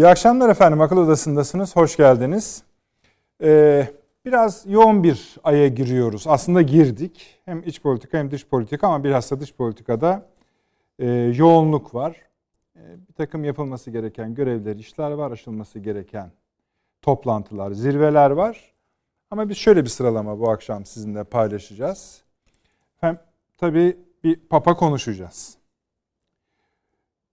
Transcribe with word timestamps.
İyi 0.00 0.06
akşamlar 0.06 0.48
efendim. 0.48 0.80
Akıl 0.80 0.96
Odası'ndasınız. 0.96 1.76
Hoş 1.76 1.96
geldiniz. 1.96 2.62
Ee, 3.42 3.88
biraz 4.24 4.66
yoğun 4.66 5.04
bir 5.04 5.36
aya 5.44 5.68
giriyoruz. 5.68 6.24
Aslında 6.26 6.62
girdik. 6.62 7.40
Hem 7.44 7.62
iç 7.62 7.82
politika 7.82 8.18
hem 8.18 8.30
dış 8.30 8.46
politika 8.46 8.86
ama 8.86 9.04
bilhassa 9.04 9.40
dış 9.40 9.54
politikada 9.54 10.26
e, 10.98 11.06
yoğunluk 11.36 11.94
var. 11.94 12.16
E, 12.76 12.80
bir 13.08 13.12
takım 13.12 13.44
yapılması 13.44 13.90
gereken 13.90 14.34
görevler, 14.34 14.76
işler 14.76 15.10
var. 15.10 15.30
Aşılması 15.30 15.78
gereken 15.78 16.32
toplantılar, 17.02 17.72
zirveler 17.72 18.30
var. 18.30 18.74
Ama 19.30 19.48
biz 19.48 19.56
şöyle 19.56 19.84
bir 19.84 19.90
sıralama 19.90 20.40
bu 20.40 20.50
akşam 20.50 20.84
sizinle 20.84 21.24
paylaşacağız. 21.24 22.22
Hem 23.00 23.18
tabii 23.58 23.96
bir 24.24 24.36
papa 24.36 24.76
konuşacağız. 24.76 25.56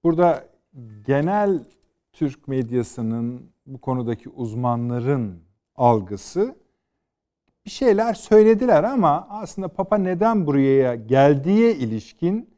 Burada 0.04 0.44
genel 1.06 1.60
Türk 2.18 2.48
medyasının 2.48 3.52
bu 3.66 3.82
konudaki 3.82 4.30
uzmanların 4.30 5.40
algısı 5.76 6.56
bir 7.66 7.72
şeyler 7.72 8.14
söylediler 8.14 8.84
ama 8.84 9.28
aslında 9.30 9.68
Papa 9.68 9.98
neden 9.98 10.48
buraya 10.48 10.96
geldiğe 10.96 11.76
ilişkin 11.76 12.50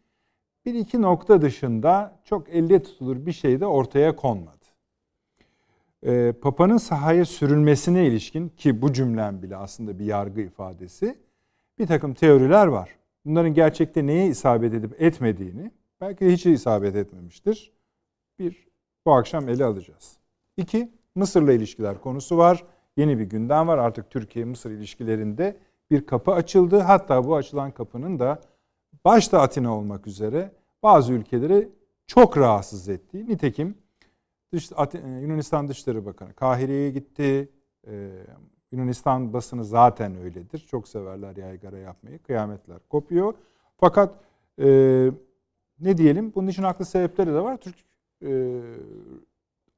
bir 0.66 0.74
iki 0.74 1.02
nokta 1.02 1.42
dışında 1.42 2.20
çok 2.24 2.50
elde 2.50 2.84
tutulur 2.84 3.26
bir 3.26 3.32
şey 3.32 3.60
de 3.60 3.66
ortaya 3.66 4.16
konmadı. 4.16 4.66
Ee, 6.04 6.34
Papa'nın 6.42 6.78
sahaya 6.78 7.26
sürülmesine 7.26 8.08
ilişkin 8.08 8.50
ki 8.50 8.82
bu 8.82 8.94
cümlem 8.94 9.42
bile 9.42 9.56
aslında 9.56 10.00
bir 10.00 10.06
yargı 10.06 10.42
ifadesi 10.42 11.18
bir 11.80 11.88
takım 11.88 12.14
teoriler 12.14 12.68
var. 12.68 12.96
Bunların 13.26 13.54
gerçekte 13.54 14.06
neye 14.08 14.28
isabet 14.28 14.74
edip 14.74 15.02
etmediğini 15.02 15.72
belki 16.02 16.26
de 16.26 16.34
hiç 16.34 16.46
isabet 16.46 16.96
etmemiştir. 16.96 17.74
Bir 18.40 18.69
bu 19.06 19.14
akşam 19.14 19.50
ele 19.50 19.66
alacağız. 19.66 20.18
İki, 20.58 20.92
Mısır'la 21.16 21.54
ilişkiler 21.54 22.02
konusu 22.02 22.38
var. 22.38 22.64
Yeni 22.98 23.20
bir 23.20 23.24
gündem 23.24 23.68
var. 23.68 23.78
Artık 23.78 24.10
Türkiye-Mısır 24.10 24.72
ilişkilerinde 24.72 25.58
bir 25.92 26.06
kapı 26.06 26.32
açıldı. 26.32 26.80
Hatta 26.80 27.26
bu 27.26 27.36
açılan 27.36 27.72
kapının 27.72 28.20
da 28.20 28.42
başta 29.06 29.42
Atina 29.42 29.78
olmak 29.78 30.08
üzere 30.08 30.52
bazı 30.84 31.14
ülkeleri 31.14 31.70
çok 32.08 32.38
rahatsız 32.38 32.90
ettiği. 32.90 33.28
Nitekim 33.28 33.76
Dış, 34.54 34.72
Yunanistan 35.22 35.68
Dışişleri 35.68 36.06
Bakanı 36.06 36.34
Kahire'ye 36.34 36.90
gitti. 36.90 37.50
Ee, 37.88 38.12
Yunanistan 38.72 39.34
basını 39.34 39.66
zaten 39.66 40.16
öyledir. 40.16 40.60
Çok 40.60 40.88
severler 40.88 41.36
yaygara 41.36 41.78
yapmayı. 41.78 42.20
Kıyametler 42.24 42.80
kopuyor. 42.90 43.34
Fakat 43.78 44.16
e, 44.62 44.66
ne 45.80 45.98
diyelim 45.98 46.32
bunun 46.36 46.48
için 46.48 46.64
haklı 46.64 46.86
sebepleri 46.86 47.34
de 47.34 47.42
var. 47.42 47.58
Türk 47.58 47.76
e, 48.26 48.62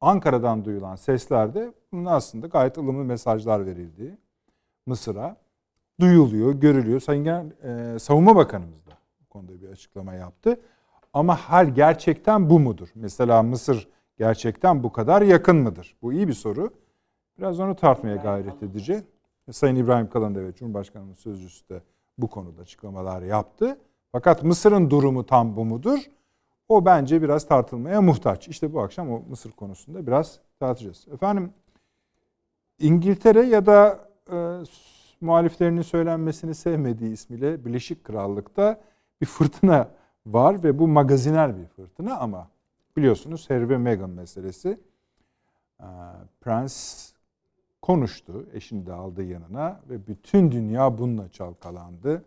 Ankara'dan 0.02 0.66
duyulan 0.66 0.96
seslerde 0.96 1.74
bunun 1.92 2.06
aslında 2.06 2.48
gayet 2.48 2.78
ılımlı 2.78 3.04
mesajlar 3.04 3.66
verildiği 3.66 4.18
Mısır'a 4.86 5.38
duyuluyor, 6.00 6.54
görülüyor. 6.54 7.00
Sayın 7.00 7.24
Genel, 7.24 7.52
e, 7.96 8.00
Savunma 8.00 8.36
Bakanımız 8.36 8.86
da 8.86 8.92
bu 9.22 9.30
konuda 9.30 9.62
bir 9.62 9.70
açıklama 9.70 10.14
yaptı. 10.14 10.60
Ama 11.14 11.36
hal 11.36 11.68
gerçekten 11.68 12.50
bu 12.50 12.60
mudur? 12.60 12.88
Mesela 12.96 13.44
Mısır 13.44 13.88
gerçekten 14.18 14.84
bu 14.84 14.92
kadar 14.92 15.22
yakın 15.22 15.56
mıdır? 15.56 15.96
Bu 16.02 16.14
iyi 16.14 16.28
bir 16.28 16.34
soru. 16.34 16.74
Biraz 17.38 17.60
onu 17.60 17.76
tartmaya 17.76 18.16
gayret 18.16 18.64
edeceğiz. 18.64 19.04
Sayın 19.52 19.76
İbrahim 19.76 20.10
Kalın 20.10 20.36
evet 20.36 20.58
Cumhurbaşkanımız 20.58 21.18
sözcüsü 21.18 21.70
de 21.70 21.82
bu 22.18 22.28
konuda 22.28 22.62
açıklamalar 22.62 23.22
yaptı. 23.22 23.78
Fakat 24.12 24.44
Mısır'ın 24.44 24.90
durumu 24.90 25.26
tam 25.26 25.56
bu 25.56 25.66
mudur? 25.66 26.00
O 26.72 26.86
bence 26.86 27.22
biraz 27.22 27.48
tartılmaya 27.48 28.02
muhtaç. 28.02 28.48
İşte 28.48 28.74
bu 28.74 28.82
akşam 28.82 29.12
o 29.12 29.22
Mısır 29.30 29.52
konusunda 29.52 30.08
biraz 30.08 30.40
tartışacağız. 30.60 31.08
Efendim 31.14 31.54
İngiltere 32.80 33.42
ya 33.42 33.66
da 33.66 34.00
e, 34.32 34.64
muhaliflerinin 35.22 35.82
söylenmesini 35.82 36.56
sevmediği 36.56 37.12
ismiyle 37.12 37.66
Birleşik 37.66 38.04
Krallık'ta 38.04 38.82
bir 39.22 39.26
fırtına 39.26 39.88
var 40.26 40.64
ve 40.64 40.80
bu 40.80 40.88
magazinel 40.88 41.58
bir 41.58 41.66
fırtına 41.66 42.18
ama 42.18 42.48
biliyorsunuz 42.98 43.50
Harry 43.50 43.70
ve 43.70 43.78
Meghan 43.78 44.10
meselesi. 44.10 44.80
E, 45.80 45.88
Prens 46.42 47.12
konuştu, 47.82 48.46
eşini 48.54 48.86
de 48.86 48.94
aldı 48.94 49.24
yanına 49.24 49.80
ve 49.90 50.08
bütün 50.08 50.52
dünya 50.52 50.98
bununla 50.98 51.30
çalkalandı 51.30 52.24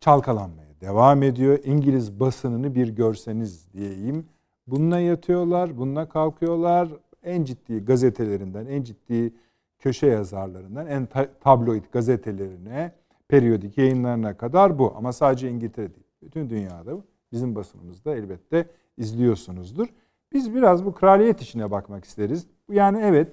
çalkalanmaya 0.00 0.80
devam 0.80 1.22
ediyor. 1.22 1.58
İngiliz 1.64 2.20
basınını 2.20 2.74
bir 2.74 2.88
görseniz 2.88 3.72
diyeyim. 3.72 4.26
Bununla 4.66 4.98
yatıyorlar, 4.98 5.78
bununla 5.78 6.08
kalkıyorlar. 6.08 6.88
En 7.22 7.44
ciddi 7.44 7.84
gazetelerinden, 7.84 8.66
en 8.66 8.82
ciddi 8.82 9.32
köşe 9.78 10.06
yazarlarından, 10.06 10.86
en 10.86 11.08
tabloid 11.40 11.84
gazetelerine, 11.92 12.92
periyodik 13.28 13.78
yayınlarına 13.78 14.36
kadar 14.36 14.78
bu. 14.78 14.94
Ama 14.96 15.12
sadece 15.12 15.50
İngiltere 15.50 15.94
değil. 15.94 16.06
Bütün 16.22 16.50
dünyada 16.50 16.92
bizim 17.32 17.54
basınımızda 17.54 18.16
elbette 18.16 18.66
izliyorsunuzdur. 18.96 19.88
Biz 20.32 20.54
biraz 20.54 20.84
bu 20.84 20.94
kraliyet 20.94 21.40
işine 21.40 21.70
bakmak 21.70 22.04
isteriz. 22.04 22.46
Yani 22.70 23.00
evet 23.02 23.28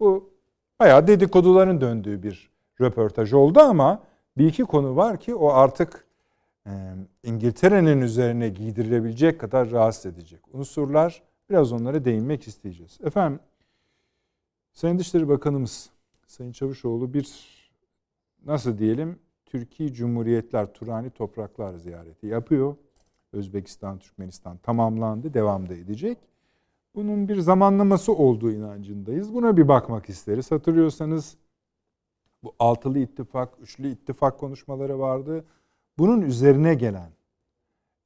bu 0.00 0.30
bayağı 0.80 1.06
dedikoduların 1.06 1.80
döndüğü 1.80 2.22
bir 2.22 2.50
röportaj 2.80 3.32
oldu 3.32 3.60
ama 3.60 4.02
bir 4.38 4.46
iki 4.46 4.62
konu 4.62 4.96
var 4.96 5.16
ki 5.16 5.34
o 5.34 5.48
artık 5.48 6.05
İngiltere'nin 7.22 8.00
üzerine 8.00 8.48
giydirilebilecek 8.48 9.40
kadar 9.40 9.70
rahatsız 9.70 10.06
edecek 10.06 10.40
unsurlar. 10.52 11.22
Biraz 11.50 11.72
onlara 11.72 12.04
değinmek 12.04 12.48
isteyeceğiz. 12.48 12.98
Efendim, 13.04 13.40
Sayın 14.72 14.98
Dışişleri 14.98 15.28
Bakanımız 15.28 15.90
Sayın 16.26 16.52
Çavuşoğlu 16.52 17.14
bir 17.14 17.28
nasıl 18.44 18.78
diyelim 18.78 19.18
Türkiye 19.46 19.92
Cumhuriyetler 19.92 20.72
Turani 20.72 21.10
Topraklar 21.10 21.74
ziyareti 21.74 22.26
yapıyor. 22.26 22.76
Özbekistan, 23.32 23.98
Türkmenistan 23.98 24.56
tamamlandı, 24.56 25.34
devam 25.34 25.68
da 25.68 25.74
edecek. 25.74 26.18
Bunun 26.94 27.28
bir 27.28 27.40
zamanlaması 27.40 28.12
olduğu 28.12 28.52
inancındayız. 28.52 29.34
Buna 29.34 29.56
bir 29.56 29.68
bakmak 29.68 30.08
isteriz. 30.08 30.50
Hatırlıyorsanız 30.50 31.36
bu 32.42 32.54
altılı 32.58 32.98
ittifak, 32.98 33.48
üçlü 33.60 33.88
ittifak 33.88 34.38
konuşmaları 34.38 34.98
vardı. 34.98 35.44
Bunun 35.98 36.20
üzerine 36.22 36.74
gelen 36.74 37.10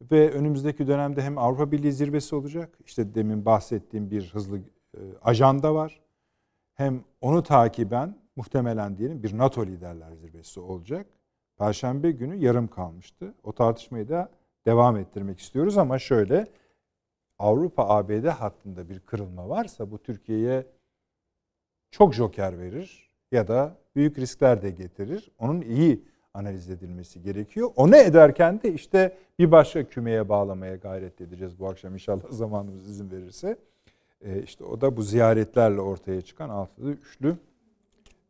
ve 0.03 0.31
önümüzdeki 0.31 0.87
dönemde 0.87 1.23
hem 1.23 1.39
Avrupa 1.39 1.73
Birliği 1.73 1.93
zirvesi 1.93 2.34
olacak. 2.34 2.78
İşte 2.87 3.15
demin 3.15 3.45
bahsettiğim 3.45 4.11
bir 4.11 4.31
hızlı 4.34 4.59
e, 4.59 5.01
ajanda 5.23 5.75
var. 5.75 6.01
Hem 6.75 7.05
onu 7.21 7.43
takiben 7.43 8.17
muhtemelen 8.37 8.99
diyelim 8.99 9.23
bir 9.23 9.39
NATO 9.39 9.67
liderler 9.67 10.12
zirvesi 10.12 10.61
olacak. 10.61 11.06
Perşembe 11.59 12.11
günü 12.11 12.37
yarım 12.37 12.69
kalmıştı. 12.69 13.34
O 13.43 13.53
tartışmayı 13.53 14.09
da 14.09 14.31
devam 14.67 14.97
ettirmek 14.97 15.39
istiyoruz 15.39 15.78
ama 15.78 15.99
şöyle 15.99 16.47
Avrupa 17.39 17.89
ABD 17.89 18.27
hattında 18.27 18.89
bir 18.89 19.01
kırılma 19.01 19.49
varsa 19.49 19.91
bu 19.91 19.99
Türkiye'ye 19.99 20.67
çok 21.91 22.15
joker 22.15 22.59
verir 22.59 23.11
ya 23.33 23.49
da 23.49 23.77
büyük 23.95 24.19
riskler 24.19 24.62
de 24.62 24.71
getirir. 24.71 25.31
Onun 25.39 25.61
iyi 25.61 26.05
analiz 26.34 26.70
edilmesi 26.70 27.22
gerekiyor. 27.22 27.70
Onu 27.76 27.96
ederken 27.96 28.62
de 28.62 28.72
işte 28.72 29.16
bir 29.38 29.50
başka 29.50 29.84
kümeye 29.84 30.28
bağlamaya 30.28 30.76
gayret 30.76 31.20
edeceğiz 31.20 31.58
bu 31.58 31.68
akşam 31.68 31.94
inşallah 31.94 32.22
zamanımız 32.30 32.88
izin 32.88 33.10
verirse. 33.10 33.59
E, 34.21 34.42
işte 34.42 34.65
o 34.65 34.80
da 34.80 34.97
bu 34.97 35.03
ziyaretlerle 35.03 35.80
ortaya 35.80 36.21
çıkan 36.21 36.48
altılı 36.48 36.91
üçlü 36.91 37.36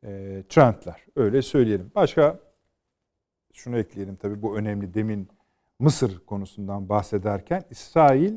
e, 0.05 0.43
trendler. 0.49 1.07
Öyle 1.17 1.43
söyleyelim. 1.43 1.91
Başka 1.95 2.39
şunu 3.53 3.79
ekleyelim 3.79 4.17
tabii 4.17 4.43
bu 4.43 4.57
önemli 4.57 4.95
demin 4.95 5.29
Mısır 5.79 6.19
konusundan 6.19 6.89
bahsederken 6.89 7.63
İsrail 7.71 8.35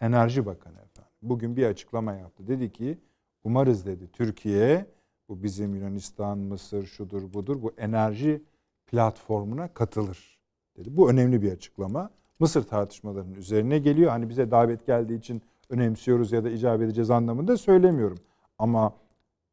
Enerji 0.00 0.46
Bakanı 0.46 0.74
efendim 0.74 1.12
bugün 1.22 1.56
bir 1.56 1.66
açıklama 1.66 2.14
yaptı. 2.14 2.46
Dedi 2.46 2.72
ki 2.72 2.98
umarız 3.44 3.86
dedi 3.86 4.08
Türkiye 4.12 4.86
bu 5.28 5.42
bizim 5.42 5.74
Yunanistan, 5.74 6.38
Mısır 6.38 6.86
şudur 6.86 7.32
budur 7.32 7.62
bu 7.62 7.72
enerji 7.78 8.42
platformuna 8.86 9.68
katılır 9.68 10.38
dedi. 10.76 10.96
Bu 10.96 11.10
önemli 11.10 11.42
bir 11.42 11.52
açıklama. 11.52 12.10
Mısır 12.40 12.62
tartışmalarının 12.62 13.34
üzerine 13.34 13.78
geliyor. 13.78 14.10
Hani 14.10 14.28
bize 14.28 14.50
davet 14.50 14.86
geldiği 14.86 15.18
için 15.18 15.42
önemsiyoruz 15.70 16.32
ya 16.32 16.44
da 16.44 16.50
icap 16.50 16.82
edeceğiz 16.82 17.10
anlamında 17.10 17.56
söylemiyorum. 17.56 18.18
Ama 18.58 18.92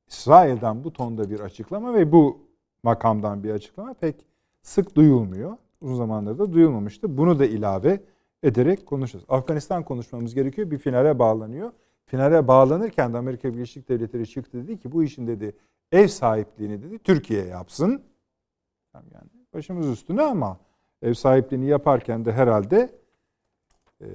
İsrail'den 0.07 0.83
bu 0.83 0.93
tonda 0.93 1.29
bir 1.29 1.39
açıklama 1.39 1.93
ve 1.93 2.11
bu 2.11 2.39
makamdan 2.83 3.43
bir 3.43 3.51
açıklama 3.51 3.93
pek 3.93 4.15
sık 4.61 4.95
duyulmuyor. 4.95 5.57
Uzun 5.81 5.95
zamandır 5.95 6.39
da 6.39 6.53
duyulmamıştı. 6.53 7.17
Bunu 7.17 7.39
da 7.39 7.45
ilave 7.45 8.01
ederek 8.43 8.85
konuşacağız. 8.85 9.25
Afganistan 9.29 9.83
konuşmamız 9.83 10.35
gerekiyor. 10.35 10.71
Bir 10.71 10.77
finale 10.77 11.19
bağlanıyor. 11.19 11.71
Finale 12.05 12.47
bağlanırken 12.47 13.13
de 13.13 13.17
Amerika 13.17 13.53
Birleşik 13.53 13.89
Devletleri 13.89 14.27
çıktı 14.27 14.57
dedi 14.63 14.79
ki 14.79 14.91
bu 14.91 15.03
işin 15.03 15.27
dedi 15.27 15.55
ev 15.91 16.07
sahipliğini 16.07 16.83
dedi 16.83 16.99
Türkiye 16.99 17.45
yapsın. 17.45 18.01
Yani 18.93 19.29
başımız 19.53 19.87
üstüne 19.87 20.21
ama 20.21 20.57
ev 21.01 21.13
sahipliğini 21.13 21.65
yaparken 21.65 22.25
de 22.25 22.31
herhalde 22.31 22.89
e, 24.01 24.07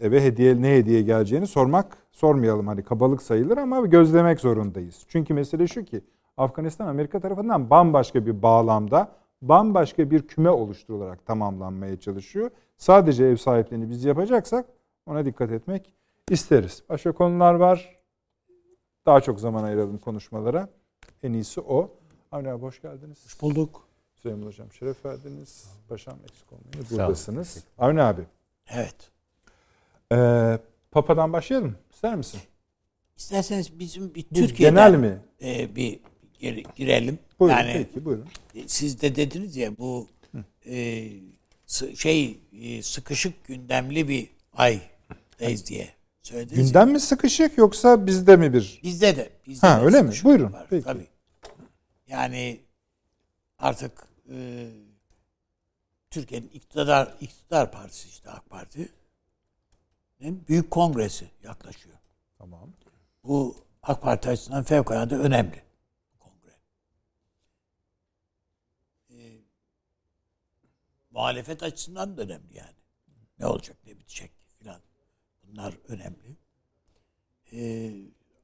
eve 0.00 0.24
hediye 0.24 0.62
ne 0.62 0.76
hediye 0.76 1.02
geleceğini 1.02 1.46
sormak 1.46 1.98
sormayalım 2.10 2.66
hani 2.66 2.82
kabalık 2.82 3.22
sayılır 3.22 3.58
ama 3.58 3.86
gözlemek 3.86 4.40
zorundayız. 4.40 5.04
Çünkü 5.08 5.34
mesele 5.34 5.66
şu 5.66 5.84
ki 5.84 6.00
Afganistan 6.36 6.86
Amerika 6.86 7.20
tarafından 7.20 7.70
bambaşka 7.70 8.26
bir 8.26 8.42
bağlamda 8.42 9.12
bambaşka 9.42 10.10
bir 10.10 10.22
küme 10.22 10.50
oluşturularak 10.50 11.26
tamamlanmaya 11.26 12.00
çalışıyor. 12.00 12.50
Sadece 12.76 13.24
ev 13.24 13.36
sahipliğini 13.36 13.90
biz 13.90 14.04
yapacaksak 14.04 14.66
ona 15.06 15.24
dikkat 15.24 15.50
etmek 15.50 15.92
isteriz. 16.30 16.82
Başka 16.88 17.12
konular 17.12 17.54
var. 17.54 17.98
Daha 19.06 19.20
çok 19.20 19.40
zaman 19.40 19.64
ayıralım 19.64 19.98
konuşmalara. 19.98 20.68
En 21.22 21.32
iyisi 21.32 21.60
o. 21.60 21.97
Avni 22.32 22.50
abi 22.50 22.62
hoş 22.62 22.82
geldiniz. 22.82 23.18
Hoş 23.24 23.40
bulduk. 23.40 23.88
Süleyman 24.22 24.46
Hocam 24.46 24.72
şeref 24.72 25.04
verdiniz. 25.04 25.64
Paşam 25.88 26.18
eksik 26.24 26.52
olmayın. 26.52 26.86
Buradasınız. 26.90 27.64
Avni 27.78 28.02
abi. 28.02 28.22
Evet. 28.68 28.94
Ee, 30.12 30.58
Papa'dan 30.90 31.32
başlayalım. 31.32 31.76
İster 31.94 32.14
misin? 32.16 32.40
İsterseniz 33.16 33.78
bizim 33.78 34.14
bir 34.14 34.22
Türkiye'den 34.22 34.74
genel 34.92 34.98
mi? 34.98 35.18
E, 35.42 35.76
bir 35.76 36.00
gir- 36.38 36.66
girelim. 36.76 37.18
Buyurun 37.40 37.56
yani 37.58 37.72
peki 37.92 38.04
buyurun. 38.04 38.26
e, 38.54 38.68
siz 38.68 39.00
de 39.02 39.16
dediniz 39.16 39.56
ya 39.56 39.78
bu 39.78 40.08
e, 40.66 41.08
şey 41.96 42.38
e, 42.52 42.82
sıkışık 42.82 43.44
gündemli 43.46 44.08
bir 44.08 44.28
aydayız 44.52 45.66
diye 45.66 45.88
söylediniz. 46.22 46.58
ya. 46.58 46.64
Gündem 46.64 46.90
mi 46.92 47.00
sıkışık 47.00 47.58
yoksa 47.58 48.06
bizde 48.06 48.36
mi 48.36 48.52
bir? 48.52 48.80
Bizde 48.82 49.16
de. 49.16 49.30
Bizde 49.46 49.66
Ha, 49.66 49.80
de 49.80 49.84
öyle 49.84 50.02
mi? 50.02 50.12
Buyurun, 50.24 50.52
Var, 50.52 50.66
peki. 50.70 50.84
Tabii. 50.84 51.06
Yani 52.08 52.60
artık 53.58 54.08
e, 54.30 54.68
Türkiye'nin 56.10 56.48
iktidar 56.48 57.16
iktidar 57.20 57.72
partisi 57.72 58.08
işte 58.08 58.30
AK 58.30 58.50
Parti 58.50 58.92
büyük 60.20 60.70
kongresi 60.70 61.30
yaklaşıyor. 61.42 61.96
Tamam. 62.38 62.72
Bu 63.24 63.56
AK 63.82 64.02
Parti 64.02 64.28
açısından 64.28 64.62
fevkalade 64.62 65.16
önemli. 65.16 65.62
Kongre. 66.18 66.54
Ee, 69.10 69.38
muhalefet 71.10 71.62
açısından 71.62 72.16
da 72.16 72.22
önemli 72.22 72.56
yani. 72.56 72.76
Ne 73.38 73.46
olacak 73.46 73.76
ne 73.86 73.98
bitecek 73.98 74.32
filan. 74.58 74.80
Bunlar 75.42 75.74
önemli. 75.88 76.36
Ee, 77.52 77.92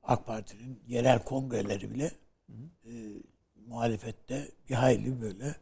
AK 0.03 0.27
Parti'nin 0.27 0.83
yerel 0.87 1.25
kongreleri 1.25 1.91
bile 1.95 2.11
e, 2.85 2.93
muhalefette 3.69 4.49
bir 4.69 4.75
hayli 4.75 5.21
böyle 5.21 5.57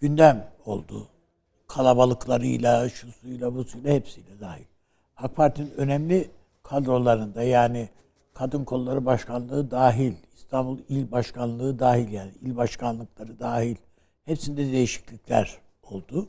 gündem 0.00 0.50
oldu. 0.64 1.08
Kalabalıklarıyla, 1.68 2.88
şu 2.88 3.12
suyla, 3.12 3.54
bu 3.54 3.64
suyla 3.64 3.92
hepsiyle 3.92 4.40
dahil. 4.40 4.64
AK 5.16 5.36
Parti'nin 5.36 5.70
önemli 5.70 6.30
kadrolarında 6.62 7.42
yani 7.42 7.88
Kadın 8.34 8.64
Kolları 8.64 9.06
Başkanlığı 9.06 9.70
dahil, 9.70 10.14
İstanbul 10.34 10.78
İl 10.88 11.10
Başkanlığı 11.12 11.78
dahil 11.78 12.12
yani 12.12 12.32
il 12.40 12.56
başkanlıkları 12.56 13.38
dahil 13.38 13.76
hepsinde 14.24 14.72
değişiklikler 14.72 15.58
oldu. 15.82 16.28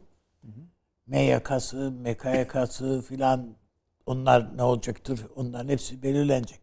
MYK'sı, 1.08 1.92
MKYK'sı 1.92 3.02
filan 3.02 3.56
onlar 4.06 4.58
ne 4.58 4.64
olacaktır? 4.64 5.20
Onların 5.36 5.70
hepsi 5.70 6.04
belirlenecek. 6.04 6.60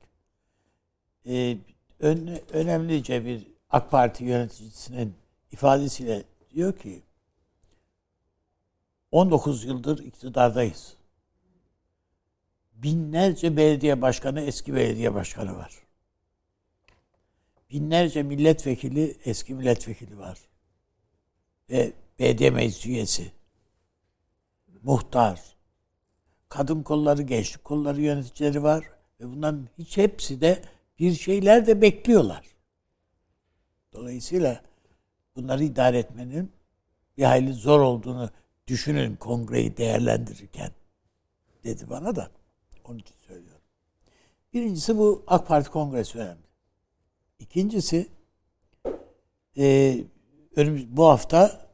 Ee, 1.27 1.57
ön, 2.01 2.41
önemlice 2.53 3.25
bir 3.25 3.52
AK 3.73 3.91
Parti 3.91 4.25
yöneticisinin 4.25 5.15
ifadesiyle 5.53 6.23
diyor 6.55 6.79
ki 6.79 7.03
19 9.13 9.65
yıldır 9.65 9.99
iktidardayız. 9.99 10.97
Binlerce 12.75 13.57
belediye 13.57 14.03
başkanı, 14.03 14.41
eski 14.41 14.75
belediye 14.75 15.15
başkanı 15.15 15.57
var. 15.57 15.73
Binlerce 17.71 18.23
milletvekili, 18.23 19.17
eski 19.25 19.55
milletvekili 19.55 20.19
var. 20.19 20.39
Ve 21.71 21.93
belediye 22.19 22.51
meclis 22.51 22.87
üyesi. 22.87 23.33
Muhtar. 24.83 25.41
Kadın 26.49 26.83
kolları, 26.83 27.23
gençlik 27.23 27.65
kolları 27.65 28.01
yöneticileri 28.01 28.63
var. 28.63 28.85
Ve 29.21 29.29
bunların 29.29 29.69
hiç 29.79 29.97
hepsi 29.97 30.41
de 30.41 30.63
bir 30.99 31.15
şeyler 31.15 31.67
de 31.67 31.81
bekliyorlar. 31.81 32.52
Dolayısıyla 33.93 34.63
bunları 35.37 35.65
idare 35.65 35.99
etmenin 35.99 36.53
bir 37.17 37.25
hayli 37.25 37.53
zor 37.53 37.81
olduğunu 37.81 38.31
düşünün 38.67 39.17
kongreyi 39.17 39.77
değerlendirirken 39.77 40.71
dedi 41.65 41.91
bana 41.91 42.17
da. 42.17 42.31
Onun 42.85 42.99
için 42.99 43.15
söylüyorum. 43.27 43.63
Birincisi 44.53 44.99
bu 44.99 45.25
AK 45.27 45.49
Parti 45.49 45.71
kongresi 45.71 46.19
önemli. 46.19 46.43
İkincisi 47.39 48.09
e, 49.59 49.99
önümüz 50.57 50.97
bu 50.97 51.05
hafta 51.05 51.71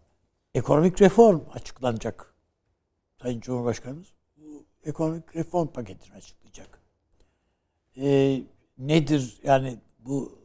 ekonomik 0.54 1.02
reform 1.02 1.40
açıklanacak. 1.52 2.34
Sayın 3.22 3.40
Cumhurbaşkanımız 3.40 4.08
bu 4.36 4.64
ekonomik 4.84 5.36
reform 5.36 5.66
paketini 5.66 6.14
açıklayacak. 6.14 6.80
E, 7.96 8.40
nedir 8.78 9.38
yani 9.42 9.78
bu 9.98 10.37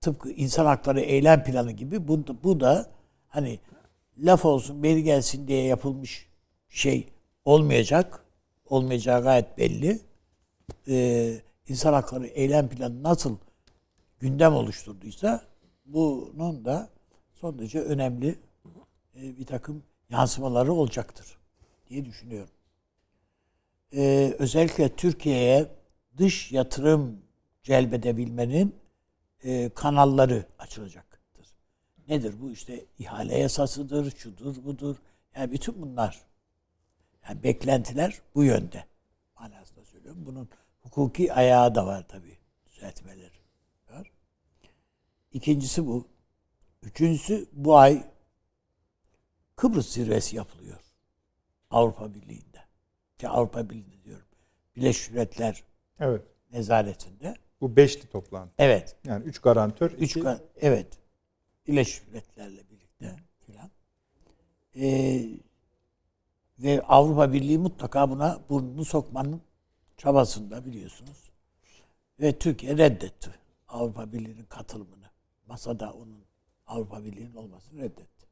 tıpkı 0.00 0.30
insan 0.30 0.66
hakları 0.66 1.00
eylem 1.00 1.44
planı 1.44 1.72
gibi 1.72 2.08
bu, 2.08 2.24
bu 2.42 2.60
da 2.60 2.90
hani 3.28 3.60
laf 4.18 4.44
olsun 4.44 4.82
beri 4.82 5.02
gelsin 5.02 5.48
diye 5.48 5.64
yapılmış 5.64 6.28
şey 6.68 7.08
olmayacak. 7.44 8.24
Olmayacağı 8.66 9.22
gayet 9.22 9.58
belli. 9.58 10.00
Ee, 10.88 11.40
insan 11.68 11.92
hakları 11.92 12.26
eylem 12.26 12.68
planı 12.68 13.02
nasıl 13.02 13.38
gündem 14.20 14.54
oluşturduysa 14.54 15.42
bunun 15.86 16.64
da 16.64 16.88
son 17.34 17.58
derece 17.58 17.80
önemli 17.80 18.38
e, 19.16 19.38
bir 19.38 19.46
takım 19.46 19.82
yansımaları 20.10 20.72
olacaktır 20.72 21.38
diye 21.88 22.04
düşünüyorum. 22.04 22.54
Ee, 23.92 24.34
özellikle 24.38 24.96
Türkiye'ye 24.96 25.66
dış 26.18 26.52
yatırım 26.52 27.20
celbedebilmenin 27.62 28.74
e, 29.44 29.68
kanalları 29.68 30.46
açılacaktır. 30.58 31.08
Nedir 32.08 32.34
bu? 32.40 32.50
işte 32.50 32.84
ihale 32.98 33.38
yasasıdır, 33.38 34.10
şudur, 34.16 34.64
budur. 34.64 34.96
Yani 35.36 35.52
bütün 35.52 35.82
bunlar 35.82 36.22
yani 37.28 37.42
beklentiler 37.42 38.22
bu 38.34 38.44
yönde. 38.44 38.84
Manasında 39.40 39.84
söylüyorum. 39.84 40.26
Bunun 40.26 40.48
hukuki 40.80 41.32
ayağı 41.32 41.74
da 41.74 41.86
var 41.86 42.08
tabii. 42.08 42.38
Düzeltmeleri 42.66 43.38
var. 43.90 44.10
İkincisi 45.32 45.86
bu. 45.86 46.06
Üçüncüsü 46.82 47.48
bu 47.52 47.76
ay 47.76 48.04
Kıbrıs 49.56 49.88
zirvesi 49.88 50.36
yapılıyor. 50.36 50.80
Avrupa 51.70 52.14
Birliği'nde. 52.14 52.64
Ya 53.22 53.30
Avrupa 53.30 53.70
Birliği'nde 53.70 54.04
diyorum. 54.04 54.26
Birleşmiş 54.76 55.10
Milletler 55.10 55.64
Evet. 56.00 56.22
nezaretinde. 56.52 57.34
Bu 57.60 57.76
beşli 57.76 58.08
toplantı. 58.08 58.52
Evet. 58.58 58.96
Yani 59.04 59.24
üç 59.24 59.38
garantör. 59.38 59.90
Üç 59.90 60.10
iki- 60.10 60.20
ka- 60.20 60.40
evet. 60.56 60.98
Birleşmiş 61.66 62.08
Milletler'le 62.08 62.70
birlikte 62.70 63.16
filan. 63.46 63.70
Ee, 64.76 65.24
ve 66.58 66.82
Avrupa 66.82 67.32
Birliği 67.32 67.58
mutlaka 67.58 68.10
buna 68.10 68.40
burnunu 68.48 68.84
sokmanın 68.84 69.42
çabasında 69.96 70.64
biliyorsunuz. 70.64 71.30
Ve 72.20 72.38
Türkiye 72.38 72.78
reddetti 72.78 73.30
Avrupa 73.68 74.12
Birliği'nin 74.12 74.44
katılımını. 74.44 75.10
Masada 75.46 75.92
onun 75.92 76.24
Avrupa 76.66 77.04
Birliği'nin 77.04 77.34
olmasını 77.34 77.80
reddetti. 77.80 78.26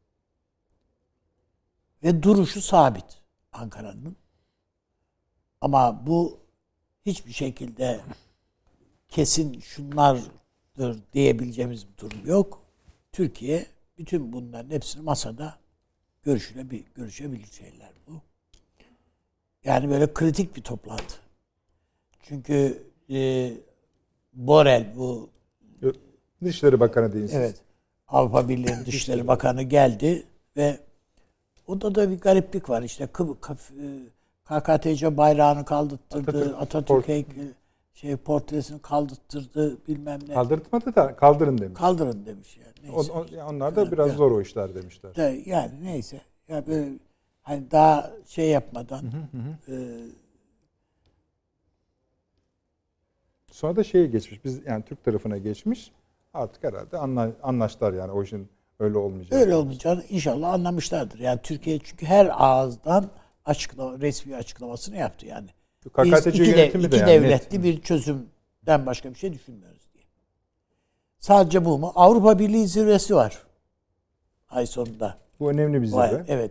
Ve 2.03 2.23
duruşu 2.23 2.63
sabit 2.63 3.23
Ankara'nın. 3.53 4.17
Ama 5.61 6.07
bu 6.07 6.41
hiçbir 7.07 7.33
şekilde 7.33 8.01
kesin 9.17 9.61
şunlardır 9.61 10.99
diyebileceğimiz 11.13 11.87
bir 11.89 11.99
durum 11.99 12.27
yok. 12.27 12.63
Türkiye 13.13 13.67
bütün 13.99 14.33
bunların 14.33 14.71
hepsini 14.71 15.03
masada 15.03 15.59
görüşülebilir, 16.23 16.85
görüşebilir 16.95 17.47
şeyler 17.53 17.91
bu. 18.07 18.13
Yani 19.65 19.91
böyle 19.91 20.15
kritik 20.15 20.57
bir 20.57 20.63
toplantı. 20.63 21.17
Çünkü 22.23 22.83
e, 23.11 23.53
Borel 24.33 24.93
bu 24.97 25.31
Dışişleri 26.45 26.81
Bakanı 26.81 27.13
siz. 27.13 27.35
evet 27.35 27.57
Avrupa 28.09 28.49
Birliği'nin 28.49 28.85
Dışişleri 28.87 29.27
Bakanı 29.27 29.63
geldi 29.63 30.27
ve 30.57 30.79
onda 31.67 31.95
da 31.95 32.11
bir 32.11 32.21
gariplik 32.21 32.71
var. 32.71 32.83
İşte 32.83 33.05
Kaf- 33.41 33.71
e, 33.71 33.87
KKTC 34.45 35.17
bayrağını 35.17 35.65
kaldırttırdı, 35.65 36.57
Atatürk 36.57 36.63
Atatürk, 36.63 37.09
heykeli- 37.09 37.53
şey 37.97 38.17
portresini 38.17 38.83
kaldırttırdı 38.83 39.87
bilmem 39.89 40.21
ne. 40.29 40.35
Kaldırtmadı 40.35 40.95
da 40.95 41.17
kaldırın 41.17 41.59
demiş. 41.59 41.79
Kaldırın 41.79 42.27
demiş 42.27 42.57
yani. 42.57 42.93
Neyse. 42.95 43.13
o- 43.13 43.27
onlar 43.51 43.77
da 43.77 43.93
biraz 43.93 44.13
zor 44.13 44.31
o 44.31 44.41
işler 44.41 44.75
demişler. 44.75 45.17
De, 45.17 45.43
yani 45.47 45.73
neyse. 45.83 46.21
Ya 46.49 46.67
böyle 46.67 46.99
hani 47.43 47.71
daha 47.71 48.11
şey 48.27 48.49
yapmadan 48.49 49.05
e, 49.69 49.75
Sonra 53.51 53.77
da 53.77 53.85
şeye 53.85 54.07
geçmiş. 54.07 54.45
Biz 54.45 54.67
yani 54.67 54.85
Türk 54.85 55.05
tarafına 55.05 55.39
geçmiş. 55.39 55.93
Artık 56.35 56.65
herhalde 56.65 56.99
anla, 56.99 57.33
anlaştılar 57.43 57.93
yani 57.93 58.13
o 58.13 58.23
işin 58.23 58.49
öyle 58.79 58.99
olmayacak. 58.99 59.41
Öyle 59.41 59.55
olmayacağını 59.55 60.05
inşallah 60.09 60.53
anlamışlardır. 60.53 61.19
Yani 61.19 61.41
Türkiye 61.43 61.79
çünkü 61.79 62.07
her 62.07 62.31
ağızdan 62.45 63.11
açıklama, 63.45 63.99
resmi 63.99 64.37
açıklamasını 64.37 64.97
yaptı 64.97 65.27
yani. 65.27 65.49
Biz 65.99 66.27
iki, 66.27 66.57
de, 66.57 66.69
iki 66.69 66.93
de 66.93 66.97
yani 66.97 67.07
devletli 67.07 67.57
net. 67.57 67.65
bir 67.65 67.83
çözümden 67.83 68.87
başka 68.87 69.11
bir 69.11 69.15
şey 69.15 69.33
düşünmüyoruz 69.33 69.83
diye. 69.95 70.05
Sadece 71.19 71.65
bu 71.65 71.79
mu? 71.79 71.93
Avrupa 71.95 72.39
Birliği 72.39 72.67
zirvesi 72.67 73.15
var. 73.15 73.43
Ay 74.49 74.67
sonunda. 74.67 75.19
Bu 75.41 75.51
önemli 75.51 75.83
bir 75.83 75.87
zirve. 75.87 76.25
evet. 76.29 76.51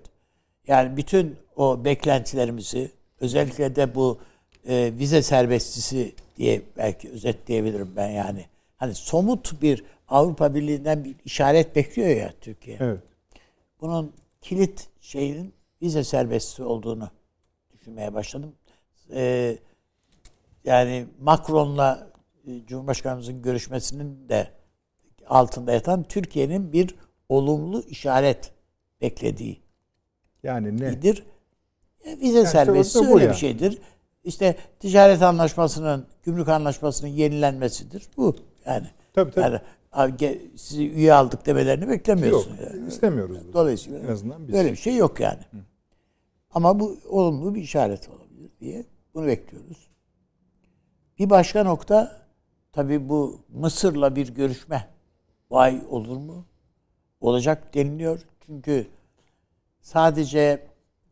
Yani 0.68 0.98
bütün 0.98 1.38
o 1.56 1.86
beklentilerimizi 1.86 2.92
özellikle 3.20 3.76
de 3.76 3.96
bu 3.96 4.20
e, 4.68 4.92
vize 5.00 5.22
serbestisi 5.22 6.16
diye 6.38 6.62
belki 6.78 7.10
özetleyebilirim 7.10 7.94
ben 7.96 8.10
yani. 8.10 8.46
Hani 8.78 8.96
somut 8.96 9.62
bir 9.62 9.84
Avrupa 10.08 10.56
Birliği'nden 10.56 11.04
bir 11.04 11.16
işaret 11.26 11.76
bekliyor 11.76 12.10
ya 12.10 12.34
Türkiye. 12.42 12.78
Evet. 12.80 13.00
Bunun 13.82 14.14
kilit 14.42 14.88
şeyin 15.02 15.54
vize 15.82 16.04
serbestisi 16.04 16.64
olduğunu 16.64 17.10
düşünmeye 17.74 18.14
başladım. 18.14 18.54
E, 19.14 19.58
yani 20.66 21.06
Macron'la 21.22 22.08
e, 22.48 22.66
Cumhurbaşkanımızın 22.66 23.42
görüşmesinin 23.42 24.30
de 24.30 24.48
altında 25.28 25.72
yatan 25.72 26.04
Türkiye'nin 26.04 26.74
bir 26.74 26.96
olumlu 27.30 27.82
işaret 27.82 28.52
beklediği 29.02 29.62
Yani 30.44 30.78
ne? 30.78 30.92
nedir? 30.92 31.24
E, 32.06 32.20
Vize 32.20 32.40
orada 32.40 33.10
bu 33.10 33.14
öyle 33.16 33.26
ya. 33.26 33.32
bir 33.32 33.36
şeydir. 33.36 33.78
İşte 34.24 34.56
ticaret 34.80 35.22
anlaşmasının, 35.22 36.06
gümrük 36.24 36.50
anlaşmasının 36.50 37.10
yenilenmesidir. 37.10 38.10
Bu 38.18 38.36
yani. 38.66 38.88
Tabii, 39.14 39.32
tabii. 39.32 39.42
Yani 39.44 39.62
sizi 40.56 40.90
üye 40.90 41.14
aldık 41.14 41.46
demelerini 41.46 41.84
Yok. 41.84 41.92
beklemiyorsun. 41.94 42.52
yani. 42.74 42.88
istemiyoruz. 42.88 43.38
bunu. 43.44 43.54
Dolayısıyla 43.54 44.00
En 44.00 44.08
azından 44.08 44.48
biz. 44.48 44.54
böyle 44.56 44.72
bir 44.72 44.78
şey 44.78 44.96
yok 44.96 45.20
yani. 45.20 45.40
Ama 46.54 46.80
bu 46.80 46.98
olumlu 47.10 47.56
bir 47.56 47.62
işaret 47.62 48.10
olabilir 48.10 48.52
diye 48.60 48.86
bunu 49.16 49.28
bekliyoruz. 49.28 49.88
Bir 51.20 51.30
başka 51.30 51.64
nokta 51.64 52.22
tabii 52.72 53.10
bu 53.10 53.42
Mısır'la 53.50 54.16
bir 54.16 54.34
görüşme. 54.34 54.88
Vay 55.52 55.82
olur 55.90 56.18
mu? 56.18 56.46
Olacak 57.22 57.74
deniliyor. 57.74 58.22
Çünkü 58.46 58.88
sadece 59.82 60.68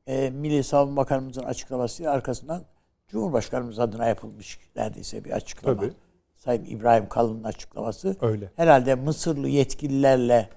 e, 0.07 0.29
Milli 0.29 0.63
Savunma 0.63 1.01
Bakanımızın 1.01 1.43
açıklaması 1.43 2.11
arkasından 2.11 2.63
Cumhurbaşkanımız 3.07 3.79
adına 3.79 4.05
yapılmış 4.05 4.59
neredeyse 4.75 5.25
bir 5.25 5.31
açıklama. 5.31 5.81
Tabii. 5.81 5.93
Sayın 6.35 6.65
İbrahim 6.65 7.09
Kalın'ın 7.09 7.43
açıklaması. 7.43 8.17
Öyle. 8.21 8.51
Herhalde 8.55 8.95
Mısırlı 8.95 9.47
yetkililerle 9.47 10.49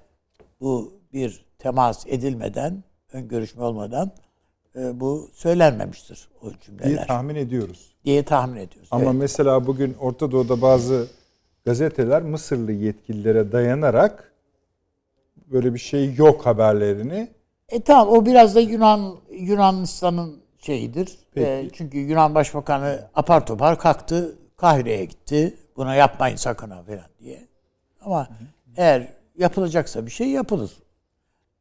bu 0.61 1.01
bir 1.13 1.47
temas 1.59 2.07
edilmeden, 2.07 2.85
ön 3.13 3.29
görüşme 3.29 3.65
olmadan 3.65 4.13
bu 4.77 5.31
söylenmemiştir 5.33 6.29
o 6.43 6.45
diye 6.47 6.57
cümleler 6.67 7.07
tahmin 7.07 7.35
ediyoruz. 7.35 7.95
diye 8.05 8.23
tahmin 8.25 8.57
ediyoruz. 8.61 8.89
Ama 8.91 9.05
Evet. 9.05 9.15
mesela 9.15 9.67
bugün 9.67 9.95
Orta 10.01 10.33
Doğu'da 10.33 10.63
bazı 10.63 11.07
gazeteler 11.65 12.23
Mısırlı 12.23 12.73
yetkililere 12.73 13.53
dayanarak 13.53 14.33
böyle 15.47 15.75
bir 15.75 15.79
şey 15.79 16.15
yok 16.15 16.47
haberlerini 16.47 17.29
E 17.69 17.81
tamam 17.81 18.09
o 18.09 18.27
biraz 18.27 18.55
da 18.55 18.61
Yunan 18.61 19.17
Yunanistan'ın 19.31 20.37
şeyidir. 20.59 21.19
Peki. 21.35 21.47
E, 21.47 21.69
çünkü 21.73 21.99
Yunan 21.99 22.35
Başbakanı 22.35 23.01
apar 23.15 23.47
topar 23.47 23.79
kalktı 23.79 24.39
Kahire'ye 24.57 25.05
gitti. 25.05 25.55
Buna 25.77 25.95
yapmayın 25.95 26.37
sakın 26.37 26.71
ha 26.71 26.83
falan 26.83 27.05
diye. 27.21 27.47
Ama 28.01 28.29
eğer 28.77 29.09
yapılacaksa 29.39 30.07
bir 30.07 30.11
şey 30.11 30.29
yapılır. 30.29 30.71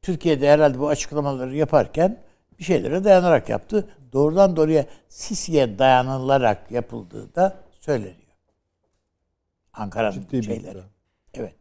Türkiye'de 0.01 0.49
herhalde 0.49 0.79
bu 0.79 0.87
açıklamaları 0.89 1.55
yaparken 1.55 2.17
bir 2.59 2.63
şeylere 2.63 3.03
dayanarak 3.03 3.49
yaptı. 3.49 3.89
Doğrudan 4.13 4.55
doğruya 4.55 4.85
Sisi'ye 5.09 5.79
dayanılarak 5.79 6.71
yapıldığı 6.71 7.35
da 7.35 7.55
söyleniyor. 7.71 8.15
Ankara'nın 9.73 10.41
şeyleri. 10.41 10.79
Evet. 11.33 11.55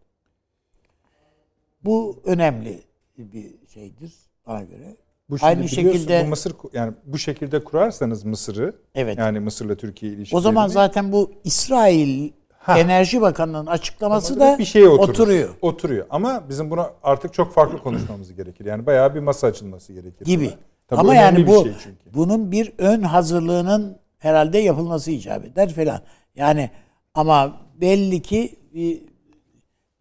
Bu 1.85 2.23
önemli 2.25 2.83
bir 3.19 3.55
şeydir 3.69 4.13
bana 4.47 4.63
göre. 4.63 4.97
Bu 5.31 5.39
şimdi 5.39 5.47
Aynı 5.49 5.69
şekilde 5.69 6.25
bu 6.25 6.29
Mısır 6.29 6.53
yani 6.73 6.93
bu 7.05 7.19
şekilde 7.19 7.65
kurarsanız 7.65 8.25
Mısır'ı 8.25 8.77
Evet. 8.95 9.19
yani 9.19 9.41
Mısır'la 9.41 9.75
Türkiye 9.75 10.13
ilişkilerini 10.13 10.39
o 10.39 10.41
zaman 10.41 10.69
zaten 10.69 11.13
bu 11.13 11.33
İsrail 11.45 12.33
Ha. 12.59 12.79
Enerji 12.79 13.21
Bakanı'nın 13.21 13.67
açıklaması 13.67 14.35
Ama 14.35 14.41
da 14.45 14.59
bir 14.59 14.65
şeye 14.65 14.89
oturur. 14.89 15.09
oturuyor 15.09 15.49
Oturuyor. 15.63 16.07
Ama 16.11 16.49
bizim 16.49 16.71
buna 16.71 16.91
artık 17.03 17.35
çok 17.35 17.53
farklı 17.55 17.79
konuşmamız 17.83 18.35
gerekir. 18.35 18.65
Yani 18.65 18.87
bayağı 18.87 19.15
bir 19.15 19.21
masa 19.21 19.47
açılması 19.47 19.93
gerekir. 19.93 20.25
gibi. 20.27 20.45
buna. 20.45 20.55
Tabii 20.89 21.01
Ama 21.01 21.15
yani 21.15 21.47
bu 21.47 21.63
şey 21.63 21.73
çünkü. 21.83 22.15
bunun 22.15 22.53
bir 22.53 22.73
ön 22.79 23.03
hazırlığının 23.03 23.99
herhalde 24.19 24.59
yapılması 24.59 25.11
icap 25.11 25.45
eder 25.45 25.73
falan. 25.75 26.01
Yani 26.35 26.71
ama 27.15 27.61
belli 27.81 28.23
ki 28.23 28.55
bir 28.75 29.03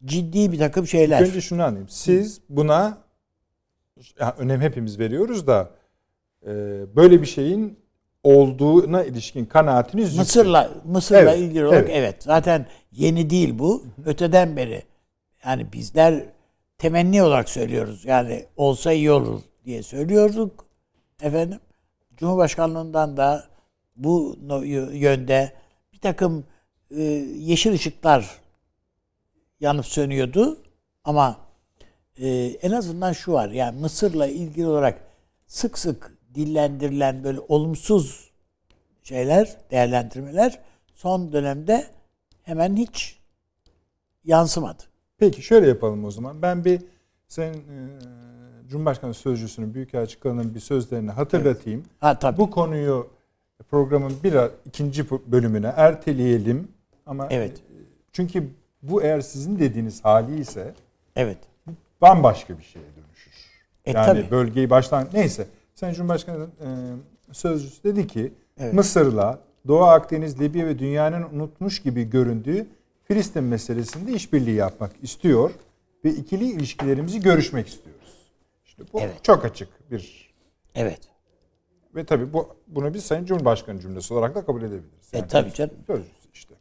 ciddi 0.06 0.52
bir 0.52 0.60
takım 0.60 0.88
şeyler. 0.88 1.22
Önce 1.22 1.42
şunu 1.42 1.64
anlayayım. 1.64 1.90
Siz 1.90 2.42
buna 2.50 2.98
ya 4.20 4.36
önem 4.38 4.62
hepimiz 4.62 5.00
veriyoruz 5.00 5.48
da 5.48 5.70
e, 6.46 6.52
böyle 6.96 7.22
bir 7.22 7.28
şeyin 7.28 7.80
olduğuna 8.24 9.04
ilişkin 9.04 9.46
kanaatiniz 9.46 10.06
yüksek. 10.06 10.20
Mısır'la 10.20 10.72
Mısır'la 10.86 11.20
Evet, 11.20 11.40
ilgili 11.40 11.66
olarak 11.66 11.84
evet. 11.84 11.96
evet. 11.96 12.24
Zaten 12.24 12.66
yeni 12.92 13.30
değil 13.30 13.60
bu. 13.60 13.84
Öteden 14.06 14.58
beri 14.58 14.84
yani 15.46 15.74
bizler 15.74 16.26
temenni 16.78 17.24
olarak 17.24 17.50
söylüyoruz. 17.50 18.06
Yani 18.06 18.46
olsa 18.58 18.92
iyi 18.94 19.12
olur 19.12 19.42
diye 19.66 19.84
söylüyorduk. 19.84 20.66
Efendim 21.24 21.60
Cumhurbaşkanlığından 22.18 23.18
da 23.18 23.48
bu 23.96 24.38
yönde 24.94 25.54
bir 25.94 26.00
takım 26.00 26.46
e, 26.92 27.02
yeşil 27.38 27.74
ışıklar 27.74 28.40
yanıp 29.60 29.86
sönüyordu. 29.86 30.58
Ama 31.04 31.38
e, 32.18 32.30
en 32.62 32.72
azından 32.72 33.14
şu 33.14 33.34
var. 33.34 33.50
Yani 33.50 33.80
Mısır'la 33.80 34.28
ilgili 34.28 34.68
olarak 34.68 35.02
sık 35.48 35.78
sık 35.78 36.18
dillendirilen 36.36 37.24
böyle 37.24 37.40
olumsuz 37.40 38.32
şeyler, 39.04 39.58
değerlendirmeler 39.72 40.60
son 40.94 41.34
dönemde 41.34 41.88
hemen 42.44 42.76
hiç 42.76 43.20
yansımadı. 44.24 44.84
Peki 45.18 45.42
şöyle 45.42 45.68
yapalım 45.68 46.06
o 46.06 46.12
zaman. 46.12 46.42
Ben 46.42 46.66
bir 46.66 46.82
sen 47.28 47.54
Cumhurbaşkanı 48.74 49.14
Sözcüsü'nün 49.14 49.74
Büyükelçi 49.74 50.20
Kalın'ın 50.20 50.56
bir 50.56 50.60
sözlerini 50.60 51.12
hatırlatayım. 51.12 51.84
Ha 52.00 52.20
tabii. 52.20 52.38
Bu 52.38 52.52
konuyu 52.52 53.10
programın 53.70 54.14
bir 54.24 54.36
ikinci 54.66 55.10
bölümüne 55.10 55.74
erteleyelim. 55.76 56.68
Ama 57.06 57.28
Evet. 57.30 57.58
e, 57.58 57.62
çünkü 58.12 58.48
bu 58.82 59.04
eğer 59.04 59.22
sizin 59.22 59.60
dediğiniz 59.60 60.06
hali 60.06 60.40
ise 60.40 60.74
evet. 61.16 61.38
bambaşka 62.02 62.58
bir 62.58 62.64
şeye 62.64 62.86
dönüşür. 62.86 63.34
E, 63.86 63.92
yani 63.92 64.06
tabii. 64.06 64.32
bölgeyi 64.32 64.70
baştan 64.70 65.08
neyse. 65.14 65.48
Sayın 65.76 65.94
Cumhurbaşkanı 65.94 66.44
e, 66.44 66.68
sözcüsü 67.32 67.84
dedi 67.84 68.08
ki 68.08 68.34
Evet. 68.58 68.74
Mısır'la 68.74 69.40
Doğu 69.68 69.84
Akdeniz, 69.84 70.42
Libya 70.42 70.66
ve 70.66 70.80
dünyanın 70.80 71.24
unutmuş 71.24 71.82
gibi 71.82 72.10
göründüğü 72.10 72.68
Filistin 73.04 73.44
meselesinde 73.44 74.12
işbirliği 74.12 74.56
yapmak 74.56 74.92
istiyor 75.02 75.52
ve 76.06 76.10
ikili 76.10 76.52
ilişkilerimizi 76.52 77.22
görüşmek 77.22 77.68
istiyoruz. 77.68 77.93
İşte 78.74 78.94
bu 78.94 79.00
Evet. 79.00 79.24
çok 79.24 79.46
açık 79.46 79.92
bir 79.92 80.34
Evet. 80.76 81.00
ve 81.96 82.04
tabii 82.06 82.34
bu 82.34 82.56
bunu 82.68 82.94
biz 82.94 83.06
Sayın 83.06 83.26
Cumhurbaşkanı 83.26 83.80
cümlesi 83.80 84.14
olarak 84.14 84.36
da 84.36 84.46
kabul 84.46 84.62
edebiliriz. 84.62 85.14
E, 85.14 85.28
tabii 85.28 85.54
canım. 85.54 85.74
Sözcüsü 85.88 86.14
işte. 86.34 86.54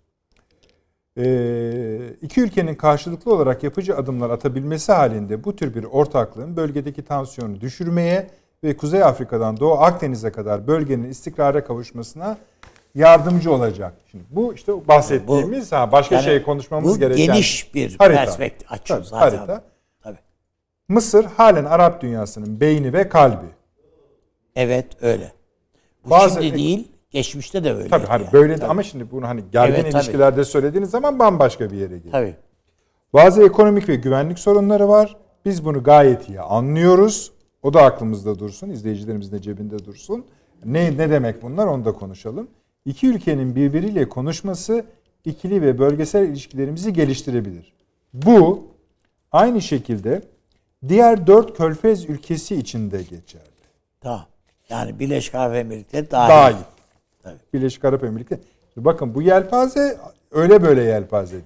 Ee, 1.19 1.99
iki 2.23 2.41
ülkenin 2.41 2.75
karşılıklı 2.75 3.35
olarak 3.35 3.63
yapıcı 3.63 3.97
adımlar 3.97 4.31
atabilmesi 4.31 4.93
halinde 4.93 5.45
bu 5.45 5.57
tür 5.57 5.75
bir 5.75 5.85
ortaklığın 5.85 6.57
bölgedeki 6.57 7.03
tansiyonu 7.05 7.61
düşürmeye 7.61 8.31
ve 8.65 8.77
Kuzey 8.77 9.03
Afrika'dan 9.05 9.57
Doğu 9.61 9.73
Akdeniz'e 9.73 10.33
kadar 10.33 10.67
bölgenin 10.67 11.09
istikrara 11.11 11.65
kavuşmasına 11.65 12.39
yardımcı 12.95 13.53
olacak. 13.53 13.95
Şimdi 14.11 14.25
bu 14.31 14.55
işte 14.55 14.89
bahsettiğimiz 14.89 15.73
ha 15.73 15.93
başka 15.93 16.15
Yani 16.15 16.25
şey 16.25 16.43
konuşmamız 16.43 16.95
bu 16.95 16.99
gereken 16.99 17.27
geniş 17.27 17.75
bir 17.75 17.97
harita. 17.99 18.25
perspektif 18.25 18.73
açıyor 18.73 19.03
zaten. 19.05 19.39
harita. 19.39 19.65
Tabii. 20.89 20.95
Mısır 20.95 21.25
halen 21.25 21.65
Arap 21.65 22.03
dünyasının 22.03 22.61
beyni 22.61 22.93
ve 22.93 23.09
kalbi. 23.09 23.47
Evet 24.57 24.87
öyle. 25.03 25.33
Bu 26.05 26.11
Bazı- 26.11 26.43
şimdi 26.43 26.57
değil, 26.57 26.89
geçmişte 27.11 27.65
de 27.65 27.73
öyle. 27.75 27.89
Tabii 27.89 28.07
hani 28.07 28.23
yani. 28.23 28.33
böyle 28.33 28.57
Tabii. 28.57 28.71
ama 28.71 28.83
şimdi 28.83 29.11
bunu 29.11 29.29
hani 29.29 29.43
gergin 29.53 29.75
Evet, 29.75 29.93
tabii. 29.93 30.03
ilişkilerde 30.03 30.45
söylediğiniz 30.45 30.91
zaman 30.91 31.19
bambaşka 31.19 31.71
bir 31.71 31.77
yere 31.77 31.97
geliyor. 31.97 32.13
Tabii. 32.13 32.35
Bazı 33.13 33.43
ekonomik 33.45 33.89
ve 33.89 33.95
güvenlik 33.97 34.39
sorunları 34.39 34.89
var. 34.89 35.17
Biz 35.45 35.65
bunu 35.65 35.83
gayet 35.83 36.29
iyi 36.29 36.41
anlıyoruz. 36.41 37.33
O 37.63 37.75
da 37.75 37.83
aklımızda 37.83 38.39
dursun, 38.39 38.69
izleyicilerimizin 38.71 39.33
de 39.37 39.43
cebinde 39.43 39.85
dursun. 39.85 40.25
Ne 40.65 40.97
ne 40.97 41.11
demek 41.11 41.43
bunlar 41.43 41.67
onu 41.67 41.85
da 41.85 41.93
konuşalım. 41.93 42.49
İki 42.85 43.07
ülkenin 43.09 43.57
birbiriyle 43.57 44.09
konuşması 44.09 44.85
ikili 45.25 45.63
ve 45.63 45.79
bölgesel 45.79 46.29
ilişkilerimizi 46.29 46.93
geliştirebilir. 46.93 47.73
Bu 48.15 48.65
aynı 49.33 49.61
şekilde 49.61 50.23
diğer 50.89 51.27
dört 51.27 51.57
körfez 51.57 52.05
ülkesi 52.05 52.57
için 52.57 52.91
de 52.91 53.03
geçerli. 53.03 53.45
Tamam. 54.01 54.27
Yani 54.69 54.99
Birleşik 54.99 55.35
Arap 55.35 55.57
Emirlikleri 55.57 56.11
dahil. 56.11 56.31
Dahil. 56.31 56.65
Tabii. 57.23 57.39
Birleşik 57.55 57.85
Arap 57.85 58.05
Emirlikleri. 58.05 58.41
Bakın 58.77 59.15
bu 59.15 59.23
yelpaze 59.23 59.99
öyle 60.31 60.63
böyle 60.63 60.83
yelpaze 60.83 61.33
değil. 61.33 61.45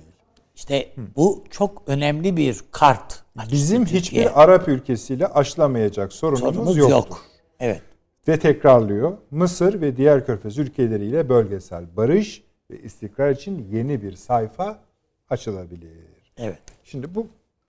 İşte 0.56 0.88
bu 1.16 1.44
çok 1.50 1.82
önemli 1.86 2.36
bir 2.36 2.60
kart. 2.70 3.22
Bizim 3.52 3.84
Türkiye. 3.84 4.00
hiçbir 4.00 4.42
Arap 4.42 4.68
ülkesiyle 4.68 5.26
aşılamayacak 5.26 6.12
sorunumuz, 6.12 6.54
sorunumuz 6.54 6.76
yoktur. 6.76 6.90
yok. 6.92 7.24
Evet. 7.60 7.82
Ve 8.28 8.38
tekrarlıyor. 8.38 9.18
Mısır 9.30 9.80
ve 9.80 9.96
diğer 9.96 10.26
körfez 10.26 10.58
ülkeleriyle 10.58 11.28
bölgesel 11.28 11.84
barış 11.96 12.42
ve 12.70 12.78
istikrar 12.82 13.30
için 13.30 13.68
yeni 13.72 14.02
bir 14.02 14.12
sayfa 14.12 14.78
açılabilir. 15.30 15.90
Evet. 16.36 16.58
Şimdi 16.84 17.14
bu 17.14 17.26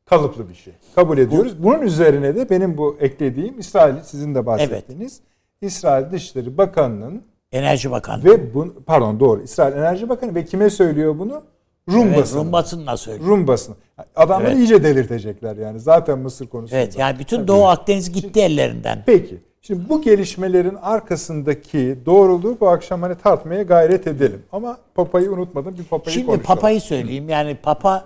kalıplı 0.10 0.50
bir 0.50 0.56
şey. 0.56 0.74
Kabul 0.96 1.18
ediyoruz. 1.18 1.64
Bunun 1.64 1.82
üzerine 1.82 2.36
de 2.36 2.50
benim 2.50 2.78
bu 2.78 2.98
eklediğim 3.00 3.60
İsrail 3.60 3.96
sizin 4.04 4.36
de 4.36 4.46
bahsettiğiniz 4.46 5.20
İsrail 5.62 6.12
Dışişleri 6.12 6.58
Bakanı'nın 6.58 7.24
Enerji 7.52 7.92
Bakanı. 7.92 8.24
ve 8.24 8.54
bu 8.54 8.74
pardon 8.86 9.20
doğru 9.20 9.42
İsrail 9.42 9.74
Enerji 9.74 10.10
Bakanı 10.10 10.36
ve 10.36 10.46
kime 10.46 10.70
söylüyor 10.70 11.20
bunu? 11.20 11.42
Rum 11.92 12.08
evet, 12.08 12.18
basını. 12.18 12.40
Rum 12.40 12.52
basınına 12.52 12.98
söylüyor. 12.98 13.30
Rum 13.30 13.48
basını. 13.48 13.76
Adamları 14.16 14.48
Evet. 14.48 14.60
iyice 14.60 14.84
delirtecekler 14.84 15.58
yani. 15.58 15.80
Zaten 15.80 16.20
Mısır 16.20 16.48
konusunda. 16.48 16.80
Evet 16.80 16.98
yani 16.98 17.20
bütün 17.20 17.48
Doğu 17.48 17.66
Akdeniz 17.66 18.12
gitti 18.12 18.40
ellerinden. 18.40 19.04
Peki. 19.06 19.38
Şimdi 19.62 19.90
bu 19.90 20.02
gelişmelerin 20.02 20.76
arkasındaki 20.82 21.98
doğruluğu 22.06 22.58
bu 22.60 22.70
akşam 22.70 23.02
hani 23.02 23.16
tartmaya 23.16 23.64
gayret 23.64 24.08
edelim. 24.08 24.44
Ama 24.52 24.78
Papa'yı 24.96 25.32
unutmadım. 25.32 25.78
Bir 25.78 25.84
Papa'yı 25.84 26.14
Şimdi 26.14 26.26
konuşalım. 26.26 26.46
Papa'yı 26.46 26.82
söyleyeyim. 26.82 27.30
Yani 27.30 27.58
Papa 27.64 28.06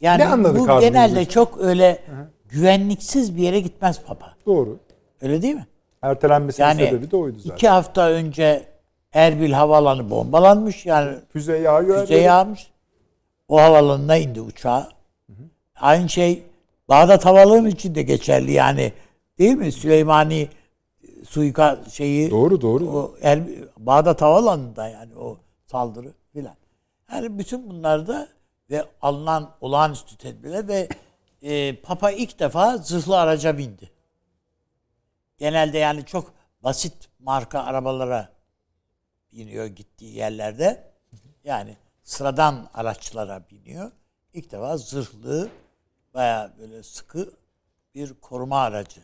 yani 0.00 0.20
Ne 0.20 0.26
anladık 0.28 0.68
bu 0.68 0.80
genelde 0.80 1.20
biz? 1.20 1.28
çok 1.28 1.58
öyle 1.60 2.02
güvenliksiz 2.48 3.36
bir 3.36 3.42
yere 3.42 3.60
gitmez 3.60 4.02
Papa. 4.06 4.32
Doğru. 4.46 4.78
Öyle 5.20 5.42
değil 5.42 5.54
mi? 5.54 5.66
Ertelenmesinin 6.02 6.66
Yani 6.66 6.80
sebebi 6.86 7.10
de 7.10 7.16
oydu 7.16 7.38
zaten. 7.38 7.54
iki 7.56 7.68
hafta 7.68 8.10
önce 8.10 8.64
Erbil 9.12 9.52
havaalanı 9.52 10.10
bombalanmış. 10.10 10.86
Yani 10.86 11.16
Füze 11.32 11.58
yağıyor. 11.58 12.00
füze 12.00 12.16
yağmış. 12.20 12.70
O 13.48 13.60
havalanına 13.60 14.16
indi 14.16 14.40
uçağı. 14.40 14.88
Aynı 15.80 16.08
şey 16.08 16.42
Bağdat 16.88 17.24
Havaalanı 17.26 17.68
için 17.68 17.94
de 17.94 18.02
geçerli 18.02 18.52
yani. 18.52 18.92
Değil 19.38 19.54
mi? 19.54 19.72
Süleymani 19.72 20.48
suika 21.28 21.78
şeyi 21.92 22.30
Doğru 22.30 22.60
doğru. 22.60 22.88
o 22.90 23.14
El, 23.22 23.42
Bağdat 23.78 24.22
Havaalanı'nda 24.22 24.88
yani 24.88 25.16
o 25.16 25.36
saldırı 25.66 26.12
filan. 26.32 26.54
Yani 27.12 27.38
bütün 27.38 27.70
bunlarda 27.70 28.28
ve 28.70 28.88
alınan 29.02 29.56
olağanüstü 29.60 30.16
tedbirler 30.16 30.68
ve 30.68 30.88
e, 31.42 31.80
Papa 31.80 32.10
ilk 32.10 32.38
defa 32.38 32.76
zırhlı 32.76 33.18
araca 33.18 33.58
bindi. 33.58 33.90
Genelde 35.38 35.78
yani 35.78 36.06
çok 36.06 36.32
basit 36.64 37.08
marka 37.18 37.62
arabalara 37.62 38.28
biniyor 39.32 39.66
gittiği 39.66 40.14
yerlerde. 40.16 40.92
Yani 41.44 41.76
sıradan 42.02 42.70
araçlara 42.74 43.48
biniyor. 43.50 43.92
İlk 44.32 44.52
defa 44.52 44.76
zırhlı 44.76 45.48
baya 46.14 46.54
böyle 46.58 46.82
sıkı 46.82 47.32
bir 47.94 48.14
koruma 48.14 48.60
aracı 48.60 49.00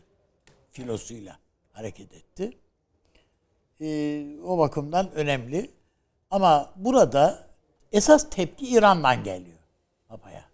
filosuyla 0.70 1.38
hareket 1.72 2.14
etti. 2.14 2.59
Ee, 3.81 4.40
o 4.44 4.59
bakımdan 4.59 5.12
önemli. 5.12 5.70
Ama 6.31 6.72
burada 6.77 7.48
esas 7.92 8.31
tepki 8.31 8.68
İran'dan 8.68 9.24
geliyor 9.24 9.54
Papa'ya. 10.09 10.45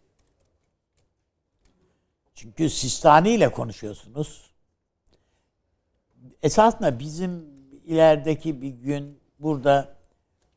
Çünkü 2.34 2.70
Sistani 2.70 3.30
ile 3.30 3.52
konuşuyorsunuz. 3.52 4.50
Esasında 6.42 6.98
bizim 6.98 7.44
ilerideki 7.84 8.62
bir 8.62 8.70
gün 8.70 9.20
burada 9.38 9.96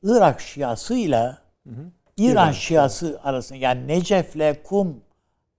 Irak 0.03 0.41
Şiasıyla 0.41 1.41
İran 2.17 2.51
Şiası 2.51 3.19
arasında 3.23 3.59
yani 3.59 3.87
Necef'le 3.87 4.63
Kum 4.63 5.03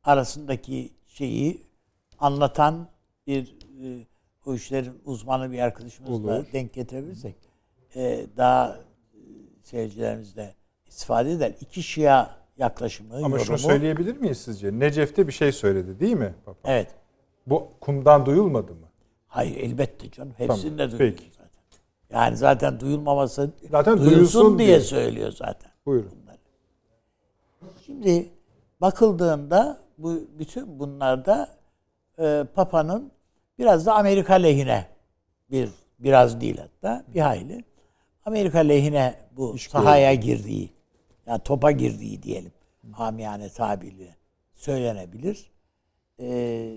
arasındaki 0.05 0.92
şeyi 1.07 1.62
anlatan 2.18 2.88
bir 3.27 3.55
e, 3.85 4.07
o 4.47 4.55
işlerin 4.55 5.03
uzmanı 5.05 5.53
bir 5.53 5.59
arkadaşımızla 5.59 6.37
Olur. 6.37 6.47
denk 6.53 6.75
getirebilirsek 6.75 7.37
e, 7.97 8.27
daha 8.37 8.77
e, 9.14 9.18
seyircilerimiz 9.62 10.37
de 10.37 10.55
istifade 10.87 11.33
eder. 11.33 11.53
İki 11.61 11.83
Şia 11.83 12.31
yaklaşımı, 12.56 13.14
Ama 13.16 13.22
yorumu. 13.28 13.40
şunu 13.44 13.58
söyleyebilir 13.58 14.16
miyiz 14.16 14.38
sizce? 14.38 14.78
Necef'te 14.78 15.26
bir 15.28 15.32
şey 15.32 15.52
söyledi 15.52 16.00
değil 16.00 16.14
mi 16.16 16.34
Papa? 16.44 16.70
Evet. 16.70 16.88
Bu 17.46 17.68
kumdan 17.80 18.26
duyulmadı 18.26 18.74
mı? 18.74 18.86
Hayır 19.26 19.56
elbette 19.56 20.10
canım. 20.10 20.34
Hepsinde 20.36 20.76
Tamam, 20.76 20.90
duyuluyor 20.90 21.10
peki. 21.16 21.30
zaten. 21.32 21.50
Yani 22.20 22.36
zaten 22.36 22.80
duyulmaması 22.80 23.50
Zaten 23.70 23.96
duyulsun 23.98 24.14
duyulsun 24.14 24.58
diye 24.58 24.68
diye. 24.68 24.80
söylüyor 24.80 25.32
zaten. 25.32 25.70
Buyurun. 25.86 26.10
bunları. 26.22 26.38
Şimdi 27.86 28.28
bakıldığında 28.80 29.78
bu 29.98 30.20
bütün 30.38 30.78
bunlarda 30.78 31.48
e, 32.18 32.44
Papa'nın 32.54 33.12
biraz 33.58 33.86
da 33.86 33.94
Amerika 33.94 34.34
lehine 34.34 34.86
bir 35.50 35.68
biraz 35.98 36.40
değil 36.40 36.58
hatta 36.58 37.04
bir 37.14 37.20
hayli 37.20 37.64
Amerika 38.24 38.58
lehine 38.58 39.14
bu 39.36 39.58
sahaya 39.58 40.14
girdiği 40.14 40.73
yani 41.26 41.42
topa 41.42 41.70
girdiği 41.70 42.22
diyelim 42.22 42.52
amiyane 42.92 43.48
tabirle 43.48 44.16
söylenebilir. 44.52 45.50
E, 46.20 46.70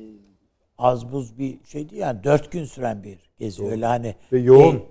az 0.77 1.12
buz 1.12 1.38
bir 1.38 1.65
şey 1.65 1.89
değil 1.89 2.01
yani 2.01 2.23
dört 2.23 2.51
gün 2.51 2.65
süren 2.65 3.03
bir 3.03 3.19
gezi 3.38 3.63
öyle 3.65 3.86
hani 3.86 4.15
Ve 4.31 4.39
yoğun. 4.39 4.75
e, 4.75 4.81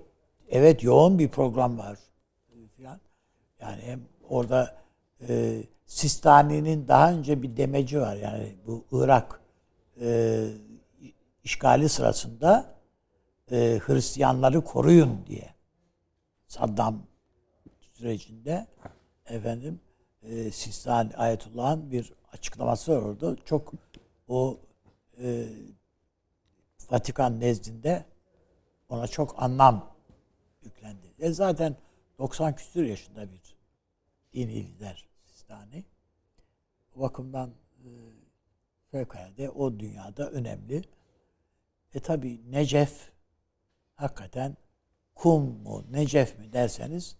evet 0.49 0.83
yoğun 0.83 1.19
bir 1.19 1.27
program 1.27 1.77
var. 1.77 1.99
Yani 3.61 3.81
hem 3.81 4.01
orada 4.29 4.77
e, 5.29 5.63
Sistani'nin 5.85 6.87
daha 6.87 7.11
önce 7.11 7.41
bir 7.41 7.57
demeci 7.57 8.01
var. 8.01 8.15
Yani 8.15 8.55
bu 8.67 8.85
Irak 8.91 9.41
e, 10.01 10.43
işgali 11.43 11.89
sırasında 11.89 12.75
e, 13.51 13.79
Hristiyanları 13.85 14.63
koruyun 14.63 15.25
diye 15.27 15.53
Saddam 16.47 17.03
sürecinde 17.93 18.67
efendim 19.29 19.79
e, 20.23 20.51
Sistani 20.51 21.15
Ayetullah'ın 21.15 21.91
bir 21.91 22.13
açıklaması 22.31 22.91
var 22.91 23.01
orada. 23.01 23.35
Çok 23.45 23.73
o 24.27 24.59
e, 25.21 25.47
Vatikan 26.91 27.39
nezdinde 27.39 28.05
ona 28.89 29.07
çok 29.07 29.43
anlam 29.43 29.95
yüklendi. 30.63 31.13
E 31.19 31.31
zaten 31.31 31.75
90 32.19 32.55
küsur 32.55 32.83
yaşında 32.83 33.31
bir 33.31 33.57
dini 34.33 34.55
lider 34.55 35.07
Sistani. 35.25 35.85
O 36.95 37.01
bakımdan 37.01 37.53
e, 38.93 39.49
o 39.49 39.79
dünyada 39.79 40.29
önemli. 40.29 40.83
E 41.93 41.99
tabi 41.99 42.51
Necef 42.51 43.11
hakikaten 43.95 44.57
kum 45.15 45.43
mu 45.43 45.83
Necef 45.91 46.39
mi 46.39 46.53
derseniz 46.53 47.17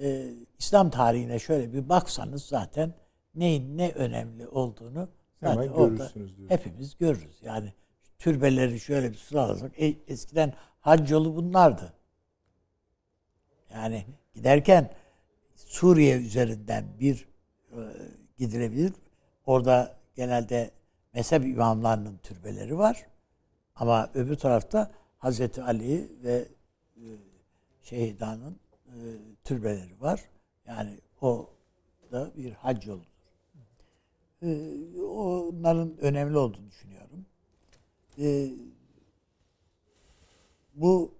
e, 0.00 0.30
İslam 0.58 0.90
tarihine 0.90 1.38
şöyle 1.38 1.72
bir 1.72 1.88
baksanız 1.88 2.44
zaten 2.44 2.94
neyin 3.34 3.78
ne 3.78 3.90
önemli 3.92 4.48
olduğunu 4.48 5.08
zaten 5.40 5.62
Hemen 5.62 5.68
orada 5.68 6.10
hepimiz 6.48 6.98
görürüz. 6.98 7.42
Yani 7.42 7.72
türbeleri 8.18 8.80
şöyle 8.80 9.12
bir 9.12 9.16
sıralasak 9.16 9.80
e, 9.80 9.96
eskiden 10.08 10.54
hac 10.80 11.10
yolu 11.10 11.36
bunlardı. 11.36 11.92
Yani 13.70 14.06
giderken 14.34 14.90
Suriye 15.54 16.16
üzerinden 16.16 16.84
bir 17.00 17.28
e, 17.70 17.78
gidilebilir. 18.38 18.92
Orada 19.46 19.96
genelde 20.16 20.70
mezhep 21.12 21.44
imamlarının 21.44 22.18
türbeleri 22.18 22.78
var. 22.78 23.06
Ama 23.74 24.10
öbür 24.14 24.36
tarafta 24.36 24.90
Hazreti 25.18 25.62
Ali 25.62 26.22
ve 26.22 26.48
e, 26.96 27.04
Şehidan'ın 27.82 28.60
e, 28.94 29.00
türbeleri 29.44 30.00
var. 30.00 30.20
Yani 30.66 31.00
o 31.20 31.50
da 32.12 32.32
bir 32.36 32.52
hac 32.52 32.86
yoludur. 32.86 33.06
E, 34.42 34.48
onların 35.00 35.98
önemli 35.98 36.38
olduğunu 36.38 36.70
düşünüyorum. 36.70 37.26
E, 38.18 38.48
bu 40.74 41.14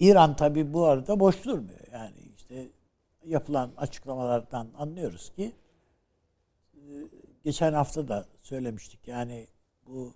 İran 0.00 0.36
tabi 0.36 0.72
bu 0.72 0.84
arada 0.84 1.20
boş 1.20 1.44
durmuyor. 1.44 1.80
Yani 1.92 2.16
işte 2.36 2.68
yapılan 3.24 3.72
açıklamalardan 3.76 4.68
anlıyoruz 4.78 5.32
ki 5.36 5.52
e, 6.74 6.82
geçen 7.44 7.72
hafta 7.72 8.08
da 8.08 8.26
söylemiştik. 8.42 9.08
Yani 9.08 9.46
bu 9.86 10.14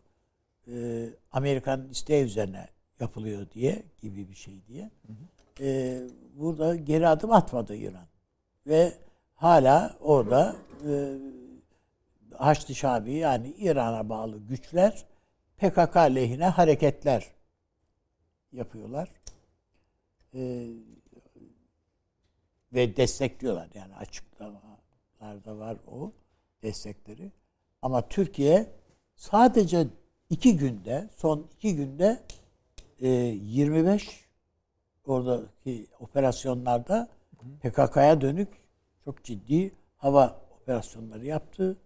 e, 0.69 1.07
Amerikan 1.33 1.89
isteği 1.89 2.25
üzerine 2.25 2.69
yapılıyor 3.01 3.51
diye 3.51 3.83
gibi 4.03 4.29
bir 4.29 4.35
şey 4.35 4.67
diye. 4.67 4.91
E, 5.61 6.01
burada 6.35 6.75
geri 6.77 7.09
adım 7.09 7.33
atmadı 7.33 7.77
İran. 7.77 8.07
Ve 8.67 8.93
hala 9.35 9.97
orada 10.01 10.57
e, 10.89 11.19
Haçlı 12.37 12.75
Şabi 12.75 13.13
yani 13.13 13.49
İran'a 13.49 14.09
bağlı 14.09 14.39
güçler 14.39 15.07
PKK 15.57 15.97
lehine 15.97 16.47
hareketler 16.47 17.27
yapıyorlar. 18.53 19.09
E, 20.35 20.67
ve 22.73 22.97
destekliyorlar. 22.97 23.69
Yani 23.75 23.95
açıklamalarda 23.95 25.59
var 25.59 25.77
o 25.87 26.13
destekleri. 26.63 27.33
Ama 27.83 28.09
Türkiye 28.09 28.67
sadece 29.17 29.87
iki 30.31 30.57
günde, 30.57 31.09
son 31.17 31.47
iki 31.57 31.77
günde 31.77 32.21
e, 33.01 33.09
25 33.09 34.30
oradaki 35.07 35.87
operasyonlarda 36.01 37.09
PKK'ya 37.63 38.21
dönük 38.21 38.49
çok 39.05 39.25
ciddi 39.25 39.73
hava 39.97 40.43
operasyonları 40.61 41.27
yaptı 41.27 41.77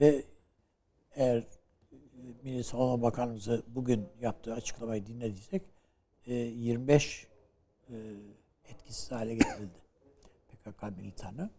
ve 0.00 0.24
eğer 1.14 1.36
e, 1.36 1.46
Milli 2.42 2.64
Savunma 2.64 3.02
Bakanımızı 3.02 3.62
bugün 3.66 4.06
yaptığı 4.20 4.54
açıklamayı 4.54 5.06
dinlediysek 5.06 5.62
e, 6.26 6.34
25 6.34 7.26
e, 7.88 7.94
etkisiz 8.64 9.12
hale 9.12 9.34
getirildi. 9.34 9.78
PKK 10.48 10.82
militanı. 10.96 11.50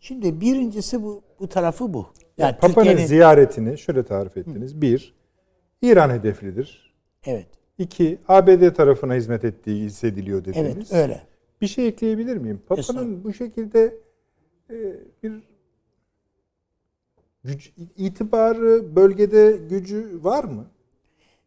Şimdi 0.00 0.40
birincisi 0.40 1.02
bu 1.02 1.22
bu 1.40 1.48
tarafı 1.48 1.94
bu. 1.94 2.06
Yani 2.38 2.56
Papa'nın 2.56 2.96
ziyaretini 2.96 3.78
şöyle 3.78 4.04
tarif 4.04 4.36
ettiniz. 4.36 4.82
Bir, 4.82 5.14
İran 5.82 6.10
hedeflidir. 6.10 6.94
Evet. 7.24 7.48
İki, 7.78 8.18
ABD 8.28 8.74
tarafına 8.74 9.14
hizmet 9.14 9.44
ettiği 9.44 9.84
hissediliyor 9.84 10.44
dediniz. 10.44 10.92
Evet, 10.92 10.92
öyle. 10.92 11.22
Bir 11.60 11.66
şey 11.66 11.88
ekleyebilir 11.88 12.36
miyim? 12.36 12.62
Papa'nın 12.68 13.24
bu 13.24 13.32
şekilde 13.32 13.96
e, 14.70 14.74
bir 15.22 15.32
güç, 17.44 17.72
itibarı, 17.96 18.96
bölgede 18.96 19.56
gücü 19.70 20.20
var 20.22 20.44
mı? 20.44 20.66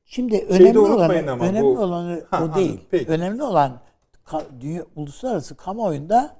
Şimdi 0.06 0.46
önemli 0.50 0.80
olanı, 0.80 1.32
ama 1.32 1.46
önemli 1.46 1.62
bu- 1.64 1.80
olanı 1.80 2.26
Ha, 2.30 2.38
o 2.38 2.44
anladım, 2.44 2.56
değil. 2.62 2.80
peki. 2.92 3.12
Önemli 3.12 3.44
olan 3.44 3.82
ka- 4.26 4.62
dünya, 4.62 4.86
uluslararası 4.96 5.58
kamuoyunda 5.58 6.38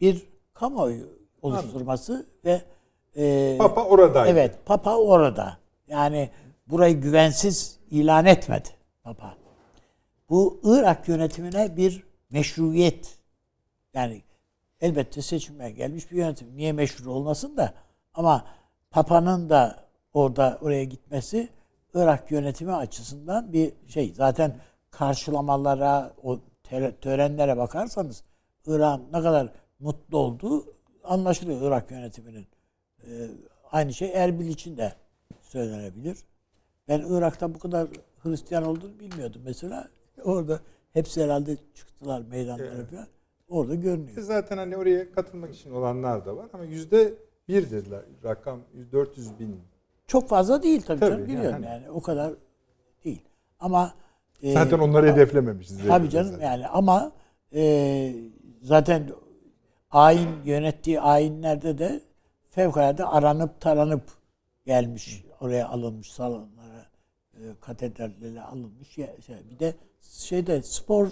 bir 0.00 0.22
kamuoyu 0.54 1.06
oluşturması 1.42 2.26
ve 2.44 2.62
e, 3.16 3.56
Papa 3.58 3.84
oradaydı. 3.84 4.30
Evet, 4.30 4.54
Papa 4.66 4.96
orada. 4.96 5.58
Yani 5.88 6.30
burayı 6.66 7.00
güvensiz 7.00 7.78
ilan 7.90 8.26
etmedi 8.26 8.68
Papa. 9.14 9.36
Bu 10.30 10.60
Irak 10.64 11.08
yönetimine 11.08 11.76
bir 11.76 12.02
meşruiyet. 12.30 13.18
Yani 13.94 14.22
elbette 14.80 15.22
seçime 15.22 15.70
gelmiş 15.70 16.10
bir 16.10 16.16
yönetim. 16.16 16.56
Niye 16.56 16.72
meşru 16.72 17.12
olmasın 17.12 17.56
da 17.56 17.74
ama 18.14 18.46
Papa'nın 18.90 19.50
da 19.50 19.84
orada 20.12 20.58
oraya 20.62 20.84
gitmesi 20.84 21.48
Irak 21.94 22.30
yönetimi 22.30 22.74
açısından 22.74 23.52
bir 23.52 23.72
şey. 23.86 24.14
Zaten 24.14 24.56
karşılamalara, 24.90 26.12
o 26.22 26.38
töre- 26.64 27.00
törenlere 27.00 27.56
bakarsanız 27.56 28.24
Irak'ın 28.66 29.06
ne 29.12 29.22
kadar 29.22 29.52
mutlu 29.78 30.18
olduğu 30.18 30.64
anlaşılıyor 31.04 31.62
Irak 31.62 31.90
yönetiminin. 31.90 32.46
Ee, 33.04 33.28
aynı 33.72 33.94
şey 33.94 34.12
Erbil 34.14 34.48
için 34.48 34.76
de 34.76 34.92
söylenebilir. 35.42 36.18
Ben 36.88 37.00
Irak'ta 37.08 37.54
bu 37.54 37.58
kadar 37.58 37.88
Hristiyan 38.22 38.64
olduğunu 38.64 39.00
bilmiyordum 39.00 39.42
mesela. 39.44 39.88
Orada 40.24 40.60
hepsi 40.92 41.24
herhalde 41.24 41.56
çıktılar 41.74 42.22
meydanlara 42.30 42.86
falan. 42.90 43.06
Orada 43.48 43.74
görünüyor. 43.74 44.22
Zaten 44.22 44.58
hani 44.58 44.76
oraya 44.76 45.12
katılmak 45.12 45.54
için 45.54 45.70
olanlar 45.70 46.26
da 46.26 46.36
var 46.36 46.46
ama 46.52 46.64
yüzde 46.64 47.14
bir 47.48 47.70
dediler 47.70 48.00
rakam 48.24 48.60
400 48.92 49.38
bin. 49.38 49.60
Çok 50.06 50.28
fazla 50.28 50.62
değil 50.62 50.82
tabii, 50.82 51.00
Tabii, 51.00 51.10
canım 51.10 51.28
biliyorum 51.28 51.62
yani. 51.62 51.66
yani. 51.66 51.90
o 51.90 52.02
kadar 52.02 52.32
değil. 53.04 53.22
Ama 53.60 53.94
e, 54.42 54.52
Zaten 54.52 54.78
onları 54.78 55.12
hedeflememişiz. 55.12 55.78
Tabii 55.86 56.10
canım 56.10 56.40
yani 56.40 56.66
ama 56.66 57.12
e, 57.54 58.14
zaten 58.62 59.10
ayin 59.90 60.28
yönettiği 60.44 61.00
ayinlerde 61.00 61.78
de 61.78 62.00
fevkalade 62.50 63.04
aranıp 63.04 63.60
taranıp 63.60 64.02
gelmiş 64.66 65.24
oraya 65.40 65.68
alınmış 65.68 66.12
salonlara 66.12 66.57
e, 67.38 67.54
katedrallere 67.60 68.42
alınmış 68.42 68.98
ya, 68.98 69.08
şey, 69.26 69.36
bir 69.50 69.58
de 69.58 69.74
şeyde 70.02 70.62
spor 70.62 71.08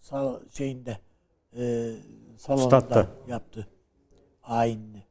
sal, 0.00 0.40
şeyinde 0.50 0.98
e, 1.56 1.92
salonunda 2.38 2.80
Statta. 2.80 3.08
yaptı 3.28 3.68
ayinini 4.42 5.02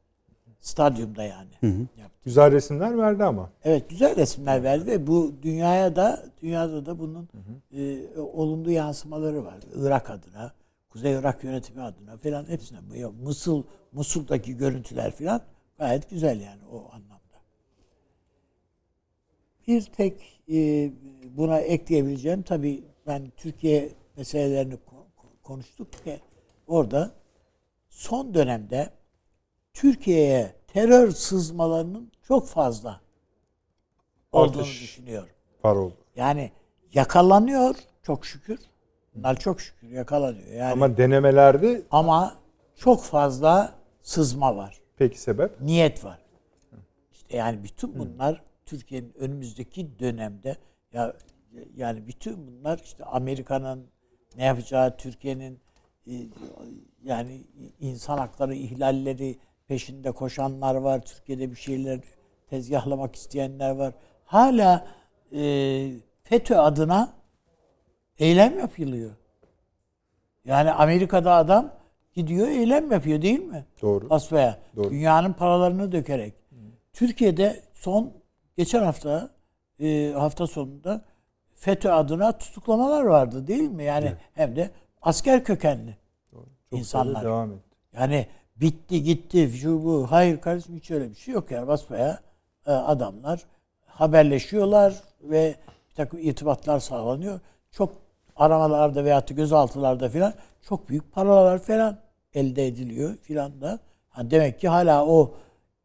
stadyumda 0.60 1.22
yani 1.22 1.50
yaptı. 1.96 2.18
Güzel 2.24 2.52
resimler 2.52 2.98
verdi 2.98 3.24
ama. 3.24 3.50
Evet 3.64 3.90
güzel 3.90 4.16
resimler 4.16 4.62
verdi 4.62 4.86
ve 4.86 5.06
bu 5.06 5.34
dünyaya 5.42 5.96
da 5.96 6.24
dünyada 6.42 6.86
da 6.86 6.98
bunun 6.98 7.28
e, 7.76 8.08
olumlu 8.18 8.70
yansımaları 8.70 9.44
var. 9.44 9.58
Irak 9.74 10.10
adına, 10.10 10.52
Kuzey 10.90 11.12
Irak 11.12 11.44
yönetimi 11.44 11.82
adına 11.82 12.16
falan 12.16 12.48
hepsine. 12.48 12.78
Bu 12.90 12.96
ya 12.96 13.10
Mısıl 13.10 13.62
Musul'daki 13.92 14.56
görüntüler 14.56 15.10
falan 15.10 15.40
gayet 15.78 16.10
güzel 16.10 16.40
yani 16.40 16.60
o 16.72 16.76
anlamda. 16.92 17.23
Bir 19.68 19.82
tek 19.82 20.40
e, 20.52 20.90
buna 21.36 21.58
ekleyebileceğim 21.60 22.42
tabii 22.42 22.84
ben 23.06 23.32
Türkiye 23.36 23.92
meselelerini 24.16 24.74
ko- 24.74 25.42
konuştuk 25.42 25.92
ki 26.04 26.20
orada 26.66 27.10
son 27.88 28.34
dönemde 28.34 28.90
Türkiye'ye 29.74 30.52
terör 30.66 31.10
sızmalarının 31.10 32.12
çok 32.22 32.46
fazla 32.48 33.00
olduğunu 34.32 34.62
Artış. 34.62 34.82
düşünüyorum. 34.82 35.28
Var 35.64 35.76
oldu. 35.76 35.94
Yani 36.16 36.50
yakalanıyor 36.94 37.74
çok 38.02 38.26
şükür. 38.26 38.58
Bunlar 39.14 39.38
çok 39.40 39.60
şükür 39.60 39.88
yakalanıyor. 39.90 40.46
Yani 40.48 40.72
ama, 40.72 40.84
Ama 40.84 40.96
denemelerde 40.96 41.82
çok 42.76 43.02
fazla 43.04 43.74
sızma 44.02 44.56
var. 44.56 44.78
peki 44.96 45.20
sebep? 45.20 45.60
Niyet 45.60 46.04
var. 46.04 46.18
İşte 47.12 47.36
yani 47.36 47.62
bütün 47.64 47.98
bunlar 47.98 48.42
Türkiye'nin 48.66 49.12
önümüzdeki 49.18 49.98
dönemde 49.98 50.56
ya 50.92 51.14
yani 51.76 52.06
bütün 52.06 52.46
bunlar 52.46 52.80
işte 52.84 53.04
Amerika'nın 53.04 53.86
ne 54.36 54.44
yapacağı, 54.44 54.96
Türkiye'nin 54.96 55.60
e, 56.06 56.12
yani 57.04 57.44
insan 57.80 58.18
hakları 58.18 58.54
ihlalleri 58.54 59.38
peşinde 59.68 60.12
koşanlar 60.12 60.74
var. 60.74 61.04
Türkiye'de 61.04 61.50
bir 61.50 61.56
şeyler 61.56 62.00
tezgahlamak 62.50 63.16
isteyenler 63.16 63.70
var. 63.70 63.94
Hala 64.24 64.86
e, 65.32 65.90
FETÖ 66.24 66.56
adına 66.56 67.12
eylem 68.18 68.58
yapılıyor. 68.58 69.10
Yani 70.44 70.72
Amerika'da 70.72 71.34
adam 71.34 71.72
gidiyor 72.14 72.48
eylem 72.48 72.92
yapıyor 72.92 73.22
değil 73.22 73.40
mi? 73.40 73.66
Doğru. 73.82 74.06
Asfaya. 74.10 74.58
Doğru. 74.76 74.90
Dünyanın 74.90 75.32
paralarını 75.32 75.92
dökerek. 75.92 76.34
Türkiye'de 76.92 77.62
son 77.72 78.12
geçen 78.56 78.82
hafta 78.82 79.30
e, 79.80 80.12
hafta 80.16 80.46
sonunda 80.46 81.04
FETÖ 81.54 81.92
adına 81.92 82.38
tutuklamalar 82.38 83.02
vardı 83.02 83.46
değil 83.46 83.70
mi? 83.70 83.84
Yani 83.84 84.12
hem 84.34 84.56
de 84.56 84.70
asker 85.02 85.44
kökenli 85.44 85.96
Çok 86.30 86.46
insanlar. 86.72 87.24
devam 87.24 87.52
etti. 87.52 87.76
Yani 87.92 88.26
bitti 88.56 89.02
gitti 89.02 89.52
şu 89.60 89.84
bu. 89.84 90.06
Hayır 90.10 90.40
kardeşim 90.40 90.76
hiç 90.76 90.90
öyle 90.90 91.10
bir 91.10 91.14
şey 91.14 91.34
yok 91.34 91.50
yani 91.50 91.66
basbaya 91.68 92.20
e, 92.66 92.70
adamlar 92.72 93.40
haberleşiyorlar 93.86 94.94
ve 95.22 95.54
bir 95.90 95.94
takım 95.94 96.20
irtibatlar 96.20 96.80
sağlanıyor. 96.80 97.40
Çok 97.70 97.92
aramalarda 98.36 99.04
veyahut 99.04 99.30
da 99.30 99.34
gözaltılarda 99.34 100.08
filan 100.08 100.34
çok 100.62 100.88
büyük 100.88 101.12
paralar 101.12 101.58
falan 101.58 101.98
elde 102.34 102.66
ediliyor 102.66 103.16
filan 103.16 103.60
da. 103.60 103.78
Ha 104.08 104.30
demek 104.30 104.60
ki 104.60 104.68
hala 104.68 105.06
o 105.06 105.34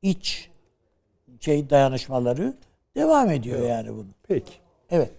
iç 0.02 0.50
şey 1.40 1.70
dayanışmaları 1.70 2.54
devam 2.96 3.30
ediyor 3.30 3.60
yani 3.70 3.90
bunun. 3.94 4.14
Peki. 4.28 4.54
Evet. 4.92 5.12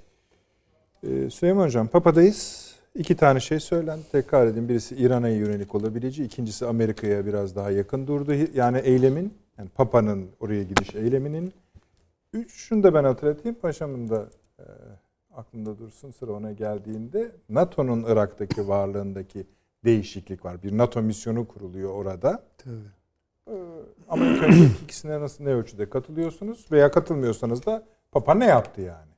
Ee, 1.03 1.31
Süleyman 1.31 1.67
Hocam 1.67 1.89
Papa'dayız. 1.89 2.71
İki 2.95 3.17
tane 3.17 3.41
şey 3.41 3.61
söylendi. 3.61 4.03
Tekrar 4.13 4.47
edin. 4.47 4.69
Birisi 4.69 4.97
İran'a 4.97 5.29
yönelik 5.29 5.75
olabileceği. 5.75 6.29
ikincisi 6.29 6.67
Amerika'ya 6.67 7.27
biraz 7.27 7.57
daha 7.57 7.71
yakın 7.71 8.07
durdu. 8.07 8.33
Yani 8.55 8.79
eylemin, 8.79 9.35
yani 9.59 9.69
Papa'nın 9.69 10.29
oraya 10.41 10.63
gidiş 10.63 10.95
eyleminin. 10.95 11.53
Üç, 12.33 12.53
şunu 12.53 12.83
da 12.83 12.95
ben 12.95 13.05
hatırlatayım. 13.05 13.59
Paşamın 13.63 14.09
da 14.11 14.27
e, 14.59 14.65
aklında 15.37 15.79
dursun 15.79 16.11
sıra 16.11 16.33
ona 16.33 16.53
geldiğinde. 16.53 17.31
NATO'nun 17.49 18.05
Irak'taki 18.09 18.69
varlığındaki 18.69 19.47
değişiklik 19.85 20.45
var. 20.45 20.63
Bir 20.63 20.79
NATO 20.79 21.03
misyonu 21.03 21.49
kuruluyor 21.49 21.91
orada. 21.95 22.43
Ee, 22.67 22.71
Ama 24.09 24.25
ikisine 24.85 25.21
nasıl 25.21 25.45
ne 25.45 25.51
ölçüde 25.51 25.91
katılıyorsunuz 25.91 26.67
veya 26.73 26.91
katılmıyorsanız 26.91 27.67
da 27.67 27.85
Papa 28.13 28.35
ne 28.35 28.47
yaptı 28.47 28.81
yani? 28.81 29.11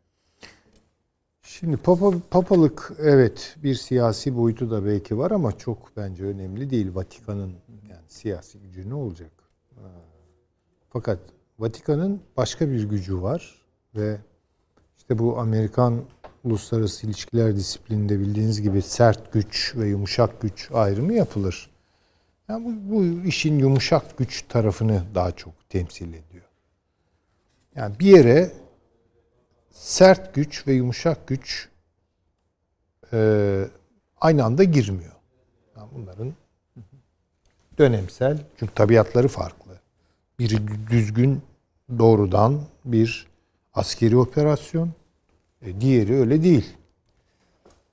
Şimdi 1.42 1.76
papa, 1.76 2.12
papalık 2.30 2.92
evet 2.98 3.56
bir 3.62 3.74
siyasi 3.74 4.36
boyutu 4.36 4.70
da 4.70 4.84
belki 4.84 5.18
var 5.18 5.30
ama 5.30 5.52
çok 5.52 5.96
bence 5.96 6.24
önemli 6.24 6.70
değil. 6.70 6.94
Vatikan'ın 6.94 7.52
yani 7.90 8.02
siyasi 8.08 8.58
gücü 8.58 8.90
ne 8.90 8.94
olacak? 8.94 9.30
Fakat 10.90 11.18
Vatikan'ın 11.58 12.20
başka 12.36 12.70
bir 12.70 12.84
gücü 12.84 13.22
var 13.22 13.64
ve 13.96 14.18
işte 14.98 15.18
bu 15.18 15.38
Amerikan 15.38 16.00
uluslararası 16.44 17.06
ilişkiler 17.06 17.56
disiplininde 17.56 18.20
bildiğiniz 18.20 18.62
gibi 18.62 18.82
sert 18.82 19.32
güç 19.32 19.76
ve 19.76 19.88
yumuşak 19.88 20.40
güç 20.40 20.70
ayrımı 20.72 21.12
yapılır. 21.12 21.70
Yani 22.48 22.64
bu, 22.64 22.94
bu 22.94 23.26
işin 23.26 23.58
yumuşak 23.58 24.18
güç 24.18 24.42
tarafını 24.48 25.02
daha 25.14 25.32
çok 25.32 25.68
temsil 25.68 26.08
ediyor. 26.08 26.44
Yani 27.74 27.98
bir 27.98 28.06
yere 28.06 28.52
sert 29.70 30.34
güç 30.34 30.66
ve 30.66 30.72
yumuşak 30.72 31.26
güç 31.26 31.68
e, 33.12 33.64
aynı 34.20 34.44
anda 34.44 34.64
girmiyor. 34.64 35.12
Yani 35.76 35.88
bunların 35.94 36.34
dönemsel 37.78 38.38
çünkü 38.58 38.74
tabiatları 38.74 39.28
farklı. 39.28 39.80
Biri 40.38 40.58
düzgün 40.90 41.42
doğrudan 41.98 42.60
bir 42.84 43.26
askeri 43.74 44.16
operasyon, 44.16 44.92
e, 45.62 45.80
diğeri 45.80 46.14
öyle 46.14 46.42
değil. 46.42 46.76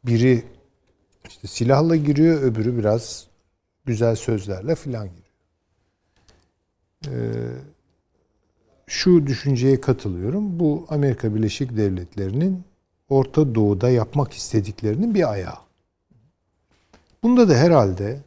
Biri 0.05 0.43
işte 1.29 1.47
silahla 1.47 1.95
giriyor, 1.95 2.41
öbürü 2.41 2.77
biraz 2.77 3.28
güzel 3.89 4.15
sözlerle 4.15 4.75
filan 4.75 5.07
giriyor. 5.07 5.25
Ee, 7.07 7.11
şu 8.87 9.27
düşünceye 9.27 9.81
katılıyorum. 9.81 10.59
Bu 10.59 10.85
Amerika 10.89 11.35
Birleşik 11.35 11.77
Devletleri'nin 11.77 12.63
Orta 13.09 13.55
Doğu'da 13.55 13.89
yapmak 13.89 14.33
istediklerinin 14.33 15.15
bir 15.15 15.31
ayağı. 15.31 15.57
Bunda 17.23 17.49
da 17.49 17.53
herhalde 17.53 18.19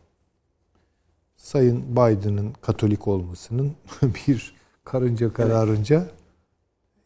Sayın 1.37 1.83
Biden'ın 1.93 2.53
Katolik 2.61 3.09
olmasının 3.09 3.73
bir 4.03 4.55
karınca 4.85 5.33
kararınca 5.33 6.07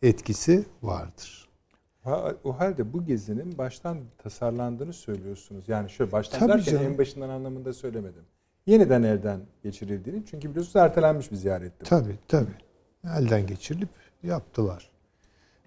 etkisi 0.03 0.65
vardır. 0.83 1.49
O 2.45 2.59
halde 2.59 2.93
bu 2.93 3.05
gezinin 3.05 3.59
baştan 3.59 3.99
tasarlandığını 4.19 4.93
söylüyorsunuz. 4.93 5.69
Yani 5.69 5.91
şöyle 5.91 6.13
baştan 6.13 6.39
Tabii 6.39 6.53
derken 6.53 6.73
canım. 6.73 6.87
en 6.87 6.99
başından 6.99 7.29
anlamında 7.29 7.73
söylemedim. 7.73 8.23
Yeniden 8.67 9.03
elden 9.03 9.41
geçirildiğini 9.63 10.23
çünkü 10.31 10.51
biliyorsunuz 10.51 10.77
ertelenmiş 10.77 11.31
bir 11.31 11.37
ziyaretti. 11.37 11.81
bu. 11.81 11.85
Tabii 11.85 12.19
tabii. 12.29 12.55
Elden 13.19 13.47
geçirilip 13.47 13.89
yaptılar. 14.23 14.91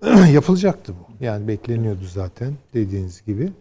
Yapılacaktı 0.34 0.94
bu. 0.94 1.26
Yani 1.26 1.48
bekleniyordu 1.48 2.06
zaten 2.06 2.54
dediğiniz 2.74 3.26
gibi. 3.26 3.52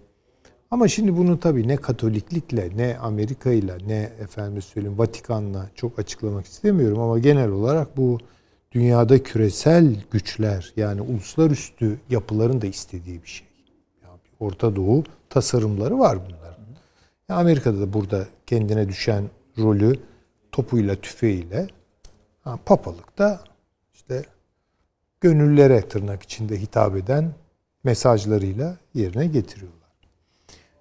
Ama 0.70 0.88
şimdi 0.88 1.16
bunu 1.16 1.40
tabii 1.40 1.68
ne 1.68 1.76
Katoliklikle 1.76 2.70
ne 2.76 2.98
Amerika 2.98 3.50
ile 3.50 3.78
ne 3.86 4.10
efendim 4.20 4.62
söyleyeyim 4.62 4.98
Vatikan'la 4.98 5.66
çok 5.74 5.98
açıklamak 5.98 6.46
istemiyorum 6.46 6.98
ama 7.00 7.18
genel 7.18 7.50
olarak 7.50 7.96
bu 7.96 8.18
dünyada 8.72 9.22
küresel 9.22 9.96
güçler 10.10 10.72
yani 10.76 11.00
uluslararası 11.00 11.96
yapıların 12.10 12.60
da 12.60 12.66
istediği 12.66 13.22
bir 13.22 13.28
şey. 13.28 13.46
Yani 14.02 14.18
Orta 14.40 14.76
Doğu 14.76 15.04
tasarımları 15.30 15.98
var 15.98 16.18
bunların. 16.26 16.47
Amerika'da 17.28 17.80
da 17.80 17.92
burada 17.92 18.26
kendine 18.46 18.88
düşen 18.88 19.30
rolü 19.58 20.00
topuyla 20.52 20.96
tüfeğiyle 20.96 21.66
ha, 22.40 22.58
papalıkta 22.66 23.44
işte 23.94 24.24
gönüllere 25.20 25.88
tırnak 25.88 26.22
içinde 26.22 26.60
hitap 26.60 26.96
eden 26.96 27.32
mesajlarıyla 27.84 28.76
yerine 28.94 29.26
getiriyorlar. 29.26 29.78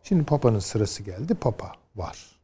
Şimdi 0.03 0.23
Papa'nın 0.23 0.59
sırası 0.59 1.03
geldi. 1.03 1.35
Papa 1.35 1.71
var. 1.95 2.37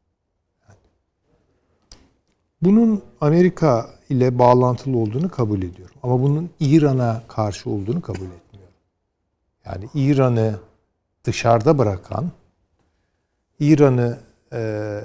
Bunun 2.61 3.03
Amerika 3.21 3.89
ile 4.09 4.39
bağlantılı 4.39 4.97
olduğunu 4.97 5.29
kabul 5.29 5.61
ediyorum. 5.61 5.95
Ama 6.03 6.21
bunun 6.21 6.49
İran'a 6.59 7.23
karşı 7.27 7.69
olduğunu 7.69 8.01
kabul 8.01 8.25
etmiyorum. 8.25 8.73
Yani 9.65 9.89
İran'ı 9.93 10.59
dışarıda 11.23 11.77
bırakan, 11.77 12.31
İran'ı 13.59 14.17
e, 14.51 14.59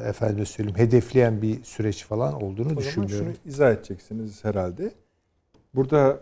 efendim 0.06 0.46
söyleyeyim 0.46 0.78
hedefleyen 0.78 1.42
bir 1.42 1.62
süreç 1.64 2.04
falan 2.04 2.34
olduğunu 2.34 2.66
O 2.66 2.68
zaman 2.68 2.76
düşünmüyorum. 2.76 3.26
şunu 3.26 3.34
izah 3.52 3.72
edeceksiniz 3.72 4.44
herhalde. 4.44 4.92
Burada 5.74 6.20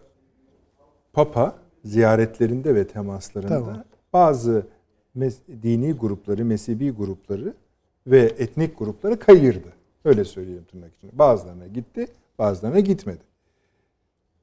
Papa 1.12 1.56
ziyaretlerinde 1.84 2.74
ve 2.74 2.86
temaslarında 2.86 3.48
Tamam. 3.48 3.84
bazı 4.12 4.66
dini 5.62 5.92
grupları, 5.92 6.44
mezhebi 6.44 6.90
grupları 6.90 7.54
ve 8.06 8.20
etnik 8.20 8.78
grupları 8.78 9.18
kayırdı. 9.18 9.68
Öyle 10.04 10.24
söyleyeyim 10.24 10.64
tırnak 10.70 10.90
içinde. 10.98 11.18
Bazılarına 11.18 11.66
gitti, 11.66 12.06
bazılarına 12.38 12.80
gitmedi. 12.80 13.20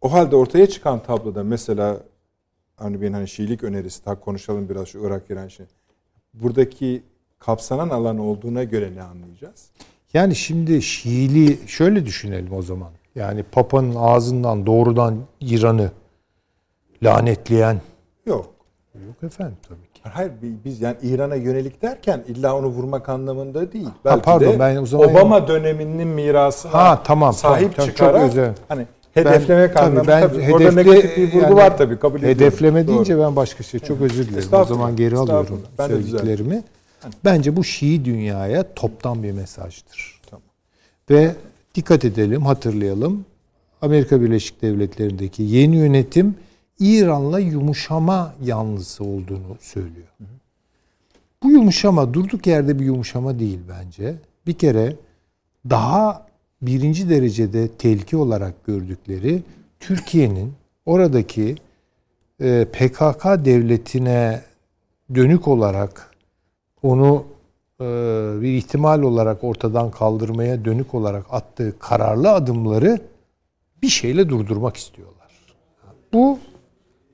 O 0.02 0.12
halde 0.12 0.36
ortaya 0.36 0.68
çıkan 0.68 1.04
tabloda 1.04 1.44
mesela 1.44 2.00
Avni 2.78 3.02
Bey'in 3.02 3.14
hani 3.14 3.28
Şiilik 3.28 3.64
önerisi, 3.64 4.04
tak 4.04 4.22
konuşalım 4.22 4.70
biraz 4.70 4.88
şu 4.88 5.08
Irak 5.08 5.30
İran 5.30 5.48
şey. 5.48 5.66
Buradaki 6.34 7.04
kapsanan 7.48 7.90
alan 7.90 8.20
olduğuna 8.20 8.64
göre 8.64 8.90
ne 8.96 9.02
anlayacağız? 9.04 9.66
Yani 10.14 10.36
şimdi 10.36 10.82
Şiili 10.82 11.58
şöyle 11.68 12.06
düşünelim 12.06 12.54
o 12.54 12.62
zaman. 12.62 12.90
Yani 13.16 13.44
Papa'nın 13.44 13.96
ağzından 13.96 14.66
doğrudan 14.66 15.16
İran'ı 15.42 15.92
lanetleyen 17.04 17.82
Yok. 18.26 18.46
yok 19.08 19.24
efendim 19.24 19.58
tabii 19.70 19.94
ki. 19.94 20.02
Hayır 20.04 20.32
bi- 20.42 20.56
biz 20.66 20.82
yani 20.82 20.96
İran'a 21.04 21.36
yönelik 21.36 21.82
derken 21.82 22.24
illa 22.28 22.56
onu 22.58 22.68
vurmak 22.68 23.10
anlamında 23.10 23.72
değil. 23.72 23.90
Belki 24.06 24.22
pardon, 24.22 24.54
de 24.54 24.60
ben 24.60 24.76
o 24.76 24.86
zaman- 24.86 25.10
Obama 25.10 25.48
döneminin 25.48 26.08
mirasına 26.08 26.74
Ha, 26.74 27.02
tamam, 27.04 27.34
sahip 27.34 27.76
tamam, 27.76 27.88
çok 27.90 27.98
çıkarak 27.98 28.22
özür- 28.30 28.50
hani 28.68 28.86
hedeflemek 29.14 29.74
tabii 29.74 29.86
anlamında 29.86 30.08
ben 30.08 30.22
tabii, 30.22 30.54
orada 30.54 30.64
hedefle- 30.64 30.76
negatif 30.76 31.18
bir 31.18 31.28
vurgu 31.28 31.38
yani 31.44 31.56
var 31.56 31.78
tabii 31.78 32.00
kabul 32.00 32.18
ediyorum. 32.20 32.36
Hedefleme 32.42 32.88
Doğru. 32.88 32.94
deyince 32.94 33.20
ben 33.20 33.36
başka 33.36 33.64
şey 33.64 33.80
çok 33.80 34.02
özür 34.02 34.28
dilerim. 34.28 34.50
O 34.54 34.66
zaman 34.66 34.96
geri 34.96 35.18
alıyorum. 35.18 35.62
Ben 35.80 35.90
de 35.90 35.94
söylediklerimi. 35.94 36.64
Bence 37.26 37.56
bu 37.56 37.64
Şii 37.64 38.06
dünyaya 38.06 38.74
toptan 38.74 39.24
bir 39.24 39.32
mesajdır. 39.32 40.22
Tamam. 40.30 40.44
Ve 41.10 41.36
dikkat 41.76 42.06
edelim, 42.06 42.42
hatırlayalım. 42.42 43.26
Amerika 43.82 44.22
Birleşik 44.22 44.62
Devletleri'ndeki 44.62 45.44
yeni 45.44 45.76
yönetim 45.76 46.36
İran'la 46.80 47.40
yumuşama 47.40 48.34
yanlısı 48.44 49.04
olduğunu 49.04 49.58
söylüyor. 49.60 50.08
Bu 51.44 51.52
yumuşama 51.52 52.14
durduk 52.14 52.48
yerde 52.48 52.80
bir 52.80 52.86
yumuşama 52.86 53.40
değil 53.40 53.60
bence. 53.70 54.16
Bir 54.48 54.54
kere 54.54 54.96
daha 55.70 56.28
birinci 56.62 57.10
derecede 57.10 57.68
tehlike 57.68 58.18
olarak 58.18 58.66
gördükleri 58.66 59.44
Türkiye'nin 59.80 60.54
oradaki 60.86 61.56
e, 62.40 62.66
PKK 62.66 63.26
devletine 63.26 64.42
dönük 65.16 65.48
olarak 65.48 66.13
onu 66.84 67.26
e, 67.82 67.84
bir 68.42 68.54
ihtimal 68.54 69.02
olarak 69.02 69.44
ortadan 69.44 69.92
kaldırmaya 69.92 70.66
dönük 70.66 70.94
olarak 70.94 71.26
attığı 71.30 71.80
kararlı 71.80 72.32
adımları 72.32 73.02
bir 73.82 73.90
şeyle 73.90 74.30
durdurmak 74.30 74.78
istiyorlar. 74.78 75.32
Bu 76.14 76.40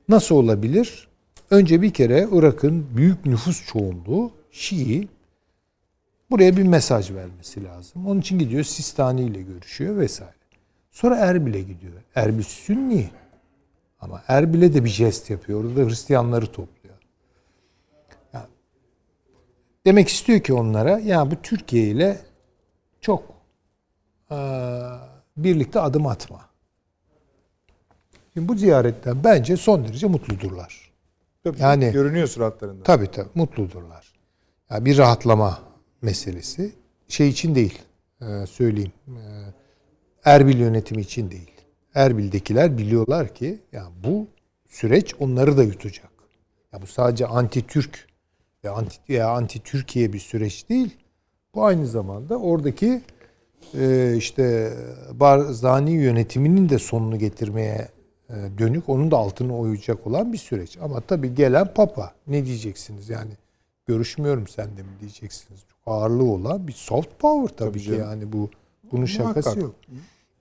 nasıl 0.10 0.36
olabilir? 0.36 1.08
Önce 1.52 1.82
bir 1.82 1.94
kere 1.94 2.28
Irak'ın 2.32 2.86
büyük 2.96 3.26
nüfus 3.26 3.66
çoğunluğu 3.68 4.32
Şii 4.52 5.08
buraya 6.32 6.58
bir 6.58 6.64
mesaj 6.64 7.12
vermesi 7.12 7.64
lazım. 7.64 8.08
Onun 8.08 8.20
için 8.20 8.40
gidiyor 8.40 8.64
Sistani 8.64 9.22
ile 9.22 9.42
görüşüyor 9.42 9.98
vesaire. 9.98 10.34
Sonra 10.92 11.16
Erbil'e 11.16 11.62
gidiyor. 11.62 11.94
Erbil 12.16 12.44
Sünni. 12.44 13.10
Ama 14.02 14.24
Erbil'e 14.28 14.74
de 14.74 14.84
bir 14.84 14.90
jest 14.90 15.30
yapıyor. 15.30 15.64
Orada 15.64 15.90
Hristiyanları 15.90 16.46
topluyor. 16.46 16.96
Yani 18.34 18.48
demek 19.86 20.08
istiyor 20.10 20.40
ki 20.40 20.54
onlara 20.54 21.00
ya 21.00 21.32
bu 21.32 21.42
Türkiye 21.42 21.88
ile 21.88 22.18
çok 23.02 23.24
eee, 24.32 24.38
birlikte 25.38 25.80
adım 25.80 26.08
atma. 26.08 26.50
Şimdi 28.34 28.48
bu 28.48 28.56
ziyaretten 28.56 29.24
bence 29.24 29.58
son 29.58 29.84
derece 29.88 30.08
mutludurlar. 30.08 30.90
Tabii, 31.44 31.62
Yani- 31.62 31.92
görünüyor 31.92 32.28
suratlarında. 32.28 32.84
Tabii 32.84 33.12
tabii 33.12 33.30
mutludurlar. 33.36 34.14
Ya 34.70 34.86
bir 34.86 34.98
rahatlama 34.98 35.60
meselesi 36.02 36.72
şey 37.08 37.30
için 37.30 37.56
değil. 37.56 37.80
e, 38.22 38.46
söyleyeyim. 38.46 38.92
e, 39.08 39.22
Erbil 40.26 40.60
yönetimi 40.60 41.02
için 41.02 41.32
değil. 41.32 41.52
Erbil'dekiler 41.96 42.78
biliyorlar 42.78 43.36
ki 43.36 43.60
ya 43.72 43.88
bu 44.04 44.28
süreç 44.68 45.16
onları 45.20 45.58
da 45.58 45.64
yutacak. 45.64 46.12
Ya 46.74 46.82
bu 46.82 46.88
sadece 46.88 47.26
anti 47.28 47.68
Türk 47.68 48.08
ve 48.64 48.70
anti 48.70 49.14
ya 49.14 49.30
anti 49.30 49.60
Türkiye 49.64 50.14
bir 50.14 50.20
süreç 50.20 50.70
değil. 50.70 50.98
Bu 51.56 51.66
aynı 51.66 51.88
zamanda 51.88 52.38
oradaki 52.38 53.02
e, 53.80 54.14
işte 54.18 54.74
Barzani 55.14 55.92
yönetiminin 55.92 56.70
de 56.70 56.80
sonunu 56.80 57.20
getirmeye 57.20 57.88
e, 58.30 58.34
dönük 58.58 58.90
onun 58.90 59.12
da 59.12 59.18
altını 59.18 59.58
oyacak 59.60 60.08
olan 60.08 60.34
bir 60.34 60.38
süreç. 60.38 60.78
Ama 60.82 61.02
tabii 61.02 61.36
gelen 61.36 61.74
papa 61.74 62.14
ne 62.28 62.46
diyeceksiniz 62.46 63.10
yani 63.10 63.32
görüşmüyorum 63.88 64.48
sende 64.48 64.84
mi 64.84 64.90
diyeceksiniz. 65.02 65.60
Çok 65.70 65.80
ağırlığı 65.94 66.32
olan 66.32 66.68
bir 66.68 66.74
soft 66.74 67.20
power 67.20 67.58
tabii, 67.58 67.70
Tabii 67.70 67.80
ki 67.80 67.86
canım. 67.86 68.00
yani 68.02 68.34
bu 68.34 68.50
bunun 68.92 69.06
şakası 69.06 69.50
Muhakkak. 69.50 69.64
yok. 69.64 69.76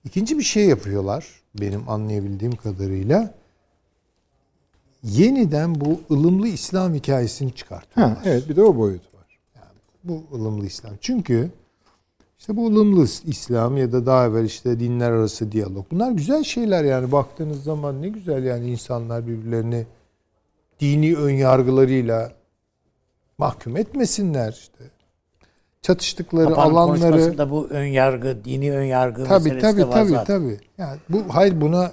İkinci 0.03 0.37
bir 0.37 0.43
şey 0.43 0.65
yapıyorlar 0.65 1.27
benim 1.61 1.89
anlayabildiğim 1.89 2.55
kadarıyla. 2.55 3.33
Yeniden 5.03 5.81
bu 5.81 6.01
ılımlı 6.11 6.47
İslam 6.47 6.93
hikayesini 6.93 7.55
çıkartıyorlar. 7.55 8.17
Ha, 8.17 8.21
evet 8.25 8.49
bir 8.49 8.55
de 8.55 8.63
o 8.63 8.77
boyut 8.77 9.01
var. 9.13 9.39
Bu 10.03 10.23
ılımlı 10.33 10.65
İslam. 10.65 10.93
Çünkü 11.01 11.51
işte 12.39 12.55
bu 12.55 12.67
ılımlı 12.67 13.03
İslam 13.25 13.77
ya 13.77 13.91
da 13.91 14.05
daha 14.05 14.25
evvel 14.25 14.45
işte 14.45 14.79
dinler 14.79 15.11
arası 15.11 15.51
diyalog. 15.51 15.85
Bunlar 15.91 16.11
güzel 16.11 16.43
şeyler 16.43 16.83
yani 16.83 17.11
baktığınız 17.11 17.63
zaman 17.63 18.01
ne 18.01 18.09
güzel 18.09 18.43
yani 18.43 18.71
insanlar 18.71 19.27
birbirlerini 19.27 19.85
dini 20.79 21.15
ön 21.15 21.31
yargılarıyla 21.33 22.31
mahkum 23.37 23.77
etmesinler 23.77 24.51
işte. 24.51 24.83
Çatıştıkları 25.81 26.49
Papa'nın 26.49 26.73
alanları 26.75 27.11
konuşmasında 27.11 27.51
bu 27.51 27.67
ön 27.67 27.85
yargı, 27.85 28.45
dini 28.45 28.71
ön 28.73 28.83
yargı 28.83 29.23
tabii 29.23 29.43
meselesi 29.43 29.61
tabii 29.61 29.81
de 29.81 29.87
var 29.87 29.93
tabii 29.93 30.09
zaten. 30.09 30.41
tabii. 30.41 30.59
Yani 30.77 30.97
bu 31.09 31.23
hayır 31.29 31.61
buna 31.61 31.91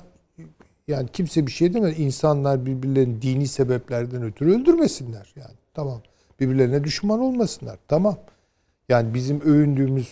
yani 0.88 1.08
kimse 1.12 1.46
bir 1.46 1.52
şey 1.52 1.74
demez. 1.74 1.98
İnsanlar 2.00 2.66
birbirlerini 2.66 3.22
dini 3.22 3.48
sebeplerden 3.48 4.22
ötürü 4.22 4.54
öldürmesinler 4.60 5.32
yani. 5.36 5.54
Tamam. 5.74 6.00
Birbirlerine 6.40 6.84
düşman 6.84 7.20
olmasınlar. 7.20 7.78
Tamam. 7.88 8.16
Yani 8.88 9.14
bizim 9.14 9.40
övündüğümüz 9.40 10.08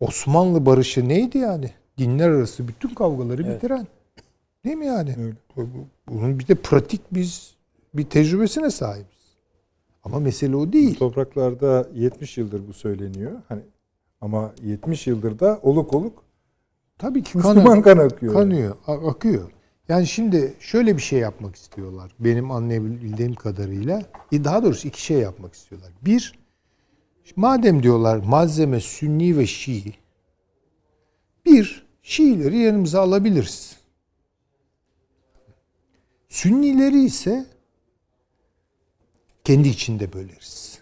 Osmanlı 0.00 0.66
barışı 0.66 1.08
neydi 1.08 1.38
yani? 1.38 1.70
Dinler 1.98 2.28
arası 2.30 2.68
bütün 2.68 2.88
kavgaları 2.94 3.42
Evet. 3.42 3.56
bitiren. 3.56 3.86
Değil 4.64 4.76
mi 4.76 4.86
yani? 4.86 5.14
Öyle. 5.18 5.36
Bu- 5.56 5.62
bu- 5.62 5.86
Bunun 6.08 6.38
bir 6.38 6.48
de 6.48 6.54
pratik 6.54 7.00
biz 7.12 7.54
bir 7.94 8.04
tecrübesine 8.04 8.70
sahibiz. 8.70 9.06
Ama 10.04 10.20
mesele 10.20 10.56
o 10.56 10.60
Bu 10.60 10.72
değil. 10.72 10.98
topraklarda 10.98 11.88
70 11.94 12.38
yıldır 12.38 12.68
bu 12.68 12.72
söyleniyor. 12.72 13.32
Hani 13.48 13.60
ama 14.20 14.52
70 14.62 15.06
yıldır 15.06 15.38
da 15.38 15.58
oluk 15.62 15.94
oluk 15.94 16.22
Tabii 16.98 17.22
ki 17.22 17.38
Müslüman 17.38 17.64
kanı, 17.64 17.82
kan 17.82 17.98
akıyor. 18.06 18.32
kanıyor, 18.34 18.76
a- 18.86 19.08
akıyor. 19.10 19.50
Yani 19.88 20.06
şimdi 20.06 20.54
şöyle 20.60 20.96
bir 20.96 21.02
şey 21.02 21.18
yapmak 21.18 21.56
istiyorlar. 21.56 22.12
Benim 22.18 22.50
anlayabildiğim 22.50 23.34
kadarıyla. 23.34 24.02
E, 24.32 24.44
Daha 24.44 24.62
doğrusu 24.62 24.88
iki 24.88 25.02
şey 25.02 25.18
yapmak 25.18 25.54
istiyorlar. 25.54 25.90
Bir, 26.02 26.38
madem 27.36 27.82
diyorlar 27.82 28.16
malzeme 28.16 28.80
Sünni 28.80 29.38
ve 29.38 29.46
Şii. 29.46 29.94
Bir, 31.46 31.86
Şiileri 32.02 32.58
yanımıza 32.58 33.00
alabiliriz. 33.00 33.76
Sünnileri 36.28 37.04
ise 37.04 37.46
kendi 39.44 39.68
içinde 39.68 40.12
böleriz. 40.12 40.78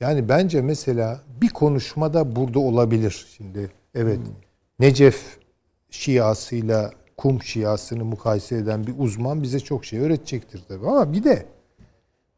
Yani 0.00 0.28
bence 0.28 0.62
mesela 0.62 1.20
bir 1.40 1.48
konuşmada 1.48 2.36
burada 2.36 2.58
olabilir. 2.58 3.26
Şimdi 3.36 3.70
evet 3.94 4.18
Necef 4.78 5.38
Şiasıyla 5.90 6.92
Kum 7.16 7.42
Şiasını 7.42 8.04
mukayese 8.04 8.56
eden 8.56 8.86
bir 8.86 8.94
uzman 8.98 9.42
bize 9.42 9.60
çok 9.60 9.84
şey 9.84 9.98
öğretecektir 9.98 10.62
tabii. 10.68 10.86
Ama 10.86 11.12
bir 11.12 11.24
de 11.24 11.46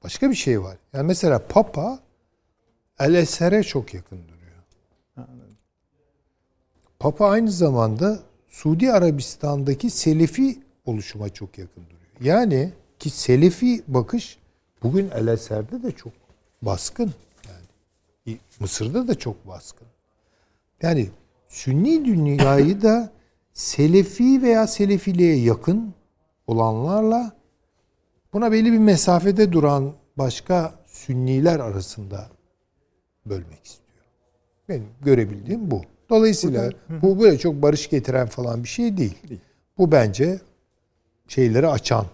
başka 0.05 0.31
bir 0.31 0.35
şey 0.35 0.63
var. 0.63 0.79
Yani 0.93 1.07
mesela 1.07 1.47
Papa 1.49 1.99
El 2.99 3.15
Eser'e 3.15 3.63
çok 3.63 3.95
yakın 3.95 4.19
duruyor. 4.19 4.39
Papa 6.99 7.29
aynı 7.29 7.51
zamanda 7.51 8.19
Suudi 8.49 8.93
Arabistan'daki 8.93 9.91
Selefi 9.91 10.59
oluşuma 10.85 11.29
çok 11.29 11.59
yakın 11.59 11.85
duruyor. 11.85 12.01
Yani 12.21 12.73
ki 12.99 13.11
Selefi 13.11 13.83
bakış 13.89 14.39
bugün 14.83 15.11
El 15.11 15.27
Eser'de 15.27 15.83
de 15.83 15.93
çok 15.93 16.13
baskın. 16.63 17.15
Yani 17.49 18.39
Mısır'da 18.61 19.09
da 19.09 19.15
çok 19.15 19.49
baskın. 19.49 19.89
Yani 20.83 21.09
Sünni 21.49 22.05
dünyayı 22.05 22.83
da 22.83 23.11
Selefi 23.59 24.43
veya 24.43 24.67
Selefiliğe 24.67 25.37
yakın 25.37 25.95
olanlarla 26.47 27.33
buna 28.33 28.53
belli 28.53 28.73
bir 28.73 28.79
mesafede 28.79 29.53
duran 29.53 29.93
başka 30.19 30.75
Sünniler 30.87 31.61
arasında 31.61 32.29
bölmek 33.27 33.65
istiyor. 33.65 34.05
Benim 34.69 34.87
görebildiğim 35.03 35.71
bu. 35.71 35.83
Dolayısıyla 36.11 36.71
bu 37.03 37.21
böyle 37.21 37.39
çok 37.39 37.63
barış 37.63 37.91
getiren 37.91 38.27
falan 38.27 38.63
bir 38.65 38.69
şey 38.69 38.97
değil. 38.97 39.19
Bu 39.79 39.93
bence 39.93 40.41
şeyleri 41.29 41.69
açan, 41.69 42.07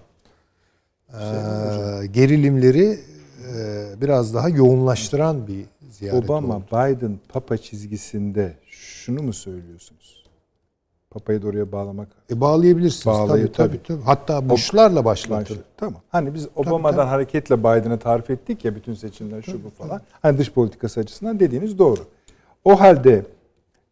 eee, 1.12 2.07
gerilimleri 2.07 3.00
eee, 3.54 3.87
biraz 4.00 4.35
daha 4.35 4.48
yoğunlaştıran 4.48 5.46
bir 5.46 5.64
ziyaret 5.90 6.24
Obama, 6.24 6.57
oldu. 6.57 6.64
Biden 6.66 7.18
Papa 7.28 7.57
çizgisinde 7.57 8.57
şunu 8.70 9.22
mu 9.22 9.33
söylüyorsunuz? 9.33 10.23
Papa'yı 11.14 11.42
da 11.42 11.46
oraya 11.46 11.72
bağlamak 11.72 12.09
E 12.31 12.40
bağlayabilirsiniz. 12.40 13.07
Bağlayıp 13.07 13.55
tabii, 13.55 13.68
tabii, 13.68 13.83
tabii. 13.83 14.03
Hatta 14.03 14.48
Bush'larla 14.48 15.05
başlatır. 15.05 15.61
Tamam. 15.77 16.00
Hani 16.09 16.35
biz 16.35 16.48
Obama'dan 16.57 16.96
tabii. 16.96 17.09
hareketle 17.09 17.59
Biden'ı 17.59 17.98
tarif 17.98 18.31
ettik 18.31 18.64
ya 18.64 18.74
bütün 18.74 18.94
seçimler 18.94 19.42
şu 19.42 19.64
bu 19.64 19.70
falan. 19.70 20.00
Hani 20.22 20.38
dış 20.38 20.53
politikası 20.53 21.00
açısından 21.00 21.40
dediğiniz 21.40 21.79
doğru. 21.79 22.00
O 22.64 22.81
halde 22.81 23.27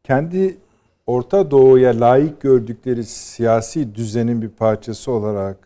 kendi 0.04 0.56
Orta 1.06 1.50
Doğu'ya 1.50 2.00
layık 2.00 2.40
gördükleri 2.40 3.04
siyasi 3.04 3.94
düzenin 3.94 4.42
bir 4.42 4.48
parçası 4.48 5.12
olarak 5.12 5.56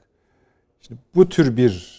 şimdi 0.80 1.00
bu 1.14 1.28
tür 1.28 1.56
bir 1.56 1.96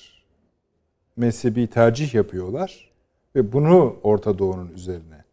mezhebi 1.15 1.67
tercih 1.67 2.13
yapıyorlar 2.13 2.91
ve 3.35 3.53
bunu 3.53 3.95
Orta 4.03 4.39
Doğu'nun 4.39 4.69
üzerine 4.69 5.23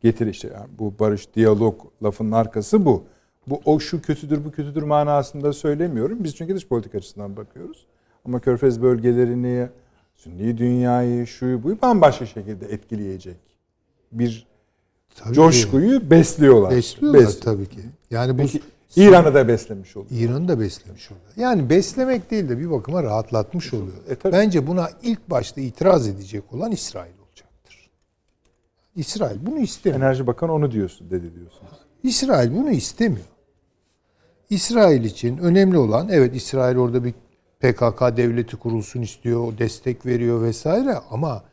getir 0.00 0.26
işte 0.26 0.48
yani 0.54 0.68
bu 0.78 0.94
barış 1.00 1.34
diyalog 1.34 1.80
lafının 2.02 2.32
arkası 2.32 2.84
bu. 2.84 3.04
Bu 3.46 3.60
o 3.64 3.80
şu 3.80 4.02
kötüdür 4.02 4.44
bu 4.44 4.50
kötüdür 4.50 4.82
manasında 4.82 5.52
söylemiyorum. 5.52 6.24
Biz 6.24 6.36
çünkü 6.36 6.54
dış 6.54 6.66
politika 6.66 6.98
açısından 6.98 7.36
bakıyoruz. 7.36 7.86
Ama 8.24 8.40
Körfez 8.40 8.82
bölgelerini, 8.82 9.68
Sünni 10.16 10.58
dünyayı, 10.58 11.26
şuyu 11.26 11.62
buyu 11.62 11.82
bambaşka 11.82 12.26
şekilde 12.26 12.66
etkileyecek 12.66 13.36
bir 14.12 14.46
Tabii 15.16 15.34
coşkuyu 15.34 16.10
besliyorlar. 16.10 16.70
besliyorlar 16.70 17.20
Besliyor. 17.20 17.42
tabii 17.42 17.66
ki. 17.68 17.80
Yani 18.10 18.32
bu 18.32 18.36
Peki 18.42 18.60
İran'ı 18.96 19.34
da 19.34 19.48
beslemiş 19.48 19.96
oluyor. 19.96 20.10
İran'ı 20.20 20.48
da 20.48 20.60
beslemiş 20.60 21.10
oluyor. 21.10 21.26
Yani 21.36 21.70
beslemek 21.70 22.30
değil 22.30 22.48
de 22.48 22.58
bir 22.58 22.70
bakıma 22.70 23.02
rahatlatmış 23.02 23.74
oluyor. 23.74 23.96
E, 24.08 24.14
tabii. 24.14 24.32
Bence 24.32 24.66
buna 24.66 24.90
ilk 25.02 25.30
başta 25.30 25.60
itiraz 25.60 26.08
edecek 26.08 26.52
olan 26.52 26.72
İsrail 26.72 27.12
olacaktır. 27.26 27.90
İsrail 28.96 29.46
bunu 29.46 29.58
istemiyor. 29.58 30.02
Enerji 30.02 30.26
Bakanı 30.26 30.52
onu 30.52 30.72
diyorsun 30.72 31.10
dedi 31.10 31.34
diyorsunuz. 31.34 31.72
İsrail 32.02 32.56
bunu 32.56 32.70
istemiyor. 32.70 33.26
İsrail 34.52 35.04
için 35.04 35.38
önemli 35.38 35.78
olan 35.78 36.08
evet 36.08 36.36
İsrail 36.36 36.76
orada 36.76 37.04
bir 37.04 37.14
PKK 37.60 38.16
devleti 38.16 38.56
kurulsun 38.56 39.02
istiyor, 39.02 39.58
destek 39.58 40.06
veriyor 40.06 40.42
vesaire 40.42 40.94
ama 41.10 41.44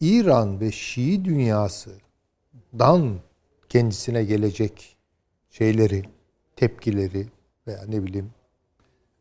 İran 0.00 0.60
ve 0.60 0.72
Şii 0.72 1.24
dünyasından 1.24 1.98
kendisine 3.68 4.24
gelecek 4.24 4.96
şeyleri, 5.50 6.02
tepkileri 6.56 7.26
veya 7.66 7.84
ne 7.88 8.02
bileyim 8.02 8.30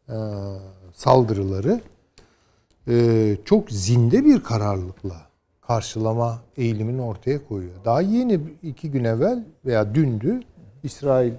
eee, 0.10 0.16
saldırıları 0.94 1.82
eee, 2.88 3.38
çok 3.46 3.72
zinde 3.72 4.26
bir 4.26 4.44
kararlılıkla 4.44 5.28
karşılama 5.62 6.42
eğilimini 6.58 7.02
ortaya 7.02 7.48
koyuyor. 7.48 7.86
Daha 7.86 8.02
yeni 8.02 8.40
iki 8.64 8.92
gün 8.92 9.04
evvel 9.04 9.46
veya 9.66 9.96
dündü 9.96 10.40
İsrail 10.84 11.34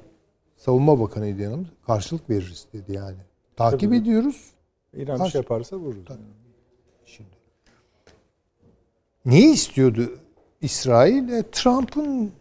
Savunma 0.59 1.01
Bakanı'ydı 1.01 1.43
yanımız. 1.43 1.67
Karşılık 1.87 2.31
veririz 2.31 2.67
dedi 2.73 2.93
yani. 2.93 3.17
Takip 3.57 3.81
Tabii. 3.81 3.97
ediyoruz. 3.97 4.51
İran 4.95 5.25
bir 5.25 5.31
şey 5.31 5.41
yaparsa 5.41 5.77
vururuz. 5.77 6.09
Şimdi 7.07 7.29
neyi 9.25 9.53
istiyordu 9.53 10.19
İsrail? 10.61 11.29
E, 11.29 11.43
Trump'ın 11.53 12.33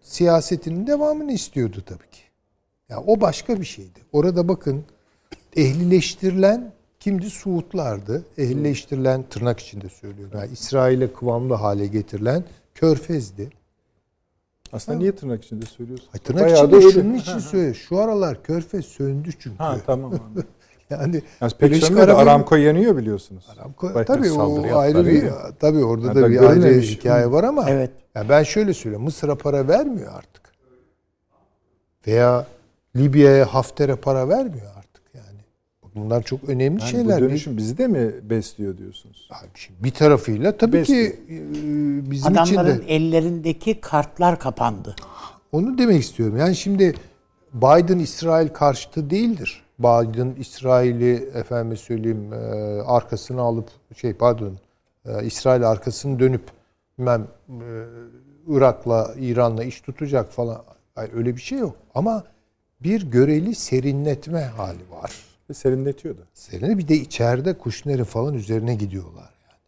siyasetinin 0.00 0.86
devamını 0.86 1.32
istiyordu 1.32 1.82
tabii 1.86 2.10
ki. 2.10 2.20
Ya 2.88 3.00
o 3.06 3.20
başka 3.20 3.60
bir 3.60 3.64
şeydi. 3.64 3.98
Orada 4.12 4.48
bakın 4.48 4.84
ehlileştirilen 5.56 6.72
kimdi? 7.00 7.30
Suudlardı. 7.30 8.24
Ehlileştirilen 8.38 9.22
tırnak 9.22 9.60
içinde 9.60 9.88
söylüyorum. 9.88 10.38
Yani 10.38 10.52
İsrail'e 10.52 11.12
kıvamlı 11.12 11.54
hale 11.54 11.86
getirilen 11.86 12.44
Körfez'di. 12.74 13.50
Aslında 14.72 14.98
niye 14.98 15.12
tırnak 15.16 15.44
içinde 15.44 15.66
söylüyorsun? 15.66 16.08
Ay, 16.14 16.20
tırnak 16.20 16.44
Bayağı 16.44 16.72
da 16.72 16.76
içinde 16.76 16.86
öyle. 16.86 16.90
şunun 17.00 17.14
için 17.14 17.38
söylüyor. 17.38 17.74
Şu 17.74 17.98
aralar 17.98 18.42
Körfez 18.42 18.84
söndü 18.84 19.30
çünkü. 19.38 19.56
Ha 19.58 19.76
tamam. 19.86 20.12
Yani 20.90 21.22
Yani 21.50 21.80
sönmedi. 21.80 22.04
Arap 22.04 22.18
Aramco 22.18 22.56
yanıyor 22.56 22.96
biliyorsunuz. 22.96 23.44
Aramco- 23.56 24.04
tabii 24.04 24.30
o 24.32 24.76
ayrı 24.78 25.06
bir 25.06 25.24
tabii 25.60 25.84
orada 25.84 26.06
Yani 26.06 26.16
da 26.22 26.30
bir 26.30 26.38
ayrı 26.38 26.60
görmemişim. 26.60 26.96
hikaye 27.00 27.30
var 27.30 27.44
ama 27.44 27.70
Evet. 27.70 27.90
ya 28.14 28.28
ben 28.28 28.42
şöyle 28.42 28.74
söyleyeyim 28.74 29.04
Mısır'a 29.04 29.34
para 29.34 29.68
vermiyor 29.68 30.12
artık. 30.14 30.42
Veya 32.06 32.46
Libya'ya 32.96 33.54
Hafter'e 33.54 33.96
para 33.96 34.28
vermiyor 34.28 34.66
artık 34.66 34.74
yani. 34.76 34.79
Bunlar 35.94 36.22
çok 36.22 36.44
önemli 36.48 36.80
Yani 36.80 36.90
şeyler. 36.90 37.20
bu 37.20 37.24
dönüşüm 37.24 37.56
bizi 37.56 37.78
de 37.78 37.86
mi 37.86 38.12
besliyor 38.30 38.78
diyorsunuz? 38.78 39.28
Bir 39.80 39.90
tarafıyla 39.90 40.56
tabii 40.56 40.72
Besliyor. 40.72 41.10
ki 41.12 41.16
e, 41.30 42.10
bizim 42.10 42.32
için 42.34 42.56
Adamların 42.56 42.78
de 42.80 42.94
ellerindeki 42.94 43.80
kartlar 43.80 44.38
kapandı. 44.38 44.96
onu 45.52 45.78
demek 45.78 46.02
istiyorum. 46.02 46.36
Yani 46.36 46.56
şimdi 46.56 46.94
Biden 47.54 47.98
İsrail 47.98 48.48
karşıtı 48.48 49.10
değildir. 49.10 49.62
Biden 49.78 50.34
İsrail'i 50.38 51.12
efendim 51.34 51.76
söyleyeyim 51.76 52.32
e, 52.32 52.36
arkasını 52.86 53.40
alıp 53.40 53.68
şey 53.96 54.12
pardon 54.12 54.52
e, 55.06 55.24
İsrail 55.26 55.68
arkasını 55.70 56.18
dönüp 56.18 56.42
bilmem 56.98 57.26
Irak'la 58.48 59.14
İran'la 59.18 59.64
iş 59.64 59.80
tutacak 59.80 60.32
falan. 60.32 60.62
Hayır, 60.94 61.10
öyle 61.14 61.36
bir 61.36 61.40
şey 61.40 61.58
yok. 61.58 61.76
Ama 61.94 62.24
bir 62.80 63.10
göreli 63.10 63.54
serinletme 63.54 64.40
hali 64.40 64.90
var. 65.02 65.12
Ve 65.50 65.54
serinletiyor 65.54 66.18
da. 66.18 66.22
Serini 66.34 66.78
bir 66.78 66.88
de 66.88 66.94
içeride 66.94 67.58
Kuşner'in 67.58 68.04
falan 68.04 68.34
üzerine 68.34 68.74
gidiyorlar 68.74 69.34
yani. 69.48 69.58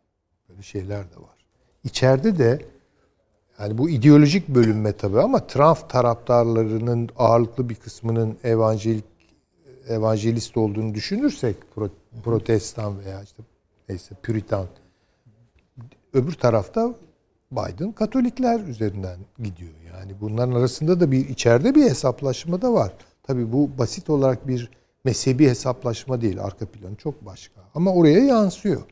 Böyle 0.49 0.63
şeyler 0.63 1.05
de 1.11 1.17
var. 1.17 1.47
İçeride 1.85 2.39
de 2.39 2.63
yani 3.59 3.79
bu 3.79 3.91
ideolojik 3.91 4.49
bölünme 4.49 4.93
tabii 4.93 5.21
ama 5.21 5.47
Trump 5.47 5.91
taraftarlarının 5.91 7.09
ağırlıklı 7.17 7.69
bir 7.69 7.75
kısmının 7.75 8.39
evangelik 8.45 9.05
evangelist 9.89 10.57
olduğunu 10.57 10.95
düşünürsek 10.95 11.57
pro- 11.77 11.91
protestan 12.25 13.05
veya 13.05 13.23
işte 13.23 13.43
neyse 13.89 14.15
püritan 14.23 14.67
öbür 16.13 16.33
tarafta 16.33 16.95
Biden 17.53 17.93
Katolikler 17.93 18.61
üzerinden 18.61 19.19
gidiyor. 19.39 19.73
Yani 19.95 20.13
bunların 20.21 20.53
arasında 20.55 21.01
da 21.01 21.11
bir 21.11 21.29
içeride 21.29 21.75
bir 21.75 21.83
hesaplaşma 21.83 22.63
da 22.63 22.73
var. 22.73 22.93
Tabii 23.23 23.53
bu 23.53 23.71
basit 23.79 24.11
olarak 24.11 24.49
bir 24.49 24.82
mezhebi 25.05 25.49
hesaplaşma 25.49 26.21
değil. 26.21 26.43
Arka 26.43 26.67
planı 26.67 26.97
çok 26.97 27.27
başka. 27.27 27.61
Ama 27.75 27.95
oraya 27.95 28.25
yansıyor. 28.25 28.83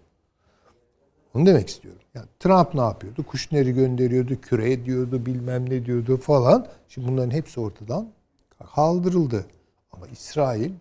Onu 1.35 1.47
demek 1.47 1.69
istiyorum. 1.69 2.03
Yani 2.15 2.27
Trump 2.41 2.75
ne 2.75 2.81
yapıyordu? 2.81 3.23
Kushner'i 3.23 3.75
gönderiyordu, 3.75 4.41
küre 4.41 4.85
diyordu, 4.85 5.27
bilmem 5.27 5.71
ne 5.71 5.87
diyordu 5.87 6.17
falan. 6.17 6.67
Şimdi 6.89 7.09
bunların 7.09 7.31
hepsi 7.31 7.61
ortadan 7.61 8.09
kaldırıldı. 8.75 9.47
Ama 9.93 10.07
İsrail 10.07 10.73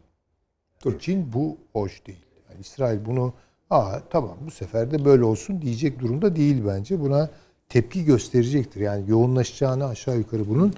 için 0.95 1.34
bu 1.34 1.57
hoş 1.73 2.07
değil. 2.07 2.25
Yani 2.49 2.61
İsrail 2.61 3.05
bunu 3.05 3.34
Aa 3.69 3.99
tamam 4.09 4.38
bu 4.45 4.51
sefer 4.51 4.91
de 4.91 5.05
böyle 5.05 5.23
olsun 5.23 5.61
diyecek 5.61 5.99
durumda 5.99 6.36
değil 6.36 6.63
bence. 6.67 6.99
Buna 7.01 7.30
tepki 7.69 8.05
gösterecektir. 8.05 8.82
Yani 8.82 9.09
yoğunlaşacağını 9.09 9.86
aşağı 9.86 10.17
yukarı 10.17 10.49
bunun 10.49 10.73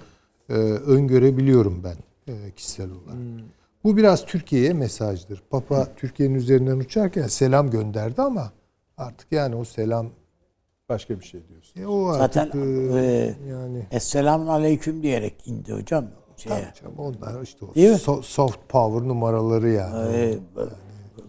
e, 0.50 0.54
öngörebiliyorum 0.54 1.84
ben 1.84 1.96
e, 2.34 2.52
kişisel 2.52 2.90
olarak. 2.92 3.18
Bu 3.84 3.98
biraz 3.98 4.26
Türkiye'ye 4.26 4.74
mesajdır. 4.74 5.44
Papa 5.50 5.88
Türkiye'nin 5.96 6.36
üzerinden 6.36 6.78
uçarken 6.78 7.28
selam 7.28 7.70
gönderdi 7.72 8.22
ama 8.22 8.52
artık 8.98 9.32
yani 9.32 9.56
o 9.56 9.64
selam 9.66 10.10
Başka 10.90 11.20
bir 11.20 11.26
şey 11.26 11.42
diyorsun. 11.48 11.82
e, 11.82 11.88
o 11.88 12.14
Zaten 12.14 12.42
artık 12.46 12.56
e, 12.96 13.00
e, 13.00 13.36
yani 13.50 13.88
Esselamun 13.92 14.48
Aleyküm 14.48 15.04
diyerek 15.04 15.48
indi 15.48 15.74
hocam. 15.74 16.06
Şeye. 16.38 16.50
tabii 16.50 16.74
canım, 16.82 16.94
onlar 16.98 17.42
işte 17.42 17.66
o 17.66 17.76
Değil 17.76 17.90
mi? 17.90 17.96
so- 17.96 18.24
soft 18.24 18.58
power 18.70 19.08
numaraları 19.08 19.70
yani. 19.70 20.16
E, 20.16 20.40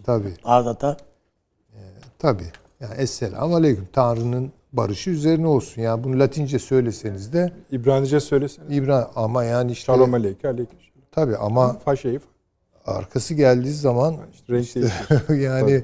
Tabii. 0.03 0.33
arada 0.43 0.81
da 0.81 0.97
Tabii. 2.19 2.51
Yani 2.79 2.93
Esselamu 2.97 3.55
Aleyküm. 3.55 3.87
Tanrı'nın 3.93 4.51
barışı 4.73 5.09
üzerine 5.09 5.47
olsun. 5.47 5.81
Yani 5.81 6.03
bunu 6.03 6.19
Latince 6.19 6.59
söyleseniz 6.59 7.33
de 7.33 7.53
İbranice 7.71 8.19
söylesene. 8.19 8.75
İbrahim 8.75 9.07
ama 9.15 9.43
yani 9.43 9.71
işte 9.71 9.85
Shalom 9.85 10.13
aleyke 10.13 10.47
aleyküm. 10.47 10.79
tabii 11.11 11.37
ama 11.37 11.73
Faşeyi 11.79 12.19
arkası 12.85 13.33
geldiği 13.33 13.73
zaman 13.73 14.15
işte 14.33 14.53
renk 14.53 14.75
değişiyor. 14.75 15.29
yani 15.53 15.81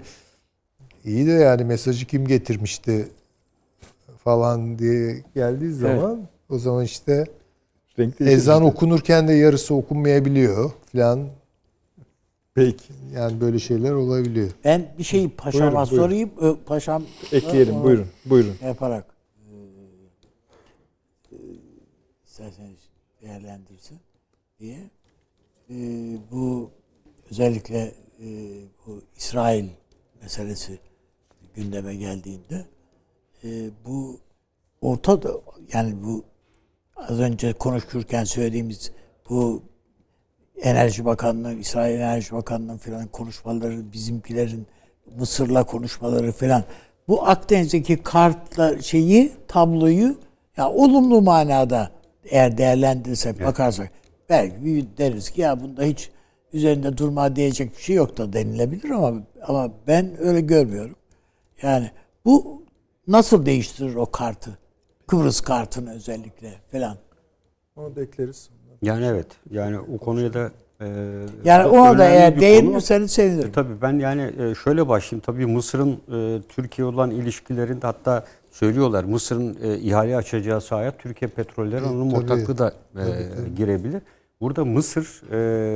iyi 1.06 1.28
de 1.28 1.32
yani 1.32 1.64
mesajı 1.64 2.06
kim 2.06 2.28
getirmişti 2.28 3.08
falan 4.24 4.80
diye 4.80 5.24
geldiği 5.36 5.74
zaman 5.74 6.28
o 6.50 6.58
zaman 6.60 6.84
işte 6.84 7.26
ezan 8.20 8.64
okunurken 8.64 9.28
de 9.28 9.34
yarısı 9.34 9.76
okunmayabiliyor 9.76 10.72
falan. 10.92 11.30
Peki. 12.56 12.94
Yani 13.16 13.42
böyle 13.42 13.60
şeyler 13.60 13.92
olabiliyor. 13.92 14.50
ben 14.64 14.94
bir 14.98 15.04
şeyi 15.04 15.30
paşama 15.30 15.72
Buyurun, 15.72 15.92
buyurun. 15.92 16.04
sorayım. 16.04 16.60
Paşam 16.66 17.04
Ekleyelim. 17.32 17.84
Buyurun. 17.84 18.08
Buyurun. 18.26 18.56
yaparak 18.64 19.06
e, 19.52 19.56
e, 21.32 21.38
isterseniz 22.26 22.80
değerlendirsin 23.22 24.00
diye. 24.60 24.90
E, 25.70 25.76
bu 26.32 26.72
özellikle 27.32 27.92
e, 28.20 28.28
bu 28.88 29.02
İsrail 29.18 29.66
meselesi 30.22 30.80
gündeme 31.56 31.96
geldiğinde 31.96 32.66
e, 33.44 33.70
bu 33.86 34.20
Orta 34.82 35.12
Doğu- 35.12 35.44
yani 35.74 35.94
bu 36.04 36.24
az 36.96 37.20
önce 37.20 37.54
konuşurken 37.54 38.24
söylediğimiz 38.24 38.92
bu 39.30 39.64
Enerji 40.62 41.06
Bakanlığı, 41.06 41.54
İsrail 41.54 41.96
Enerji 41.96 42.32
Bakanlığı 42.32 42.78
falan 42.78 43.08
konuşmaları, 43.08 43.94
bizimkilerin 43.94 44.68
Mısır'la 45.18 45.64
konuşmaları 45.64 46.32
falan. 46.32 46.64
Bu 47.08 47.28
Akdeniz'deki 47.28 48.04
kartla 48.04 48.82
şeyi, 48.82 49.32
tabloyu 49.48 50.18
ya 50.58 50.70
olumlu 50.70 51.22
manada 51.22 51.92
eğer 52.24 52.58
değerlendirirsek, 52.58 53.44
bakarsak 53.44 53.92
belki 54.30 54.88
deriz 54.98 55.30
ki 55.30 55.42
ya 55.42 55.62
bunda 55.62 55.84
hiç 55.84 56.10
üzerinde 56.54 56.98
durma 56.98 57.36
diyecek 57.36 57.78
bir 57.78 57.82
şey 57.82 57.96
yok 57.96 58.18
da 58.18 58.34
denilebilir 58.34 58.90
ama 58.90 59.14
ama 59.48 59.72
ben 59.88 60.12
öyle 60.20 60.42
görmüyorum. 60.42 60.96
Yani 61.62 61.92
bu 62.26 62.64
nasıl 63.08 63.46
değiştirir 63.46 63.96
o 63.96 64.06
kartı? 64.06 64.58
Kıbrıs 65.08 65.42
kartını 65.42 65.94
özellikle 65.94 66.54
falan. 66.72 66.98
Onu 67.76 67.96
da 67.96 68.02
ekleriz. 68.02 68.50
Yani 68.82 69.06
evet. 69.06 69.28
Yani 69.52 69.80
o 69.80 69.98
konuya 69.98 70.34
da 70.34 70.52
e, 70.82 70.88
Yani 71.46 71.66
ona 71.66 71.98
da 71.98 72.06
eğer 72.06 72.36
bir 72.36 72.42
değinirseniz 72.42 73.12
sevinirim. 73.12 73.50
E, 73.50 73.52
tabii 73.52 73.82
ben 73.82 74.00
yani 74.00 74.32
e, 74.40 74.56
şöyle 74.56 74.88
başlayayım. 74.88 75.24
Tabii 75.26 75.46
Mısır'ın 75.46 75.92
e, 75.92 76.42
Türkiye 76.50 76.88
olan 76.88 77.12
ilişkilerinde 77.12 77.88
hatta 77.88 78.26
söylüyorlar 78.52 79.04
Mısır'ın 79.04 79.58
e, 79.64 79.78
ihale 79.78 80.18
açacağı 80.18 80.62
sahaya 80.62 80.92
Türkiye 80.98 81.30
Petrolleri 81.30 81.86
onun 81.86 82.10
tabii. 82.10 82.20
ortaklığı 82.20 82.58
da 82.58 82.74
e, 82.96 83.06
girebilir. 83.56 84.02
Burada 84.42 84.66
Mısır 84.66 85.22
e, 85.32 85.36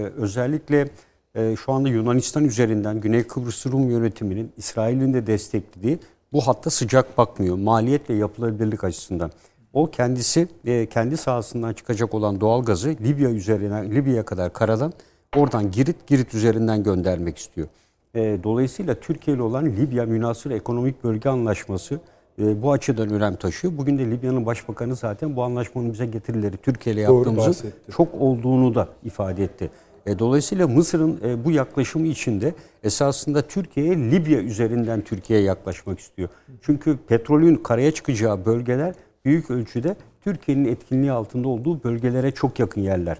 özellikle 0.10 0.90
e, 1.36 1.56
şu 1.56 1.72
anda 1.72 1.90
Yunanistan 1.90 2.46
üzerinden 2.46 3.02
Güney 3.02 3.24
Kıbrıs 3.24 3.66
Rum 3.66 3.90
yönetiminin 3.90 4.52
İsrail'in 4.58 5.14
de 5.14 5.28
desteklediği 5.28 6.00
bu 6.34 6.48
hatta 6.48 6.70
sıcak 6.70 7.18
bakmıyor. 7.18 7.58
Maliyet 7.58 8.10
ve 8.10 8.14
yapılabilirlik 8.14 8.84
açısından. 8.84 9.32
O 9.74 9.92
kendisi 9.92 10.48
e, 10.66 10.86
kendi 10.86 11.18
sahasından 11.18 11.74
çıkacak 11.74 12.14
olan 12.14 12.42
doğal 12.42 12.64
gazı 12.64 12.90
Libya 12.90 13.30
üzerinden 13.30 13.92
Libya'ya 13.92 14.26
kadar 14.26 14.54
karadan 14.54 14.94
oradan 15.36 15.72
Girit 15.72 16.08
Girit 16.08 16.34
üzerinden 16.34 16.84
göndermek 16.84 17.38
istiyor. 17.38 17.68
E, 18.16 18.40
dolayısıyla 18.44 18.96
Türkiye 18.96 19.36
ile 19.36 19.44
olan 19.44 19.66
Libya 19.66 20.06
Münasır 20.06 20.52
Ekonomik 20.52 21.04
Bölge 21.04 21.30
Anlaşması 21.30 22.00
e, 22.40 22.62
bu 22.62 22.72
açıdan 22.72 23.10
önem 23.10 23.36
taşıyor. 23.36 23.78
Bugün 23.78 23.98
de 23.98 24.12
Libya'nın 24.12 24.46
başbakanı 24.46 24.96
zaten 24.96 25.36
bu 25.36 25.44
anlaşmanın 25.44 25.94
bize 25.94 26.06
getirileri 26.06 26.58
Türkiye 26.58 26.96
ile 26.96 27.02
yaptığımızın 27.02 27.74
çok 27.96 28.14
olduğunu 28.14 28.76
da 28.76 28.88
ifade 29.04 29.44
etti. 29.44 29.70
E, 30.06 30.20
dolayısıyla 30.20 30.68
Mısır'ın 30.68 31.20
e, 31.26 31.46
bu 31.46 31.52
yaklaşımı 31.52 32.08
içinde 32.08 32.54
esasında 32.84 33.42
Türkiye'ye 33.42 33.96
Libya 34.12 34.40
üzerinden 34.40 35.02
Türkiye'ye 35.02 35.46
yaklaşmak 35.46 36.00
istiyor. 36.00 36.30
Çünkü 36.62 36.98
petrolün 37.08 37.56
karaya 37.56 37.92
çıkacağı 37.92 38.46
bölgeler 38.46 38.94
büyük 39.26 39.52
ölçüde 39.52 39.96
Türkiye'nin 40.22 40.66
etkinliği 40.66 41.12
altında 41.12 41.48
olduğu 41.48 41.84
bölgelere 41.84 42.32
çok 42.32 42.60
yakın 42.60 42.82
yerler. 42.82 43.18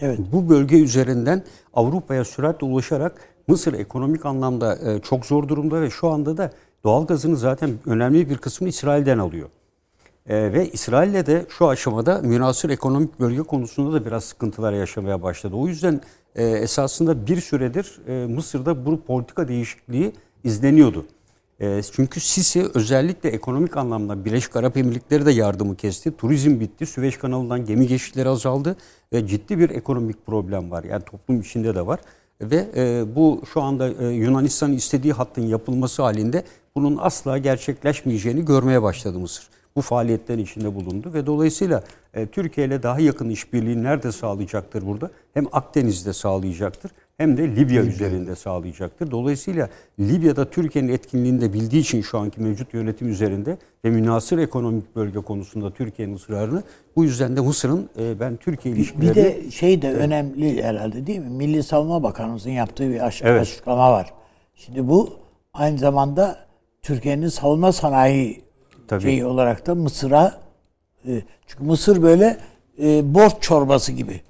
Evet. 0.00 0.18
Bu 0.32 0.48
bölge 0.48 0.80
üzerinden 0.80 1.42
Avrupa'ya 1.74 2.24
süratle 2.24 2.66
ulaşarak 2.66 3.12
Mısır 3.46 3.72
ekonomik 3.72 4.26
anlamda 4.26 4.76
e, 4.76 5.00
çok 5.00 5.26
zor 5.26 5.48
durumda 5.48 5.82
ve 5.82 5.90
şu 5.90 6.08
anda 6.08 6.36
da 6.36 6.50
doğalgazını 6.84 7.36
zaten 7.36 7.70
önemli 7.86 8.30
bir 8.30 8.38
kısmını 8.38 8.68
İsrail'den 8.68 9.18
alıyor. 9.18 9.48
E, 10.26 10.52
ve 10.52 10.70
İsrail'le 10.70 11.26
de 11.26 11.46
şu 11.48 11.68
aşamada 11.68 12.20
münasır 12.22 12.70
ekonomik 12.70 13.20
bölge 13.20 13.42
konusunda 13.42 13.92
da 13.92 14.06
biraz 14.06 14.24
sıkıntılar 14.24 14.72
yaşamaya 14.72 15.22
başladı. 15.22 15.56
O 15.56 15.68
yüzden 15.68 16.00
e, 16.34 16.44
esasında 16.44 17.26
bir 17.26 17.40
süredir 17.40 18.00
e, 18.06 18.26
Mısır'da 18.26 18.86
bu 18.86 19.00
politika 19.00 19.48
değişikliği 19.48 20.12
izleniyordu. 20.44 21.06
E, 21.60 21.80
çünkü 21.92 22.20
Sisi 22.20 22.66
özellikle 22.74 23.28
ekonomik 23.28 23.76
anlamda 23.76 24.24
Birleşik 24.24 24.56
Arap 24.56 24.76
Emirlikleri 24.76 25.26
de 25.26 25.32
yardımı 25.32 25.76
kesti. 25.76 26.16
Turizm 26.16 26.60
bitti. 26.60 26.86
Süveyş 26.86 27.16
kanalından 27.16 27.64
gemi 27.64 27.86
geçişleri 27.86 28.28
azaldı. 28.28 28.76
Ve 29.12 29.26
ciddi 29.26 29.58
bir 29.58 29.70
ekonomik 29.70 30.26
problem 30.26 30.70
var. 30.70 30.84
Yani 30.84 31.02
toplum 31.04 31.40
içinde 31.40 31.74
de 31.74 31.86
var. 31.86 32.00
Ve 32.40 32.66
e, 32.76 33.04
bu 33.16 33.42
şu 33.52 33.62
anda 33.62 33.88
e, 33.88 34.06
Yunanistan'ın 34.06 34.72
istediği 34.72 35.12
hattın 35.12 35.42
yapılması 35.42 36.02
halinde 36.02 36.44
bunun 36.74 36.96
asla 37.00 37.38
gerçekleşmeyeceğini 37.38 38.44
görmeye 38.44 38.82
başladı 38.82 39.18
Mısır. 39.18 39.48
Bu 39.76 39.80
faaliyetlerin 39.82 40.42
içinde 40.42 40.74
bulundu 40.74 41.12
ve 41.14 41.26
dolayısıyla 41.26 41.82
e, 42.14 42.26
Türkiye 42.26 42.66
ile 42.66 42.82
daha 42.82 43.00
yakın 43.00 43.28
işbirliği 43.28 43.82
nerede 43.82 44.12
sağlayacaktır 44.12 44.86
burada? 44.86 45.10
Hem 45.34 45.44
Akdeniz'de 45.52 46.12
sağlayacaktır 46.12 46.90
hem 47.16 47.36
de 47.36 47.56
Libya 47.56 47.82
üzerinde 47.82 48.36
sağlayacaktır. 48.36 49.10
Dolayısıyla 49.10 49.68
Libya'da 50.00 50.50
Türkiye'nin 50.50 50.92
etkinliğini 50.92 51.40
de 51.40 51.52
bildiği 51.52 51.80
için 51.80 52.02
şu 52.02 52.18
anki 52.18 52.40
mevcut 52.40 52.74
yönetim 52.74 53.08
üzerinde 53.08 53.58
ve 53.84 53.90
münasır 53.90 54.38
ekonomik 54.38 54.96
bölge 54.96 55.18
konusunda 55.20 55.70
Türkiye'nin 55.70 56.14
ısrarını 56.14 56.62
bu 56.96 57.04
yüzden 57.04 57.36
de 57.36 57.40
Mısır'ın 57.40 57.88
e, 57.98 58.20
ben 58.20 58.36
Türkiye 58.36 58.74
ilişkilerini 58.74 59.10
Bir 59.10 59.14
de 59.14 59.50
şey 59.50 59.82
de 59.82 59.92
önemli 59.94 60.62
herhalde 60.62 61.06
değil 61.06 61.18
mi? 61.18 61.30
Milli 61.30 61.62
Savunma 61.62 62.02
Bakanımızın 62.02 62.50
yaptığı 62.50 62.90
bir 62.90 63.06
aş- 63.06 63.22
Evet. 63.22 63.42
açıklama 63.42 63.92
var. 63.92 64.12
Şimdi 64.54 64.88
bu 64.88 65.10
aynı 65.54 65.78
zamanda 65.78 66.49
Türkiye'nin 66.82 67.28
savunma 67.28 67.72
sanayi 67.72 68.42
Tabii. 68.88 69.02
şeyi 69.02 69.24
olarak 69.24 69.66
da 69.66 69.74
Mısır'a 69.74 70.40
e, 71.08 71.22
çünkü 71.46 71.64
Mısır 71.64 72.02
böyle 72.02 72.38
e, 72.82 73.14
borç 73.14 73.32
çorbası 73.40 73.92
gibi. 73.92 74.20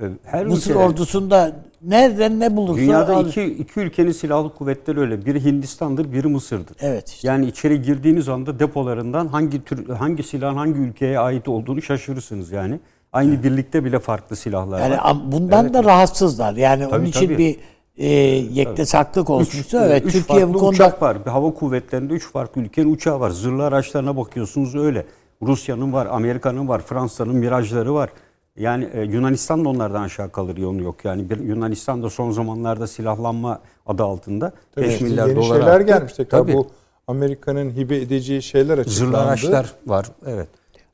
e, 0.00 0.04
her 0.24 0.46
Mısır 0.46 0.70
ülkede- 0.70 0.84
ordusunda 0.84 1.52
nereden 1.82 2.40
ne 2.40 2.56
bulursa 2.56 2.80
Dünyada 2.80 3.16
al- 3.16 3.26
iki, 3.28 3.44
iki 3.44 3.80
ülkenin 3.80 4.12
silahlı 4.12 4.54
kuvvetleri 4.54 5.00
öyle. 5.00 5.26
Biri 5.26 5.44
Hindistan'dır, 5.44 6.12
biri 6.12 6.26
Mısır'dır. 6.28 6.76
Evet 6.80 7.08
işte. 7.08 7.28
Yani 7.28 7.46
içeri 7.46 7.82
girdiğiniz 7.82 8.28
anda 8.28 8.58
depolarından 8.58 9.26
hangi 9.28 9.64
tür 9.64 9.88
hangi 9.88 10.22
silahın 10.22 10.56
hangi 10.56 10.78
ülkeye 10.78 11.18
ait 11.18 11.48
olduğunu 11.48 11.82
şaşırırsınız 11.82 12.52
yani. 12.52 12.80
Aynı 13.12 13.42
birlikte 13.42 13.84
bile 13.84 13.98
farklı 13.98 14.36
silahlar 14.36 14.80
Yani 14.80 14.96
var. 14.96 15.16
bundan 15.32 15.74
da 15.74 15.84
rahatsızlar. 15.84 16.54
Yani 16.54 16.82
onun 16.86 16.90
Tabii, 16.90 17.08
için 17.08 17.26
tabii. 17.26 17.38
bir 17.38 17.56
e, 17.98 18.08
yektesaklık 18.52 19.30
olmuştu. 19.30 19.78
Evet 19.82 20.06
üç 20.06 20.12
Türkiye 20.12 20.38
farklı 20.40 20.54
bu 20.54 20.58
konuda 20.58 20.74
uçak 20.74 21.02
var. 21.02 21.26
Bir 21.26 21.30
hava 21.30 21.54
kuvvetlerinde 21.54 22.14
üç 22.14 22.32
farklı 22.32 22.60
ülkenin 22.60 22.94
uçağı 22.94 23.20
var. 23.20 23.30
Zırhlı 23.30 23.64
araçlarına 23.64 24.16
bakıyorsunuz 24.16 24.74
öyle. 24.74 25.06
Rusya'nın 25.42 25.92
var, 25.92 26.06
Amerika'nın 26.06 26.68
var, 26.68 26.82
Fransa'nın 26.82 27.36
Mirajları 27.36 27.94
var. 27.94 28.10
Yani 28.56 28.88
e, 28.92 29.02
Yunanistan 29.02 29.64
da 29.64 29.68
onlardan 29.68 30.02
aşağı 30.02 30.30
kalır 30.30 30.56
yolu 30.56 30.82
yok. 30.82 31.04
Yani 31.04 31.30
bir, 31.30 31.38
Yunanistan 31.38 32.02
da 32.02 32.10
son 32.10 32.30
zamanlarda 32.30 32.86
silahlanma 32.86 33.60
adı 33.86 34.02
altında 34.02 34.52
5 34.76 34.92
İşte 34.92 35.04
milyar 35.04 35.26
yeni 35.26 35.36
dolar 35.36 35.56
şeyler 35.56 35.66
arttı. 35.66 35.86
gelmiş 35.86 36.12
tekrar. 36.12 36.38
Tabii. 36.38 36.52
Bu 36.52 36.66
Amerika'nın 37.06 37.70
hibe 37.70 37.96
edeceği 37.96 38.42
şeyler 38.42 38.78
açıklandı. 38.78 38.98
Zırhlı 38.98 39.18
araçlar 39.18 39.72
var. 39.86 40.06
Evet. 40.26 40.48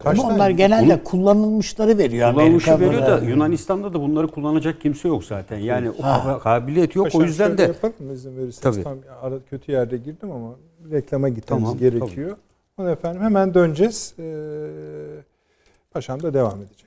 Kaç 0.04 0.18
ama 0.18 0.28
tane? 0.28 0.34
onlar 0.34 0.50
genelde 0.50 1.02
kullanılmışları 1.04 1.98
veriyor 1.98 2.32
Kullanmışı 2.34 2.72
Amerika. 2.74 2.96
veriyor 2.96 3.06
da 3.06 3.24
Yunanistan'da 3.26 3.92
da 3.92 4.00
bunları 4.00 4.28
kullanacak 4.28 4.80
kimse 4.80 5.08
yok 5.08 5.24
zaten. 5.24 5.58
Yani 5.58 5.90
o 5.90 6.02
Ha. 6.02 6.38
kabiliyet 6.42 6.94
yok. 6.96 7.06
Paşam 7.06 7.20
o 7.20 7.24
yüzden 7.24 7.46
şöyle 7.46 7.58
de 7.58 7.62
yapalım 7.62 7.94
mı 7.98 8.12
izin 8.12 8.36
verirseniz. 8.36 8.60
Tabii. 8.76 8.84
Tam 8.84 8.98
ara, 9.22 9.34
kötü 9.50 9.72
yerde 9.72 9.96
girdim 9.96 10.30
ama 10.32 10.48
reklama 10.90 11.28
gitmemiz 11.28 11.64
Tamam, 11.64 11.78
gerekiyor. 11.78 12.36
Onu 12.78 12.90
efendim 12.90 13.22
hemen 13.22 13.54
döneceğiz. 13.54 14.14
Ee, 14.18 14.22
Paşam 15.92 16.22
da 16.22 16.34
devam 16.34 16.58
edecek. 16.58 16.83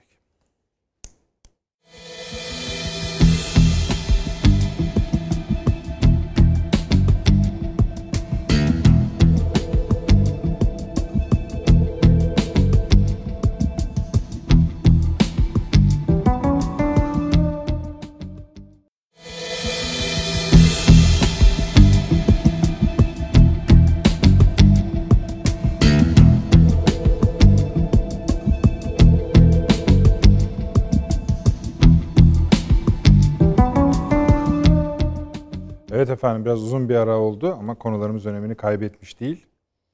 Efendim 36.18 36.46
biraz 36.46 36.64
uzun 36.64 36.90
bir 36.90 36.96
ara 36.96 37.18
oldu 37.18 37.56
ama 37.60 37.76
konularımız 37.76 38.26
önemini 38.26 38.56
kaybetmiş 38.56 39.20
değil. 39.20 39.46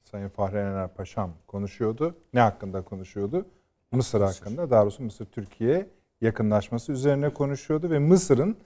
Sayın 0.03 0.29
Fahri 0.29 0.57
Ener 0.57 0.87
Paşam 0.87 1.31
konuşuyordu. 1.47 2.15
Ne 2.33 2.39
hakkında 2.39 2.81
konuşuyordu? 2.81 3.45
Mısır 3.91 4.21
hakkında. 4.21 4.69
Daha 4.69 4.81
doğrusu 4.81 5.03
Mısır-Türkiye 5.03 5.87
yakınlaşması 6.21 6.91
üzerine 6.91 7.29
konuşuyordu 7.29 7.89
ve 7.89 7.99
Mısır'ın 7.99 8.57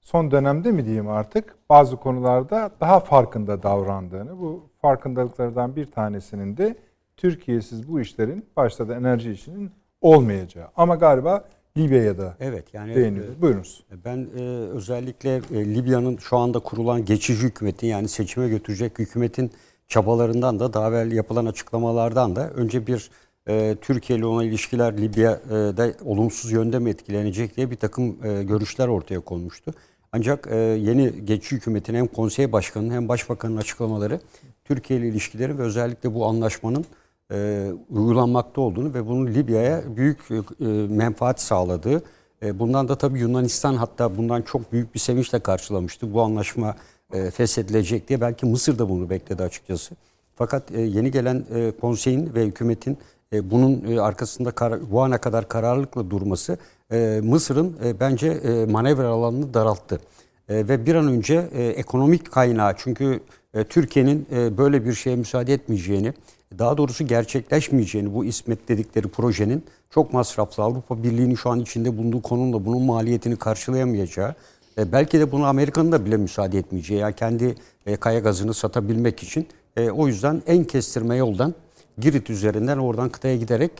son 0.00 0.30
dönemde 0.30 0.72
mi 0.72 0.84
diyeyim 0.84 1.08
artık 1.08 1.56
bazı 1.68 1.96
konularda 1.96 2.70
daha 2.80 3.00
farkında 3.00 3.62
davrandığını, 3.62 4.38
bu 4.38 4.68
farkındalıklardan 4.82 5.76
bir 5.76 5.90
tanesinin 5.90 6.56
de 6.56 6.76
Türkiye'siz 7.16 7.88
bu 7.88 8.00
işlerin 8.00 8.46
başta 8.56 8.88
da 8.88 8.94
enerji 8.94 9.30
işinin 9.30 9.70
olmayacağı. 10.00 10.68
Ama 10.76 10.94
galiba 10.94 11.44
Libya'ya 11.76 12.18
da 12.18 12.36
evet 12.40 12.74
yani 12.74 12.94
değiniyoruz. 12.94 13.42
Buyurunuz. 13.42 13.84
Ben 14.04 14.28
e, 14.38 14.40
özellikle 14.50 15.36
e, 15.36 15.74
Libya'nın 15.74 16.16
şu 16.16 16.36
anda 16.36 16.58
kurulan 16.58 17.04
geçici 17.04 17.42
hükümetin 17.42 17.86
yani 17.86 18.08
seçime 18.08 18.48
götürecek 18.48 18.98
hükümetin 18.98 19.50
çabalarından 19.88 20.60
da 20.60 20.72
daha 20.72 20.88
evvel 20.88 21.12
yapılan 21.12 21.46
açıklamalardan 21.46 22.36
da 22.36 22.50
önce 22.50 22.86
bir 22.86 23.10
e, 23.48 23.76
Türkiye 23.80 24.18
ile 24.18 24.26
olan 24.26 24.44
ilişkiler 24.44 24.98
Libya'da 24.98 25.92
olumsuz 26.04 26.52
yönde 26.52 26.78
mi 26.78 26.90
etkilenecek 26.90 27.56
diye 27.56 27.70
bir 27.70 27.76
takım 27.76 28.24
e, 28.24 28.42
görüşler 28.42 28.88
ortaya 28.88 29.20
konmuştu. 29.20 29.72
Ancak 30.12 30.48
e, 30.50 30.56
yeni 30.56 31.24
geçici 31.24 31.56
hükümetin 31.56 31.94
hem 31.94 32.06
konsey 32.06 32.52
başkanının 32.52 32.94
hem 32.94 33.08
başbakanın 33.08 33.56
açıklamaları 33.56 34.20
Türkiye 34.64 34.98
ile 34.98 35.08
ilişkileri 35.08 35.58
ve 35.58 35.62
özellikle 35.62 36.14
bu 36.14 36.26
anlaşmanın 36.26 36.84
e, 37.32 37.70
uygulanmakta 37.90 38.60
olduğunu 38.60 38.94
ve 38.94 39.06
bunun 39.06 39.26
Libya'ya 39.26 39.96
büyük 39.96 40.30
e, 40.30 40.64
menfaat 40.88 41.40
sağladığı, 41.40 42.02
e, 42.42 42.58
bundan 42.58 42.88
da 42.88 42.98
tabii 42.98 43.20
Yunanistan 43.20 43.74
hatta 43.74 44.16
bundan 44.16 44.42
çok 44.42 44.72
büyük 44.72 44.94
bir 44.94 44.98
sevinçle 44.98 45.40
karşılamıştı. 45.40 46.14
Bu 46.14 46.22
anlaşma 46.22 46.76
e, 47.12 47.30
feshedilecek 47.30 48.08
diye 48.08 48.20
belki 48.20 48.46
Mısır 48.46 48.78
da 48.78 48.88
bunu 48.88 49.10
bekledi 49.10 49.42
açıkçası. 49.42 49.94
Fakat 50.34 50.72
e, 50.72 50.80
yeni 50.80 51.10
gelen 51.10 51.44
e, 51.54 51.72
konseyin 51.80 52.34
ve 52.34 52.46
hükümetin 52.46 52.98
e, 53.32 53.50
bunun 53.50 53.84
e, 53.88 54.00
arkasında 54.00 54.50
kar, 54.50 54.90
bu 54.90 55.02
ana 55.02 55.18
kadar 55.18 55.48
kararlılıkla 55.48 56.10
durması 56.10 56.58
e, 56.92 57.20
Mısır'ın 57.24 57.76
e, 57.84 58.00
bence 58.00 58.28
e, 58.28 58.64
manevra 58.66 59.08
alanını 59.08 59.54
daralttı. 59.54 60.00
E, 60.48 60.68
ve 60.68 60.86
bir 60.86 60.94
an 60.94 61.08
önce 61.08 61.48
e, 61.52 61.64
ekonomik 61.64 62.32
kaynağı 62.32 62.74
çünkü 62.76 63.20
e, 63.54 63.64
Türkiye'nin 63.64 64.26
böyle 64.30 64.84
bir 64.84 64.94
şeye 64.94 65.16
müsaade 65.16 65.52
etmeyeceğini, 65.52 66.12
daha 66.58 66.76
doğrusu 66.76 67.06
gerçekleşmeyeceğini 67.06 68.14
bu 68.14 68.24
İsmet 68.24 68.68
dedikleri 68.68 69.08
projenin 69.08 69.64
çok 69.90 70.12
masraflı 70.12 70.62
Avrupa 70.62 71.02
Birliği'nin 71.02 71.34
şu 71.34 71.50
an 71.50 71.60
içinde 71.60 71.98
bulunduğu 71.98 72.22
konumda 72.22 72.66
bunun 72.66 72.82
maliyetini 72.82 73.36
karşılayamayacağı, 73.36 74.34
belki 74.78 75.20
de 75.20 75.32
buna 75.32 75.48
Amerika'nın 75.48 75.92
da 75.92 76.06
bile 76.06 76.16
müsaade 76.16 76.58
etmeyeceği, 76.58 77.00
yani 77.00 77.14
kendi 77.14 77.54
e, 77.86 77.96
kaya 77.96 78.18
gazını 78.18 78.54
satabilmek 78.54 79.22
için 79.22 79.46
o 79.92 80.08
yüzden 80.08 80.42
en 80.46 80.64
kestirme 80.64 81.16
yoldan 81.16 81.54
Girit 81.98 82.30
üzerinden 82.30 82.78
oradan 82.78 83.08
kıtaya 83.08 83.36
giderek 83.36 83.72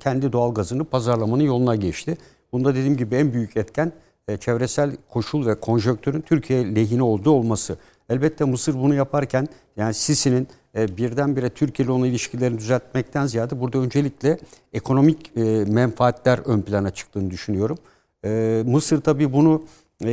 kendi 0.00 0.32
doğal 0.32 0.54
gazını 0.54 0.84
pazarlamanın 0.84 1.42
yoluna 1.42 1.76
geçti. 1.76 2.18
Bunda 2.52 2.74
dediğim 2.74 2.96
gibi 2.96 3.14
en 3.14 3.32
büyük 3.32 3.56
etken 3.56 3.92
e, 4.30 4.36
çevresel 4.36 4.96
koşul 5.08 5.46
ve 5.46 5.60
konjonktürün 5.60 6.20
Türkiye 6.20 6.74
lehine 6.74 7.02
olduğu 7.02 7.30
olması. 7.30 7.76
Elbette 8.08 8.44
Mısır 8.44 8.74
bunu 8.74 8.94
yaparken 8.94 9.48
yani 9.76 9.94
Sisi'nin 9.94 10.48
e, 10.76 10.96
birdenbire 10.96 11.50
Türkiye 11.50 11.84
ile 11.84 11.92
olan 11.92 12.08
ilişkilerini 12.08 12.58
düzeltmekten 12.58 13.26
ziyade 13.26 13.60
burada 13.60 13.78
öncelikle 13.78 14.38
ekonomik 14.72 15.36
e, 15.36 15.64
menfaatler 15.64 16.38
ön 16.38 16.62
plana 16.62 16.90
çıktığını 16.90 17.30
düşünüyorum. 17.30 17.78
E, 18.24 18.62
Mısır 18.66 19.00
tabii 19.00 19.32
bunu 19.32 19.62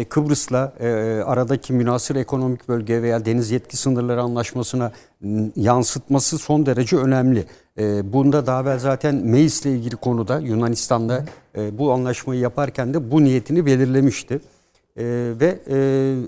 Kıbrıs'la 0.10 0.74
aradaki 1.26 1.74
münasır 1.74 2.16
ekonomik 2.16 2.68
bölge 2.68 3.02
veya 3.02 3.26
deniz 3.26 3.52
yetki 3.52 3.78
sınırları 3.78 4.22
anlaşmasına 4.22 4.92
yansıtması 5.56 6.38
son 6.38 6.66
derece 6.66 6.98
önemli. 6.98 7.46
E, 7.78 8.14
bunda 8.14 8.48
daha 8.48 8.62
evvel 8.62 8.80
zaten 8.80 9.16
Meis'le 9.16 9.66
ilgili 9.66 9.96
konuda 9.96 10.40
Yunanistan'da 10.40 11.26
e, 11.58 11.78
bu 11.78 11.92
anlaşmayı 11.92 12.42
yaparken 12.42 12.94
de 12.94 13.12
bu 13.12 13.24
niyetini 13.24 13.66
belirlemişti. 13.66 14.40
E, 14.98 15.04
ve 15.40 15.60
e, 15.70 15.78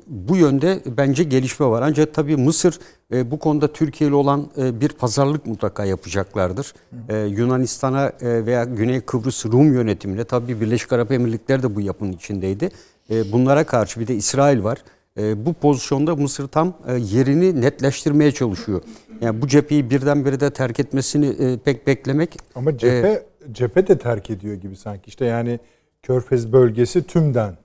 bu 0.08 0.38
yönde 0.38 0.82
bence 0.98 1.24
gelişme 1.24 1.66
var. 1.66 1.82
Ancak 1.82 2.14
tabii 2.14 2.38
Mısır 2.38 2.80
e, 3.14 3.32
bu 3.32 3.40
konuda 3.40 3.74
Türkiye 3.74 4.10
ile 4.10 4.16
olan 4.16 4.48
e, 4.58 4.82
bir 4.82 4.90
pazarlık 4.90 5.46
mutlaka 5.46 5.86
yapacaklardır. 5.86 6.74
E, 7.10 7.18
Yunanistan'a 7.18 8.06
e, 8.22 8.46
veya 8.46 8.64
Güney 8.64 9.02
Kıbrıs 9.02 9.46
Rum 9.46 9.74
yönetimine 9.74 10.24
tabii 10.24 10.62
Birleşik 10.62 10.94
Arap 10.94 11.12
Emirlikleri 11.12 11.64
de 11.64 11.76
bu 11.76 11.82
yapının 11.82 12.12
içindeydi. 12.12 12.70
E, 13.10 13.32
bunlara 13.32 13.64
karşı 13.64 14.00
bir 14.00 14.08
de 14.08 14.16
İsrail 14.16 14.64
var. 14.64 14.78
E, 15.20 15.46
bu 15.46 15.54
pozisyonda 15.54 16.16
Mısır 16.16 16.48
tam 16.48 16.74
e, 16.88 16.94
yerini 16.94 17.62
netleştirmeye 17.62 18.32
çalışıyor. 18.32 18.82
Yani 19.22 19.42
bu 19.42 19.48
cepheyi 19.48 19.90
birdenbire 19.90 20.40
de 20.40 20.50
terk 20.50 20.80
etmesini 20.80 21.26
e, 21.26 21.58
pek 21.58 21.88
beklemek 21.88 22.38
Ama 22.56 22.78
cephe 22.78 23.26
cephe 23.52 23.88
de 23.88 23.98
terk 23.98 24.30
ediyor 24.30 24.56
gibi 24.56 24.76
sanki. 24.76 25.08
İşte 25.08 25.26
yani 25.26 25.60
Körfez 26.04 26.54
bölgesi 26.54 27.04
tümden 27.04 27.58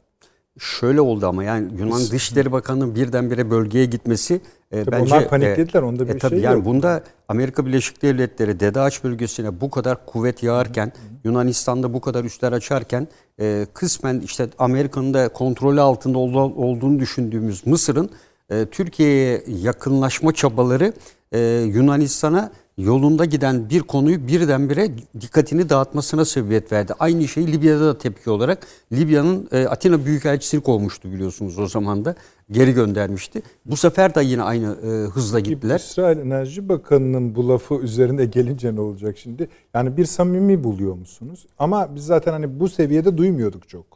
Şöyle 0.58 1.00
oldu 1.00 1.26
ama 1.26 1.44
yani 1.44 1.68
Yunan 1.78 2.00
Dışişleri 2.00 2.52
Bakanı'nın 2.52 2.94
birdenbire 2.94 3.50
bölgeye 3.50 3.84
gitmesi 3.84 4.40
e, 4.72 4.84
Tabii 4.84 4.96
onlar 4.96 5.28
paniklediler, 5.28 5.82
onda 5.82 6.08
bir 6.08 6.18
tabii 6.18 6.34
şey 6.34 6.44
yani 6.44 6.54
yok. 6.54 6.64
Bunda 6.64 7.02
Amerika 7.28 7.66
Birleşik 7.66 8.02
Devletleri 8.02 8.60
Dede 8.60 8.80
Ağaç 8.80 9.04
bölgesine 9.04 9.60
bu 9.60 9.70
kadar 9.70 10.06
kuvvet 10.06 10.42
yağarken, 10.42 10.92
Yunanistan'da 11.24 11.94
bu 11.94 12.00
kadar 12.00 12.24
üsler 12.24 12.52
açarken 12.52 13.08
e, 13.40 13.66
kısmen 13.74 14.20
işte 14.20 14.48
Amerika'nın 14.58 15.14
da 15.14 15.28
kontrolü 15.28 15.80
altında 15.80 16.18
ol- 16.18 16.52
olduğunu 16.56 16.98
düşündüğümüz 16.98 17.66
Mısır'ın 17.66 18.10
e, 18.50 18.66
Türkiye'ye 18.66 19.44
yakınlaşma 19.62 20.32
çabaları 20.32 20.92
e, 21.32 21.38
Yunanistan'a 21.74 22.50
yolunda 22.78 23.24
giden 23.24 23.70
bir 23.70 23.80
konuyu 23.80 24.26
birdenbire 24.28 24.90
dikkatini 25.20 25.68
dağıtmasına 25.68 26.24
sebebiyet 26.24 26.72
verdi. 26.72 26.92
Aynı 26.98 27.28
şeyi 27.28 27.52
Libya'da 27.52 27.86
da 27.86 27.98
tepki 27.98 28.30
olarak 28.30 28.66
Libya'nın 28.92 29.48
e, 29.52 29.66
Atina 29.66 30.04
Büyükelçisini 30.04 30.60
kovmuştu 30.60 31.12
biliyorsunuz 31.12 31.58
o 31.58 31.66
zaman 31.66 32.04
da 32.04 32.14
geri 32.50 32.72
göndermişti. 32.72 33.42
Bu 33.64 33.76
sefer 33.76 34.14
de 34.14 34.22
yine 34.22 34.42
aynı 34.42 34.66
e, 34.66 34.88
hızla 35.10 35.40
gittiler. 35.40 35.78
İsrail 35.80 36.18
Enerji 36.18 36.68
Bakanı'nın 36.68 37.34
bu 37.34 37.48
lafı 37.48 37.74
üzerinde 37.74 38.24
gelince 38.24 38.74
ne 38.74 38.80
olacak 38.80 39.18
şimdi? 39.18 39.48
Yani 39.74 39.96
bir 39.96 40.04
samimi 40.04 40.64
buluyor 40.64 40.94
musunuz? 40.94 41.46
Ama 41.58 41.94
biz 41.94 42.06
zaten 42.06 42.32
hani 42.32 42.60
bu 42.60 42.68
seviyede 42.68 43.18
duymuyorduk 43.18 43.68
çok. 43.68 43.86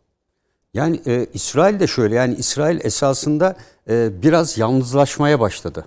Yani 0.75 1.01
e, 1.07 1.27
İsrail 1.35 1.81
de 1.81 1.87
şöyle 1.87 2.15
yani 2.15 2.35
İsrail 2.35 2.81
esasında 2.85 3.57
e, 3.91 4.23
biraz 4.23 4.59
yalnızlaşmaya 4.59 5.41
başladı. 5.41 5.85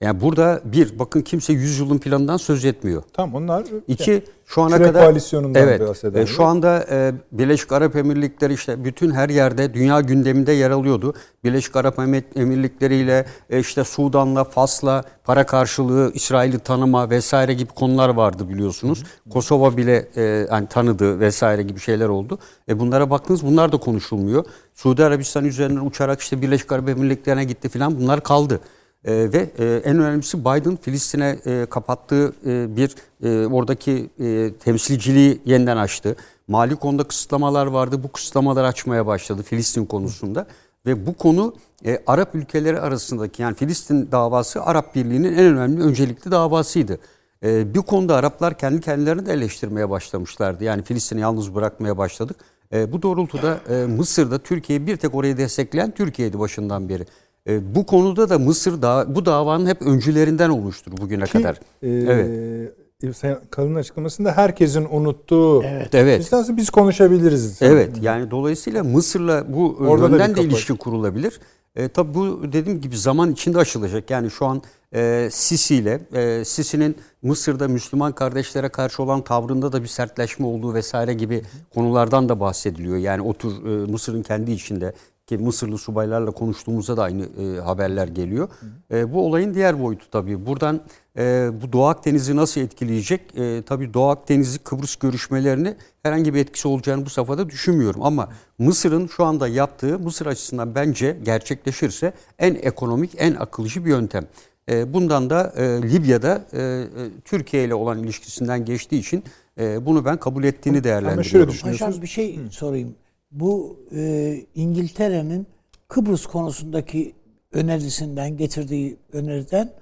Yani 0.00 0.20
burada 0.20 0.60
bir 0.64 0.98
bakın 0.98 1.20
kimse 1.22 1.52
100 1.52 1.78
yılın 1.78 1.98
planından 1.98 2.36
söz 2.36 2.64
etmiyor. 2.64 3.02
Tam 3.12 3.34
onlar 3.34 3.64
İki 3.88 4.22
şu 4.46 4.62
ana 4.62 4.78
kadar 4.78 5.04
koalisyonundan 5.04 5.62
evet 5.62 5.88
bahseden 5.88 6.22
e, 6.22 6.26
şu 6.26 6.44
anda 6.44 6.86
e, 6.90 7.12
Birleşik 7.32 7.72
Arap 7.72 7.96
Emirlikleri 7.96 8.52
işte 8.52 8.84
bütün 8.84 9.10
her 9.10 9.28
yerde 9.28 9.74
dünya 9.74 10.00
gündeminde 10.00 10.52
yer 10.52 10.70
alıyordu. 10.70 11.14
Birleşik 11.44 11.76
Arap 11.76 11.98
Emir- 11.98 12.40
Emirlikleri 12.40 12.94
ile 12.96 13.26
e, 13.50 13.60
işte 13.60 13.84
Sudan'la 13.84 14.44
Fas'la 14.44 15.02
para 15.24 15.46
karşılığı 15.46 16.10
İsrail'i 16.14 16.58
tanıma 16.58 17.10
vesaire 17.10 17.54
gibi 17.54 17.72
konular 17.72 18.08
vardı 18.08 18.48
biliyorsunuz. 18.48 19.04
Kosova 19.30 19.76
bile 19.76 20.08
e, 20.16 20.22
yani 20.50 20.66
tanıdı 20.66 21.20
vesaire 21.20 21.62
gibi 21.62 21.80
şeyler 21.80 22.08
oldu. 22.08 22.38
E 22.68 22.78
bunlara 22.78 23.10
baktınız 23.10 23.46
bunlar 23.46 23.72
da 23.72 23.76
konuşulmuyor. 23.76 24.44
Suudi 24.74 25.04
Arabistan 25.04 25.44
üzerinden 25.44 25.86
uçarak 25.86 26.20
işte 26.20 26.42
Birleşik 26.42 26.72
Arap 26.72 26.88
Emirlikleri'ne 26.88 27.44
gitti 27.44 27.68
filan 27.68 27.98
bunlar 28.00 28.22
kaldı. 28.22 28.60
E, 29.04 29.32
ve 29.32 29.50
e, 29.58 29.64
en 29.64 29.98
önemlisi 29.98 30.40
Biden 30.40 30.76
Filistin'e 30.76 31.38
e, 31.46 31.66
kapattığı 31.70 32.32
e, 32.46 32.76
bir 32.76 32.94
e, 33.22 33.46
oradaki 33.46 34.10
e, 34.20 34.52
temsilciliği 34.60 35.40
yeniden 35.44 35.76
açtı. 35.76 36.16
Mali 36.48 36.76
konuda 36.76 37.04
kısıtlamalar 37.04 37.66
vardı. 37.66 38.02
Bu 38.02 38.12
kısıtlamaları 38.12 38.66
açmaya 38.66 39.06
başladı 39.06 39.42
Filistin 39.42 39.84
konusunda. 39.84 40.46
Ve 40.86 41.06
bu 41.06 41.14
konu 41.14 41.54
e, 41.84 42.02
Arap 42.06 42.34
ülkeleri 42.34 42.80
arasındaki 42.80 43.42
yani 43.42 43.54
Filistin 43.54 44.08
davası 44.12 44.62
Arap 44.62 44.94
Birliği'nin 44.94 45.32
en 45.32 45.44
önemli 45.44 45.82
öncelikli 45.82 46.30
davasıydı. 46.30 46.98
E, 47.44 47.74
bir 47.74 47.80
konuda 47.80 48.16
Araplar 48.16 48.58
kendi 48.58 48.80
kendilerini 48.80 49.26
de 49.26 49.32
eleştirmeye 49.32 49.90
başlamışlardı. 49.90 50.64
Yani 50.64 50.82
Filistin'i 50.82 51.20
yalnız 51.20 51.54
bırakmaya 51.54 51.98
başladık. 51.98 52.36
E, 52.72 52.92
bu 52.92 53.02
doğrultuda 53.02 53.60
e, 53.68 53.86
Mısır'da 53.86 54.38
Türkiye'yi 54.38 54.86
bir 54.86 54.96
tek 54.96 55.14
orayı 55.14 55.36
destekleyen 55.36 55.90
Türkiye'ydi 55.90 56.38
başından 56.38 56.88
beri. 56.88 57.06
E, 57.48 57.74
bu 57.74 57.86
konuda 57.86 58.28
da 58.28 58.38
Mısır 58.38 58.82
da 58.82 59.06
bu 59.08 59.26
davanın 59.26 59.66
hep 59.66 59.82
öncülerinden 59.82 60.50
olmuştur 60.50 60.92
bugüne 61.00 61.24
Ki, 61.24 61.32
kadar. 61.32 61.54
e, 61.82 61.88
Evet. 61.88 63.16
Sayın 63.16 63.38
Kalın 63.50 63.74
açıklamasında 63.74 64.32
herkesin 64.32 64.86
unuttuğu. 64.90 65.62
Evet. 65.62 65.94
Evet. 65.94 66.20
Biz 66.20 66.32
nasıl 66.32 66.56
biz 66.56 66.70
konuşabiliriz. 66.70 67.62
Evet 67.62 67.90
yani 68.02 68.30
dolayısıyla 68.30 68.84
Mısır'la 68.84 69.52
bu 69.54 69.76
Orada 69.80 70.04
da 70.04 70.08
yönden 70.10 70.36
de 70.36 70.42
ilişki 70.42 70.76
kurulabilir. 70.76 71.40
E, 71.76 71.88
tabii 71.88 72.14
bu 72.14 72.40
dediğim 72.52 72.80
gibi 72.80 72.98
zaman 72.98 73.32
içinde 73.32 73.58
aşılacak. 73.58 74.10
Yani 74.10 74.30
şu 74.30 74.46
an 74.46 74.62
e, 74.94 75.28
Sisi 75.32 75.74
ile 75.74 76.00
e, 76.14 76.44
Sisi'nin 76.44 76.96
Mısır'da 77.22 77.68
Müslüman 77.68 78.12
kardeşlere 78.12 78.68
karşı 78.68 79.02
olan 79.02 79.22
tavrında 79.22 79.72
da 79.72 79.82
bir 79.82 79.88
sertleşme 79.88 80.46
olduğu 80.46 80.74
vesaire 80.74 81.14
gibi 81.14 81.42
konulardan 81.74 82.28
da 82.28 82.40
bahsediliyor. 82.40 82.96
Yani 82.96 83.22
o 83.22 83.34
tür 83.34 83.50
e, 83.50 83.92
Mısır'ın 83.92 84.22
kendi 84.22 84.52
içinde 84.52 84.92
ki 85.28 85.38
Mısırlı 85.38 85.78
subaylarla 85.78 86.30
konuştuğumuzda 86.30 86.96
da 86.96 87.02
aynı 87.02 87.22
e, 87.22 87.60
haberler 87.60 88.08
geliyor. 88.08 88.48
E, 88.92 89.12
bu 89.12 89.26
olayın 89.26 89.54
diğer 89.54 89.82
boyutu 89.82 90.10
tabii. 90.10 90.46
Buradan 90.46 90.80
e, 91.18 91.50
bu 91.62 91.72
Doğu 91.72 91.84
Akdeniz'i 91.86 92.36
nasıl 92.36 92.60
etkileyecek? 92.60 93.38
E, 93.38 93.62
tabii 93.62 93.94
Doğu 93.94 94.08
Akdeniz'i 94.08 94.58
Kıbrıs 94.58 94.96
görüşmelerini 94.96 95.74
herhangi 96.02 96.34
bir 96.34 96.38
etkisi 96.40 96.68
olacağını 96.68 97.06
bu 97.06 97.10
safhada 97.10 97.50
düşünmüyorum. 97.50 98.02
Ama 98.02 98.28
Mısır'ın 98.58 99.06
şu 99.06 99.24
anda 99.24 99.48
yaptığı 99.48 99.98
Mısır 99.98 100.26
açısından 100.26 100.74
bence 100.74 101.18
gerçekleşirse 101.24 102.12
en 102.38 102.54
ekonomik, 102.54 103.10
en 103.18 103.34
akılcı 103.34 103.84
bir 103.84 103.90
yöntem. 103.90 104.24
E, 104.70 104.94
bundan 104.94 105.30
da 105.30 105.52
e, 105.56 105.62
Libya'da 105.82 106.44
e, 106.52 106.58
e, 106.60 106.84
Türkiye 107.24 107.64
ile 107.64 107.74
olan 107.74 107.98
ilişkisinden 107.98 108.64
geçtiği 108.64 108.98
için 108.98 109.24
e, 109.60 109.86
bunu 109.86 110.04
ben 110.04 110.16
kabul 110.16 110.44
ettiğini 110.44 110.84
değerlendiriyorum. 110.84 111.22
düşün- 111.22 111.48
Düşünüyorsunuz? 111.52 111.80
Paşam 111.88 112.02
bir 112.02 112.06
şey 112.06 112.38
sorayım. 112.50 112.94
Bu 113.30 113.80
e, 113.94 114.34
İngiltere'nin 114.54 115.46
Kıbrıs 115.88 116.26
konusundaki 116.26 117.14
önerisinden 117.52 118.36
getirdiği 118.36 118.96
öneriden 119.12 119.72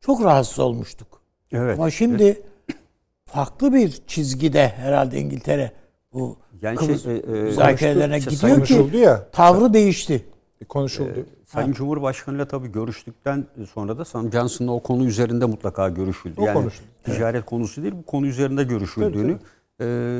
çok 0.00 0.24
rahatsız 0.24 0.58
olmuştuk. 0.58 1.20
Evet. 1.52 1.78
Ama 1.78 1.90
şimdi 1.90 2.42
farklı 3.24 3.72
bir 3.74 4.02
çizgide 4.06 4.68
herhalde 4.68 5.20
İngiltere 5.20 5.72
bu 6.12 6.36
Yani 6.62 6.76
Kıbrıs 6.76 7.02
şey, 7.04 7.16
e, 7.16 7.18
e, 7.18 7.42
müzakerelerine 7.42 8.20
konuştu- 8.20 8.30
gidiyor 8.30 8.90
ki 8.90 8.96
ya. 8.96 9.30
tavrı 9.32 9.74
değişti. 9.74 10.24
Konuşuldu. 10.68 11.26
Sayın 11.44 11.72
Cumhurbaşkanı'yla 11.72 12.48
tabii 12.48 12.72
görüştükten 12.72 13.44
sonra 13.72 13.98
da 13.98 14.04
Sam 14.04 14.32
Johnson'la 14.32 14.72
o 14.72 14.80
konu 14.80 15.04
üzerinde 15.06 15.44
mutlaka 15.44 15.88
görüşüldü. 15.88 16.40
O 16.40 16.44
yani 16.44 16.54
konuşuldu. 16.54 16.86
ticaret 17.04 17.44
konusu 17.44 17.82
değil, 17.82 17.94
bu 17.98 18.02
konu 18.06 18.26
üzerinde 18.26 18.64
görüşüldüğünü. 18.64 19.32
e, 19.32 19.38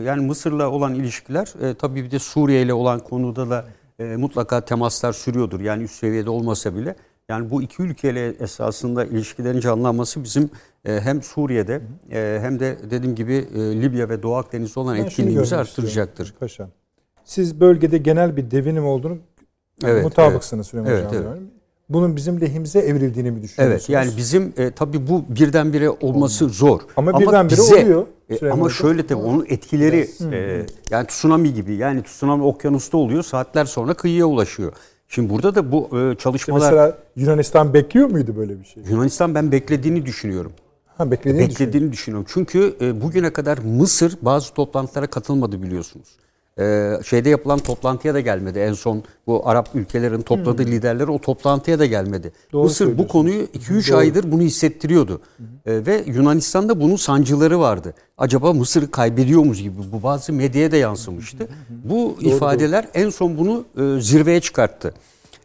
yani 0.07 0.27
Mısır'la 0.27 0.71
olan 0.71 0.95
ilişkiler, 0.95 1.55
e, 1.63 1.75
tabii 1.75 2.05
bir 2.05 2.11
de 2.11 2.19
Suriye 2.19 2.63
ile 2.63 2.75
olan 2.75 3.01
konuda 3.01 3.51
da 3.51 3.65
e, 3.99 4.05
mutlaka 4.17 4.61
temaslar 4.61 5.13
sürüyordur. 5.13 5.61
Yani 5.61 5.83
üst 5.83 5.95
seviyede 5.95 6.31
olmasa 6.31 6.77
bile. 6.77 6.97
Yani 7.29 7.51
bu 7.51 7.63
iki 7.63 7.83
ülkeyle 7.83 8.29
esasında 8.29 9.05
ilişkilerin 9.05 9.61
canlanması 9.61 10.25
bizim 10.25 10.51
e, 10.85 11.01
hem 11.01 11.23
Suriye'de 11.23 11.81
e, 12.13 12.39
hem 12.43 12.61
de 12.61 12.77
dediğim 12.91 13.15
gibi 13.15 13.35
e, 13.35 13.61
Libya 13.83 14.09
ve 14.09 14.23
Doğu 14.23 14.35
Akdeniz'de 14.35 14.81
olan 14.81 14.97
Ben 14.97 15.05
etkinliğimizi 15.05 15.57
arttıracaktır. 15.57 16.35
Paşam. 16.41 16.69
Siz 17.25 17.61
bölgede 17.61 17.99
genel 17.99 18.37
bir 18.37 18.51
devinim 18.51 18.87
olduğunu 18.87 19.19
Evet, 19.85 20.05
mutabıksınız 20.05 20.67
Süleyman 20.67 20.93
Evet, 20.93 21.07
Hocam. 21.09 21.25
evet. 21.29 21.43
Bunun 21.89 22.17
bizim 22.17 22.41
lehimize 22.41 22.79
evrildiğini 22.79 23.31
mi 23.31 23.43
düşünüyorsunuz? 23.43 23.85
Evet 23.85 23.89
yani 23.89 24.17
bizim 24.17 24.53
e, 24.57 24.71
tabii 24.71 25.07
bu 25.09 25.25
birdenbire 25.29 25.91
olması 25.91 26.49
zor. 26.49 26.81
Ama 26.97 27.21
birdenbire 27.21 27.61
oluyor 27.63 28.07
e, 28.31 28.51
ama 28.51 28.71
şöyle 28.71 29.07
tabii 29.07 29.21
onun 29.21 29.47
etkileri 29.49 30.11
e, 30.33 30.67
yani 30.91 31.07
tsunami 31.07 31.55
gibi 31.55 31.75
yani 31.75 32.03
tsunami 32.03 32.45
okyanusta 32.45 32.97
oluyor 32.97 33.23
saatler 33.23 33.65
sonra 33.65 33.95
kıyıya 33.95 34.27
ulaşıyor. 34.27 34.73
Şimdi 35.09 35.31
burada 35.31 35.55
da 35.55 35.73
bu 35.73 35.99
e, 35.99 36.15
çalışmalar 36.15 36.61
Mesela 36.61 36.99
Yunanistan 37.17 37.75
bekliyor 37.75 38.11
muydu 38.11 38.37
böyle 38.37 38.61
bir 38.61 38.65
şey? 38.65 38.83
Yunanistan 38.91 39.35
ben 39.35 39.53
beklediğini 39.53 40.07
düşünüyorum. 40.07 40.53
Ha 40.97 41.11
beklediğini 41.11 41.51
düşünüyorum. 41.51 41.67
beklediğini 41.67 41.93
düşünüyorum. 41.93 42.27
Çünkü 42.33 42.77
e, 42.81 43.01
bugüne 43.01 43.33
kadar 43.33 43.59
Mısır 43.59 44.19
bazı 44.23 44.55
toplantılara 44.55 45.07
katılmadı 45.07 45.63
biliyorsunuz. 45.63 46.09
E, 46.61 46.93
şeyde 47.05 47.29
yapılan 47.29 47.59
toplantıya 47.59 48.15
da 48.15 48.21
gelmedi. 48.21 48.59
En 48.59 48.73
son 48.73 49.03
bu 49.27 49.49
Arap 49.49 49.69
ülkelerin 49.75 50.23
topladığı 50.23 50.65
liderler 50.67 51.09
o 51.09 51.19
toplantıya 51.19 51.79
da 51.79 51.87
gelmedi. 51.87 52.27
Hmm. 52.27 52.53
Doğru 52.53 52.65
Mısır 52.65 52.99
bu 52.99 53.09
konuyu 53.09 53.43
2-3 53.43 53.95
aydır 53.95 54.33
bunu 54.33 54.43
hissettiriyordu. 54.43 55.21
E, 55.67 55.87
ve 55.87 56.05
Yunanistan'da 56.07 56.81
bunun 56.81 56.97
sancıları 56.97 57.61
vardı. 57.61 57.95
Acaba 58.19 58.53
Mısır'ı 58.53 58.91
kaybediyor 58.91 59.41
muyuz 59.41 59.63
gibi 59.63 59.75
bu 59.93 60.03
bazı 60.03 60.33
medyaya 60.33 60.73
da 60.73 60.77
yansımıştı. 60.77 61.49
Bu 61.85 62.17
ifadeler 62.21 62.89
en 62.95 63.11
son 63.11 63.39
bunu 63.39 63.65
e, 63.77 64.01
zirveye 64.01 64.41
çıkarttı. 64.41 64.95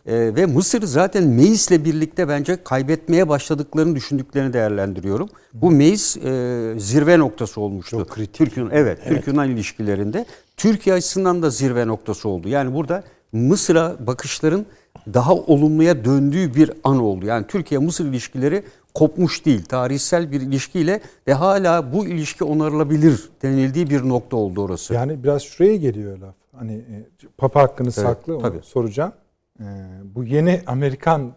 Ee, 0.06 0.32
ve 0.36 0.46
Mısır 0.46 0.84
zaten 0.84 1.28
Meis'le 1.28 1.86
birlikte 1.86 2.28
bence 2.28 2.58
kaybetmeye 2.64 3.30
başladıklarını 3.30 3.96
düşündüklerini 3.96 4.54
değerlendiriyorum. 4.54 5.30
Bu 5.54 5.72
Meis 5.72 6.18
e, 6.18 6.74
zirve 6.78 7.20
noktası 7.20 7.62
olmuştu. 7.62 7.98
Çok 7.98 8.10
kritik. 8.10 8.34
Türk 8.34 8.58
evet, 8.72 9.00
Türk-Yunan 9.08 9.50
ilişkilerinde. 9.50 10.26
Türkiye 10.62 10.96
açısından 10.96 11.42
da 11.42 11.50
zirve 11.50 11.88
noktası 11.88 12.30
oldu. 12.30 12.50
Yani 12.50 12.74
burada 12.74 13.04
Mısır'a 13.32 14.08
bakışların 14.08 14.66
daha 15.14 15.36
olumluya 15.36 16.06
döndüğü 16.06 16.56
bir 16.56 16.72
an 16.84 17.00
oldu. 17.00 17.26
Yani 17.26 17.48
Türkiye-Mısır 17.48 18.06
ilişkileri 18.06 18.64
kopmuş 18.94 19.46
değil. 19.46 19.66
Tarihsel 19.66 20.32
bir 20.32 20.42
ilişkiyle 20.42 21.02
ve 21.28 21.34
hala 21.34 21.94
bu 21.94 22.08
ilişki 22.08 22.44
onarılabilir 22.44 23.30
denildiği 23.42 23.90
bir 23.90 24.10
nokta 24.10 24.38
oldu 24.38 24.64
orası. 24.64 24.94
Yani 24.94 25.24
biraz 25.24 25.42
şuraya 25.42 25.76
geliyor 25.76 26.18
laf. 26.18 26.36
Hani 26.56 26.74
e, 26.74 27.08
Papa 27.38 27.62
hakkını 27.62 27.92
saklı 27.92 28.36
onu 28.36 28.42
tabii. 28.42 28.62
soracağım. 28.64 29.14
E, 29.60 29.66
bu 30.04 30.24
yeni 30.24 30.62
Amerikan 30.68 31.34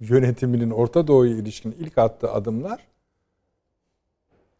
yönetiminin 0.00 0.70
Orta 0.70 1.06
Doğu'ya 1.06 1.36
ilişkin 1.36 1.76
ilk 1.78 1.98
attığı 1.98 2.32
adımlar 2.32 2.80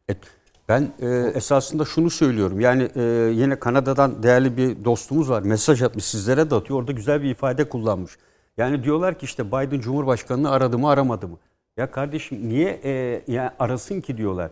Evet. 0.08 0.22
Ben 0.70 0.88
e, 1.02 1.32
esasında 1.34 1.84
şunu 1.84 2.10
söylüyorum. 2.10 2.60
Yani 2.60 2.88
e, 2.96 3.02
yine 3.34 3.58
Kanada'dan 3.58 4.22
değerli 4.22 4.56
bir 4.56 4.84
dostumuz 4.84 5.30
var. 5.30 5.42
Mesaj 5.42 5.82
atmış 5.82 6.04
sizlere 6.04 6.50
de 6.50 6.54
atıyor. 6.54 6.78
Orada 6.78 6.92
güzel 6.92 7.22
bir 7.22 7.30
ifade 7.30 7.68
kullanmış. 7.68 8.12
Yani 8.56 8.84
diyorlar 8.84 9.18
ki 9.18 9.24
işte 9.24 9.46
Biden 9.46 9.80
Cumhurbaşkanı'nı 9.80 10.50
aradı 10.50 10.78
mı 10.78 10.88
aramadı 10.88 11.28
mı? 11.28 11.38
Ya 11.76 11.90
kardeşim 11.90 12.48
niye 12.48 12.80
e, 12.84 13.22
ya 13.28 13.54
arasın 13.58 14.00
ki 14.00 14.16
diyorlar. 14.16 14.50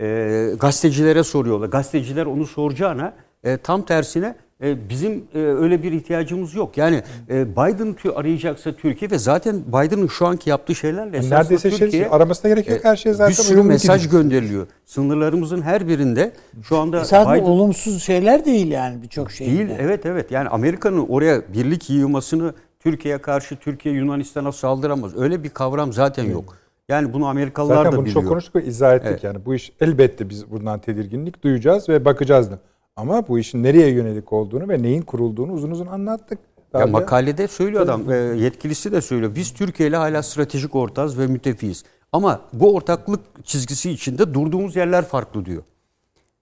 E, 0.00 0.50
gazetecilere 0.60 1.24
soruyorlar. 1.24 1.68
Gazeteciler 1.68 2.26
onu 2.26 2.46
soracağına 2.46 3.14
e, 3.44 3.56
tam 3.56 3.82
tersine 3.82 4.36
e, 4.62 4.88
bizim 4.88 5.24
e, 5.34 5.38
öyle 5.38 5.82
bir 5.82 5.92
ihtiyacımız 5.92 6.54
yok. 6.54 6.76
Yani 6.76 7.02
e, 7.30 7.52
Biden 7.52 8.12
arayacaksa 8.14 8.72
Türkiye 8.72 9.10
ve 9.10 9.18
zaten 9.18 9.62
Biden'ın 9.68 10.06
şu 10.06 10.26
anki 10.26 10.50
yaptığı 10.50 10.74
şeylerle 10.74 11.16
esasında 11.16 11.38
Neredeyse 11.38 11.70
şey, 11.70 11.78
Türkiye 11.78 12.08
aramasına 12.08 12.50
gerek 12.50 12.68
yok. 12.68 12.84
Her 12.84 12.96
şey 12.96 13.12
zaten 13.12 13.30
bir 13.30 13.34
sürü 13.34 13.62
mesaj 13.62 14.04
gidiyor. 14.04 14.22
gönderiliyor. 14.22 14.66
Sınırlarımızın 14.84 15.62
her 15.62 15.88
birinde 15.88 16.32
şu 16.62 16.78
anda 16.78 17.02
bu 17.02 17.06
Biden 17.06 17.44
olumsuz 17.44 18.02
şeyler 18.02 18.44
değil 18.44 18.70
yani 18.70 19.02
birçok 19.02 19.30
şey. 19.30 19.46
değil. 19.46 19.68
Evet 19.78 20.06
evet. 20.06 20.30
Yani 20.30 20.48
Amerika'nın 20.48 21.06
oraya 21.08 21.42
birlik 21.52 21.90
yığmasını 21.90 22.54
Türkiye'ye 22.80 23.18
karşı 23.18 23.56
Türkiye 23.56 23.94
Yunanistan'a 23.94 24.52
saldıramaz. 24.52 25.16
Öyle 25.16 25.44
bir 25.44 25.48
kavram 25.48 25.92
zaten 25.92 26.24
yok. 26.24 26.56
Yani 26.88 27.12
bunu 27.12 27.26
Amerikalılar 27.26 27.76
Zaten 27.76 27.92
da 27.92 27.96
bunu 27.96 28.04
biliyor. 28.04 28.22
çok 28.22 28.28
konuştuk 28.28 28.56
ve 28.56 28.64
izah 28.64 28.94
ettik 28.94 29.08
Evet. 29.10 29.24
yani. 29.24 29.44
Bu 29.44 29.54
iş 29.54 29.72
elbette 29.80 30.28
biz 30.28 30.50
bundan 30.50 30.80
tedirginlik 30.80 31.44
duyacağız 31.44 31.88
ve 31.88 32.04
bakacağız 32.04 32.50
da. 32.50 32.58
Ama 32.96 33.28
bu 33.28 33.38
işin 33.38 33.62
nereye 33.62 33.88
yönelik 33.90 34.32
olduğunu 34.32 34.68
ve 34.68 34.82
neyin 34.82 35.02
kurulduğunu 35.02 35.52
uzun 35.52 35.70
uzun 35.70 35.86
anlattık. 35.86 36.38
Ya 36.38 36.80
Daha 36.80 36.82
da- 36.86 36.90
makalede 36.90 37.48
söylüyor 37.48 37.82
adam, 37.82 38.12
e, 38.12 38.16
yetkilisi 38.16 38.92
de 38.92 39.00
söylüyor. 39.00 39.34
Biz 39.34 39.52
Türkiye 39.54 39.88
ile 39.88 39.96
hala 39.96 40.22
stratejik 40.22 40.74
ortağız 40.74 41.18
ve 41.18 41.26
müttefiyiz. 41.26 41.84
Ama 42.12 42.40
bu 42.52 42.74
ortaklık 42.74 43.20
çizgisi 43.44 43.90
içinde 43.90 44.34
durduğumuz 44.34 44.76
yerler 44.76 45.04
farklı 45.04 45.44
diyor. 45.44 45.62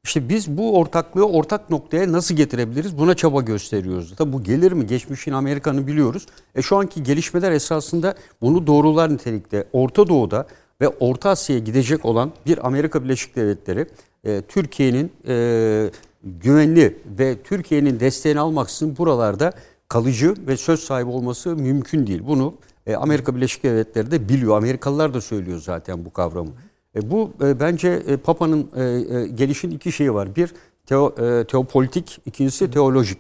İşte 0.05 0.29
biz 0.29 0.57
bu 0.57 0.79
ortaklığı 0.79 1.27
ortak 1.29 1.71
noktaya 1.71 2.13
nasıl 2.13 2.35
getirebiliriz? 2.35 2.99
Buna 2.99 3.15
çaba 3.15 3.41
gösteriyoruz. 3.43 4.17
Tabi 4.17 4.33
bu 4.33 4.43
gelir 4.43 4.73
mi? 4.73 4.87
Geçmişin 4.87 5.33
Amerika'nı 5.33 5.87
biliyoruz. 5.87 6.27
E 6.55 6.63
şu 6.63 6.77
anki 6.77 7.03
gelişmeler 7.03 7.53
esasında 7.53 8.15
bunu 8.41 8.67
doğrular 8.67 9.13
nitelikte. 9.15 9.65
Orta 9.73 10.09
Doğu'da 10.09 10.47
ve 10.81 10.89
Orta 10.89 11.31
Asya'ya 11.31 11.63
gidecek 11.63 12.05
olan 12.05 12.33
bir 12.47 12.67
Amerika 12.67 13.05
Birleşik 13.05 13.37
Devletleri 13.37 13.87
e, 14.25 14.43
Türkiye'nin 14.49 15.13
e, 15.29 15.91
güvenli 16.25 16.99
ve 17.19 17.37
Türkiye'nin 17.45 18.01
desteğini 18.01 18.41
almaksızın 18.41 18.97
buralarda 18.97 19.53
kalıcı 19.89 20.35
ve 20.47 20.57
söz 20.57 20.81
sahibi 20.81 21.11
olması 21.11 21.57
mümkün 21.57 22.07
değil. 22.07 22.23
Bunu 22.27 22.55
e, 22.87 22.95
Amerika 22.97 23.37
Birleşik 23.37 23.63
Devletleri 23.65 24.11
de 24.11 24.29
biliyor. 24.29 24.57
Amerikalılar 24.57 25.15
da 25.15 25.21
söylüyor 25.21 25.59
zaten 25.59 26.05
bu 26.05 26.13
kavramı. 26.13 26.51
E, 26.97 27.11
bu 27.11 27.31
e, 27.43 27.61
bence 27.61 27.89
e, 28.07 28.17
Papa'nın 28.17 28.71
e, 28.77 28.83
e, 28.83 29.27
gelişin 29.27 29.71
iki 29.71 29.93
şeyi 29.93 30.15
var. 30.15 30.37
Bir 30.37 30.55
teo, 30.87 31.15
e, 31.19 31.45
teopolitik, 31.45 32.19
ikincisi 32.27 32.71
teolojik. 32.71 33.19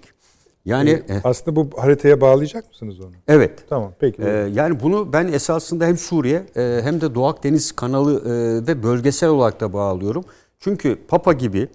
Yani 0.65 0.91
e, 0.91 1.21
Aslında 1.25 1.57
bu 1.57 1.71
haritaya 1.77 2.21
bağlayacak 2.21 2.69
mısınız 2.69 3.01
onu? 3.01 3.11
evet. 3.29 3.65
Tamam 3.69 3.93
peki. 4.01 4.23
Ee, 4.23 4.49
yani 4.55 4.81
bunu 4.81 5.13
ben 5.13 5.29
esasında 5.29 5.87
hem 5.87 5.97
Suriye 5.99 6.47
e, 6.57 6.81
hem 6.83 7.01
de 7.01 7.15
Doğu 7.15 7.27
Akdeniz 7.27 7.73
kanalı 7.73 8.21
e, 8.21 8.67
ve 8.67 8.83
bölgesel 8.83 9.29
olarak 9.29 9.61
da 9.61 9.73
bağlıyorum. 9.73 10.25
Çünkü 10.61 10.99
Papa 11.09 11.33
gibi 11.33 11.59
e, 11.61 11.69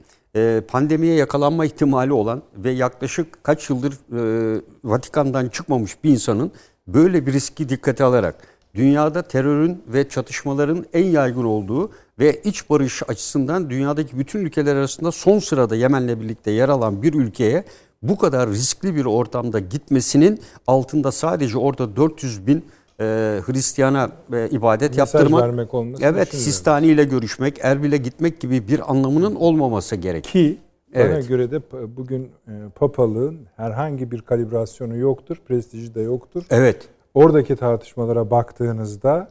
pandemiye 0.68 1.16
yakalanma 1.16 1.66
ihtimali 1.66 2.14
olan 2.14 2.42
ve 2.58 2.72
yaklaşık 2.72 3.44
kaç 3.44 3.70
yıldır 3.70 3.94
e, 3.94 4.62
Vatikan'dan 4.84 5.50
çıkmamış 5.50 6.04
bir 6.04 6.10
insanın 6.10 6.52
böyle 6.88 7.26
bir 7.26 7.34
riski 7.34 7.70
dikkate 7.70 8.04
alarak 8.04 8.36
dünyada 8.76 9.22
terörün 9.22 9.84
ve 9.88 10.10
çatışmaların 10.10 10.86
en 10.94 11.06
yaygın 11.06 11.44
olduğu 11.44 11.92
ve 12.20 12.42
iç 12.44 12.70
barış 12.70 13.04
açısından 13.08 13.70
dünyadaki 13.70 14.20
bütün 14.20 14.40
ülkeler 14.40 14.76
arasında 14.76 15.12
son 15.12 15.40
sırada 15.40 15.76
Yemen'le 15.76 16.22
birlikte 16.22 16.52
yer 16.52 16.70
alan 16.70 17.04
bir 17.04 17.14
ülkeye 17.14 17.64
bu 18.02 18.18
kadar 18.18 18.50
riskli 18.50 18.96
bir 18.96 19.06
ortamda 19.06 19.60
gitmesinin 19.60 20.42
altında 20.68 21.12
sadece 21.12 21.58
orada 21.58 21.96
400 21.96 22.48
bin 22.48 22.66
e, 23.00 23.04
Hristiyana 23.46 24.10
e, 24.34 24.50
ibadet 24.50 24.90
Mesaj 24.90 24.98
yaptırmak, 24.98 25.44
vermek 25.44 25.74
olmasını 25.74 26.06
evet. 26.08 26.36
Sistani 26.36 26.88
ile 26.88 27.04
görüşmek, 27.04 27.60
Erbil'e 27.62 27.98
gitmek 27.98 28.40
gibi 28.40 28.68
bir 28.68 28.92
anlamının 28.92 29.36
olmaması 29.36 29.96
gerek. 29.96 30.24
Ki 30.24 30.58
bana 30.96 31.04
Evet. 31.04 31.28
göre 31.28 31.52
de 31.52 31.62
bugün 31.98 32.24
e, 32.48 32.52
papalığın 32.76 33.40
herhangi 33.56 34.12
bir 34.12 34.22
kalibrasyonu 34.22 34.98
yoktur, 34.98 35.38
prestiji 35.48 35.96
de 35.96 36.02
yoktur. 36.02 36.44
Evet, 36.50 36.90
Oradaki 37.14 37.56
tartışmalara 37.56 38.32
baktığınızda 38.32 39.30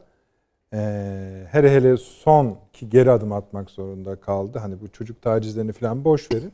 e, 0.73 0.77
hele 1.51 1.71
hele 1.75 1.97
son 1.97 2.57
ki 2.73 2.89
geri 2.89 3.11
adım 3.11 3.31
atmak 3.31 3.69
zorunda 3.69 4.15
kaldı. 4.15 4.59
Hani 4.59 4.81
bu 4.81 4.87
çocuk 4.87 5.21
tacizlerini 5.21 5.73
falan 5.73 6.03
boş 6.03 6.31
verin. 6.31 6.53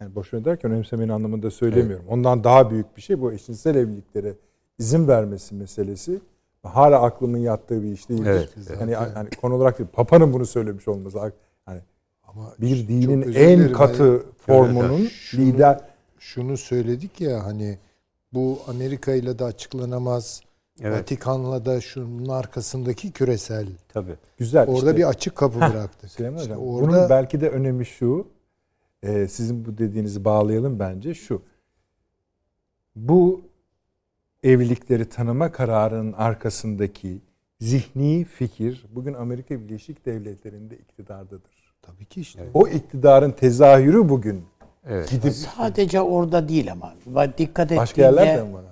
Yani 0.00 0.14
boş 0.14 0.34
verin 0.34 0.44
derken 0.44 0.70
önemsemeyin 0.70 1.10
anlamında 1.10 1.50
söylemiyorum. 1.50 2.04
Ondan 2.08 2.44
daha 2.44 2.70
büyük 2.70 2.96
bir 2.96 3.02
şey 3.02 3.20
bu 3.20 3.32
eşcinsel 3.32 3.74
evliliklere 3.74 4.34
izin 4.78 5.08
vermesi 5.08 5.54
meselesi. 5.54 6.20
Hala 6.62 7.02
aklımın 7.02 7.38
yattığı 7.38 7.82
bir 7.82 7.92
iş 7.92 8.08
değildir. 8.08 8.26
Evet, 8.26 8.80
Yani, 8.80 8.90
yani 8.92 9.28
konu 9.40 9.54
olarak 9.54 9.78
değil, 9.78 9.90
Papa'nın 9.92 10.32
bunu 10.32 10.46
söylemiş 10.46 10.88
olması. 10.88 11.18
Yani 11.68 11.80
Ama 12.26 12.54
bir 12.60 12.88
dinin 12.88 13.32
en 13.34 13.72
katı 13.72 14.02
Hayır. 14.08 14.22
formunun 14.38 15.04
Şunu- 15.06 15.40
lider 15.40 15.80
Şunu 16.18 16.56
söyledik 16.56 17.20
ya 17.20 17.44
hani 17.46 17.78
bu 18.32 18.58
Amerika 18.66 19.12
ile 19.14 19.38
de 19.38 19.44
açıklanamaz. 19.44 20.40
Evet. 20.82 20.98
Vatikan'la 21.00 21.64
da 21.64 21.80
şunun 21.80 22.28
arkasındaki 22.28 23.12
küresel. 23.12 23.66
tabii. 23.88 24.14
güzel. 24.38 24.68
Orada 24.68 24.76
işte. 24.90 24.96
bir 24.96 25.08
açık 25.08 25.36
kapı 25.36 25.60
bıraktık. 25.60 26.10
Süleyman 26.10 26.38
İşte 26.40 26.54
Hocam, 26.54 26.68
orada 26.68 26.88
bunun 26.88 27.08
belki 27.10 27.40
de 27.40 27.48
önemi 27.50 27.86
şu. 27.86 28.26
e, 29.02 29.28
sizin 29.28 29.64
bu 29.64 29.78
dediğinizi 29.78 30.24
bağlayalım 30.24 30.78
bence 30.78 31.14
şu. 31.14 31.42
Bu 32.96 33.40
evlilikleri 34.42 35.04
tanıma 35.08 35.52
kararının 35.52 36.12
arkasındaki 36.12 37.18
zihni 37.60 38.24
fikir 38.24 38.86
bugün 38.94 39.14
Amerika 39.14 39.60
Birleşik 39.60 40.06
Devletleri'nde 40.06 40.76
iktidardadır. 40.76 41.58
tabii 41.82 42.04
ki 42.04 42.20
işte. 42.20 42.42
O 42.54 42.68
iktidarın 42.68 43.30
tezahürü 43.30 44.08
bugün 44.08 44.44
Evet. 44.88 45.10
gidip 45.10 45.32
Sadece 45.32 46.00
orada 46.00 46.48
değil 46.48 46.72
ama. 46.72 46.94
Dikkat 47.38 47.70
başka 47.76 48.02
ettiğinde 48.02 48.20
yerlerde 48.20 48.48
mi 48.48 48.54
var? 48.54 48.62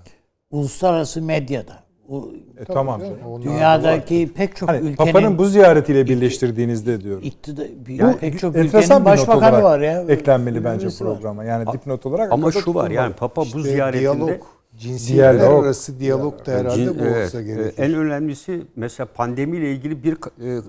uluslararası 0.51 1.23
medyada. 1.23 1.87
Bu 2.09 2.35
E, 2.61 2.65
tamam. 2.65 3.01
canım, 3.01 3.15
canım. 3.19 3.33
onlar 3.33 3.45
dünyadaki 3.45 4.31
pek 4.37 4.57
çok 4.57 4.69
Hani 4.69 4.79
ülkenin 4.79 4.97
Papa'nın 4.97 5.39
bu 5.39 5.45
ziyaretiyle 5.45 6.07
birleştirdiğinizde 6.07 7.01
diyorum. 7.01 7.23
iktidar, 7.25 7.67
Bu 8.15 8.19
pek 8.19 8.39
çok 8.39 8.57
ülkenin 8.57 9.05
başbakanı 9.05 9.63
var 9.63 9.81
ya. 9.81 10.03
eklenmeli 10.09 10.65
bence 10.65 10.89
programa. 10.99 11.45
Yani 11.45 11.73
dipnot 11.73 12.07
olarak 12.07 12.33
Ama 12.33 12.53
şu 12.53 12.75
var 12.75 12.91
yani 12.91 13.15
Papa 13.15 13.43
bu 13.43 13.47
İşte 13.47 13.61
ziyaretinde 13.63 14.01
diyalog, 14.01 14.41
cinsiyetler 14.79 15.39
Diyalog. 15.39 15.65
arası 15.65 16.01
diyalog 16.01 16.47
da 16.47 16.53
herhalde 16.53 16.83
Cin- 16.83 16.99
bu 16.99 17.05
evet, 17.05 17.27
olsa 17.27 17.41
e, 17.41 17.45
gerekir. 17.45 17.83
En 17.83 17.95
önemlisi 17.95 18.63
mesela 18.77 19.07
pandemiyle 19.15 19.73
ilgili 19.73 20.03
bir 20.03 20.13
e, 20.13 20.49
e, 20.49 20.61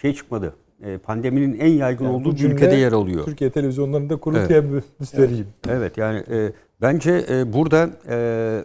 şey 0.00 0.14
çıkmadı. 0.14 0.54
E, 0.84 0.98
pandeminin 0.98 1.60
en 1.60 1.72
yaygın 1.72 2.04
Yani 2.04 2.14
olduğu 2.14 2.34
ülkede 2.44 2.74
yer 2.74 2.92
alıyor. 2.92 3.24
Türkiye 3.24 3.50
televizyonlarında 3.50 4.16
kurultuya 4.16 4.64
göstereyim. 4.98 5.46
Evet 5.68 5.98
yani 5.98 6.24
e, 6.30 6.52
bence 6.82 7.24
e, 7.30 7.52
burada 7.52 7.90
e, 8.08 8.14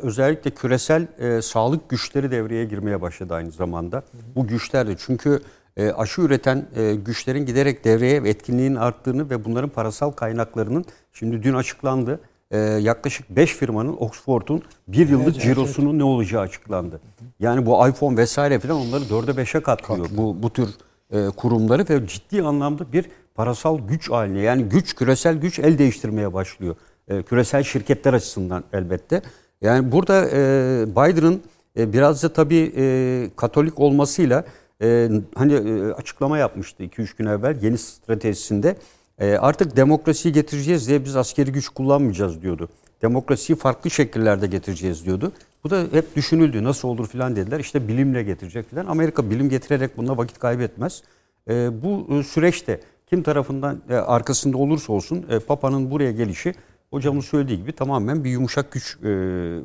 özellikle 0.01 0.51
küresel 0.51 1.07
e, 1.19 1.41
sağlık 1.41 1.89
güçleri 1.89 2.31
devreye 2.31 2.65
girmeye 2.65 3.01
başladı 3.01 3.33
aynı 3.33 3.51
zamanda. 3.51 4.03
Bu 4.35 4.47
güçler 4.47 4.87
de 4.87 4.95
çünkü 4.97 5.39
e, 5.77 5.91
aşı 5.91 6.21
üreten 6.21 6.65
e, 6.75 6.95
güçlerin 6.95 7.45
giderek 7.45 7.83
devreye 7.83 8.23
ve 8.23 8.29
etkinliğinin 8.29 8.75
arttığını 8.75 9.29
ve 9.29 9.45
bunların 9.45 9.69
parasal 9.69 10.11
kaynaklarının 10.11 10.85
şimdi 11.13 11.43
dün 11.43 11.53
açıklandı. 11.53 12.19
E, 12.55 12.79
yaklaşık 12.81 13.29
5 13.29 13.53
firmanın 13.55 13.97
Oxford'un 13.99 14.63
bir 14.87 15.09
yıllık 15.09 15.41
cirosunun 15.41 15.99
ne 15.99 16.03
olacağı 16.03 16.41
açıklandı. 16.41 17.01
Yani 17.39 17.65
bu 17.65 17.87
iPhone 17.87 18.17
vesaire 18.17 18.59
falan 18.59 18.77
onları 18.77 19.03
4'e 19.03 19.43
5'e 19.43 19.61
katlıyor 19.61 20.07
bu, 20.17 20.43
bu 20.43 20.49
tür 20.49 20.69
e, 21.11 21.27
kurumları 21.27 21.85
ve 21.89 22.07
ciddi 22.07 22.43
anlamda 22.43 22.93
bir 22.93 23.05
parasal 23.35 23.79
güç 23.87 24.11
haline 24.11 24.39
yani 24.39 24.63
güç 24.63 24.95
küresel 24.95 25.35
güç 25.37 25.59
el 25.59 25.77
değiştirmeye 25.77 26.33
başlıyor. 26.33 26.75
E, 27.07 27.23
küresel 27.23 27.63
şirketler 27.63 28.13
açısından 28.13 28.63
elbette. 28.73 29.21
Yani 29.61 29.91
burada 29.91 30.29
e, 30.29 30.85
Biden'ın 30.89 31.41
e, 31.77 31.93
biraz 31.93 32.23
da 32.23 32.33
tabii 32.33 32.73
e, 32.77 33.29
Katolik 33.35 33.79
olmasıyla 33.79 34.45
e, 34.81 35.09
hani 35.35 35.53
e, 35.53 35.91
açıklama 35.91 36.37
yapmıştı 36.37 36.83
2-3 36.83 37.17
gün 37.17 37.25
evvel 37.25 37.63
yeni 37.63 37.77
stratejisinde. 37.77 38.75
E, 39.19 39.37
artık 39.37 39.75
demokrasiyi 39.75 40.33
getireceğiz 40.33 40.87
diye 40.87 41.05
biz 41.05 41.15
askeri 41.15 41.51
güç 41.51 41.69
kullanmayacağız 41.69 42.41
diyordu. 42.41 42.69
Demokrasiyi 43.01 43.57
farklı 43.57 43.89
şekillerde 43.89 44.47
getireceğiz 44.47 45.05
diyordu. 45.05 45.31
Bu 45.63 45.69
da 45.69 45.83
hep 45.91 46.15
düşünüldü. 46.15 46.63
Nasıl 46.63 46.87
olur 46.87 47.07
filan 47.07 47.35
dediler. 47.35 47.59
İşte 47.59 47.87
bilimle 47.87 48.23
getirecek 48.23 48.69
filan. 48.69 48.85
Amerika 48.85 49.29
bilim 49.29 49.49
getirerek 49.49 49.97
bunda 49.97 50.17
vakit 50.17 50.39
kaybetmez. 50.39 51.03
E, 51.49 51.69
bu 51.83 52.23
süreçte 52.23 52.79
kim 53.07 53.23
tarafından 53.23 53.81
e, 53.89 53.95
arkasında 53.95 54.57
olursa 54.57 54.93
olsun 54.93 55.25
e, 55.29 55.39
Papa'nın 55.39 55.91
buraya 55.91 56.11
gelişi 56.11 56.53
hocamın 56.89 57.21
söylediği 57.21 57.57
gibi 57.57 57.71
tamamen 57.71 58.23
bir 58.23 58.29
yumuşak 58.29 58.71
güç 58.71 58.97
e, 59.03 59.09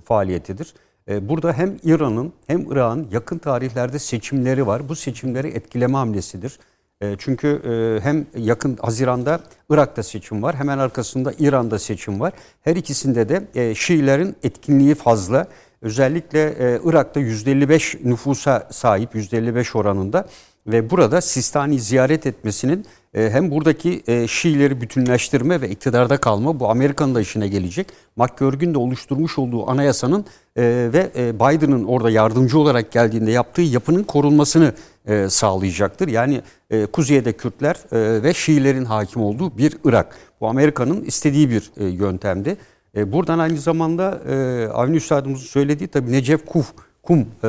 faaliyetidir. 0.05 0.75
E, 1.09 1.29
burada 1.29 1.53
hem 1.53 1.77
İran'ın 1.83 2.33
hem 2.47 2.73
Irak'ın 2.73 3.09
yakın 3.13 3.39
tarihlerde 3.39 3.99
seçimleri 3.99 4.67
var. 4.67 4.89
Bu 4.89 4.97
seçimleri 4.97 5.49
etkileme 5.49 5.97
hamlesidir. 5.97 6.59
E, 7.03 7.15
çünkü 7.19 7.49
e, 7.49 8.05
hem 8.05 8.27
yakın 8.37 8.79
Haziran'da 8.83 9.41
Irak'ta 9.71 10.03
seçim 10.03 10.43
var. 10.43 10.55
Hemen 10.57 10.79
arkasında 10.79 11.33
İran'da 11.39 11.79
seçim 11.79 12.21
var. 12.21 12.33
Her 12.63 12.77
ikisinde 12.77 13.29
de 13.29 13.43
e, 13.55 13.75
Şiilerin 13.75 14.37
etkinliği 14.43 14.95
fazla. 14.95 15.47
Özellikle 15.83 16.49
e, 16.49 16.81
Irak'ta 16.85 17.21
%55 17.21 18.09
nüfusa 18.09 18.69
sahip 18.71 19.15
%55 19.15 19.79
oranında 19.79 20.29
ve 20.67 20.91
burada 20.91 21.21
Sistani 21.21 21.81
ziyaret 21.81 22.27
etmesinin 22.27 22.87
hem 23.13 23.51
buradaki 23.51 24.03
Şiileri 24.29 24.81
bütünleştirme 24.81 25.61
ve 25.61 25.69
iktidarda 25.69 26.17
kalma 26.17 26.61
bu 26.61 26.71
Amerika'nın 26.71 27.15
da 27.15 27.21
işine 27.21 27.49
gelecek. 27.49 27.87
McGurk'ün 28.17 28.75
de 28.75 28.79
oluşturmuş 28.79 29.39
olduğu 29.39 29.71
anayasanın 29.71 30.25
ve 30.57 31.11
Biden'ın 31.35 31.85
orada 31.85 32.11
yardımcı 32.11 32.59
olarak 32.59 32.93
geldiğinde 32.93 33.31
yaptığı 33.31 33.63
yapının 33.63 34.03
korunmasını 34.03 34.73
e, 35.07 35.29
sağlayacaktır. 35.29 36.09
Yani 36.09 36.43
e, 36.71 36.87
kuzeyde 36.87 37.33
Kürtler 37.33 37.77
e, 37.93 38.23
ve 38.23 38.35
Şiilerin 38.35 38.85
hakim 38.85 39.23
olduğu 39.23 39.59
bir 39.59 39.77
Irak. 39.85 40.17
Bu 40.41 40.49
Amerika'nın 40.49 41.05
istediği 41.05 41.51
bir 41.51 41.71
e, 41.77 41.85
yöntemdi. 41.85 42.57
E, 42.97 43.13
buradan 43.13 43.39
aynı 43.39 43.59
zamanda 43.59 44.21
e, 44.29 44.67
Avni 44.69 44.97
Üstadımızın 44.97 45.47
söylediği 45.47 45.89
tabii 45.89 46.13
Necef 46.13 46.47
Kuf, 46.47 46.73
Kum 47.03 47.19
e, 47.19 47.25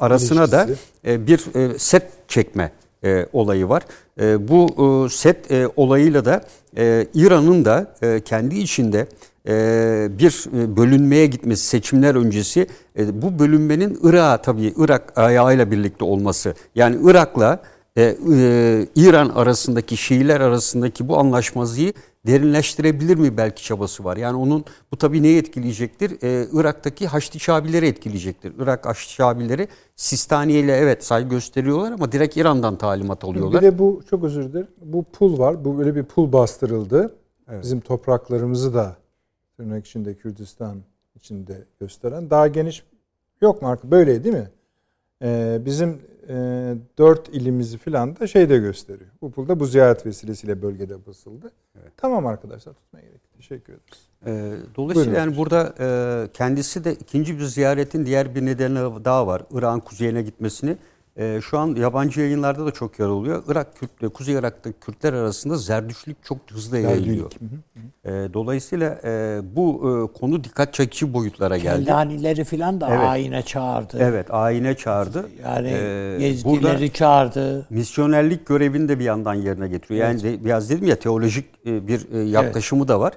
arasına 0.00 0.52
da 0.52 0.66
e, 1.06 1.26
bir 1.26 1.54
e, 1.54 1.78
set 1.78 2.02
çekme 2.28 2.72
e, 3.04 3.26
olayı 3.32 3.68
var. 3.68 3.82
E, 4.20 4.48
bu 4.48 4.66
e, 5.06 5.08
set 5.08 5.50
e, 5.50 5.68
olayıyla 5.76 6.24
da 6.24 6.44
e, 6.76 7.06
İran'ın 7.14 7.64
da 7.64 7.94
e, 8.02 8.20
kendi 8.20 8.58
içinde 8.58 9.06
bir 10.18 10.58
e, 10.62 10.76
bölünmeye 10.76 11.26
gitmesi 11.26 11.66
seçimler 11.66 12.14
öncesi 12.14 12.66
e, 12.98 13.22
bu 13.22 13.38
bölünmenin 13.38 13.98
Irak'a 14.02 14.42
tabii 14.42 14.74
Irak 14.76 15.18
ayağıyla 15.18 15.70
birlikte 15.70 16.04
olması 16.04 16.54
yani 16.74 16.96
Irak'la 17.02 17.62
e, 17.96 18.02
e, 18.02 18.16
İran 18.96 19.28
arasındaki 19.28 19.96
Şiiler 19.96 20.40
arasındaki 20.40 21.08
bu 21.08 21.18
anlaşmazlığı 21.18 21.92
derinleştirebilir 22.26 23.16
mi 23.16 23.36
belki 23.36 23.64
çabası 23.64 24.04
var. 24.04 24.16
Yani 24.16 24.36
onun 24.36 24.64
bu 24.92 24.96
tabii 24.96 25.22
neyi 25.22 25.38
etkileyecektir? 25.38 26.18
Ee, 26.22 26.46
Irak'taki 26.52 27.06
Haçlı 27.06 27.40
Şabileri 27.40 27.86
etkileyecektir. 27.86 28.52
Irak 28.58 28.86
Haçlı 28.86 29.10
Şabileri 29.10 29.68
Sistaniye 29.96 30.60
ile 30.60 30.76
evet 30.76 31.04
saygı 31.04 31.28
gösteriyorlar 31.28 31.92
ama 31.92 32.12
direkt 32.12 32.36
İran'dan 32.36 32.76
talimat 32.76 33.24
alıyorlar. 33.24 33.62
Bir 33.62 33.66
de 33.66 33.78
bu 33.78 34.00
çok 34.10 34.24
özür 34.24 34.42
dilerim. 34.42 34.68
Bu 34.84 35.04
pul 35.04 35.38
var. 35.38 35.64
Bu 35.64 35.78
böyle 35.78 35.94
bir 35.94 36.04
pul 36.04 36.32
bastırıldı. 36.32 37.14
Evet. 37.48 37.62
Bizim 37.62 37.80
topraklarımızı 37.80 38.74
da 38.74 38.96
tırnak 39.62 39.86
içinde 39.86 40.14
Kürdistan 40.14 40.82
içinde 41.14 41.64
gösteren 41.80 42.30
daha 42.30 42.46
geniş 42.46 42.84
yok 43.40 43.62
mu 43.62 43.68
artık 43.68 43.90
böyle 43.90 44.24
değil 44.24 44.34
mi? 44.34 44.50
Ee, 45.22 45.58
bizim 45.64 46.00
e, 46.28 46.34
dört 46.98 47.28
ilimizi 47.28 47.78
filan 47.78 48.16
da 48.16 48.26
şeyde 48.26 48.58
gösteriyor. 48.58 49.10
Bu 49.22 49.30
pulda 49.30 49.60
bu 49.60 49.66
ziyaret 49.66 50.06
vesilesiyle 50.06 50.62
bölgede 50.62 51.06
basıldı. 51.06 51.50
Evet. 51.80 51.92
Tamam 51.96 52.26
arkadaşlar 52.26 52.72
tutmaya 52.72 53.02
gerek. 53.02 53.20
Teşekkür 53.36 53.72
ederiz. 53.72 54.08
E, 54.26 54.30
dolayısıyla 54.76 55.12
Buyurun. 55.12 55.26
yani 55.26 55.36
burada 55.36 55.74
e, 55.80 56.28
kendisi 56.32 56.84
de 56.84 56.94
ikinci 56.94 57.38
bir 57.38 57.44
ziyaretin 57.44 58.06
diğer 58.06 58.34
bir 58.34 58.46
nedeni 58.46 59.04
daha 59.04 59.26
var. 59.26 59.42
İran 59.52 59.80
kuzeyine 59.80 60.22
gitmesini 60.22 60.76
e, 61.16 61.40
şu 61.40 61.58
an 61.58 61.74
yabancı 61.74 62.20
yayınlarda 62.20 62.66
da 62.66 62.70
çok 62.70 62.98
yer 62.98 63.06
oluyor. 63.06 63.42
Irak 63.48 63.76
Kürt, 63.76 64.12
Kuzey 64.14 64.34
Irak'ta 64.34 64.72
Kürtler 64.72 65.12
arasında 65.12 65.56
zerdüşlük 65.56 66.24
çok 66.24 66.38
hızlı 66.50 66.78
yayılıyor. 66.78 67.30
E, 68.04 68.10
dolayısıyla 68.10 69.00
e, 69.04 69.40
bu 69.56 69.74
e, 69.74 70.18
konu 70.18 70.44
dikkat 70.44 70.74
çekici 70.74 71.14
boyutlara 71.14 71.56
geldi. 71.56 71.84
Keldanileri 71.84 72.44
falan 72.44 72.80
da 72.80 72.88
evet. 72.90 73.08
ayine 73.08 73.42
çağırdı. 73.42 73.98
Evet 74.00 74.26
ayine 74.30 74.76
çağırdı. 74.76 75.28
Yani 75.44 75.68
e, 75.68 76.24
Yezdileri 76.24 76.92
çağırdı. 76.92 77.66
Misyonerlik 77.70 78.46
görevini 78.46 78.88
de 78.88 78.98
bir 78.98 79.04
yandan 79.04 79.34
yerine 79.34 79.68
getiriyor. 79.68 80.06
Yani 80.06 80.20
evet. 80.24 80.44
biraz 80.44 80.70
dedim 80.70 80.86
ya 80.86 80.96
teolojik 80.96 81.46
e, 81.66 81.88
bir 81.88 82.12
e, 82.12 82.18
yaklaşımı 82.18 82.80
evet. 82.80 82.88
da 82.88 83.00
var. 83.00 83.12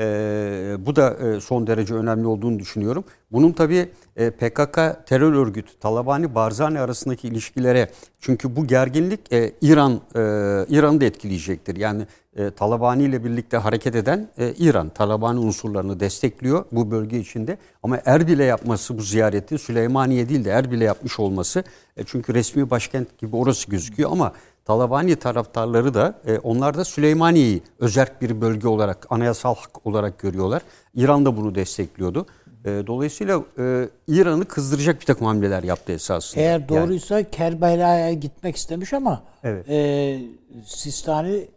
E, 0.00 0.76
bu 0.86 0.96
da 0.96 1.14
e, 1.14 1.40
son 1.40 1.66
derece 1.66 1.94
önemli 1.94 2.26
olduğunu 2.26 2.58
düşünüyorum. 2.58 3.04
Bunun 3.32 3.52
tabii 3.52 3.88
PKK 4.18 5.06
terör 5.06 5.32
örgütü, 5.32 5.78
Talabani, 5.78 6.34
Barzani 6.34 6.80
arasındaki 6.80 7.28
ilişkilere 7.28 7.90
çünkü 8.20 8.56
bu 8.56 8.66
gerginlik 8.66 9.32
e, 9.32 9.52
İran 9.60 9.92
e, 9.92 10.20
İran'ı 10.68 11.00
da 11.00 11.04
etkileyecektir. 11.04 11.76
Yani 11.76 12.06
e, 12.36 12.50
Talabani 12.50 13.02
ile 13.02 13.24
birlikte 13.24 13.56
hareket 13.56 13.94
eden 13.94 14.28
e, 14.38 14.52
İran, 14.52 14.88
Talabani 14.88 15.38
unsurlarını 15.38 16.00
destekliyor 16.00 16.64
bu 16.72 16.90
bölge 16.90 17.18
içinde. 17.18 17.58
Ama 17.82 17.98
Erbil'e 18.04 18.44
yapması 18.44 18.98
bu 18.98 19.02
ziyareti 19.02 19.58
Süleymaniye 19.58 20.28
değil 20.28 20.44
de 20.44 20.50
Erbil'e 20.50 20.84
yapmış 20.84 21.20
olması 21.20 21.64
e, 21.96 22.04
çünkü 22.04 22.34
resmi 22.34 22.70
başkent 22.70 23.18
gibi 23.18 23.36
orası 23.36 23.70
gözüküyor 23.70 24.10
ama 24.12 24.32
Talabani 24.64 25.16
taraftarları 25.16 25.94
da 25.94 26.20
e, 26.26 26.38
onlar 26.38 26.76
da 26.76 26.84
Süleymaniye'yi 26.84 27.62
özerk 27.78 28.22
bir 28.22 28.40
bölge 28.40 28.68
olarak, 28.68 29.06
anayasal 29.10 29.54
hak 29.54 29.86
olarak 29.86 30.18
görüyorlar. 30.18 30.62
İran 30.94 31.26
da 31.26 31.36
bunu 31.36 31.54
destekliyordu. 31.54 32.26
E, 32.68 32.86
dolayısıyla 32.86 33.42
e, 33.58 33.88
İran'ı 34.08 34.44
kızdıracak 34.44 35.00
bir 35.00 35.06
takım 35.06 35.26
hamleler 35.26 35.62
yaptı 35.62 35.92
esasında. 35.92 36.40
Eğer 36.40 36.68
doğruysa 36.68 37.14
yani, 37.14 37.30
Kerbela'ya 37.30 38.12
gitmek 38.12 38.56
istemiş 38.56 38.92
ama 38.92 39.22
evet. 39.44 39.68
e, 39.68 40.20
Sistani 40.64 41.48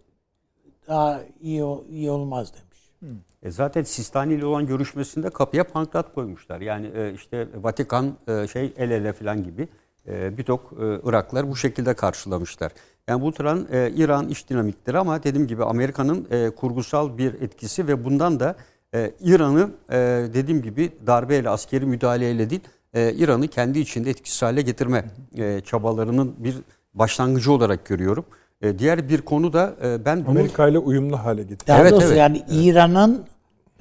daha 0.87 1.21
iyi 1.41 1.63
iyi 1.89 2.11
olmaz 2.11 2.53
demiş. 2.53 3.17
E 3.43 3.51
zaten 3.51 3.83
Sistani 3.83 4.33
ile 4.33 4.45
olan 4.45 4.67
görüşmesinde 4.67 5.29
kapıya 5.29 5.63
pankrat 5.63 6.13
koymuşlar. 6.13 6.61
Yani 6.61 6.91
e, 6.95 7.13
işte 7.13 7.47
Vatikan 7.55 8.13
e, 8.27 8.47
şey 8.47 8.73
el 8.77 8.91
ele 8.91 9.13
falan 9.13 9.43
gibi 9.43 9.67
e, 10.07 10.37
birçok 10.37 10.73
e, 10.73 10.99
Iraklar 11.03 11.49
bu 11.49 11.55
şekilde 11.55 11.93
karşılamışlar. 11.93 12.71
Yani 13.07 13.21
bu 13.21 13.31
tren 13.31 13.67
e, 13.71 13.91
İran 13.95 14.29
iş 14.29 14.49
dinamikleri 14.49 14.97
ama 14.97 15.23
dediğim 15.23 15.47
gibi 15.47 15.63
Amerika'nın 15.63 16.27
e, 16.31 16.49
kurgusal 16.49 17.17
bir 17.17 17.33
etkisi 17.33 17.87
ve 17.87 18.05
bundan 18.05 18.39
da 18.39 18.55
e, 18.95 19.11
İran'ı 19.21 19.69
e, 19.91 19.97
dediğim 20.33 20.61
gibi 20.61 20.91
darbeyle, 21.07 21.49
askeri 21.49 21.85
müdahaleyle 21.85 22.49
değil, 22.49 22.61
e, 22.93 23.13
İran'ı 23.13 23.47
kendi 23.47 23.79
içinde 23.79 24.09
etkisiz 24.09 24.41
hale 24.41 24.61
getirme 24.61 25.05
e, 25.37 25.61
çabalarının 25.65 26.35
bir 26.37 26.55
başlangıcı 26.93 27.51
olarak 27.51 27.85
görüyorum. 27.85 28.25
E, 28.61 28.79
diğer 28.79 29.09
bir 29.09 29.21
konu 29.21 29.53
da 29.53 29.75
e, 29.83 30.05
ben 30.05 30.25
bunu... 30.25 30.29
Amerika 30.29 30.67
ile 30.67 30.79
uyumlu 30.79 31.17
hale 31.17 31.41
getirmek. 31.41 31.67
Daha 31.67 31.81
evet, 31.81 31.93
evet. 32.01 32.17
yani 32.17 32.37
evet. 32.37 32.65
İran'ın 32.65 33.25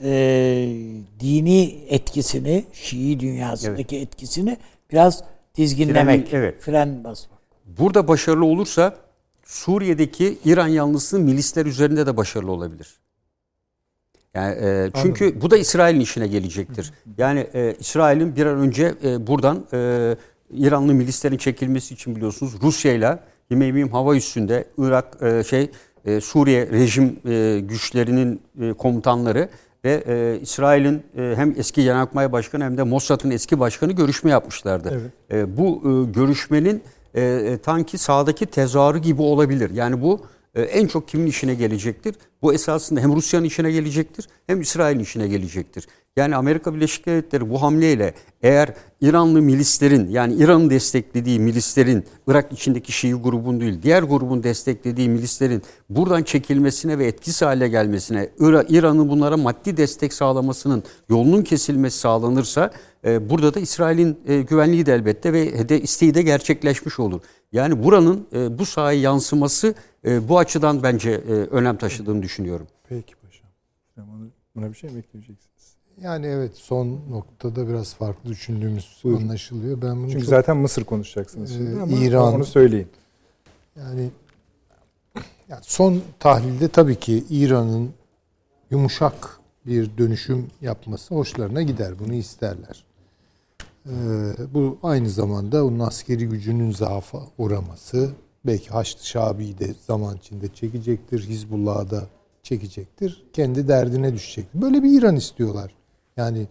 e, 0.04 0.12
dini 1.20 1.84
etkisini, 1.88 2.64
Şii 2.72 3.20
dünyasındaki 3.20 3.96
evet. 3.96 4.08
etkisini 4.08 4.56
biraz 4.92 5.24
dizginlemek, 5.56 6.28
fren, 6.28 6.38
evet. 6.38 6.60
fren 6.60 7.04
basmak. 7.04 7.40
Burada 7.78 8.08
başarılı 8.08 8.44
olursa 8.44 8.94
Suriye'deki 9.44 10.38
İran 10.44 10.68
yanlısı 10.68 11.18
milisler 11.18 11.66
üzerinde 11.66 12.06
de 12.06 12.16
başarılı 12.16 12.52
olabilir. 12.52 13.00
Yani 14.34 14.54
e, 14.54 14.90
çünkü 15.02 15.24
Anladım. 15.24 15.42
bu 15.42 15.50
da 15.50 15.56
İsrail'in 15.56 16.00
işine 16.00 16.26
gelecektir. 16.26 16.92
Yani 17.18 17.46
e, 17.54 17.74
İsrail'in 17.80 18.36
bir 18.36 18.46
an 18.46 18.58
önce 18.58 18.94
e, 19.04 19.26
buradan 19.26 19.66
e, 19.72 20.16
İranlı 20.50 20.94
milislerin 20.94 21.36
çekilmesi 21.36 21.94
için 21.94 22.16
biliyorsunuz 22.16 22.52
Rusya 22.62 22.92
ile 22.92 23.18
Himeyim 23.50 23.88
hava 23.88 24.16
üstünde 24.16 24.64
Irak 24.78 25.22
e, 25.22 25.44
şey 25.44 25.70
e, 26.04 26.20
Suriye 26.20 26.66
rejim 26.66 27.16
e, 27.28 27.60
güçlerinin 27.60 28.42
e, 28.60 28.72
komutanları 28.72 29.48
ve 29.84 30.04
e, 30.06 30.38
İsrail'in 30.42 31.02
e, 31.16 31.32
hem 31.36 31.54
eski 31.56 31.82
Genelkurmay 31.82 32.32
Başkanı 32.32 32.64
hem 32.64 32.78
de 32.78 32.82
Mossad'ın 32.82 33.30
eski 33.30 33.60
başkanı 33.60 33.92
görüşme 33.92 34.30
yapmışlardı. 34.30 34.88
Evet. 34.92 35.42
E, 35.42 35.56
bu 35.56 35.82
e, 35.84 36.12
görüşmenin 36.12 36.82
e, 37.14 37.22
e, 37.22 37.58
tanki 37.58 37.98
sağdaki 37.98 38.46
tezahürü 38.46 38.98
gibi 38.98 39.22
olabilir. 39.22 39.70
Yani 39.70 40.02
bu 40.02 40.20
en 40.54 40.86
çok 40.86 41.08
kimin 41.08 41.26
işine 41.26 41.54
gelecektir? 41.54 42.14
Bu 42.42 42.54
esasında 42.54 43.00
hem 43.00 43.16
Rusya'nın 43.16 43.44
işine 43.44 43.72
gelecektir 43.72 44.28
hem 44.46 44.60
İsrail'in 44.60 45.00
işine 45.00 45.28
gelecektir. 45.28 45.86
Yani 46.16 46.36
Amerika 46.36 46.74
Birleşik 46.74 47.06
Devletleri 47.06 47.50
bu 47.50 47.62
hamleyle 47.62 48.14
eğer 48.42 48.74
İranlı 49.00 49.42
milislerin 49.42 50.08
yani 50.08 50.34
İran'ın 50.34 50.70
desteklediği 50.70 51.40
milislerin 51.40 52.04
Irak 52.26 52.52
içindeki 52.52 52.92
Şii 52.92 53.14
grubun 53.14 53.60
değil 53.60 53.82
diğer 53.82 54.02
grubun 54.02 54.42
desteklediği 54.42 55.08
milislerin 55.08 55.62
buradan 55.90 56.22
çekilmesine 56.22 56.98
ve 56.98 57.06
etkisiz 57.06 57.42
hale 57.42 57.68
gelmesine 57.68 58.28
İran'ın 58.68 59.08
bunlara 59.08 59.36
maddi 59.36 59.76
destek 59.76 60.12
sağlamasının 60.12 60.82
yolunun 61.08 61.42
kesilmesi 61.42 61.98
sağlanırsa 61.98 62.70
e, 63.04 63.30
burada 63.30 63.54
da 63.54 63.60
İsrail'in 63.60 64.18
e, 64.26 64.40
güvenliği 64.40 64.86
de 64.86 64.94
elbette 64.94 65.32
ve 65.32 65.68
de 65.68 65.80
isteği 65.80 66.14
de 66.14 66.22
gerçekleşmiş 66.22 67.00
olur. 67.00 67.20
Yani 67.52 67.84
buranın 67.84 68.26
e, 68.32 68.58
bu 68.58 68.66
sahaya 68.66 69.00
yansıması 69.00 69.74
bu 70.04 70.38
açıdan 70.38 70.82
bence 70.82 71.16
önem 71.50 71.76
taşıdığını 71.76 72.22
düşünüyorum. 72.22 72.66
Peki 72.88 73.14
paşam. 73.16 73.50
Buna 74.56 74.68
bir 74.68 74.74
şey 74.74 74.90
mi 74.90 74.98
ekleyeceksiniz? 74.98 75.74
Yani 76.02 76.26
evet 76.26 76.56
son 76.56 77.00
noktada 77.10 77.68
biraz 77.68 77.94
farklı 77.94 78.30
düşündüğümüz 78.30 79.00
Buyurun. 79.04 79.22
anlaşılıyor. 79.22 79.82
Ben 79.82 79.96
bunu 79.96 80.10
Çünkü 80.10 80.24
çok, 80.24 80.30
zaten 80.30 80.56
Mısır 80.56 80.84
konuşacaksınız 80.84 81.52
şimdi 81.52 81.70
e, 81.70 81.80
ama 81.80 81.96
İran, 81.96 82.34
onu 82.34 82.44
söyleyin. 82.44 82.88
Yani, 83.76 84.10
yani 85.48 85.60
son 85.62 86.02
tahlilde 86.18 86.68
tabii 86.68 86.96
ki 86.96 87.24
İran'ın 87.30 87.90
yumuşak 88.70 89.40
bir 89.66 89.98
dönüşüm 89.98 90.46
yapması 90.60 91.14
hoşlarına 91.14 91.62
gider. 91.62 91.98
Bunu 91.98 92.14
isterler. 92.14 92.84
Ee, 93.86 93.92
bu 94.54 94.78
aynı 94.82 95.10
zamanda 95.10 95.64
onun 95.64 95.78
askeri 95.78 96.28
gücünün 96.28 96.70
zaafa 96.70 97.18
uğraması 97.38 98.10
belki 98.46 98.70
Haçlı 98.70 99.04
Şabi'yi 99.06 99.58
de 99.58 99.74
zaman 99.86 100.16
içinde 100.16 100.48
çekecektir. 100.54 101.20
Hizbullah'ı 101.28 101.90
da 101.90 102.06
çekecektir. 102.42 103.24
Kendi 103.32 103.68
derdine 103.68 104.14
düşecektir. 104.14 104.62
Böyle 104.62 104.82
bir 104.82 104.98
İran 105.00 105.16
istiyorlar. 105.16 105.74
Yani 106.16 106.46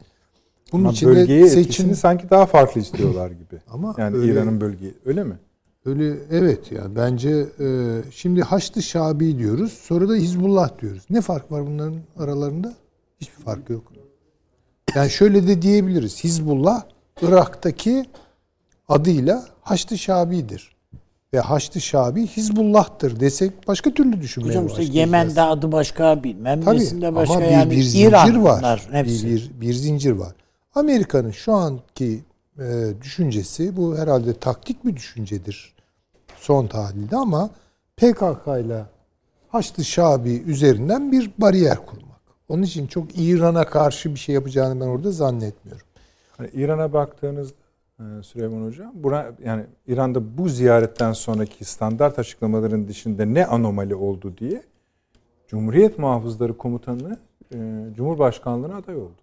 Bunun 0.71 0.83
Ama 0.83 0.91
için 0.93 1.09
bölgeye 1.09 1.49
seçim 1.49 1.95
sanki 1.95 2.29
daha 2.29 2.45
farklı 2.45 2.81
istiyorlar 2.81 3.31
gibi. 3.31 3.61
Ama 3.67 3.95
yani 3.97 4.17
öyle- 4.17 4.31
İran'ın 4.33 4.61
bölgeyi. 4.61 4.93
Öyle 5.05 5.23
mi? 5.23 5.37
öyle 5.85 6.15
evet 6.31 6.71
yani 6.71 6.95
bence 6.95 7.45
e, 7.59 7.97
şimdi 8.11 8.41
Haçlı 8.41 8.81
Şabi 8.83 9.37
diyoruz. 9.37 9.73
Sonra 9.73 10.09
da 10.09 10.15
Hizbullah 10.15 10.81
diyoruz. 10.81 11.03
Ne 11.09 11.21
fark 11.21 11.51
var 11.51 11.67
bunların 11.67 11.99
aralarında? 12.17 12.73
Hiçbir 13.21 13.43
fark 13.43 13.69
yok. 13.69 13.93
Yani 14.95 15.09
şöyle 15.09 15.47
de 15.47 15.61
diyebiliriz. 15.61 16.23
Hizbullah 16.23 16.83
Irak'taki 17.21 18.05
adıyla 18.89 19.45
Haçlı 19.61 19.97
Şabi'dir. 19.97 20.75
Ve 21.33 21.39
Haçlı 21.39 21.81
Şabi 21.81 22.27
Hizbullah'tır 22.27 23.19
desek 23.19 23.67
başka 23.67 23.93
türlü 23.93 24.21
düşünmeye 24.21 24.49
Hocam 24.49 24.67
işte. 24.67 24.83
Yemen'de 24.83 25.41
adı 25.41 25.71
başka 25.71 26.23
bilmem 26.23 26.61
Tabii 26.61 26.77
nesinde 26.77 27.15
başka 27.15 27.35
ama 27.35 27.45
bir, 27.45 27.51
yani 27.51 27.71
bir 27.71 27.81
zincir 27.81 28.09
İran 28.09 28.43
var. 28.43 28.87
hepsi. 28.91 29.27
Bir, 29.27 29.35
bir, 29.35 29.61
bir 29.61 29.73
zincir 29.73 30.11
var. 30.11 30.35
Amerika'nın 30.75 31.31
şu 31.31 31.53
anki 31.53 32.23
e, 32.59 32.93
düşüncesi 33.01 33.77
bu 33.77 33.97
herhalde 33.97 34.33
taktik 34.33 34.85
bir 34.85 34.95
düşüncedir 34.95 35.75
son 36.37 36.67
tahlilde 36.67 37.15
ama 37.15 37.49
PKK 37.97 38.47
ile 38.65 38.85
Haçlı 39.47 39.85
Şabi 39.85 40.43
üzerinden 40.47 41.11
bir 41.11 41.31
bariyer 41.37 41.85
kurmak. 41.85 42.19
Onun 42.49 42.63
için 42.63 42.87
çok 42.87 43.05
İran'a 43.15 43.65
karşı 43.65 44.15
bir 44.15 44.19
şey 44.19 44.35
yapacağını 44.35 44.81
ben 44.81 44.85
orada 44.85 45.11
zannetmiyorum. 45.11 45.85
Hani 46.37 46.49
İran'a 46.53 46.93
baktığınızda 46.93 47.55
Süleyman 48.23 48.65
Hocam, 48.65 48.91
buna, 48.95 49.31
yani 49.45 49.65
İran'da 49.87 50.37
bu 50.37 50.49
ziyaretten 50.49 51.13
sonraki 51.13 51.65
standart 51.65 52.19
açıklamaların 52.19 52.87
dışında 52.87 53.25
ne 53.25 53.45
anomali 53.45 53.95
oldu 53.95 54.33
diye 54.37 54.63
Cumhuriyet 55.47 55.99
Muhafızları 55.99 56.57
Komutanı 56.57 57.17
e, 57.53 57.87
Cumhurbaşkanlığına 57.95 58.75
aday 58.75 58.95
oldu. 58.95 59.21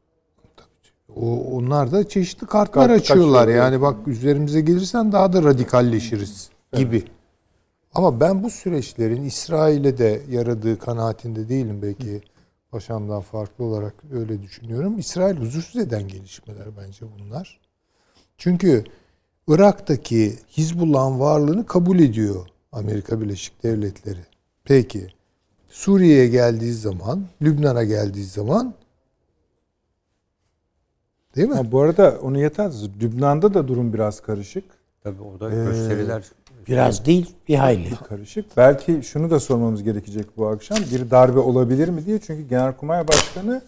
O, 1.16 1.56
onlar 1.56 1.92
da 1.92 2.08
çeşitli 2.08 2.46
kartlar 2.46 2.88
Kart 2.88 3.00
açıyorlar. 3.00 3.42
açıyor, 3.42 3.58
Yani 3.58 3.80
bak 3.80 4.08
üzerimize 4.08 4.60
gelirsen 4.60 5.12
daha 5.12 5.32
da 5.32 5.42
radikalleşiriz 5.42 6.50
gibi. 6.72 7.04
Ama 7.94 8.20
ben 8.20 8.42
bu 8.42 8.50
süreçlerin 8.50 9.22
İsrail'e 9.24 9.98
de 9.98 10.22
yaradığı 10.30 10.78
kanaatinde 10.78 11.48
değilim 11.48 11.82
belki 11.82 12.22
paşamdan 12.70 13.20
farklı 13.20 13.64
olarak 13.64 13.94
öyle 14.12 14.42
düşünüyorum. 14.42 14.98
İsrail 14.98 15.36
huzursuz 15.36 15.80
eden 15.80 16.08
gelişmeler 16.08 16.66
bence 16.78 17.06
bunlar. 17.18 17.60
Çünkü 18.38 18.84
Irak'taki 19.48 20.38
Hizbullah'ın 20.56 21.20
varlığını 21.20 21.66
kabul 21.66 21.98
ediyor 21.98 22.46
Amerika 22.72 23.20
Birleşik 23.20 23.62
Devletleri. 23.62 24.20
Peki 24.64 25.08
Suriye'ye 25.68 26.28
geldiği 26.28 26.72
zaman, 26.72 27.26
Lübnan'a 27.42 27.84
geldiği 27.84 28.24
zaman 28.24 28.74
değil 31.36 31.48
mi? 31.48 31.54
Ha, 31.54 31.72
bu 31.72 31.80
arada 31.80 32.18
onu 32.22 32.40
yeter. 32.40 32.72
Lübnan'da 33.00 33.54
da 33.54 33.68
durum 33.68 33.92
biraz 33.92 34.20
karışık. 34.20 34.64
Tabii 35.02 35.22
orada 35.22 35.50
gösteriler 35.50 36.24
Biraz 36.68 37.06
değil 37.06 37.34
bir 37.48 37.54
hayli. 37.54 37.96
Karışık. 38.08 38.56
Belki 38.56 39.02
şunu 39.02 39.30
da 39.30 39.40
sormamız 39.40 39.82
gerekecek 39.82 40.36
bu 40.36 40.46
akşam. 40.46 40.78
Bir 40.92 41.10
darbe 41.10 41.38
olabilir 41.38 41.88
mi 41.88 42.06
diye. 42.06 42.18
Çünkü 42.18 42.48
Genelkurmay 42.48 43.08
Başkanı 43.08 43.62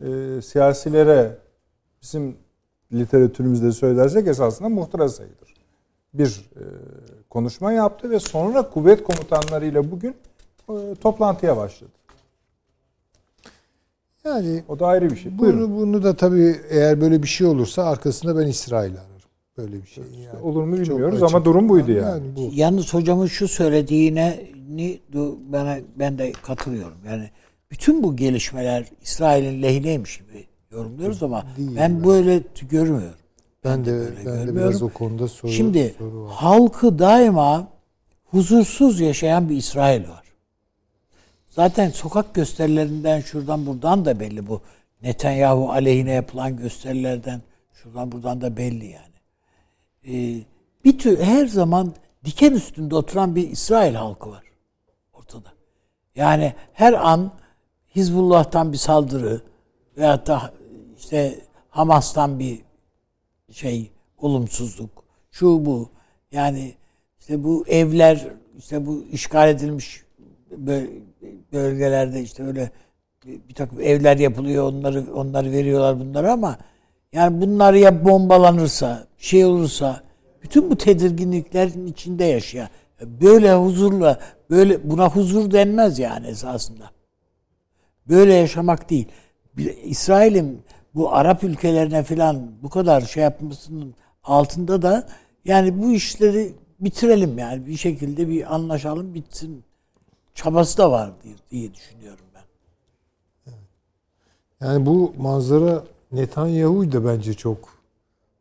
e, 0.00 0.42
siyasilere 0.42 1.38
bizim 2.02 2.36
literatürümüzde 2.92 3.72
söylersek 3.72 4.28
esasında 4.28 4.68
muhtıra 4.68 5.08
sayılır. 5.08 5.54
Bir 6.14 6.50
e, 6.56 6.62
konuşma 7.30 7.72
yaptı 7.72 8.10
ve 8.10 8.20
sonra 8.20 8.70
kuvvet 8.70 9.04
komutanlarıyla 9.04 9.90
bugün 9.90 10.14
e, 10.68 10.94
toplantıya 11.00 11.56
başladı. 11.56 11.90
Yani 14.24 14.62
O 14.68 14.78
da 14.78 14.86
ayrı 14.86 15.10
bir 15.10 15.16
şey. 15.16 15.38
Buyurun. 15.38 15.60
bunu, 15.60 15.76
bunu 15.76 16.02
da 16.02 16.16
tabii 16.16 16.56
eğer 16.70 17.00
böyle 17.00 17.22
bir 17.22 17.28
şey 17.28 17.46
olursa 17.46 17.84
arkasında 17.84 18.38
ben 18.38 18.46
İsrail'i 18.46 18.98
ararım. 18.98 19.08
Böyle 19.58 19.82
bir 19.82 19.86
şey. 19.86 20.04
Yani. 20.04 20.42
Olur 20.42 20.62
mu 20.62 20.76
bilmiyoruz 20.76 21.22
ama 21.22 21.44
durum 21.44 21.68
buydu 21.68 21.92
yani. 21.92 22.08
Yani 22.08 22.36
bu. 22.36 22.50
Yalnız 22.52 22.94
hocamın 22.94 23.26
şu 23.26 23.48
söylediğine 23.48 24.40
ni 24.68 25.00
bana 25.48 25.78
ben 25.96 26.18
de 26.18 26.32
katılıyorum. 26.32 26.98
Yani 27.06 27.30
bütün 27.70 28.02
bu 28.02 28.16
gelişmeler 28.16 28.86
İsrail'in 29.02 29.62
lehineymiş 29.62 30.18
gibi 30.18 30.46
yorumluyoruz 30.70 31.22
ama 31.22 31.44
Değil 31.56 31.76
ben 31.76 31.80
yani. 31.88 32.04
böyle 32.04 32.42
görmüyorum. 32.70 33.18
Ben 33.64 33.84
de 33.84 33.92
böyle 33.92 34.10
ben 34.16 34.16
de 34.16 34.22
görmüyorum. 34.24 34.56
biraz 34.56 34.82
o 34.82 34.88
konuda 34.88 35.28
soru, 35.28 35.50
Şimdi 35.52 35.94
soru 35.98 36.24
var. 36.24 36.32
halkı 36.34 36.98
daima 36.98 37.68
huzursuz 38.24 39.00
yaşayan 39.00 39.48
bir 39.48 39.56
İsrail 39.56 40.08
var. 40.08 40.22
Zaten 41.50 41.90
sokak 41.90 42.34
gösterilerinden 42.34 43.20
şuradan 43.20 43.66
buradan 43.66 44.04
da 44.04 44.20
belli 44.20 44.46
bu. 44.48 44.60
Netanyahu 45.02 45.70
aleyhine 45.70 46.12
yapılan 46.12 46.56
gösterilerden 46.56 47.42
şuradan 47.72 48.12
buradan 48.12 48.40
da 48.40 48.56
belli 48.56 48.86
yani. 48.86 49.08
Ee, 50.08 50.42
bir 50.84 50.98
tür 50.98 51.18
her 51.20 51.46
zaman 51.46 51.92
diken 52.24 52.52
üstünde 52.52 52.94
oturan 52.94 53.36
bir 53.36 53.50
İsrail 53.50 53.94
halkı 53.94 54.30
var 54.30 54.42
ortada. 55.12 55.48
Yani 56.16 56.52
her 56.72 56.92
an 56.92 57.32
Hizbullah'tan 57.96 58.72
bir 58.72 58.76
saldırı 58.78 59.40
veyahut 59.98 60.26
da 60.26 60.52
işte 60.98 61.38
Hamas'tan 61.70 62.38
bir 62.38 62.58
şey 63.50 63.90
olumsuzluk 64.18 65.04
şu 65.30 65.66
bu 65.66 65.90
yani 66.32 66.74
işte 67.20 67.44
bu 67.44 67.64
evler 67.68 68.26
işte 68.58 68.86
bu 68.86 69.04
işgal 69.12 69.48
edilmiş 69.48 70.02
böl- 70.50 71.02
bölgelerde 71.52 72.22
işte 72.22 72.42
öyle 72.44 72.70
bir 73.26 73.54
takım 73.54 73.80
evler 73.80 74.16
yapılıyor 74.16 74.64
onları 74.64 75.14
onları 75.14 75.52
veriyorlar 75.52 76.00
bunları 76.00 76.32
ama 76.32 76.58
yani 77.12 77.40
bunlar 77.40 77.74
ya 77.74 78.04
bombalanırsa 78.04 79.06
şey 79.18 79.44
olursa 79.44 80.02
bütün 80.42 80.70
bu 80.70 80.76
tedirginliklerin 80.76 81.86
içinde 81.86 82.24
yaşayan 82.24 82.68
böyle 83.00 83.54
huzurla 83.54 84.20
böyle 84.50 84.90
buna 84.90 85.08
huzur 85.08 85.50
denmez 85.50 85.98
yani 85.98 86.26
esasında. 86.26 86.90
Böyle 88.08 88.34
yaşamak 88.34 88.90
değil. 88.90 89.08
İsrail'in 89.64 90.62
bu 90.94 91.12
Arap 91.14 91.44
ülkelerine 91.44 92.02
filan 92.02 92.50
bu 92.62 92.70
kadar 92.70 93.00
şey 93.00 93.22
yapmasının 93.22 93.94
altında 94.24 94.82
da 94.82 95.08
yani 95.44 95.82
bu 95.82 95.92
işleri 95.92 96.54
bitirelim 96.80 97.38
yani 97.38 97.66
bir 97.66 97.76
şekilde 97.76 98.28
bir 98.28 98.54
anlaşalım 98.54 99.14
bitsin 99.14 99.64
çabası 100.34 100.78
da 100.78 100.90
var 100.90 101.10
diye, 101.22 101.34
diye 101.50 101.74
düşünüyorum 101.74 102.24
ben. 102.34 102.42
Yani 104.66 104.86
bu 104.86 105.14
manzara 105.18 105.84
Netanyahu'yu 106.12 106.92
da 106.92 107.04
bence 107.04 107.34
çok 107.34 107.68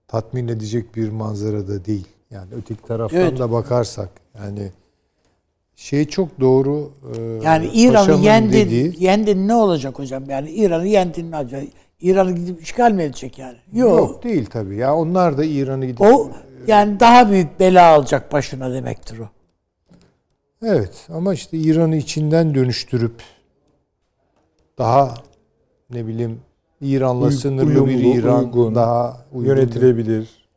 tatmin 0.08 0.48
edecek 0.48 0.96
bir 0.96 1.10
manzara 1.10 1.68
da 1.68 1.86
değil. 1.86 2.08
Yani 2.32 2.54
öteki 2.54 2.82
taraftan 2.82 3.20
Evet. 3.20 3.40
da 3.40 3.52
bakarsak 3.52 4.10
yani 4.38 4.72
şey 5.78 6.06
çok 6.06 6.40
doğru. 6.40 6.92
e, 7.18 7.22
Yani 7.44 7.70
İran'ı 7.74 8.26
yendin, 8.26 8.52
dediği- 8.52 8.96
yendin 9.04 9.48
ne 9.48 9.54
olacak 9.54 10.00
hocam? 10.00 10.30
Yani 10.30 10.50
İran'ı 10.50 10.88
yendin 10.88 11.32
ne 11.32 11.38
olacak? 11.38 11.64
İran'ı 12.02 12.32
gidip 12.32 12.62
işgal 12.62 12.92
mi 12.92 13.04
edecek 13.04 13.38
yani? 13.40 13.58
Yok. 13.74 14.00
Yok 14.00 14.24
değil 14.24 14.46
tabii. 14.46 14.76
Ya 14.76 14.96
onlar 14.96 15.38
da 15.38 15.46
İran'ı 15.46 15.86
gidip 15.86 16.02
O 16.02 16.30
yani 16.68 17.00
daha 17.00 17.32
büyük 17.32 17.60
bela 17.60 17.88
alacak 17.94 18.32
başına 18.32 18.74
demektir 18.74 19.20
o. 19.20 19.30
Evet 20.66 21.08
ama 21.14 21.34
işte 21.34 21.58
İran'ı 21.58 21.96
içinden 21.96 22.56
dönüştürüp 22.56 23.22
daha 24.78 25.14
ne 25.90 26.08
bileyim 26.08 26.40
İran'la 26.82 27.26
Uy- 27.26 27.32
sınırlı 27.32 27.70
bir 27.70 27.76
uyumlu, 27.76 28.18
İran 28.20 28.46
uygun, 28.46 28.76
daha 28.76 29.26
uygun. 29.34 29.50
Yönetilebilir. 29.50 30.48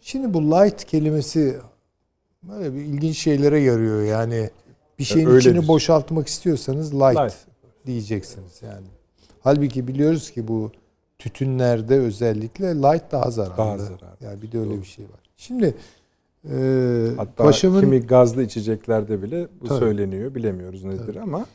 Şimdi 0.00 0.34
bu 0.34 0.42
light 0.42 0.84
kelimesi 0.84 1.56
böyle 2.42 2.74
bir 2.74 2.80
ilginç 2.80 3.18
şeylere 3.18 3.60
yarıyor 3.60 4.02
yani. 4.02 4.50
Bir 4.98 5.04
şeyin 5.04 5.26
öyledir. 5.26 5.50
içini 5.50 5.68
boşaltmak 5.68 6.28
istiyorsanız 6.28 6.94
light, 6.94 7.16
Light. 7.18 7.34
diyeceksiniz 7.86 8.62
yani. 8.62 8.86
Halbuki 9.40 9.88
biliyoruz 9.88 10.30
ki 10.30 10.48
bu 10.48 10.72
tütünlerde 11.18 11.98
özellikle 11.98 12.74
light 12.74 13.12
daha 13.12 13.30
zararlı. 13.30 13.56
Daha 13.58 13.78
zararlı. 13.78 14.16
Yani 14.20 14.42
bir 14.42 14.52
de 14.52 14.58
öyle 14.58 14.78
bir 14.80 14.86
şey 14.86 15.04
var. 15.04 15.20
Şimdi 15.36 15.74
e, 16.50 17.06
Hatta 17.16 17.44
paşamın 17.44 17.80
kimi 17.80 18.00
gazlı 18.00 18.42
içeceklerde 18.42 19.22
bile 19.22 19.48
bu 19.60 19.66
Tabii. 19.68 19.78
söyleniyor. 19.78 20.34
Bilemiyoruz 20.34 20.84
nedir 20.84 21.16
ama 21.16 21.46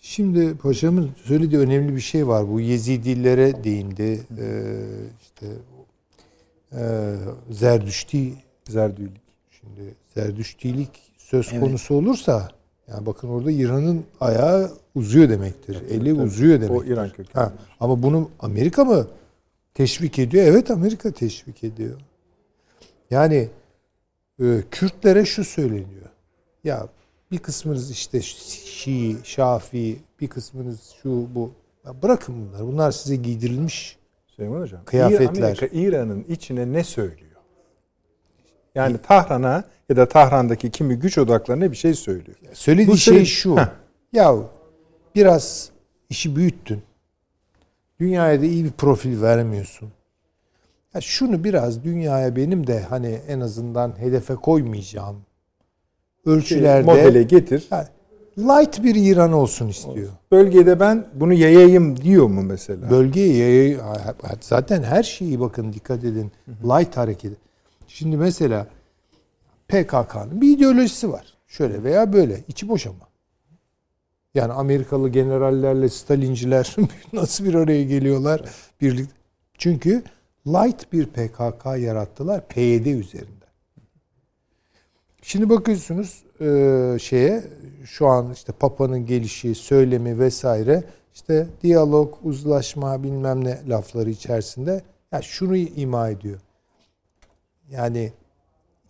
Şimdi 0.00 0.56
paşamın 0.56 1.10
söylediği 1.24 1.60
önemli 1.60 1.96
bir 1.96 2.00
şey 2.00 2.26
var. 2.28 2.48
Bu 2.48 2.60
Yezidilere 2.60 3.64
değindi. 3.64 4.20
Ee, 4.40 4.76
işte 5.22 5.46
e, 6.72 7.14
Zerdüşti 7.50 8.32
zerdülik. 8.68 9.20
şimdi 9.50 9.94
Zerdüştilik 10.14 10.88
söz 11.18 11.48
Evet. 11.52 11.60
konusu 11.60 11.94
olursa 11.94 12.48
yani 12.88 13.06
bakın 13.06 13.28
orada 13.28 13.50
İran'ın 13.50 14.04
ayağı 14.20 14.70
uzuyor 14.94 15.28
demektir. 15.28 15.82
Eli 15.90 16.14
uzuyor 16.14 16.58
O 16.58 16.62
demektir. 16.62 16.90
İran 16.92 17.08
kökenli. 17.08 17.32
Ha, 17.34 17.52
ama 17.80 18.02
bunu 18.02 18.30
Amerika 18.40 18.84
mı 18.84 19.06
teşvik 19.74 20.18
ediyor? 20.18 20.46
Evet 20.46 20.70
Amerika 20.70 21.10
teşvik 21.10 21.64
ediyor. 21.64 22.00
Yani 23.10 23.48
e, 24.42 24.62
Kürtlere 24.70 25.24
şu 25.24 25.44
söyleniyor. 25.44 26.10
Ya 26.64 26.88
bir 27.30 27.38
kısmınız 27.38 27.90
işte 27.90 28.22
Şii, 28.22 29.16
Şafii, 29.24 29.98
bir 30.20 30.28
kısmınız 30.28 30.94
şu 31.02 31.28
bu. 31.34 31.50
Ya 31.86 32.02
bırakın 32.02 32.34
bunları. 32.48 32.66
Bunlar 32.66 32.90
size 32.90 33.16
giydirilmiş 33.16 33.96
Süleyman 34.26 34.60
Hocam. 34.60 34.80
Kıyafetler. 34.84 35.42
Amerika 35.42 35.66
İran'ın 35.66 36.24
içine 36.28 36.72
ne 36.72 36.84
söylüyor? 36.84 37.25
Yani 38.76 38.96
Tahran'a 38.98 39.64
ya 39.88 39.96
da 39.96 40.08
Tahran'daki 40.08 40.70
kimi 40.70 40.96
güç 40.96 41.18
odaklarına 41.18 41.70
bir 41.72 41.76
şey 41.76 41.94
söylüyor. 41.94 42.36
Söylediği 42.52 42.88
Bu 42.88 42.96
şey 42.96 43.24
şu. 43.24 43.56
Heh. 43.56 43.68
Ya 44.12 44.34
biraz 45.14 45.70
işi 46.10 46.36
büyüttün. 46.36 46.82
Dünyaya 48.00 48.40
da 48.40 48.44
iyi 48.44 48.64
bir 48.64 48.70
profil 48.70 49.22
vermiyorsun. 49.22 49.88
Ya 50.94 51.00
şunu 51.00 51.44
biraz 51.44 51.84
dünyaya 51.84 52.36
benim 52.36 52.66
de 52.66 52.80
hani 52.80 53.20
en 53.28 53.40
azından 53.40 53.98
hedefe 53.98 54.34
koymayacağım 54.34 55.16
ölçülerde 56.26 56.86
Modele 56.86 57.22
getir. 57.22 57.68
Yani 57.70 57.86
light 58.38 58.82
bir 58.82 58.94
İran 58.94 59.32
olsun 59.32 59.68
istiyor. 59.68 60.08
Bölgede 60.32 60.80
ben 60.80 61.06
bunu 61.14 61.32
yayayım 61.32 61.96
diyor 62.02 62.26
mu 62.26 62.42
mesela? 62.42 62.90
Bölgeye 62.90 63.36
yayı- 63.36 63.80
zaten 64.40 64.82
her 64.82 65.02
şeyi 65.02 65.40
bakın 65.40 65.72
dikkat 65.72 66.04
edin. 66.04 66.32
Light 66.64 66.96
hareketi. 66.96 67.45
Şimdi 67.96 68.16
mesela 68.16 68.66
PKK'nın 69.68 70.40
bir 70.40 70.56
ideolojisi 70.56 71.12
var. 71.12 71.34
Şöyle 71.46 71.82
veya 71.82 72.12
böyle. 72.12 72.44
içi 72.48 72.68
boş 72.68 72.86
ama. 72.86 73.08
Yani 74.34 74.52
Amerikalı 74.52 75.08
generallerle 75.08 75.88
Stalinciler 75.88 76.76
nasıl 77.12 77.44
bir 77.44 77.54
araya 77.54 77.84
geliyorlar 77.84 78.42
birlikte. 78.80 79.14
Çünkü 79.58 80.02
light 80.46 80.92
bir 80.92 81.06
PKK 81.06 81.66
yarattılar 81.66 82.48
PYD 82.48 82.86
üzerinden. 82.86 83.50
Şimdi 85.22 85.50
bakıyorsunuz 85.50 86.24
e, 86.40 86.98
şeye 87.00 87.44
şu 87.84 88.06
an 88.06 88.32
işte 88.32 88.52
Papa'nın 88.52 89.06
gelişi, 89.06 89.54
söylemi 89.54 90.18
vesaire 90.18 90.84
işte 91.14 91.46
diyalog, 91.62 92.14
uzlaşma 92.22 93.02
bilmem 93.02 93.44
ne 93.44 93.58
lafları 93.68 94.10
içerisinde 94.10 94.82
ya 95.12 95.22
şunu 95.22 95.56
ima 95.56 96.08
ediyor. 96.08 96.40
Yani 97.70 98.12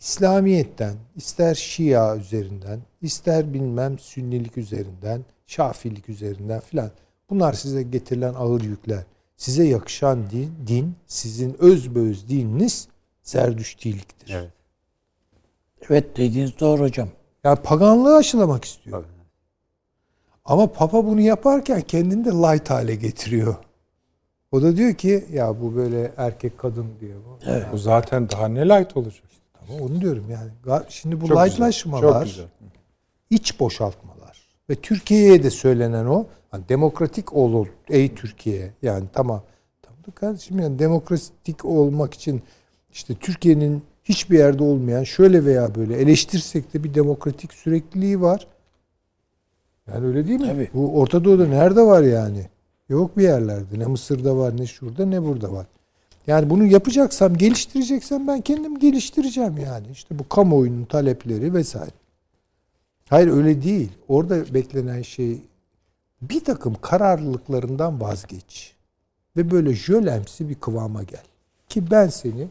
İslamiyet'ten, 0.01 0.95
ister 1.17 1.55
Şia 1.55 2.17
üzerinden, 2.17 2.81
ister 3.03 3.55
bilmem 3.55 3.99
Sünnilik 3.99 4.59
üzerinden, 4.59 5.25
Şafilik 5.47 6.09
üzerinden 6.09 6.61
filan 6.61 6.91
bunlar 7.31 7.53
size 7.53 7.83
getirilen 7.83 8.35
ağır 8.35 8.61
yükler. 8.61 9.03
Size 9.37 9.65
yakışan 9.65 10.31
din, 10.31 10.53
din 10.67 10.95
sizin 11.07 11.57
özbeöz 11.59 12.29
dininiz 12.29 12.89
Zerdüştiliktir. 13.23 14.35
Evet. 14.35 14.53
Evet 15.91 16.17
dediğiniz 16.17 16.61
doğru 16.61 16.83
hocam. 16.83 17.09
Yani 17.45 17.59
paganlığı 17.63 18.17
aşılamak 18.17 18.65
istiyor. 18.65 19.05
Ama 20.45 20.73
Papa 20.73 21.05
bunu 21.07 21.21
yaparken 21.21 21.81
kendini 21.81 22.25
de 22.25 22.31
light 22.31 22.71
hale 22.71 22.95
getiriyor. 22.95 23.57
O 24.57 24.63
da 24.63 24.77
diyor 24.77 24.95
ki 24.95 25.25
ya 25.33 25.61
bu 25.61 25.77
böyle 25.77 26.13
erkek 26.17 26.59
kadın 26.59 26.87
diyor. 27.01 27.17
Bu. 27.27 27.39
Evet. 27.47 27.67
Bu 27.73 27.79
zaten 27.79 28.29
daha 28.31 28.49
ne 28.49 28.69
light 28.69 28.97
olacak? 28.97 29.23
Tamam 29.53 29.83
onu 29.83 30.01
diyorum 30.01 30.25
yani. 30.31 30.81
Şimdi 30.89 31.21
bu 31.21 31.29
Çok 31.29 31.37
güzel, 31.37 31.47
lightlaşmalar, 31.47 32.13
Çok 32.13 32.25
güzel. 32.25 32.47
iç 33.31 33.61
boşaltmalar 33.61 34.49
ve 34.71 34.75
Türkiye'ye 34.75 35.43
de 35.43 35.51
söylenen 35.51 36.07
o 36.07 36.27
hani 36.51 36.69
demokratik 36.69 37.33
ol 37.33 37.67
ey 37.89 38.15
Türkiye 38.15 38.71
yani 38.83 39.05
tamam 39.13 39.43
tamam 39.83 39.99
da 40.07 40.11
kardeşim 40.11 40.59
yani 40.61 40.79
demokratik 40.79 41.65
olmak 41.65 42.15
için 42.15 42.43
işte 42.93 43.15
Türkiye'nin 43.15 43.83
hiçbir 44.05 44.39
yerde 44.39 44.63
olmayan 44.63 45.05
şöyle 45.05 45.45
veya 45.45 45.75
böyle 45.75 45.97
eleştirsek 45.97 46.75
de 46.75 46.85
bir 46.85 46.95
demokratik 46.95 47.53
sürekliliği 47.53 48.21
var. 48.21 48.47
Yani 49.89 50.07
öyle 50.07 50.29
değil 50.29 50.41
mi? 50.41 50.47
Tabii. 50.47 50.71
Bu 50.75 51.01
Orta 51.01 51.25
Doğu'da 51.25 51.47
nerede 51.47 51.83
var 51.83 52.03
yani? 52.03 52.47
Yok 52.89 53.17
bir 53.17 53.23
yerlerde. 53.23 53.79
Ne 53.79 53.87
Mısır'da 53.87 54.37
var, 54.37 54.57
ne 54.57 54.67
şurada, 54.67 55.07
ne 55.07 55.23
burada 55.23 55.53
var. 55.53 55.67
Yani 56.27 56.51
bunu 56.51 56.65
yapacaksam, 56.65 57.37
geliştireceksem 57.37 58.29
ben 58.29 58.41
kendim 58.41 58.79
geliştireceğim 58.79 59.59
yani. 59.59 59.87
İşte 59.93 60.19
bu 60.19 60.29
kamuoyunun 60.29 60.85
talepleri 60.85 61.55
vesaire. 61.55 61.91
Hayır 63.09 63.29
öyle 63.29 63.63
değil. 63.63 63.93
Orada 64.09 64.55
beklenen 64.55 65.03
şey 65.03 65.41
bir 66.23 66.45
takım 66.45 66.75
kararlılıklarından 66.81 68.01
vazgeç. 68.01 68.75
Ve 69.37 69.51
böyle 69.51 69.75
jölemsi 69.75 70.49
bir 70.49 70.55
kıvama 70.55 71.03
gel. 71.03 71.25
Ki 71.69 71.91
ben 71.91 72.09
seni 72.09 72.49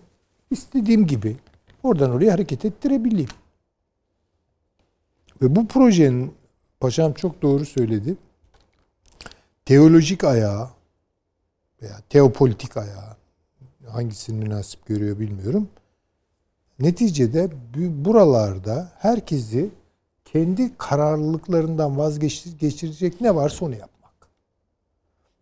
istediğim 0.52 1.08
gibi 1.08 1.36
oradan 1.84 2.12
oraya 2.12 2.34
hareket 2.34 2.66
ettirebileyim. 2.66 3.30
Ve 5.42 5.56
bu 5.56 5.68
projenin 5.68 6.34
paşam 6.80 7.14
çok 7.14 7.42
doğru 7.42 7.66
söyledi. 7.66 8.18
Teolojik 9.66 10.24
ayağı 10.24 10.70
veya 11.82 12.00
teopolitik 12.10 12.78
ayağı 12.78 13.16
hangisini 13.88 14.38
münasip 14.46 14.86
görüyor 14.86 15.20
bilmiyorum. 15.20 15.70
Neticede 16.80 17.52
bu- 17.52 18.06
buralarda 18.06 18.92
herkesi 19.00 19.70
kendi 20.26 20.78
kararlılıklarından 20.78 21.98
vazgeçirecek 21.98 23.22
ne 23.22 23.36
varsa 23.36 23.66
onu 23.66 23.76
yapmak. 23.76 24.14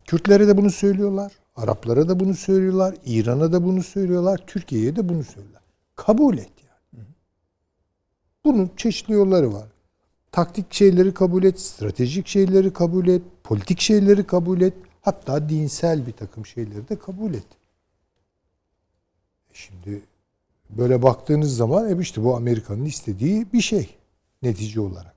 Kürtlere 0.07 0.47
de 0.47 0.57
bunu 0.57 0.71
söylüyorlar. 0.71 1.31
Araplara 1.55 2.09
da 2.09 2.19
bunu 2.19 2.33
söylüyorlar. 2.33 2.95
İran'a 3.05 3.53
da 3.53 3.63
bunu 3.63 3.83
söylüyorlar. 3.83 4.43
Türkiye'ye 4.47 4.95
de 4.95 5.09
bunu 5.09 5.23
söylüyorlar. 5.23 5.63
Kabul 5.95 6.37
et 6.37 6.51
yani. 6.63 7.05
Bunun 8.45 8.71
çeşitli 8.77 9.13
yolları 9.13 9.53
var. 9.53 9.67
Taktik 10.31 10.73
şeyleri 10.73 11.13
kabul 11.13 11.43
et, 11.43 11.59
stratejik 11.59 12.27
şeyleri 12.27 12.73
kabul 12.73 13.07
et, 13.07 13.21
politik 13.43 13.79
şeyleri 13.81 14.23
kabul 14.23 14.61
et, 14.61 14.73
hatta 15.01 15.49
dinsel 15.49 16.07
bir 16.07 16.11
takım 16.11 16.45
şeyleri 16.45 16.89
de 16.89 16.95
kabul 16.95 17.33
et. 17.33 17.45
E 19.51 19.53
Şimdi 19.53 20.01
böyle 20.69 21.03
baktığınız 21.03 21.55
zaman 21.57 21.89
e 21.97 22.01
işte 22.01 22.23
bu 22.23 22.35
Amerika'nın 22.35 22.85
istediği 22.85 23.45
bir 23.53 23.61
şey 23.61 23.89
netice 24.43 24.81
olarak. 24.81 25.13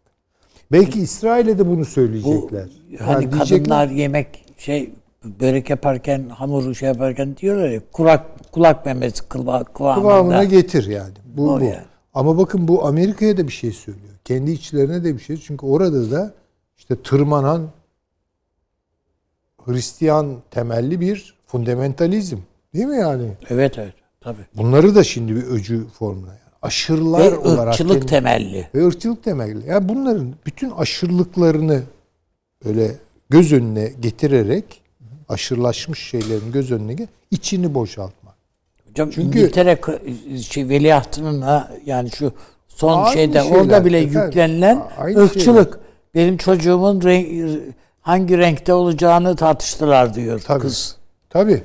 Belki 0.72 1.01
İsrail'e 1.01 1.59
de 1.59 1.66
bunu 1.66 1.81
Bu 1.81 1.85
söyleyecekler. 1.85 2.68
hani 2.99 3.24
Yani 3.24 3.39
kadınlar 3.39 3.89
yemek 3.89 4.45
şey 4.59 4.93
börek 5.24 5.70
yaparken 5.70 6.29
hamuru 6.29 6.74
şey 6.74 6.89
yaparken 6.89 7.37
diyorlar 7.37 7.68
ya 7.68 7.81
kulak 7.93 8.53
kulak 8.53 8.87
memesi 8.87 9.29
kıva, 9.29 9.64
kıvamında. 9.64 10.01
kıvamına 10.03 10.45
getir 10.45 10.87
yani. 10.87 11.14
Bu, 11.37 11.51
O 11.53 11.61
bu. 11.61 11.64
yani. 11.64 11.85
Ama 12.14 12.39
bakın 12.39 12.68
bu 12.68 12.87
Amerika'ya 12.87 13.37
da 13.37 13.47
bir 13.47 13.53
şey 13.53 13.72
söylüyor. 13.72 14.12
Kendi 14.24 14.51
içlerine 14.51 15.05
de 15.05 15.14
bir 15.14 15.20
şey. 15.20 15.37
Çünkü 15.37 15.66
orada 15.66 16.11
da 16.11 16.35
işte 16.79 17.03
tırmanan 17.03 17.70
Hristiyan 19.67 20.37
temelli 20.51 21.01
bir 21.01 21.35
fundamentalizm. 21.47 22.37
Değil 22.75 22.87
mi 22.87 22.97
yani? 22.99 23.29
Evet 23.51 23.79
evet 23.79 23.95
tabii. 24.21 24.43
Bunları 24.55 24.95
da 24.95 25.05
şimdi 25.05 25.37
bir 25.37 25.43
öcü 25.43 25.87
formuna 25.99 26.26
yani. 26.29 26.38
Aşırılar 26.63 27.33
Ve 27.33 27.38
olarak 27.38 27.68
ırkçılık 27.68 28.09
temelli. 28.09 28.68
ve 28.75 28.87
ırkçılık 28.87 29.25
temelli. 29.25 29.67
Yani 29.68 29.88
bunların 29.88 30.34
bütün 30.47 30.71
aşırılıklarını 30.71 31.83
böyle 32.64 32.91
göz 33.30 33.53
önüne 33.53 33.93
getirerek 34.01 34.64
aşırılaşmış 35.29 35.99
şeylerin 36.09 36.53
göz 36.53 36.72
önüne 36.72 36.93
ge- 36.93 37.09
içini 37.30 37.75
boşaltmak. 37.75 38.34
Hocam 38.88 39.11
Çünkü- 39.11 39.38
İngiltere 39.38 39.79
şey 40.43 40.68
veliahtının 40.68 41.43
ha, 41.43 41.71
yani 41.87 42.11
şu 42.11 42.33
son 42.68 43.05
şeyde 43.13 43.43
şeyler 43.43 43.57
orada 43.59 43.84
bile 43.84 43.99
efendim. 44.01 44.22
yüklenilen 44.26 44.83
ırkçılık. 45.17 45.79
Benim 46.14 46.37
çocuğumun 46.37 47.03
renk, 47.03 47.29
hangi 48.07 48.38
renkte 48.38 48.72
olacağını 48.72 49.37
tartıştılar 49.37 50.14
diyor 50.14 50.41
Tabii. 50.46 50.61
kız. 50.61 50.96
Tabii. 51.30 51.62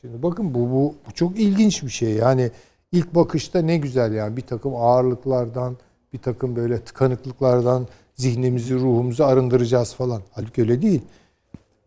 Şimdi 0.00 0.22
bakın 0.22 0.54
bu, 0.54 0.58
bu, 0.58 0.94
bu 1.08 1.12
çok 1.14 1.38
ilginç 1.38 1.82
bir 1.82 1.88
şey. 1.88 2.10
Yani 2.12 2.50
ilk 2.92 3.14
bakışta 3.14 3.58
ne 3.62 3.76
güzel 3.76 4.12
yani 4.12 4.36
bir 4.36 4.42
takım 4.42 4.76
ağırlıklardan, 4.76 5.76
bir 6.12 6.18
takım 6.18 6.56
böyle 6.56 6.78
tıkanıklıklardan 6.80 7.86
zihnimizi, 8.14 8.74
ruhumuzu 8.74 9.24
arındıracağız 9.24 9.94
falan. 9.94 10.22
Halbuki 10.32 10.62
öyle 10.62 10.82
değil. 10.82 11.00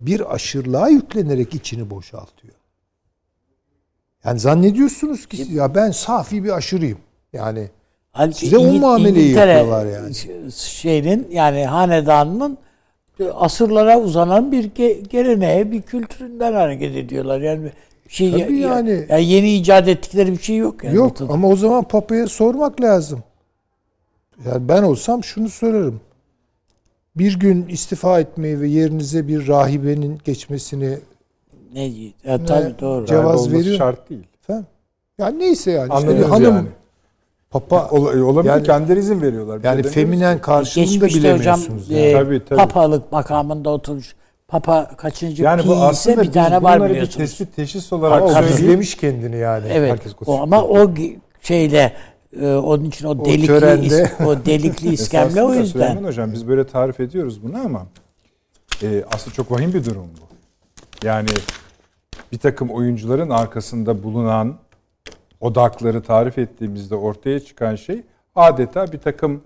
Bir 0.02 0.34
aşırılığa 0.36 0.90
yüklenerek 0.90 1.53
içini 1.53 1.90
boşaltıyor. 1.90 2.53
Yani 4.26 4.40
zannediyorsunuz 4.40 5.26
ki 5.26 5.48
ya 5.52 5.76
ben 5.76 5.91
safi 5.91 6.44
bir 6.44 6.49
aşırıyım. 6.49 6.98
Yani 7.34 7.69
Halbuki 8.11 8.40
Size 8.40 8.57
o 8.57 8.64
muameleyi 8.74 9.26
İngiltere 9.26 9.52
yapıyorlar 9.52 9.86
yani. 9.86 10.15
ş- 10.15 10.52
Şeyinin 10.56 11.28
yani 11.32 11.65
hanedanının 11.65 12.57
asırlara 13.26 13.99
uzanan 13.99 14.52
bir 14.52 14.64
ge- 14.69 15.07
geleneğe, 15.07 15.72
bir 15.72 15.81
kültüründen 15.81 16.53
hareket 16.53 16.95
ediyorlar. 16.95 17.39
Yani 17.41 17.72
şey 18.07 18.31
Tabii 18.31 18.57
ya- 18.57 18.69
yani. 18.69 19.06
ya 19.10 19.18
yeni 19.18 19.53
icat 19.53 19.88
ettikleri 19.88 20.31
bir 20.31 20.39
şey 20.41 20.57
yok 20.57 20.84
yani. 20.84 20.95
Yok 20.95 21.11
ortada. 21.11 21.34
ama 21.34 21.48
o 21.48 21.56
zaman 21.56 21.84
Papa'ya 21.84 22.27
sormak 22.27 22.81
lazım. 22.81 23.23
Yani 24.45 24.68
ben 24.69 24.84
olsam 24.84 25.23
şunu 25.23 25.49
sorarım. 25.49 26.02
Bir 27.15 27.39
gün 27.39 27.68
istifa 27.68 28.19
etmeyi 28.19 28.61
ve 28.61 28.68
yerinize 28.68 29.27
bir 29.27 29.48
rahibenin 29.48 30.19
geçmesini 30.26 30.98
Ne 31.73 31.85
ya, 32.23 32.45
tabii 32.45 32.80
doğru. 32.81 33.06
Cevaz 33.06 33.48
Yani 33.48 33.60
veriyor. 33.60 33.77
şart 33.77 34.10
değil. 34.10 34.23
efendim. 34.44 34.65
Yani 35.18 35.39
neyse 35.39 35.72
yani 35.72 35.89
işte 35.94 36.07
bir 36.07 36.14
Anladınız 36.14 36.31
hanım 36.31 36.56
yani. 36.56 36.68
Papa 37.52 37.88
Ol- 37.91 38.22
olabilir 38.22 38.49
Yani- 38.53 38.64
kendileri 38.64 38.99
izin 38.99 39.22
veriyorlar. 39.22 39.60
yani 39.64 39.84
feminen 39.84 40.41
karşılığını 40.41 40.86
da 40.88 40.91
Geçmişte 41.07 41.34
hocam 41.34 41.60
bilemiyorsunuz. 41.60 41.91
e, 41.91 41.99
yani. 41.99 42.14
Tabii, 42.26 42.45
tabii. 42.45 42.57
papalık 42.60 43.11
makamında 43.11 43.69
oturmuş 43.69 44.15
Papa 44.48 44.91
kaçıncı 44.98 45.44
Yani 45.44 45.61
bu 45.68 45.76
aslında 45.76 46.22
bir 46.24 46.32
tane 46.32 46.64
var 46.64 46.76
bunları 46.80 46.84
bir 46.90 46.90
biliyorsunuz. 46.90 47.18
tespit 47.18 47.56
teşhis 47.56 47.94
olarak 47.94 48.24
O 48.24 48.28
Tabii. 48.34 48.48
sözlemiş 48.48 48.95
kendini 48.95 49.38
yani. 49.38 49.68
Evet. 49.72 49.91
Herkes 49.91 50.14
O, 50.26 50.41
ama 50.41 50.64
o 50.64 50.91
şeyle 51.41 51.94
e, 52.41 52.48
onun 52.53 52.86
için 52.86 53.06
o 53.07 53.26
delikli 53.26 53.48
törende- 53.48 53.88
is- 53.88 54.26
o 54.26 54.45
delikli 54.45 54.90
iskemle 54.94 55.44
o 55.44 55.53
yüzden. 55.53 55.65
Süleyman 55.88 56.03
Hocam 56.03 56.34
biz 56.34 56.48
böyle 56.48 56.64
tarif 56.68 56.99
ediyoruz 56.99 57.44
bunu 57.44 57.57
ama 57.65 57.86
e, 58.84 59.03
aslında 59.15 59.36
çok 59.36 59.52
vahim 59.52 59.74
bir 59.74 59.86
durum 59.86 60.07
bu. 60.22 60.28
Yani 61.07 61.30
bir 62.32 62.38
takım 62.38 62.69
oyuncuların 62.69 63.30
arkasında 63.30 64.03
bulunan 64.03 64.56
odakları 65.42 66.04
tarif 66.04 66.38
ettiğimizde 66.38 66.96
ortaya 66.96 67.40
çıkan 67.40 67.76
şey 67.76 68.02
adeta 68.36 68.92
bir 68.92 68.98
takım 68.98 69.44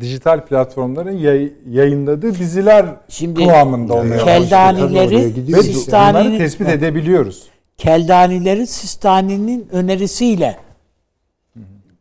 dijital 0.00 0.46
platformların 0.46 1.18
yay- 1.18 1.52
yayınladığı 1.68 2.34
diziler 2.34 2.86
Şimdi 3.08 3.40
kıvamında 3.40 3.94
olmaya 3.94 4.26
başladı. 4.26 4.26
Tabii 4.26 4.28
oraya 4.28 4.40
Keldanileri 4.40 5.62
Sistani'nin 5.62 6.24
bunları 6.24 6.38
tespit 6.38 6.68
edebiliyoruz. 6.68 7.48
Keldanileri 7.78 8.66
Sistani'nin 8.66 9.68
önerisiyle 9.72 10.58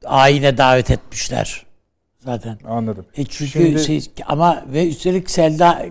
ayine 0.05 0.57
davet 0.57 0.91
etmişler 0.91 1.65
zaten. 2.19 2.57
Anladım. 2.67 3.05
E 3.17 3.25
çünkü 3.25 3.51
Şimdi- 3.51 3.79
siz- 3.79 4.09
ama 4.25 4.63
ve 4.67 4.87
üstelik 4.89 5.31
Selda 5.31 5.85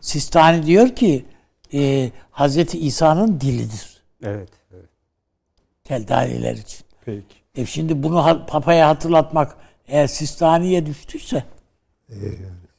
Sistani 0.00 0.66
diyor 0.66 0.88
ki 0.88 1.24
e, 1.74 2.10
Hazreti 2.30 2.78
İsa'nın 2.78 3.40
dilidir. 3.40 4.02
Evet. 4.24 4.48
evet. 4.74 4.88
Keldaniler 5.84 6.52
için. 6.52 6.83
Peki. 7.04 7.34
E 7.56 7.66
şimdi 7.66 8.02
bunu 8.02 8.24
ha- 8.24 8.46
Papa'ya 8.46 8.88
hatırlatmak 8.88 9.56
eğer 9.88 10.06
Sistani'ye 10.06 10.86
düştüyse 10.86 11.44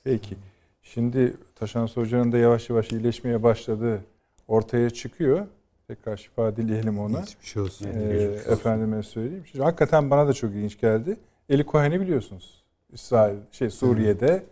Peki. 0.03 0.35
Şimdi 0.81 1.33
Taşan 1.55 1.87
Hoca'nın 1.87 2.31
da 2.31 2.37
yavaş 2.37 2.69
yavaş 2.69 2.91
iyileşmeye 2.91 3.43
başladığı 3.43 4.01
ortaya 4.47 4.89
çıkıyor. 4.89 5.47
Tekrar 5.87 6.17
şifa 6.17 6.55
dileyelim 6.55 6.99
ona. 6.99 7.21
Hiçbir 7.21 7.45
şey 7.45 7.61
olsun. 7.61 7.87
Ee, 7.95 8.13
efendime 8.49 9.03
söyleyeyim. 9.03 9.43
Şimdi 9.51 9.63
hakikaten 9.63 10.09
bana 10.09 10.27
da 10.27 10.33
çok 10.33 10.51
ilginç 10.51 10.79
geldi. 10.79 11.17
Eli 11.49 11.65
Cohen'i 11.65 12.01
biliyorsunuz. 12.01 12.63
İsrail, 12.93 13.37
şey 13.51 13.69
Suriye'de. 13.69 14.43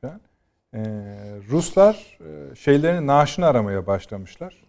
falan. 0.00 0.20
Ee, 0.74 0.80
Ruslar 1.50 2.18
e, 2.20 2.54
şeylerin 2.56 3.06
naaşını 3.06 3.46
aramaya 3.46 3.86
başlamışlar. 3.86 4.64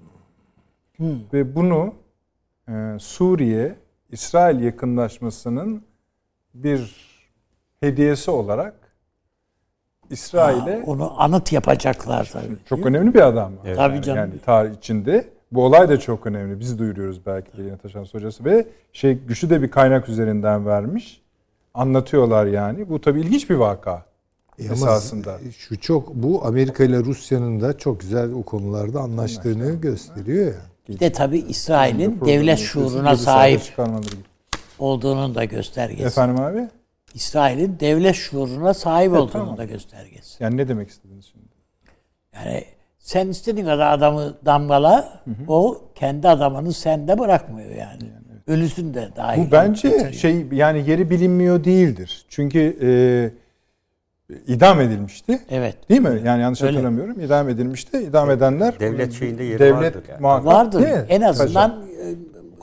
Ve 1.34 1.56
bunu 1.56 1.94
e, 2.70 2.74
Suriye, 3.00 3.76
İsrail 4.14 4.60
yakınlaşmasının 4.60 5.84
bir 6.54 6.96
hediyesi 7.80 8.32
olarak 8.32 8.74
İsrail'e 10.10 10.76
ha, 10.76 10.84
onu 10.86 11.22
anıt 11.22 11.52
yapacaklar 11.52 12.30
tabii. 12.34 12.58
çok 12.66 12.86
önemli 12.86 13.14
bir 13.14 13.22
adam. 13.22 13.52
Evet. 13.66 13.78
Tabii 13.78 13.94
yani, 13.96 14.04
canım. 14.04 14.20
yani 14.20 14.40
tarih 14.46 14.78
içinde. 14.78 15.30
Bu 15.52 15.66
olay 15.66 15.90
da 15.90 16.00
çok 16.00 16.28
önemli. 16.28 16.60
Biz 16.60 16.80
duyuruyoruz 16.80 17.26
belki 17.26 17.58
de 17.58 17.64
yine 17.64 17.78
Taşan 17.78 18.06
Hocası 18.12 18.46
ve 18.46 18.68
şey 18.94 19.14
güçlü 19.14 19.50
de 19.50 19.62
bir 19.62 19.72
kaynak 19.72 20.10
üzerinden 20.10 20.66
vermiş. 20.66 21.22
Anlatıyorlar 21.74 22.46
yani. 22.46 22.90
Bu 22.90 23.02
tabii 23.02 23.22
ilginç 23.22 23.50
bir 23.50 23.56
vaka. 23.56 24.06
E 24.60 24.66
ama 24.66 24.74
esasında. 24.74 25.38
Şu 25.58 25.80
çok 25.80 26.16
bu 26.16 26.46
Amerika 26.46 26.84
ile 26.84 27.00
Rusya'nın 27.00 27.62
da 27.62 27.78
çok 27.78 28.00
güzel 28.00 28.32
o 28.32 28.44
konularda 28.44 29.00
anlaştığını 29.00 29.82
gösteriyor 29.82 30.46
ya. 30.46 30.73
Bir 30.90 31.00
de 31.00 31.12
tabii 31.12 31.40
İsrail'in 31.40 32.22
devlet 32.26 32.60
şuuruna 32.60 33.18
sahip 33.18 33.62
olduğunun 34.80 35.36
da 35.36 35.46
göstergesi. 35.46 36.04
Efendim 36.04 36.44
abi? 36.44 36.68
İsrail'in 37.14 37.80
devlet 37.80 38.16
şuuruna 38.16 38.74
sahip 38.74 39.10
Evet, 39.12 39.20
olduğunun 39.22 39.32
tamam. 39.44 39.58
da 39.58 39.66
göstergesi. 39.66 40.44
Yani 40.44 40.58
ne 40.58 40.68
demek 40.68 40.90
istediniz 40.90 41.26
şimdi? 41.26 41.46
Yani 42.36 42.64
sen 43.00 43.28
istediğin 43.28 43.66
kadar 43.66 43.94
adamı 43.94 44.34
damgala, 44.46 45.22
o 45.48 45.82
kendi 45.96 46.30
adamını 46.30 46.74
sende 46.74 47.20
bırakmıyor 47.20 47.70
yani. 47.70 48.04
Ölüsün 48.48 48.94
de 48.94 49.10
dahil. 49.16 49.48
Bu 49.48 49.52
bence 49.52 49.90
getiriyor. 49.90 50.14
şey 50.14 50.46
yani 50.52 50.90
yeri 50.90 51.10
bilinmiyor 51.10 51.64
değildir. 51.64 52.26
Çünkü 52.30 52.78
e, 52.82 52.90
idam 54.48 54.82
edilmişti. 54.82 55.40
Evet. 55.50 55.90
Değil 55.90 56.02
mi? 56.02 56.22
Yani 56.26 56.42
yanlış 56.42 56.62
Öyle. 56.62 56.72
hatırlamıyorum. 56.72 57.20
İdam 57.20 57.50
edilmişti. 57.50 57.98
İdam 57.98 58.32
edenler 58.32 58.80
Devlet 58.80 59.14
şeyinde 59.14 59.44
yeri 59.44 59.60
devlet 59.60 59.96
vardır 59.96 60.04
yani. 60.10 60.22
muhakkak- 60.22 60.46
Vardır. 60.46 60.84
Değil 60.84 60.94
mi? 60.94 61.06
En 61.10 61.22
azından 61.22 61.84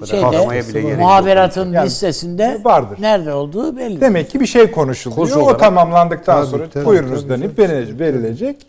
e, 0.02 0.06
şeyde 0.06 0.96
muhaberatın 0.96 1.72
Yani 1.72 1.86
listesinde 1.86 2.60
vardır. 2.64 2.96
nerede 3.00 3.32
olduğu 3.32 3.76
belli. 3.76 4.00
Demek 4.00 4.30
ki 4.30 4.40
bir 4.40 4.46
şey 4.46 4.70
konuşuluyor. 4.70 5.16
Koz 5.16 5.36
o 5.36 5.40
olarak- 5.40 5.60
tamamlandıktan 5.60 6.36
Tabii, 6.40 6.50
sonra 6.50 6.68
tabii, 6.70 6.84
buyurunuz 6.84 7.22
tabii, 7.28 7.40
denip 7.42 7.56
tabii. 7.56 7.68
verilecek. 7.68 8.00
verilecek. 8.00 8.66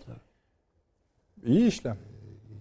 İyi 1.46 1.66
işlem. 1.66 1.96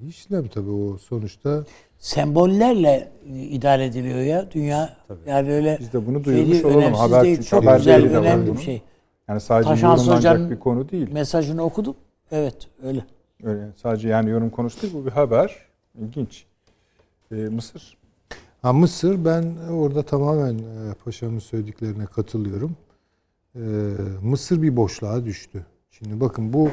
İşlem 0.10 0.48
tabii 0.48 0.70
o 0.72 0.98
sonuçta. 0.98 1.64
Sembollerle 2.00 3.08
idare 3.50 3.86
ediliyor 3.86 4.20
ya 4.20 4.46
dünya. 4.52 4.90
Yani 5.28 5.54
öyle 5.54 5.78
Biz 5.80 5.94
de 5.94 6.08
bunu 6.08 6.24
duyurmuş 6.24 6.64
olalım. 6.66 6.94
Haber 6.94 7.24
değil. 7.24 7.36
çünkü 7.36 7.50
Çok 7.50 7.64
haber 7.66 7.78
güzel, 7.78 8.16
önemli 8.18 8.58
bir 8.58 8.62
şey. 8.62 8.82
Yani 9.32 9.42
sadece 9.42 9.70
Taşans 9.70 10.00
yorumlanacak 10.00 10.52
bir 10.52 10.60
konu 10.60 10.90
değil. 10.90 11.12
Mesajını 11.12 11.64
okudum. 11.64 11.96
Evet 12.32 12.56
öyle. 12.84 13.06
Öyle 13.44 13.70
sadece 13.76 14.08
yani 14.08 14.30
yorum 14.30 14.50
konusu 14.50 14.82
değil 14.82 14.94
bu 14.94 15.06
bir 15.06 15.12
haber. 15.12 15.56
İlginç. 16.00 16.46
Ee, 17.32 17.36
Mısır. 17.36 17.98
Ha 18.62 18.74
Mısır 18.74 19.26
ben 19.26 19.56
orada 19.72 20.04
tamamen 20.04 20.54
e, 20.54 20.94
paşamın 21.06 21.40
söylediklerine 21.40 22.06
katılıyorum. 22.06 22.78
E, 23.56 23.60
Mısır 24.22 24.62
bir 24.62 24.76
boşluğa 24.76 25.26
düştü. 25.26 25.66
Şimdi 25.92 26.20
bakın 26.20 26.54
bu 26.54 26.70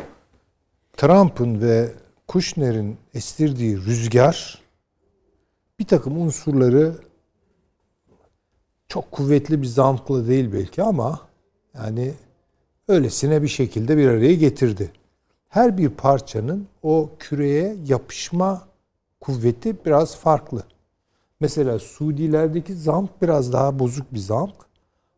Trump'ın 0.96 1.60
ve 1.60 1.92
Kushner'in 2.26 2.96
estirdiği 3.14 3.76
rüzgar 3.76 4.62
bir 5.78 5.86
takım 5.86 6.20
unsurları 6.22 6.94
çok 8.88 9.10
kuvvetli 9.10 9.62
bir 9.62 9.66
zamkla 9.66 10.28
değil 10.28 10.52
belki 10.52 10.82
ama 10.82 11.20
yani 11.74 12.14
öylesine 12.88 13.42
bir 13.42 13.48
şekilde 13.48 13.96
bir 13.96 14.08
araya 14.08 14.34
getirdi. 14.34 14.92
Her 15.48 15.78
bir 15.78 15.88
parçanın 15.88 16.66
o 16.82 17.10
küreye 17.18 17.76
yapışma 17.86 18.68
kuvveti 19.20 19.84
biraz 19.84 20.16
farklı. 20.16 20.62
Mesela 21.40 21.78
Suudilerdeki 21.78 22.74
zamk 22.74 23.22
biraz 23.22 23.52
daha 23.52 23.78
bozuk 23.78 24.14
bir 24.14 24.18
zamk. 24.18 24.54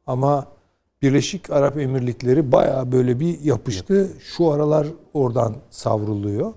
Ama 0.06 0.46
Birleşik 1.02 1.50
Arap 1.50 1.78
Emirlikleri 1.78 2.52
bayağı 2.52 2.92
böyle 2.92 3.20
bir 3.20 3.40
yapıştı. 3.40 4.10
Şu 4.20 4.50
aralar 4.50 4.86
oradan 5.14 5.56
savruluyor. 5.70 6.54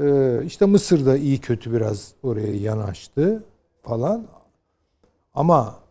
Ee, 0.00 0.44
işte 0.46 0.66
Mısır 0.66 1.06
da 1.06 1.16
iyi 1.16 1.38
kötü 1.40 1.72
biraz 1.72 2.12
oraya 2.22 2.56
yanaştı 2.56 3.44
falan. 3.82 4.26
Ama 5.34 5.81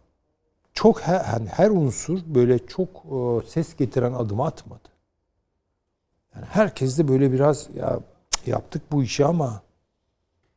çok 0.73 1.02
her, 1.02 1.26
yani 1.34 1.48
her 1.48 1.69
unsur 1.69 2.19
böyle 2.26 2.68
çok 2.68 2.89
e, 2.89 3.48
ses 3.48 3.76
getiren 3.76 4.14
adım 4.14 4.41
atmadı. 4.41 4.89
Yani 6.35 6.45
herkes 6.45 6.98
de 6.98 7.07
böyle 7.07 7.31
biraz 7.31 7.69
ya 7.76 7.99
yaptık 8.45 8.81
bu 8.91 9.03
işi 9.03 9.26
ama 9.26 9.61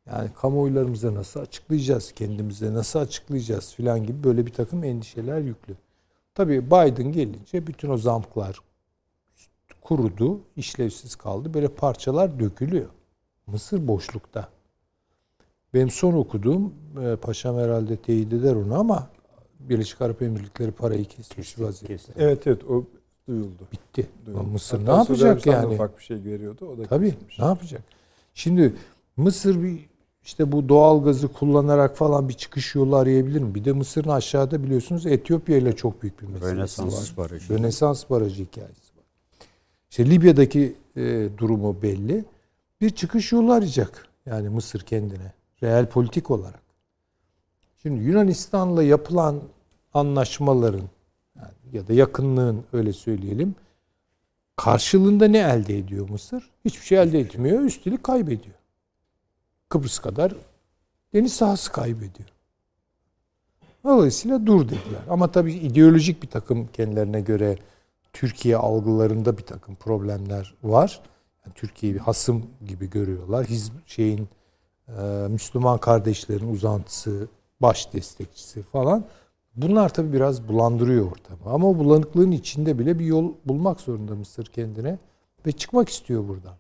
yani 0.07 0.31
kamuoylarımıza 0.41 1.15
nasıl 1.15 1.41
açıklayacağız, 1.41 2.13
kendimize 2.13 2.75
nasıl 2.75 2.99
açıklayacağız 2.99 3.75
filan 3.75 4.07
gibi 4.07 4.25
böyle 4.25 4.47
bir 4.47 4.53
takım 4.53 4.85
endişeler 4.85 5.41
yüklü. 5.41 5.77
Tabii 6.35 6.67
Biden 6.67 7.13
gelince 7.13 7.67
bütün 7.67 7.91
o 7.91 7.97
zamklar 7.97 8.61
kurudu, 9.85 10.41
işlevsiz 10.57 11.17
kaldı. 11.17 11.55
Böyle 11.55 11.69
parçalar 11.69 12.41
dökülüyor. 12.41 12.89
Mısır 13.47 13.89
boşlukta. 13.89 14.49
Benim 15.75 15.91
son 15.91 16.13
okuduğum, 16.13 16.75
e, 17.03 17.17
paşam 17.17 17.57
herhalde 17.57 17.97
teyit 17.97 18.33
eder 18.33 18.55
onu 18.55 18.79
ama 18.79 19.09
Birleşik 19.69 20.03
Arap 20.03 20.23
Emirlikleri 20.23 20.71
parayı 20.71 21.05
kesmiş 21.05 21.59
vaziyette. 21.61 21.87
Kesti. 21.87 22.13
Evet 22.17 22.47
evet 22.47 22.65
o 22.65 22.85
duyuldu. 23.29 23.63
Bitti. 23.73 24.07
duyuldu. 24.27 24.43
Mısır 24.43 24.79
Hatta 24.79 24.93
ne 24.93 24.99
yapacak 24.99 25.47
yani? 25.47 25.75
ufak 25.75 25.99
bir 25.99 26.03
şey 26.05 26.25
veriyordu. 26.25 26.67
O 26.75 26.79
da 26.79 26.83
Tabii 26.83 27.11
kesilmiş. 27.11 27.39
ne 27.39 27.45
yapacak? 27.45 27.83
Şimdi 28.35 28.75
Mısır 29.17 29.63
bir 29.63 29.79
işte 30.23 30.53
bu 30.53 30.69
doğal 30.69 31.05
gazı 31.05 31.29
kullanarak 31.29 31.97
falan 31.97 32.29
bir 32.29 32.35
çıkış 32.35 32.75
yolu 32.75 32.97
arayabilir 32.97 33.43
mi? 33.43 33.55
Bir 33.55 33.65
de 33.65 33.73
Mısır'ın 33.73 34.09
aşağıda 34.09 34.63
biliyorsunuz 34.63 35.07
Etiyopya 35.07 35.57
ile 35.57 35.73
çok 35.77 36.03
büyük 36.03 36.23
bir 36.23 36.27
meselesi 36.27 36.57
Rönesans 36.57 37.19
var. 37.19 37.25
barajı. 37.25 37.55
Rönesans 37.55 38.11
barajı 38.11 38.45
hikayesi 38.45 38.97
var. 38.97 39.05
İşte 39.91 40.11
Libya'daki 40.11 40.75
e, 40.97 41.29
durumu 41.39 41.83
belli. 41.83 42.25
Bir 42.81 42.91
çıkış 42.91 43.33
yolu 43.33 43.53
arayacak 43.53 44.07
yani 44.27 44.49
Mısır 44.49 44.81
kendine. 44.81 45.33
Real 45.63 45.87
politik 45.87 46.31
olarak. 46.31 46.64
Şimdi 47.87 48.05
Yunanistan'la 48.05 48.83
yapılan 48.83 49.41
anlaşmaların 49.95 50.89
ya 51.73 51.89
da 51.89 51.93
yakınlığın 51.93 52.65
öyle 52.73 52.93
söyleyelim 52.93 53.55
karşılığında 54.57 55.29
ne 55.29 55.39
elde 55.39 55.79
ediyor 55.79 56.09
Mısır? 56.09 56.51
Hiçbir 56.65 56.87
şey 56.87 56.99
elde 56.99 57.19
etmiyor. 57.21 57.61
Üstelik 57.61 58.05
kaybediyor. 58.05 58.55
Kıbrıs 59.69 59.99
kadar 59.99 60.35
deniz 61.15 61.33
sahası 61.33 61.73
kaybediyor. 61.73 62.29
Dolayısıyla 63.85 64.47
dur 64.47 64.65
dediler. 64.65 65.03
Ama 65.11 65.33
tabii 65.33 65.53
ideolojik 65.53 66.23
bir 66.23 66.29
takım 66.29 66.67
kendilerine 66.67 67.21
göre 67.21 67.59
Türkiye 68.13 68.57
algılarında 68.57 69.39
bir 69.39 69.43
takım 69.43 69.75
problemler 69.75 70.55
var. 70.63 71.01
Yani 71.47 71.55
Türkiye'yi 71.55 71.95
bir 71.95 72.01
hasım 72.01 72.47
gibi 72.67 72.91
görüyorlar. 72.91 73.47
Hizb 73.47 73.73
şeyin 73.87 74.29
e, 74.89 75.03
Müslüman 75.29 75.79
kardeşlerin 75.79 76.53
uzantısı, 76.53 77.29
baş 77.65 77.93
destekçisi 77.93 78.63
falan. 78.63 79.05
Bunlar 79.57 79.89
tabii 79.89 80.13
biraz 80.13 80.49
bulandırıyor 80.49 81.13
ortamı. 81.13 81.53
Ama 81.55 81.69
o 81.69 81.79
bulanıklığın 81.79 82.31
içinde 82.31 82.79
bile 82.79 82.99
bir 82.99 83.05
yol 83.05 83.35
bulmak 83.45 83.81
zorunda 83.81 84.15
Mısır 84.15 84.47
kendine 84.47 84.99
ve 85.47 85.53
çıkmak 85.53 85.89
istiyor 85.89 86.29
buradan. 86.29 86.57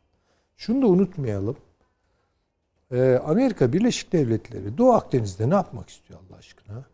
Şunu 0.57 0.83
da 0.83 0.87
unutmayalım. 0.87 1.57
Ee, 2.93 3.21
Amerika 3.27 3.73
Birleşik 3.73 4.13
Devletleri 4.13 4.79
Doğu 4.79 4.93
Akdeniz'de 4.93 5.51
ne 5.51 5.55
yapmak 5.55 5.89
istiyor 5.89 6.21
Allah 6.21 6.37
aşkına? 6.37 6.85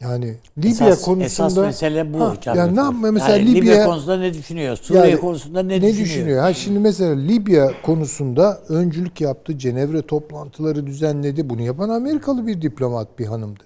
Yani 0.00 0.34
Libya 0.58 0.70
esas, 0.70 1.02
konusunda 1.04 1.24
esas 1.24 1.56
mesele 1.56 2.12
bu 2.14 2.20
Ha, 2.20 2.34
hocam. 2.36 2.56
yani 2.56 2.76
ne 2.76 2.80
yapma 2.80 3.10
mesela 3.10 3.36
Yani 3.36 3.54
Libya, 3.54 3.86
konusunda 3.86 4.16
ne 4.18 4.34
düşünüyor? 4.34 4.76
Suriye 4.76 5.06
Yani 5.08 5.20
konusunda 5.20 5.62
ne, 5.62 5.68
ne 5.74 5.80
düşünüyor? 5.82 6.04
düşünüyor? 6.06 6.42
Ha 6.42 6.54
şimdi 6.54 6.78
mesela 6.78 7.14
Libya 7.14 7.82
konusunda 7.82 8.60
öncülük 8.68 9.20
yaptı. 9.20 9.58
Cenevre 9.58 10.02
toplantıları 10.02 10.86
düzenledi. 10.86 11.50
Bunu 11.50 11.62
yapan 11.62 11.88
Amerikalı 11.88 12.46
bir 12.46 12.62
diplomat 12.62 13.18
bir 13.18 13.26
hanımdı. 13.26 13.64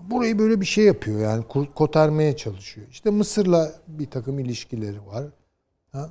Burayı 0.00 0.38
böyle 0.38 0.60
bir 0.60 0.66
şey 0.66 0.84
yapıyor 0.84 1.20
yani 1.20 1.44
kotarmaya 1.74 2.36
çalışıyor. 2.36 2.86
İşte 2.90 3.10
Mısır'la 3.10 3.72
bir 3.88 4.06
takım 4.10 4.38
ilişkileri 4.38 5.06
var. 5.06 5.24
Ha? 5.92 6.10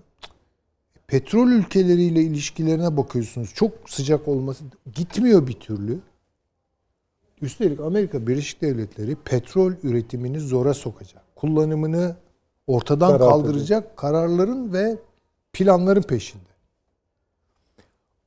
Petrol 1.07 1.47
ülkeleriyle 1.47 2.21
ilişkilerine 2.21 2.97
bakıyorsunuz. 2.97 3.53
Çok 3.53 3.71
sıcak 3.89 4.27
olması 4.27 4.63
gitmiyor 4.95 5.47
bir 5.47 5.53
türlü. 5.53 5.99
Üstelik 7.43 7.79
Amerika 7.79 8.27
Birleşik 8.27 8.61
Devletleri 8.61 9.15
petrol 9.15 9.73
üretimini 9.83 10.39
zora 10.39 10.73
sokacak. 10.73 11.23
Kullanımını 11.35 12.15
ortadan 12.67 13.09
Daraltacak. 13.09 13.31
kaldıracak 13.31 13.97
kararların 13.97 14.73
ve 14.73 14.97
planların 15.53 16.01
peşinde. 16.01 16.53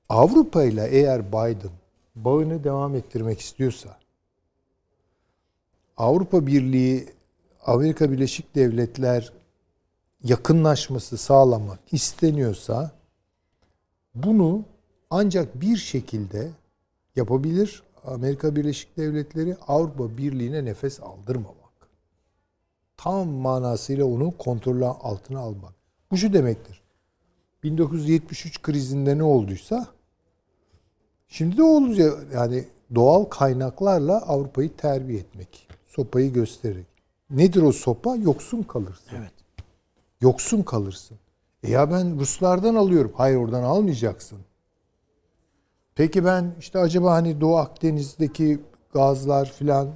Avrupa 0.09 0.65
ile 0.65 0.89
eğer 0.91 1.29
Biden 1.29 1.71
bağını 2.15 2.65
devam 2.65 2.95
ettirmek 2.95 3.41
istiyorsa 3.41 3.97
Avrupa 5.97 6.47
Birliği 6.47 7.09
Amerika 7.67 8.13
Birleşik 8.13 8.55
Devletler 8.55 9.33
yakınlaşması 10.25 11.19
sağlamak 11.19 11.79
isteniyorsa 11.93 12.91
bunu 14.15 14.65
ancak 15.11 15.61
bir 15.61 15.77
şekilde 15.77 16.51
yapabilir 17.17 17.83
Amerika 18.07 18.57
Birleşik 18.57 18.97
Devletleri 18.97 19.57
Avrupa 19.69 20.19
Birliği'ne 20.19 20.65
nefes 20.65 21.01
aldırmamak. 21.01 21.57
Tam 22.97 23.29
manasıyla 23.29 24.05
onu 24.05 24.37
kontrol 24.39 24.83
altına 24.83 25.39
almak. 25.41 25.75
Bu 26.11 26.17
şu 26.17 26.33
demektir. 26.33 26.83
1973 27.63 28.63
krizinde 28.63 29.19
ne 29.19 29.23
olduysa 29.23 29.87
şimdi 31.29 31.57
de 31.57 31.63
olacak 31.63 32.27
yani 32.35 32.65
doğal 32.95 33.25
kaynaklarla 33.25 34.23
Avrupa'yı 34.23 34.77
terbiye 34.77 35.19
etmek. 35.19 35.69
Sopayı 35.87 36.33
göstererek. 36.33 36.87
Nedir 37.31 37.63
o 37.63 37.73
sopa? 37.73 38.17
Yoksun 38.17 38.63
kalırsın. 38.63 39.17
Evet. 39.19 39.33
Yoksun 40.21 40.63
kalırsın. 40.63 41.19
E 41.63 41.71
ya 41.71 41.91
ben 41.91 42.21
Ruslardan 42.21 42.75
alıyorum. 42.75 43.13
Hayır 43.17 43.37
oradan 43.37 43.63
almayacaksın. 43.63 44.39
Peki 45.97 46.25
ben 46.25 46.55
işte 46.59 46.79
acaba 46.79 47.13
hani 47.13 47.41
Doğu 47.41 47.57
Akdeniz'deki 47.57 48.61
gazlar 48.93 49.53
filan 49.53 49.89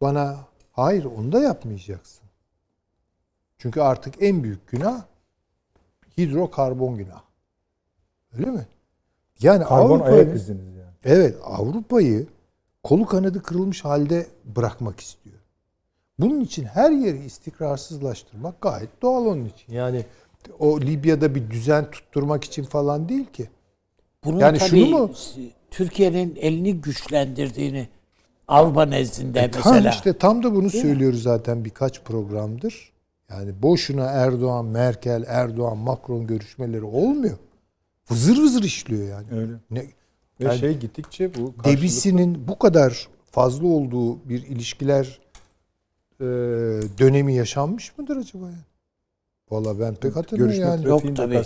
bana 0.00 0.36
hayır 0.72 1.04
onu 1.04 1.32
da 1.32 1.40
yapmayacaksın. 1.40 2.24
Çünkü 3.58 3.80
artık 3.80 4.22
en 4.22 4.42
büyük 4.42 4.68
günah 4.68 5.02
hidrokarbon 6.18 6.96
günah. 6.96 7.22
Öyle 8.38 8.50
mi? 8.50 8.66
Yani 9.40 9.64
Karbon 9.64 10.00
ayak 10.00 10.36
iziniz 10.36 10.76
yani. 10.76 10.92
Evet 11.04 11.36
Avrupa'yı 11.44 12.26
kolu 12.82 13.06
kanadı 13.06 13.42
kırılmış 13.42 13.84
halde 13.84 14.26
bırakmak 14.44 15.00
istiyor. 15.00 15.38
Bunun 16.18 16.40
için 16.40 16.64
her 16.64 16.90
yeri 16.90 17.24
istikrarsızlaştırmak 17.24 18.60
gayet 18.60 19.02
doğal 19.02 19.26
onun 19.26 19.44
için. 19.44 19.72
Yani 19.72 20.06
o 20.58 20.80
Libya'da 20.80 21.34
bir 21.34 21.50
düzen 21.50 21.90
tutturmak 21.90 22.44
için 22.44 22.64
falan 22.64 23.08
değil 23.08 23.26
ki. 23.26 23.50
Bunun 24.24 24.38
Yani 24.38 24.58
tabii 24.58 24.68
şunu 24.70 24.86
mu- 24.86 25.10
Türkiye'nin 25.70 26.36
elini 26.36 26.74
güçlendirdiğini 26.80 27.88
Avrupa 28.48 28.84
nezdinde 28.86 29.40
E 29.40 29.50
Tam 29.50 29.72
mesela. 29.74 29.90
işte 29.90 30.12
tam 30.18 30.42
da 30.42 30.54
bunu 30.54 30.70
söylüyoruz 30.70 31.22
zaten 31.22 31.64
birkaç 31.64 32.02
programdır. 32.02 32.92
Yani 33.30 33.62
boşuna 33.62 34.04
Erdoğan, 34.04 34.64
Merkel, 34.64 35.24
Erdoğan, 35.28 35.78
Macron 35.78 36.26
görüşmeleri 36.26 36.84
olmuyor. 36.84 37.36
Vızır 38.10 38.36
vızır 38.38 38.62
işliyor 38.62 39.08
yani. 39.08 39.26
Öyle. 39.40 39.52
Ne, 39.70 39.80
Ve 40.40 40.44
Yani 40.44 40.58
şey 40.58 40.78
gittikçe 40.78 41.34
bu 41.34 41.54
karşılık- 41.56 41.64
debisinin 41.64 42.48
bu 42.48 42.58
kadar 42.58 43.08
fazla 43.30 43.66
olduğu 43.66 44.28
bir 44.28 44.42
ilişkiler 44.46 45.18
e, 46.20 46.24
dönemi 46.98 47.34
yaşanmış 47.34 47.98
mıdır 47.98 48.16
acaba 48.16 48.44
yani? 48.44 48.56
Valla 49.50 49.80
ben 49.80 49.94
pek 49.94 50.16
hatırlamıyorum 50.16 50.68
yani. 50.70 50.88
Yok 50.88 51.16
tabii. 51.16 51.34
Ya 51.34 51.42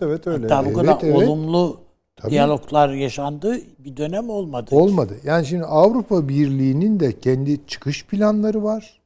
evet 0.00 0.26
öyle. 0.26 0.42
Hatta 0.48 0.64
bu 0.64 0.68
Evet, 0.68 0.76
kadar 0.76 0.98
evet. 1.02 1.16
olumlu 1.28 1.80
Tabii. 2.16 2.30
diyaloglar 2.32 2.88
yaşandığı 2.88 3.58
bir 3.78 3.96
dönem 3.96 4.30
olmadı. 4.30 4.70
Olmadı. 4.74 5.16
Yani 5.24 5.46
şimdi 5.46 5.64
Avrupa 5.64 6.28
Birliği'nin 6.28 7.00
de 7.00 7.18
kendi 7.18 7.66
çıkış 7.66 8.06
planları 8.06 8.64
var. 8.64 9.00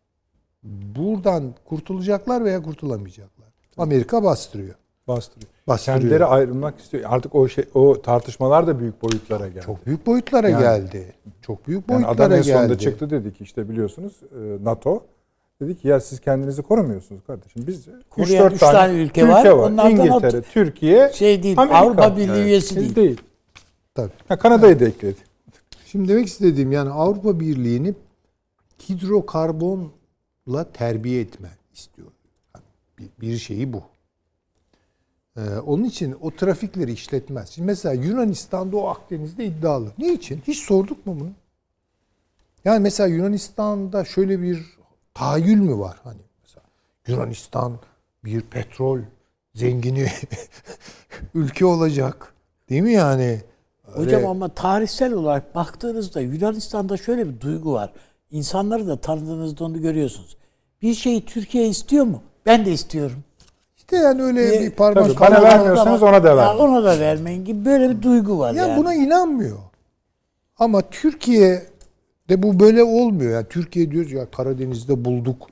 Buradan 0.63 1.55
kurtulacaklar 1.65 2.45
veya 2.45 2.63
kurtulamayacaklar. 2.63 3.47
Amerika 3.79 4.25
bastırıyor. 4.25 4.75
bastırıyor. 5.09 5.51
Bastırıyor. 5.69 6.01
Kendileri 6.01 6.25
ayrılmak 6.25 6.81
istiyor. 6.81 7.05
Artık 7.07 7.35
o 7.35 7.49
şey 7.49 7.65
o 7.75 8.03
tartışmalar 8.03 8.67
da 8.67 8.79
büyük 8.81 9.03
boyutlara 9.03 9.49
geldi. 9.49 9.65
Çok 9.67 9.87
büyük 9.87 10.07
boyutlara 10.07 10.49
Yani- 10.49 10.63
geldi. 10.63 11.13
Çok 11.43 11.67
büyük 11.69 11.89
yani 11.89 12.05
boyutlara 12.05 12.27
adam 12.27 12.39
en 12.39 12.43
sonunda 12.43 12.67
geldi. 12.67 12.79
çıktı 12.79 13.11
dedi 13.11 13.35
ki 13.35 13.45
işte 13.45 13.69
biliyorsunuz 13.69 14.13
e, 14.23 14.65
NATO 14.65 15.03
dedi 15.61 15.79
ki 15.79 15.89
ya 15.89 16.01
siz 16.01 16.21
kendinizi 16.21 16.63
korumuyorsunuz 16.63 17.23
kardeşim. 17.27 17.67
Biz 17.67 17.87
Koruyan 18.11 18.47
3-4 18.47 18.55
üç 18.55 18.61
tane 18.61 18.93
ülke 19.03 19.29
var. 19.29 19.45
Onlardan 19.47 19.91
İngiltere, 19.91 20.39
at- 20.39 20.45
Türkiye, 20.53 21.13
Şey 21.13 21.43
değil, 21.43 21.59
Amerika. 21.59 21.79
Avrupa 21.79 22.17
Birliği 22.17 22.31
Evet. 22.31 22.47
üyesi 22.47 22.67
Siz 22.69 22.77
değil. 22.77 22.95
değil. 22.97 23.21
Tabii. 23.95 24.13
Ha, 24.29 24.39
Kanada'yı 24.39 24.81
da 24.81 24.85
ekledi. 24.85 25.19
Şimdi 25.87 26.09
demek 26.09 26.27
istediğim 26.27 26.73
yani 26.73 26.91
Avrupa 26.91 27.41
Birliği'ni 27.41 27.95
hidrokarbonla 28.89 30.65
terbiye 30.73 31.21
etme 31.21 31.49
istiyor. 31.75 32.09
Yani 32.55 32.65
bir, 32.99 33.09
bir 33.29 33.39
şeyi 33.39 33.73
bu. 33.73 33.83
Ee, 35.37 35.41
onun 35.67 35.85
için 35.85 36.17
o 36.21 36.31
trafikleri 36.31 36.93
işletmez. 36.93 37.51
Şimdi 37.51 37.67
mesela 37.67 37.93
Yunanistan'da 37.95 38.77
o 38.77 38.87
Akdeniz'de 38.87 39.45
iddialı. 39.45 39.93
Ne 39.99 40.13
için? 40.13 40.43
Hiç 40.47 40.59
sorduk 40.59 41.07
mu 41.07 41.17
bunu? 41.21 41.31
Yani 42.65 42.81
mesela 42.81 43.07
Yunanistan'da 43.07 44.05
şöyle 44.05 44.43
bir 44.43 44.80
tahayyül 45.15 45.61
mü 45.61 45.79
var? 45.79 45.97
Hani 46.05 46.21
mesela 46.43 46.63
Yunanistan 47.07 47.79
bir 48.25 48.41
petrol 48.41 48.99
zengini 49.55 50.07
ülke 51.35 51.67
olacak. 51.67 52.35
Değil 52.69 52.83
mi 52.83 52.93
yani? 52.93 53.41
Hocam 53.93 54.05
Öyle- 54.21 54.27
ama 54.29 54.49
tarihsel 54.49 55.13
olarak 55.13 55.55
baktığınızda 55.55 56.21
Yunanistan'da 56.21 56.97
şöyle 56.97 57.29
bir 57.29 57.41
duygu 57.41 57.73
var. 57.73 57.93
İnsanları 58.31 58.87
da 58.89 58.97
tanıdığınızda 59.01 59.65
onu 59.65 59.81
görüyorsunuz. 59.83 60.37
Bir 60.83 60.95
şeyi 60.95 61.25
Türkiye 61.25 61.69
istiyor 61.69 62.05
mu? 62.05 62.23
Ben 62.47 62.65
de 62.67 62.73
istiyorum. 62.73 63.25
İşte 63.77 63.97
yani 63.97 64.23
öyle 64.23 64.41
Niye? 64.51 64.61
bir 64.61 64.71
parmak 64.71 65.05
Tabii, 65.05 65.21
bana 65.21 65.43
vermiyorsanız 65.43 66.03
ona 66.03 66.25
da 66.25 66.37
vermeyin. 66.37 66.59
ona 66.59 66.85
da 66.85 67.01
vermeyin 67.01 67.45
gibi 67.45 67.65
böyle 67.65 67.91
bir 67.91 68.03
duygu 68.03 68.39
var 68.39 68.55
Ya 68.55 68.67
yani. 68.67 68.77
buna 68.81 68.95
inanmıyor. 68.95 69.59
Ama 70.59 70.83
Türkiye'de 72.31 72.43
bu 72.43 72.61
böyle 72.61 72.83
olmuyor. 72.83 73.33
Yani 73.33 73.47
Türkiye 73.51 73.91
diyoruz 73.91 74.13
ya 74.13 74.31
Karadeniz'de 74.31 75.05
bulduk. 75.05 75.47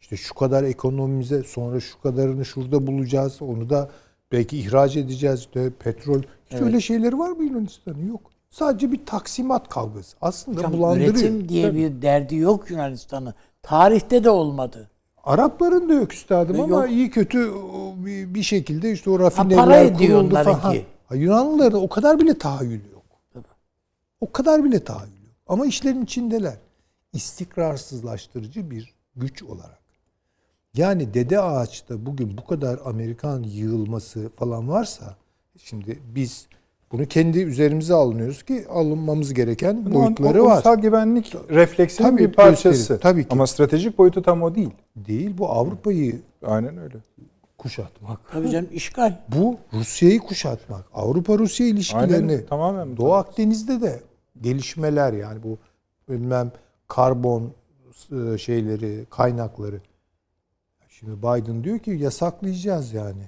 İşte 0.00 0.16
şu 0.16 0.34
kadar 0.34 0.64
ekonomimize 0.64 1.42
sonra 1.42 1.80
şu 1.80 2.00
kadarını 2.02 2.44
şurada 2.44 2.86
bulacağız. 2.86 3.42
Onu 3.42 3.70
da 3.70 3.90
belki 4.32 4.58
ihraç 4.58 4.96
edeceğiz. 4.96 5.40
İşte 5.40 5.70
petrol. 5.70 6.22
Hiç 6.50 6.60
öyle 6.60 6.80
şeyleri 6.80 7.18
var 7.18 7.30
mı 7.30 7.44
Yunanistan'ın? 7.44 8.08
Yok. 8.08 8.20
Sadece 8.50 8.92
bir 8.92 9.06
taksimat 9.06 9.68
kavgası. 9.68 10.16
Aslında 10.20 10.58
Hocam, 10.58 10.72
bulandırıyor. 10.72 11.14
üretim 11.14 11.48
diye 11.48 11.74
bir 11.74 12.02
derdi 12.02 12.36
yok 12.36 12.70
Yunanistan'ın. 12.70 13.34
Tarihte 13.62 14.24
de 14.24 14.30
olmadı. 14.30 14.90
Arapların 15.24 15.88
da 15.88 15.94
yok 15.94 16.12
üstadım 16.12 16.56
E, 16.56 16.62
ama 16.62 16.82
yok. 16.82 16.90
iyi 16.90 17.10
kötü 17.10 17.50
o, 17.50 17.94
bir, 18.04 18.42
şekilde 18.42 18.92
işte 18.92 19.10
o 19.10 19.18
rafineler 19.18 19.98
kuruldu 19.98 20.34
falan. 20.34 20.76
Ha, 21.08 21.14
Yunanlıların 21.14 21.82
o 21.82 21.88
kadar 21.88 22.18
bile 22.18 22.38
tahayyül 22.38 22.80
yok. 22.92 23.02
O 24.20 24.32
kadar 24.32 24.64
bile 24.64 24.84
tahayyül. 24.84 25.21
Ama 25.52 25.66
işlerin 25.66 26.02
içindeler. 26.02 26.54
İstikrarsızlaştırıcı 27.12 28.70
bir 28.70 28.94
güç 29.16 29.42
olarak. 29.42 29.78
Yani 30.76 31.14
Dede 31.14 31.40
Ağaç'ta 31.40 32.06
bugün 32.06 32.38
bu 32.38 32.46
kadar 32.46 32.78
Amerikan 32.84 33.42
yığılması 33.42 34.30
falan 34.36 34.68
varsa 34.68 35.16
şimdi 35.56 35.98
biz 36.14 36.46
bunu 36.92 37.06
kendi 37.06 37.38
üzerimize 37.38 37.94
alınıyoruz 37.94 38.42
ki 38.42 38.66
alınmamız 38.68 39.34
gereken 39.34 39.84
Bunun 39.84 39.94
boyutları 39.94 40.42
o 40.42 40.46
var. 40.46 40.54
ulusal 40.56 40.76
güvenlik 40.76 41.34
refleksinin 41.50 42.08
Tabii, 42.08 42.28
bir 42.28 42.32
parçası. 42.32 42.68
gösterir. 42.68 43.00
Tabii 43.00 43.22
ki. 43.22 43.28
Ama 43.30 43.46
stratejik 43.46 43.98
boyutu 43.98 44.22
tam 44.22 44.42
o 44.42 44.54
değil. 44.54 44.70
Değil 44.96 45.38
bu 45.38 45.48
Avrupa'yı 45.48 46.20
Aynen 46.46 46.78
öyle. 46.78 46.96
kuşatmak. 47.58 48.20
Tabii 48.32 48.50
canım 48.50 48.68
işgal. 48.72 49.18
Bu 49.28 49.56
Rusya'yı 49.72 50.18
kuşatmak. 50.18 50.84
Avrupa-Rusya 50.94 51.66
ilişkilerini 51.66 52.32
Aynen, 52.32 52.46
tamamen. 52.46 52.96
Doğu 52.96 53.12
Akdeniz'de 53.12 53.80
de 53.80 54.00
gelişmeler 54.42 55.12
yani 55.12 55.42
bu 55.42 55.58
bilmem 56.08 56.52
karbon 56.88 57.52
e, 58.12 58.38
şeyleri, 58.38 59.06
kaynakları. 59.10 59.80
Şimdi 60.88 61.18
Biden 61.18 61.64
diyor 61.64 61.78
ki 61.78 61.90
yasaklayacağız 61.90 62.92
yani. 62.92 63.22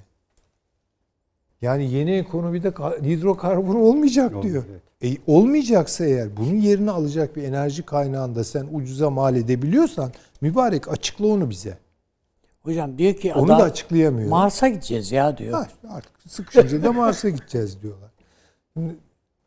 Yani 1.61 1.91
yeni 1.91 2.11
ekonomide 2.11 2.67
ka- 2.67 3.03
hidrokarbon 3.03 3.75
olmayacak 3.75 4.31
Yok, 4.31 4.43
diyor. 4.43 4.63
evet. 4.69 5.17
E, 5.17 5.17
olmayacaksa 5.27 6.05
eğer 6.05 6.37
bunun 6.37 6.55
yerini 6.55 6.91
alacak 6.91 7.35
bir 7.35 7.43
enerji 7.43 7.83
kaynağında 7.83 8.43
sen 8.43 8.67
ucuza 8.71 9.09
mal 9.09 9.35
edebiliyorsan 9.35 10.11
mübarek 10.41 10.87
açıkla 10.91 11.27
onu 11.27 11.49
bize. 11.49 11.77
Hocam 12.61 12.97
diyor 12.97 13.13
ki 13.13 13.33
Onu 13.33 13.45
adam, 13.45 13.59
da 13.59 13.63
açıklayamıyor. 13.63 14.29
Mars'a 14.29 14.67
gideceğiz 14.67 15.11
ya 15.11 15.37
diyor. 15.37 15.53
Ha, 15.53 15.67
artık 15.89 16.11
sıkışınca 16.27 16.83
da 16.83 16.93
Mars'a 16.93 17.29
gideceğiz 17.29 17.81
diyorlar. 17.81 18.11
Şimdi, 18.73 18.95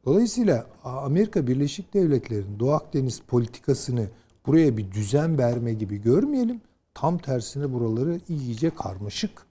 dolayısıyla 0.05 0.67
Amerika 0.85 1.47
Birleşik 1.47 1.95
Devletleri'nin 1.95 2.59
Doğu 2.59 2.73
Akdeniz 2.73 3.21
politikasını 3.21 4.07
buraya 4.47 4.77
bir 4.77 4.93
düzen 4.93 5.39
verme 5.39 5.73
gibi 5.73 6.03
görmeyelim. 6.03 6.61
Tam 6.95 7.19
tersine 7.19 7.73
buraları 7.73 8.21
iyice 8.29 8.71
karmaşık 8.71 9.47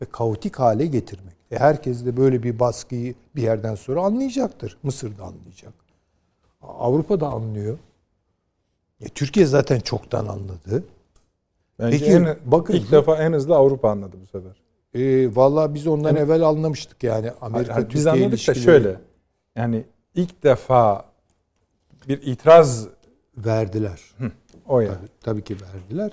ve 0.00 0.04
kaotik 0.04 0.56
hale 0.56 0.86
getirmek. 0.86 1.34
E 1.50 1.58
herkes 1.58 2.04
de 2.04 2.16
böyle 2.16 2.42
bir 2.42 2.58
baskıyı 2.58 3.14
bir 3.36 3.42
yerden 3.42 3.74
sonra 3.74 4.02
anlayacaktır. 4.02 4.76
Mısır 4.82 5.18
da 5.18 5.24
anlayacak. 5.24 5.72
Avrupa 6.62 7.20
da 7.20 7.28
anlıyor. 7.28 7.78
E, 9.00 9.08
Türkiye 9.08 9.46
zaten 9.46 9.80
çoktan 9.80 10.26
anladı. 10.26 10.84
Bence 11.78 11.98
Peki, 11.98 12.10
en, 12.10 12.36
bakın- 12.44 12.74
ilk 12.74 12.92
defa 12.92 13.16
en 13.16 13.32
hızlı 13.32 13.56
Avrupa 13.56 13.90
anladı 13.90 14.16
bu 14.22 14.26
sefer. 14.26 14.62
E, 14.94 15.36
vallahi 15.36 15.74
biz 15.74 15.86
ondan 15.86 16.16
evvel 16.16 16.42
anlamıştık 16.42 17.02
yani 17.02 17.30
Amerika 17.40 17.74
Hayır, 17.74 17.88
biz 17.88 18.04
Türkiye 18.04 18.24
anladık 18.24 18.48
da 18.48 18.54
şöyle. 18.54 18.96
Yani 19.56 19.84
ilk 20.14 20.42
defa 20.42 21.12
bir 22.08 22.22
itiraz 22.22 22.88
verdiler. 23.36 24.00
o 24.66 24.80
yani. 24.80 24.94
Tabii, 24.94 25.08
tabii 25.20 25.44
ki 25.44 25.56
verdiler. 25.60 26.12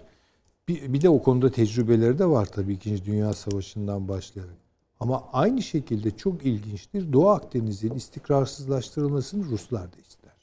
Bir, 0.67 0.93
bir 0.93 1.01
de 1.01 1.09
o 1.09 1.23
konuda 1.23 1.51
tecrübeleri 1.51 2.19
de 2.19 2.25
var 2.25 2.45
tabii 2.45 2.73
İkinci 2.73 3.05
Dünya 3.05 3.33
Savaşı'ndan 3.33 4.07
başlayarak. 4.07 4.55
Ama 4.99 5.29
aynı 5.33 5.61
şekilde 5.61 6.17
çok 6.17 6.45
ilginçtir. 6.45 7.13
Doğu 7.13 7.29
Akdeniz'in 7.29 7.93
istikrarsızlaştırılmasını 7.93 9.45
Ruslar 9.45 9.83
da 9.83 9.97
ister. 10.07 10.33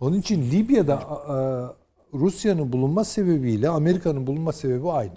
Onun 0.00 0.18
için 0.18 0.50
Libya'da 0.50 0.98
Rusya'nın 2.14 2.72
bulunma 2.72 3.04
sebebiyle 3.04 3.68
Amerika'nın 3.68 4.26
bulunma 4.26 4.52
sebebi 4.52 4.90
aynı. 4.90 5.16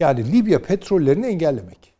Yani 0.00 0.32
Libya 0.32 0.62
petrollerini 0.62 1.26
engellemek. 1.26 1.93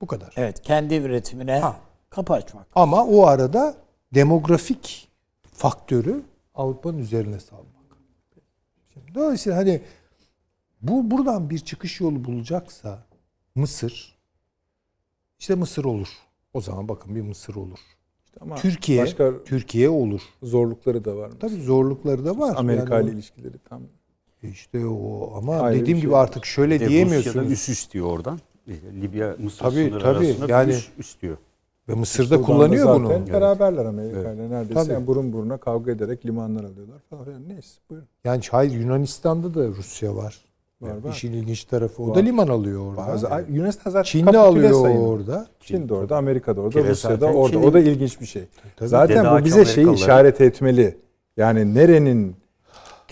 Bu 0.00 0.06
kadar. 0.06 0.32
Evet 0.36 0.62
kendi 0.62 0.94
üretimine 0.94 1.58
Ha. 1.60 1.76
kapı 2.10 2.32
açmak. 2.32 2.66
Ama 2.74 3.04
o 3.06 3.26
arada 3.26 3.74
demografik 4.14 5.08
faktörü 5.52 6.22
Avrupa'nın 6.54 6.98
üzerine 6.98 7.40
salmak. 7.40 7.66
Şimdi 8.94 9.14
dolayısıyla 9.14 9.58
hani 9.58 9.80
bu 10.82 11.10
buradan 11.10 11.50
bir 11.50 11.58
çıkış 11.58 12.00
yolu 12.00 12.24
bulacaksa 12.24 12.98
Mısır 13.54 14.16
işte 15.38 15.54
Mısır 15.54 15.84
olur. 15.84 16.08
O 16.54 16.60
zaman 16.60 16.88
bakın 16.88 17.14
bir 17.14 17.20
Mısır 17.20 17.54
olur. 17.54 17.78
İşte 18.24 18.38
ama 18.40 18.54
Türkiye 18.56 19.02
başka 19.02 19.44
Türkiye 19.44 19.88
olur. 19.88 20.20
zorlukları 20.42 21.04
da 21.04 21.16
var. 21.16 21.30
Tabii 21.40 21.62
zorlukları 21.62 22.24
da 22.24 22.38
var. 22.38 22.54
Amerika 22.56 22.94
Yani 22.96 23.06
ile 23.08 23.14
ilişkileri 23.14 23.58
tam. 23.68 23.82
işte 24.42 24.86
o 24.86 25.32
ama 25.36 25.56
Ayrı 25.60 25.80
dediğim 25.80 25.98
şey. 25.98 26.06
gibi 26.06 26.16
artık 26.16 26.44
şöyle 26.46 26.80
de 26.80 26.88
diyemiyorsunuz. 26.88 27.36
Rusya'da 27.36 27.52
üst 27.52 27.68
üst 27.68 27.92
diyor 27.92 28.06
oradan. 28.06 28.40
Libya 29.02 29.36
Mısır 29.38 29.58
Tabii, 29.58 29.74
sınırı 29.74 30.02
tabii. 30.02 30.26
arasında 30.26 30.46
Yani- 30.52 30.72
üst, 30.72 30.90
üst 30.98 31.22
diyor. 31.22 31.36
Ve 31.88 31.94
Mısır'da 31.94 32.24
Sudan'da 32.26 32.42
kullanıyor 32.46 32.86
zaten 32.86 33.04
bunu. 33.04 33.32
Beraberler 33.32 33.84
Amerika 33.84 34.32
ile 34.32 34.50
neredeyse. 34.50 34.74
Tabii. 34.74 34.92
Yani 34.92 35.06
burun 35.06 35.32
buruna 35.32 35.56
kavga 35.56 35.92
ederek 35.92 36.26
limanlar 36.26 36.64
alıyorlar 36.64 36.98
falan. 37.10 37.26
Yani 37.32 37.48
neyse 37.48 37.80
buyurun. 37.90 38.08
Yani 38.24 38.42
hayır 38.50 38.72
Yunanistan'da 38.72 39.54
da 39.54 39.66
Rusya 39.68 40.16
var. 40.16 40.44
Var, 40.80 40.90
var. 41.04 41.10
İşin 41.12 41.32
ilginç 41.32 41.64
tarafı 41.64 42.02
o 42.02 42.08
Var. 42.08 42.14
da 42.14 42.18
liman 42.20 42.48
alıyor 42.48 42.86
orada. 42.86 42.96
Bazı, 43.06 43.28
Yunanistan 43.50 43.90
zaten 43.90 44.02
Çin'de 44.10 44.24
kapitüle 44.24 44.38
alıyor 44.68 44.82
sayılır. 44.82 45.06
orada. 45.06 45.46
Çin 45.60 45.88
de 45.88 45.94
orada, 45.94 46.16
Amerika 46.16 46.56
da 46.56 46.60
orada, 46.60 46.80
Kire 46.80 46.90
Rusya 46.90 47.10
da 47.10 47.14
zaten 47.16 47.34
orada. 47.34 47.52
Çin'in- 47.52 47.62
O 47.66 47.72
da 47.72 47.80
ilginç 47.80 48.20
bir 48.20 48.26
şey. 48.26 48.42
Tabii. 48.76 48.88
Zaten 48.88 49.40
bu 49.40 49.44
bize 49.44 49.64
şeyi 49.64 49.92
işaret 49.94 50.40
etmeli. 50.40 50.96
Yani 51.36 51.74
nerenin 51.74 52.36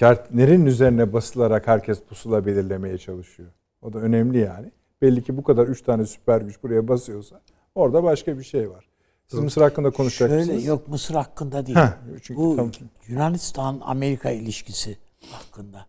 kart 0.01 0.35
nerenin 0.35 0.67
üzerine 0.67 1.13
basılarak 1.13 1.67
herkes 1.67 2.01
pusula 2.03 2.47
belirlemeye 2.47 2.99
çalışıyor. 2.99 3.49
O 3.83 3.93
da 3.93 3.99
önemli 3.99 4.39
yani. 4.39 4.71
Belli 5.03 5.25
ki 5.25 5.37
bu 5.37 5.43
kadar 5.43 5.67
üç 5.67 5.83
tane 5.83 6.07
süper 6.07 6.41
güç 6.41 6.63
buraya 6.63 6.89
basıyorsa 6.89 7.41
orada 7.75 8.03
başka 8.03 8.39
bir 8.39 8.45
şey 8.45 8.71
var. 8.71 8.89
Siz 9.29 9.39
Mısır 9.39 9.63
hakkında 9.63 9.91
konuşacak 9.91 10.29
Şöyle 10.29 10.43
mısınız? 10.43 10.65
yok 10.65 10.89
Mısır 10.89 11.15
hakkında 11.15 11.67
değil. 11.67 11.79
Heh, 11.79 11.93
çünkü 12.23 12.41
Bu 12.41 12.57
tam- 12.57 12.71
Yunanistan 13.09 13.81
Amerika 13.85 14.31
ilişkisi 14.31 14.99
hakkında. 15.31 15.87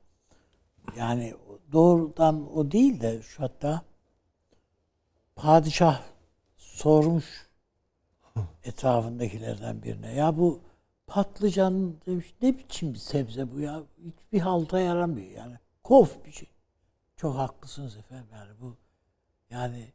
Yani 0.98 1.34
doğrudan 1.72 2.58
o 2.58 2.72
değil 2.72 3.02
de 3.02 3.22
şu 3.22 3.44
hatta 3.44 3.82
padişah 5.36 6.02
sormuş 6.58 7.48
etrafındakilerden 8.64 9.84
birine. 9.84 10.14
Ya 10.16 10.38
bu 10.38 10.60
patlıcan 11.08 11.94
demiş 12.06 12.34
ne 12.42 12.58
biçim 12.58 12.94
bir 12.94 13.00
sebze 13.00 13.52
bu 13.52 13.60
ya? 13.60 13.84
Hiçbir 14.06 14.40
halta 14.40 14.80
yaramıyor 14.80 15.32
yani. 15.32 15.56
Kof 15.84 16.26
bir 16.26 16.32
şey. 16.32 16.50
Çok 17.16 17.36
haklısınız 17.36 17.98
efendim 17.98 18.28
yani 18.34 18.52
bu 18.62 18.76
yani 19.50 19.88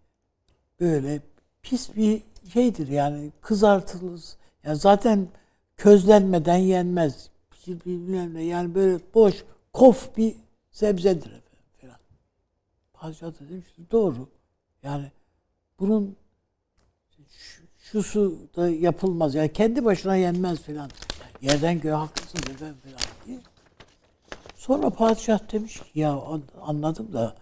böyle 0.81 1.21
pis 1.63 1.97
bir 1.97 2.23
şeydir 2.53 2.89
yani 2.89 3.33
kızartılır. 3.41 4.23
Ya 4.65 4.75
zaten 4.75 5.29
közlenmeden 5.77 6.57
yenmez. 6.57 7.31
Bilmem 7.67 8.35
ne 8.35 8.43
yani 8.43 8.75
böyle 8.75 8.99
boş 9.15 9.45
kof 9.73 10.17
bir 10.17 10.37
sebzedir 10.71 11.43
falan. 11.81 11.97
Padişah 12.93 13.27
da 13.27 13.49
demiş 13.51 13.73
ki, 13.73 13.83
doğru. 13.91 14.29
Yani 14.83 15.13
bunun 15.81 16.17
şu- 17.29 17.63
şusu 17.79 18.39
da 18.57 18.69
yapılmaz. 18.71 19.35
Yani 19.35 19.53
kendi 19.53 19.85
başına 19.85 20.17
yenmez 20.17 20.59
falan. 20.59 20.91
Yerden 21.41 21.81
göğe 21.81 21.93
haklısın 21.95 22.39
efendim 22.39 22.77
falan 22.85 22.99
diye. 23.27 23.41
Sonra 24.57 24.91
padişah 24.91 25.53
demiş 25.53 25.79
ki 25.81 26.01
ya 26.01 26.13
an- 26.13 26.43
anladım 26.61 27.13
da 27.13 27.37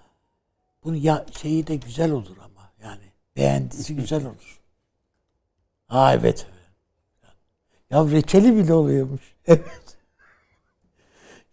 bunun 0.85 0.97
ya 0.97 1.27
şeyi 1.41 1.67
de 1.67 1.77
güzel 1.77 2.11
olur 2.11 2.37
ama 2.37 2.71
yani 2.83 3.03
beğendisi 3.37 3.97
güzel 3.97 4.27
olur. 4.27 4.61
Ha 5.87 6.15
evet. 6.15 6.47
Ya 7.91 8.05
reçeli 8.11 8.57
bile 8.57 8.75
oluyormuş. 8.75 9.33
Evet. 9.47 9.97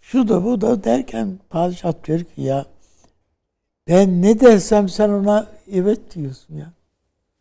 Şu 0.01 0.27
da 0.27 0.43
bu 0.43 0.61
da 0.61 0.83
derken 0.83 1.39
padişah 1.49 1.93
diyor 2.03 2.19
ki 2.19 2.41
ya 2.41 2.65
ben 3.87 4.21
ne 4.21 4.39
dersem 4.39 4.89
sen 4.89 5.09
ona 5.09 5.47
evet 5.71 6.15
diyorsun 6.15 6.55
ya. 6.55 6.73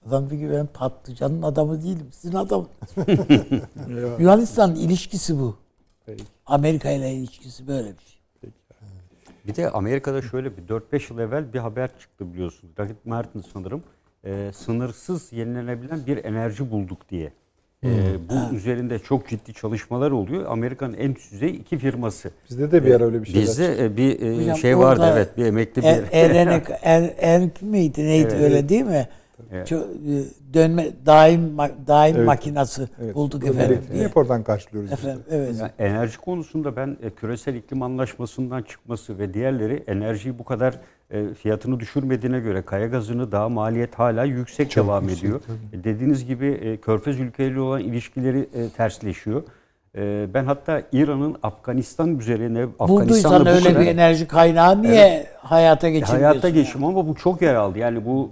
Adam 0.07 0.31
diyor 0.31 0.43
ki 0.43 0.57
ben 0.57 0.67
patlıcanın 0.67 1.43
adamı 1.43 1.83
değilim. 1.83 2.09
Sizin 2.13 2.37
adamınız. 2.37 2.71
Yunanistan 4.21 4.75
ilişkisi 4.75 5.39
bu. 5.39 5.57
Amerika 6.47 6.91
ile 6.91 7.13
ilişkisi 7.15 7.69
böyle 7.69 7.89
bir 7.99 8.03
şey. 8.05 8.18
Bir 9.47 9.57
de 9.57 9.71
Amerika'da 9.71 10.23
şöyle 10.23 10.57
bir 10.57 10.63
4-5 10.63 11.13
yıl 11.13 11.19
evvel 11.19 11.53
bir 11.53 11.59
haber 11.59 11.91
çıktı 11.99 12.33
biliyorsunuz. 12.33 12.75
Lockheed 12.81 12.97
Martin 13.05 13.45
sanırım 13.53 13.83
e, 14.25 14.51
sınırsız 14.55 15.33
yenilenebilen 15.33 16.07
bir 16.07 16.25
enerji 16.25 16.71
bulduk 16.71 17.09
diye. 17.11 17.33
E, 17.85 17.89
bu 18.29 18.57
üzerinde 18.57 18.99
çok 18.99 19.29
ciddi 19.29 19.55
çalışmalar 19.55 20.11
oluyor. 20.11 20.45
Amerika'nın 20.49 20.95
en 20.95 21.11
üst 21.11 21.33
düzey 21.33 21.51
iki 21.51 21.79
firması. 21.79 22.31
Bizde 22.51 22.73
de 22.73 22.87
bir 22.87 22.95
ara 22.95 23.05
öyle 23.05 23.23
bir 23.23 23.27
şeyler. 23.27 23.43
Bizde 23.43 23.85
e, 23.85 23.97
bir 23.97 24.21
e, 24.21 24.37
Hocam 24.37 24.57
şey 24.57 24.79
vardı 24.79 25.11
evet 25.13 25.37
bir 25.37 25.45
emekli 25.45 25.83
bir 25.83 25.87
Erenek, 26.13 26.67
er, 26.83 27.15
Erk 27.19 27.63
miydi 27.63 28.05
neydi 28.05 28.29
Evet. 28.31 28.43
öyle 28.43 28.69
değil 28.69 28.85
mi? 28.85 29.09
Evet. 29.53 29.73
E, 29.73 29.79
dönme 30.55 30.87
daim 31.07 31.59
daim 31.87 32.17
Evet. 32.17 32.27
makinası 32.27 32.89
Evet. 33.03 33.15
bulduk 33.15 33.43
Bunu 33.43 33.51
efendim 33.51 33.81
diye. 33.93 34.05
hep 34.05 34.17
oradan 34.17 34.43
karşılıyoruz. 34.43 34.93
Efendim 34.93 35.23
evet. 35.31 35.57
Yani 35.61 35.71
enerji 35.79 36.19
konusunda 36.19 36.77
ben 36.77 36.97
e, 37.03 37.11
küresel 37.11 37.55
iklim 37.55 37.83
anlaşmasından 37.83 38.63
çıkması 38.63 39.19
ve 39.19 39.35
diğerleri 39.35 39.85
enerjiyi 39.87 40.39
bu 40.39 40.45
kadar 40.45 40.75
e, 41.11 41.35
fiyatını 41.35 41.81
düşürmediğine 41.81 42.41
göre 42.41 42.63
kaya 42.63 42.87
gazını 42.87 43.33
daha 43.33 43.49
maliyet 43.49 43.95
hala 43.95 44.25
yüksek 44.25 44.71
Çok 44.71 44.85
devam 44.85 45.03
yüksek, 45.05 45.25
ediyor. 45.25 45.41
E, 45.73 45.85
dediğiniz 45.85 46.27
gibi 46.27 46.47
e, 46.47 46.77
Körfez 46.77 47.21
ülkeleriyle 47.21 47.61
olan 47.61 47.81
ilişkileri 47.81 48.49
e, 48.55 48.69
tersleşiyor. 48.77 49.43
E, 49.99 50.35
ben 50.35 50.45
hatta 50.45 50.83
İran'ın 50.93 51.37
Afganistan 51.43 52.19
üzerine 52.19 52.67
Afganistan'la 52.79 53.47
bu 53.47 53.49
öyle 53.49 53.69
kadar 53.69 53.81
bir 53.81 53.87
enerji 53.87 54.29
kaynağı 54.29 54.83
niye 54.83 55.27
hayata 55.43 55.89
geçirmiyorsun? 55.89 56.25
hayata 56.25 56.49
ya? 56.49 56.55
geçim 56.55 56.85
ama 56.85 57.09
bu 57.09 57.15
çok 57.15 57.43
yer 57.43 57.55
aldı. 57.55 57.79
Yani 57.79 58.07
bu 58.07 58.31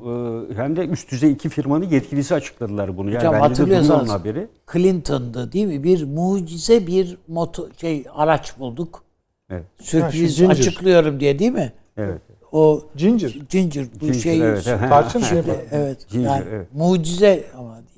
e, 0.50 0.54
hem 0.54 0.76
de 0.76 0.86
üst 0.86 1.10
düzey 1.10 1.32
iki 1.32 1.48
firmanın 1.48 1.84
yetkilisi 1.84 2.34
açıkladılar 2.34 2.96
bunu. 2.96 3.10
Yani 3.10 3.18
Hocam 3.18 3.40
hatırlıyorsanız 3.40 4.10
haberi. 4.10 4.48
Clinton'dı 4.72 5.52
değil 5.52 5.66
mi? 5.66 5.82
Bir 5.82 6.04
mucize 6.04 6.86
bir 6.86 7.18
moto 7.28 7.68
şey 7.80 8.04
araç 8.14 8.58
bulduk. 8.58 9.02
Evet. 9.50 9.64
Sürpriz 9.80 10.30
Ha, 10.30 10.34
zincir. 10.34 10.48
açıklıyorum 10.48 11.20
diye 11.20 11.38
değil 11.38 11.52
mi? 11.52 11.72
Evet. 11.96 12.20
o 12.52 12.82
Ginger. 12.96 13.36
ginger 13.50 13.86
bu 14.00 14.06
Ginger, 14.06 14.20
şey 14.20 14.40
evet. 14.40 14.64
Tarçın 14.88 15.20
şey 15.20 15.38
evet. 15.72 16.08
Ginger, 16.08 16.30
yani 16.30 16.44
evet. 16.50 16.66
mucize 16.74 17.44
ama 17.58 17.78
diye. 17.94 17.95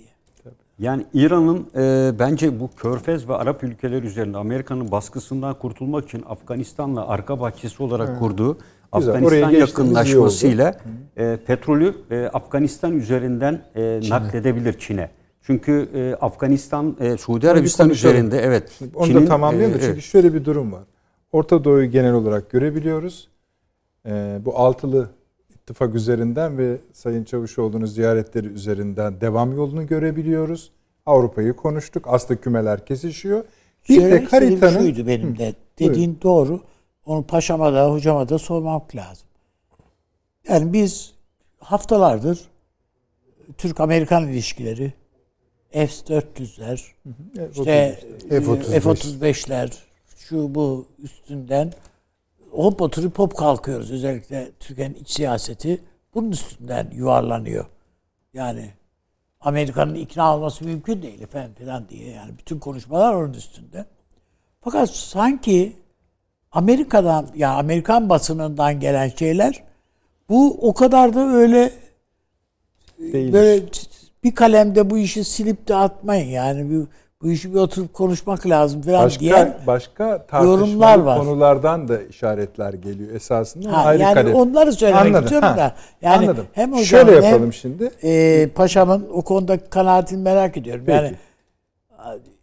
Yani 0.79 1.07
İran'ın 1.15 1.67
e, 1.77 2.13
bence 2.19 2.61
bu 2.61 2.71
Körfez 2.77 3.29
ve 3.29 3.35
Arap 3.35 3.65
ülkeleri 3.65 4.07
üzerinde 4.07 4.39
Amerika'nın 4.39 4.91
baskısından 4.91 5.55
kurtulmak 5.55 6.05
için 6.05 6.25
Afganistan'la 6.29 7.09
arka 7.09 7.41
bahçesi 7.41 7.83
olarak 7.83 8.19
kurduğu 8.19 8.59
Güzel, 8.97 9.15
Afganistan 9.15 9.51
yakınlaşmasıyla 9.51 10.75
e, 11.17 11.39
petrolü 11.47 11.95
e, 12.11 12.27
Afganistan 12.27 12.93
üzerinden 12.93 13.63
e, 13.75 14.01
nakledebilir 14.09 14.79
Çin'e. 14.79 15.11
Çünkü 15.43 15.89
e, 15.95 16.15
Afganistan, 16.25 16.97
e, 17.01 17.17
Suudi 17.17 17.51
Arabistan 17.51 17.91
üzerinde 17.91 18.39
evet. 18.39 18.81
Onu 18.95 19.07
Çin'in, 19.07 19.23
da 19.23 19.29
tamamlayalım 19.29 19.75
da 19.75 19.79
e, 19.79 19.81
çünkü 19.81 19.93
evet. 19.93 20.03
şöyle 20.03 20.35
bir 20.35 20.45
durum 20.45 20.73
var. 20.73 20.83
Orta 21.33 21.65
Doğu'yu 21.65 21.91
genel 21.91 22.13
olarak 22.13 22.51
görebiliyoruz. 22.51 23.29
Ee, 24.07 24.39
bu 24.45 24.59
altılı 24.59 25.11
ittifak 25.69 25.95
üzerinden 25.95 26.59
ve 26.59 26.79
Sayın 26.93 27.25
Çavuşoğlu'nun 27.25 27.87
ziyaretleri 27.87 28.47
üzerinden 28.47 29.21
devam 29.21 29.57
yolunu 29.57 29.87
görebiliyoruz. 29.87 30.71
Avrupa'yı 31.07 31.53
konuştuk. 31.53 32.05
Aslında 32.09 32.41
kümeler 32.41 32.87
kesişiyor. 32.87 33.45
Bir 33.89 33.97
de 33.97 34.01
Söylemek 34.01 34.25
istediğim 34.25 34.61
haritanın... 34.61 34.85
şuydu 34.85 35.07
benim 35.07 35.39
de. 35.39 35.55
Dediğin 35.79 36.19
doğru. 36.23 36.61
Onu 37.07 37.23
paşama 37.23 37.73
da 37.73 37.93
hocama 37.93 38.29
da 38.29 38.39
sormak 38.39 38.97
lazım. 38.97 39.29
Yani 40.49 40.73
biz 40.73 41.15
haftalardır 41.59 42.41
Türk-Amerikan 43.59 44.29
ilişkileri 44.29 44.93
F-400'ler 45.71 46.81
işte 47.53 48.01
F-35. 48.29 48.81
F-35'ler 48.81 49.73
şu 50.17 50.55
bu 50.55 50.87
üstünden 51.03 51.73
hop 52.51 52.83
oturup 52.83 53.19
hop 53.19 53.37
kalkıyoruz. 53.37 53.91
Özellikle 53.91 54.51
Türkiye'nin 54.61 54.95
iç 54.95 55.11
siyaseti 55.11 55.81
bunun 56.15 56.31
üstünden 56.31 56.91
yuvarlanıyor. 56.95 57.67
Yani 58.35 58.71
Amerika'nın 59.41 59.95
ikna 59.95 60.37
olması 60.37 60.65
mümkün 60.65 61.03
değil 61.03 61.23
efendim 61.23 61.55
falan 61.59 61.89
diye. 61.89 62.11
Yani 62.11 62.39
bütün 62.39 62.59
konuşmalar 62.59 63.15
onun 63.15 63.33
üstünde. 63.33 63.85
Fakat 64.61 64.91
sanki 64.91 65.77
Amerika'dan 66.53 67.29
ya 67.35 67.55
Amerikan 67.55 68.09
basınından 68.09 68.81
gelen 68.81 69.09
şeyler 69.09 69.63
bu 70.29 70.69
o 70.69 70.75
kadar 70.75 71.15
da 71.15 71.21
öyle 71.21 71.73
Değilmiş. 72.99 73.33
böyle 73.33 73.67
bir 74.25 74.35
kalemde 74.35 74.91
bu 74.91 74.99
işi 74.99 75.25
silip 75.25 75.69
de 75.69 75.75
atmayın 75.75 76.29
yani 76.29 76.71
bu, 76.71 76.89
bu 77.23 77.31
işi 77.31 77.55
bir 77.55 77.59
oturup 77.59 77.95
konuşmak 77.95 78.47
lazım 78.47 78.83
falan 78.83 79.05
Başka 79.05 79.21
diye. 79.21 79.57
başka 79.67 80.27
yorumlar 80.43 80.99
var. 80.99 81.19
konulardan 81.19 81.89
da 81.89 82.03
işaretler 82.03 82.73
geliyor 82.73 83.15
esasında. 83.15 83.73
Ha, 83.73 83.85
ayrı 83.85 84.03
yani 84.03 84.15
kalem. 84.15 84.35
onları 84.35 84.73
söylemek 84.73 85.03
Anladım, 85.07 85.25
istiyorum 85.25 85.49
ha. 85.49 85.57
da. 85.57 85.75
Yani 86.03 86.29
Anladım. 86.29 86.47
hem 86.53 86.73
hocam 86.73 86.85
Şöyle 86.85 87.17
hem, 87.17 87.23
yapalım 87.23 87.53
şimdi. 87.53 87.91
e, 88.03 88.49
paşamın 88.55 89.09
o 89.13 89.23
konuda 89.23 89.69
kanaatini 89.71 90.23
merak 90.23 90.57
ediyorum. 90.57 90.85
Peki. 90.87 90.97
Yani 90.97 91.17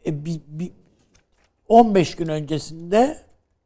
e, 0.06 0.26
bir, 0.26 0.42
bir 0.48 0.72
15 1.68 2.16
gün 2.16 2.28
öncesinde 2.28 3.18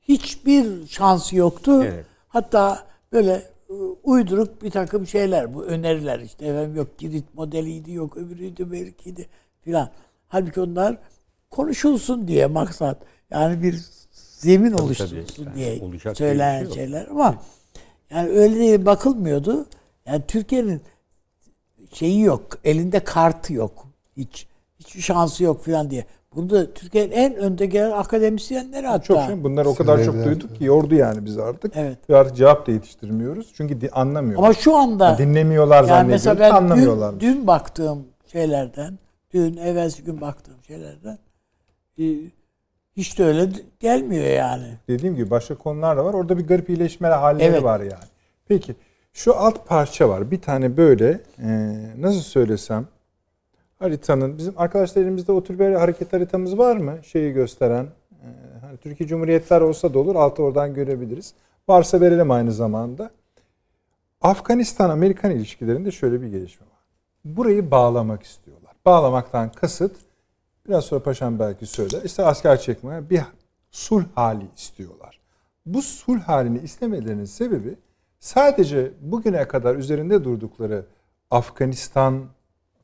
hiçbir 0.02 0.88
şansı 0.88 1.36
yoktu. 1.36 1.84
Evet. 1.84 2.06
Hatta 2.28 2.80
böyle 3.12 3.32
e, 3.70 3.74
uyduruk 4.04 4.64
bir 4.64 4.72
takım 4.72 5.08
şeyler 5.08 5.54
bu 5.54 5.64
öneriler 5.64 6.20
işte 6.20 6.46
efendim 6.46 6.76
yok 6.76 6.98
Girit 6.98 7.34
modeliydi 7.34 7.92
yok 7.92 8.18
öbürüydü 8.18 8.72
belkiydi 8.72 9.28
filan. 9.62 9.90
Halbuki 10.30 10.62
onlar 10.62 10.98
konuşulsun 11.50 12.28
diye 12.28 12.46
maksat. 12.46 12.98
Yani 13.32 13.64
bir 13.64 13.80
zemin 14.12 14.72
oluşturulsun 14.72 15.46
tabii. 15.46 15.56
diye 15.56 15.76
Yani 15.76 15.92
diye 16.04 16.16
söylenen 16.16 16.58
şey 16.60 16.66
yok. 16.66 16.74
şeyler 16.76 17.08
ama 17.12 17.36
yani 18.10 18.30
öyle 18.30 18.56
değil 18.56 18.86
bakılmıyordu. 18.86 19.66
Yani 20.06 20.22
Türkiye'nin 20.28 20.82
şeyi 21.94 22.22
yok. 22.22 22.48
Elinde 22.64 23.00
kartı 23.00 23.54
yok. 23.54 23.88
Hiç 24.18 24.48
hiçbir 24.80 25.02
şansı 25.02 25.44
yok 25.44 25.66
falan 25.66 25.90
diye. 25.90 26.06
Bunu 26.36 26.50
da 26.50 26.74
Türkiye'nin 26.74 27.12
en 27.12 27.36
önde 27.36 27.66
gelen 27.66 27.92
akademisyenleri 27.92 28.88
hatta. 28.88 29.04
Çok 29.04 29.22
şey. 29.24 29.44
Bunları 29.44 29.70
o 29.70 29.76
kadar 29.76 30.04
çok 30.06 30.26
duyduk 30.26 30.58
ki 30.58 30.64
yordu 30.64 30.96
yani 30.96 31.26
biz 31.26 31.38
artık. 31.38 31.72
Evet. 31.76 31.98
Ve 32.10 32.18
artık 32.18 32.38
cevap 32.38 32.68
da 32.68 32.72
yetiştirmiyoruz. 32.72 33.52
Çünkü 33.54 33.82
di- 33.82 33.92
anlamıyorlar. 33.92 34.46
Ama 34.48 34.54
şu 34.54 34.76
anda 34.76 35.18
dinlemiyorlar 35.18 35.76
yani 35.78 35.88
zannediyoruz. 35.88 36.26
mesela 36.26 36.40
ben 36.40 36.52
dün, 36.52 36.56
anlamıyorlar. 36.56 37.20
dün 37.20 37.48
baktığım 37.48 38.06
şeylerden, 38.32 39.00
dün 39.34 39.58
evvelsi 39.58 40.04
gün 40.04 40.22
baktığım 40.22 40.64
şeylerden 40.68 41.18
e, 42.00 42.04
hiç 42.98 43.20
de 43.20 43.24
öyle 43.26 43.50
gelmiyor 43.80 44.26
yani. 44.26 44.74
Dediğim 44.88 45.16
gibi 45.16 45.30
başka 45.30 45.56
konular 45.56 45.98
da 45.98 46.06
var. 46.06 46.14
Orada 46.14 46.38
bir 46.38 46.48
garip 46.48 46.70
iyileşme 46.70 47.08
halleri 47.08 47.44
Evet. 47.44 47.64
var 47.64 47.80
yani. 47.80 48.10
Peki 48.48 48.76
şu 49.14 49.36
alt 49.36 49.68
parça 49.68 50.10
var. 50.10 50.32
Bir 50.32 50.42
tane 50.42 50.78
böyle 50.78 51.20
e, 51.40 51.50
nasıl 51.98 52.22
söylesem 52.22 52.88
haritanın 53.80 54.38
bizim 54.38 54.54
arkadaşlar 54.58 55.02
elimizde 55.02 55.32
o 55.32 55.44
tür 55.44 55.60
bir 55.60 55.74
hareket 55.74 56.14
haritamız 56.14 56.58
var 56.58 56.78
mı? 56.78 56.98
Şeyi 57.04 57.34
gösteren 57.34 57.84
e, 58.12 58.28
hani 58.62 58.78
Türkiye 58.78 59.10
Cumhuriyetler 59.10 59.62
olsa 59.62 59.94
da 59.94 60.00
olur. 60.00 60.16
Altı 60.16 60.44
oradan 60.44 60.74
görebiliriz. 60.74 61.34
Varsa 61.68 62.02
verelim 62.02 62.32
aynı 62.32 62.52
zamanda. 62.52 63.12
Afganistan-Amerikan 64.22 65.32
ilişkilerinde 65.32 65.92
şöyle 65.92 66.22
bir 66.22 66.28
gelişme 66.28 66.68
var. 66.68 66.80
Burayı 67.26 67.72
bağlamak 67.72 68.24
istiyorlar. 68.24 68.49
Bağlamaktan 68.90 69.52
kasıt 69.52 69.96
biraz 70.68 70.86
sonra 70.86 71.04
paşam 71.04 71.40
belki 71.40 71.66
söyler. 71.66 72.02
İşte 72.04 72.24
asker 72.24 72.62
çekmeye 72.62 73.10
bir 73.10 73.22
sulh 73.72 74.04
hali 74.16 74.46
istiyorlar. 74.58 75.20
Bu 75.66 75.82
sulh 75.82 76.22
halini 76.22 76.60
istemelerinin 76.60 77.26
sebebi 77.26 77.76
sadece 78.20 78.92
bugüne 79.02 79.48
kadar 79.48 79.76
üzerinde 79.76 80.24
durdukları 80.24 80.86
Afganistan 81.32 82.26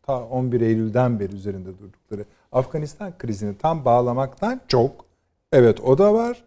ta 0.03 0.23
11 0.23 0.61
Eylül'den 0.61 1.19
beri 1.19 1.36
üzerinde 1.36 1.80
durdukları 1.80 2.26
Afganistan 2.52 3.18
krizini 3.18 3.57
tam 3.57 3.86
bağlamaktan 3.86 4.61
çok 4.68 5.06
evet 5.52 5.82
o 5.82 5.98
da 5.98 6.14
var. 6.14 6.44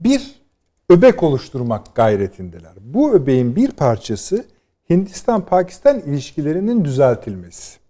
Bir 0.00 0.40
öbek 0.88 1.22
oluşturmak 1.22 1.94
gayretindeler. 1.94 2.72
Bu 2.80 3.12
öbeğin 3.12 3.56
bir 3.56 3.70
parçası 3.70 4.44
Hindistan-Pakistan 4.90 6.00
ilişkilerinin 6.00 6.84
düzeltilmesi. 6.84 7.83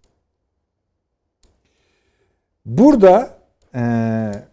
Burada 2.66 3.30
eee, 3.74 4.44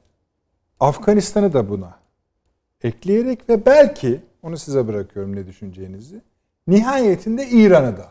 Afganistan'ı 0.80 1.54
da 1.54 1.70
buna 1.70 1.94
ekleyerek 2.84 3.50
ve 3.50 3.66
belki 3.66 4.20
onu 4.44 4.58
size 4.58 4.88
bırakıyorum 4.88 5.36
ne 5.36 5.48
düşüneceğinizi. 5.48 6.22
Nihayetinde 6.68 7.48
İran'ı 7.48 7.98
da 7.98 8.06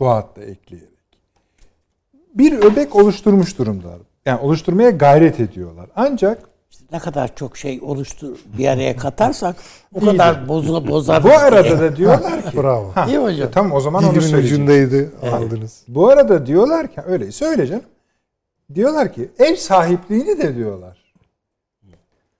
bu 0.00 0.08
hatta 0.08 0.42
ekleyerek. 0.42 0.90
Bir 2.34 2.52
öbek 2.52 2.96
oluşturmuş 2.96 3.58
durumdalar. 3.58 3.98
Yani 4.26 4.40
oluşturmaya 4.40 4.90
gayret 4.90 5.40
ediyorlar. 5.40 5.86
Ancak 5.96 6.42
İşte 6.70 6.84
ne 6.92 6.98
kadar 6.98 7.34
çok 7.36 7.56
şey 7.56 7.80
oluştur 7.82 8.38
bir 8.58 8.66
araya 8.68 8.96
katarsak 8.96 9.56
o 9.94 10.00
kadar 10.00 10.48
bozu 10.48 10.88
bozar. 10.88 11.24
bu 11.24 11.30
arada 11.30 11.80
da 11.80 11.96
diyorlar 11.96 12.50
ki 12.50 12.56
Bravo. 12.56 12.90
Ha, 12.94 13.06
İyi 13.06 13.18
mi 13.18 13.24
hocam? 13.24 13.48
e, 13.48 13.50
tamam 13.50 13.72
o 13.72 13.80
zaman 13.80 14.04
onu 14.04 14.10
Dilimin 14.10 14.26
söyleyeceğim. 14.28 14.64
ucundaydı 14.64 15.12
aldınız. 15.32 15.82
Bu 15.88 16.08
arada 16.08 16.46
diyorlar 16.46 16.88
ki 16.94 17.00
öyle 17.06 17.32
söyle 17.32 17.66
canım. 17.66 17.82
Diyorlar 18.74 19.12
ki 19.12 19.30
ev 19.38 19.56
sahipliğini 19.56 20.38
de 20.38 20.56
diyorlar. 20.56 21.00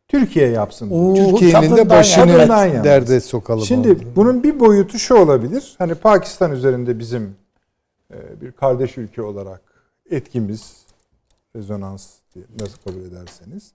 Türkiye 0.09 0.49
yapsın. 0.49 0.91
Oo, 0.91 1.15
Türkiye'nin 1.15 1.77
de 1.77 1.91
başını 1.91 2.49
derde 2.85 3.21
sokalım. 3.21 3.65
Şimdi 3.65 3.91
oldu. 3.91 4.03
bunun 4.17 4.43
bir 4.43 4.61
boyutu 4.61 4.99
şu 4.99 5.15
olabilir. 5.15 5.75
Hani 5.79 5.95
Pakistan 5.95 6.53
üzerinde 6.53 6.99
bizim 6.99 7.37
e, 8.11 8.41
bir 8.41 8.53
kardeş 8.53 8.99
ülke 8.99 9.23
olarak 9.23 9.61
etkimiz, 10.11 10.87
rezonans 11.57 12.09
nasıl 12.61 12.79
kabul 12.85 13.01
ederseniz. 13.01 13.73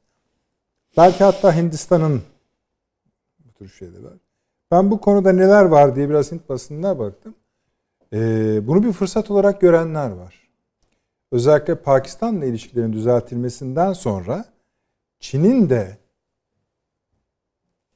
Belki 0.98 1.23
hatta 1.23 1.56
Hindistan'ın 1.56 2.22
bu 3.40 3.52
tür 3.53 3.69
şeyleri 3.69 4.03
var. 4.03 4.14
Ben 4.72 4.91
bu 4.91 5.02
konuda 5.02 5.32
neler 5.32 5.65
var 5.65 5.95
diye 5.95 6.10
biraz 6.10 6.32
Hint 6.32 6.49
basınına 6.49 6.99
baktım. 6.99 7.36
E, 8.14 8.18
bunu 8.68 8.84
bir 8.84 8.91
fırsat 8.91 9.32
olarak 9.32 9.61
görenler 9.61 10.10
var. 10.10 10.45
Özellikle 11.36 11.76
Pakistan'la 11.76 12.45
ilişkilerin 12.45 12.94
düzeltilmesinden 12.94 13.94
sonra 13.94 14.45
Çin'in 15.20 15.70
de 15.70 15.98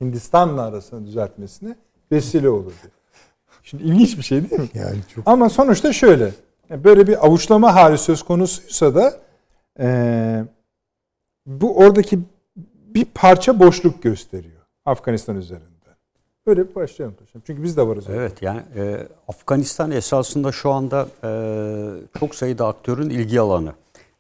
Hindistan'la 0.02 0.61
arasını 0.61 1.06
düzeltmesine 1.06 1.76
vesile 2.11 2.49
olur 2.49 2.74
diyor. 2.82 2.94
Şimdi 3.64 3.84
ilginç 3.84 4.18
bir 4.18 4.24
şey 4.24 4.49
değil 4.49 4.61
mi? 4.61 4.70
yani 4.74 4.98
çok 5.16 5.28
Ama 5.28 5.49
sonuçta 5.49 5.94
şöyle. 5.94 6.32
Böyle 6.70 7.07
bir 7.07 7.26
avuçlama 7.26 7.76
hali 7.76 7.98
söz 7.98 8.24
konusuysa 8.24 8.95
da 8.95 9.20
eee, 9.80 10.45
bu 11.45 11.78
oradaki 11.78 12.20
bir 12.95 13.06
parça 13.06 13.60
boşluk 13.60 14.03
gösteriyor 14.03 14.61
Afganistan 14.86 15.36
üzerinde. 15.36 15.69
Böyle 16.50 16.70
bir 16.70 16.76
başlayalım. 16.76 17.16
Çünkü 17.46 17.64
biz 17.64 17.78
de 17.78 17.88
varız. 17.88 18.06
Evet 18.10 18.42
yani 18.42 18.62
e, 18.76 19.08
Afganistan 19.28 19.92
esasında 19.92 20.52
şu 20.52 20.72
anda 20.72 21.08
e, 21.24 21.30
çok 22.20 22.36
sayıda 22.36 22.68
aktörün 22.68 23.10
ilgi 23.10 23.40
alanı. 23.40 23.74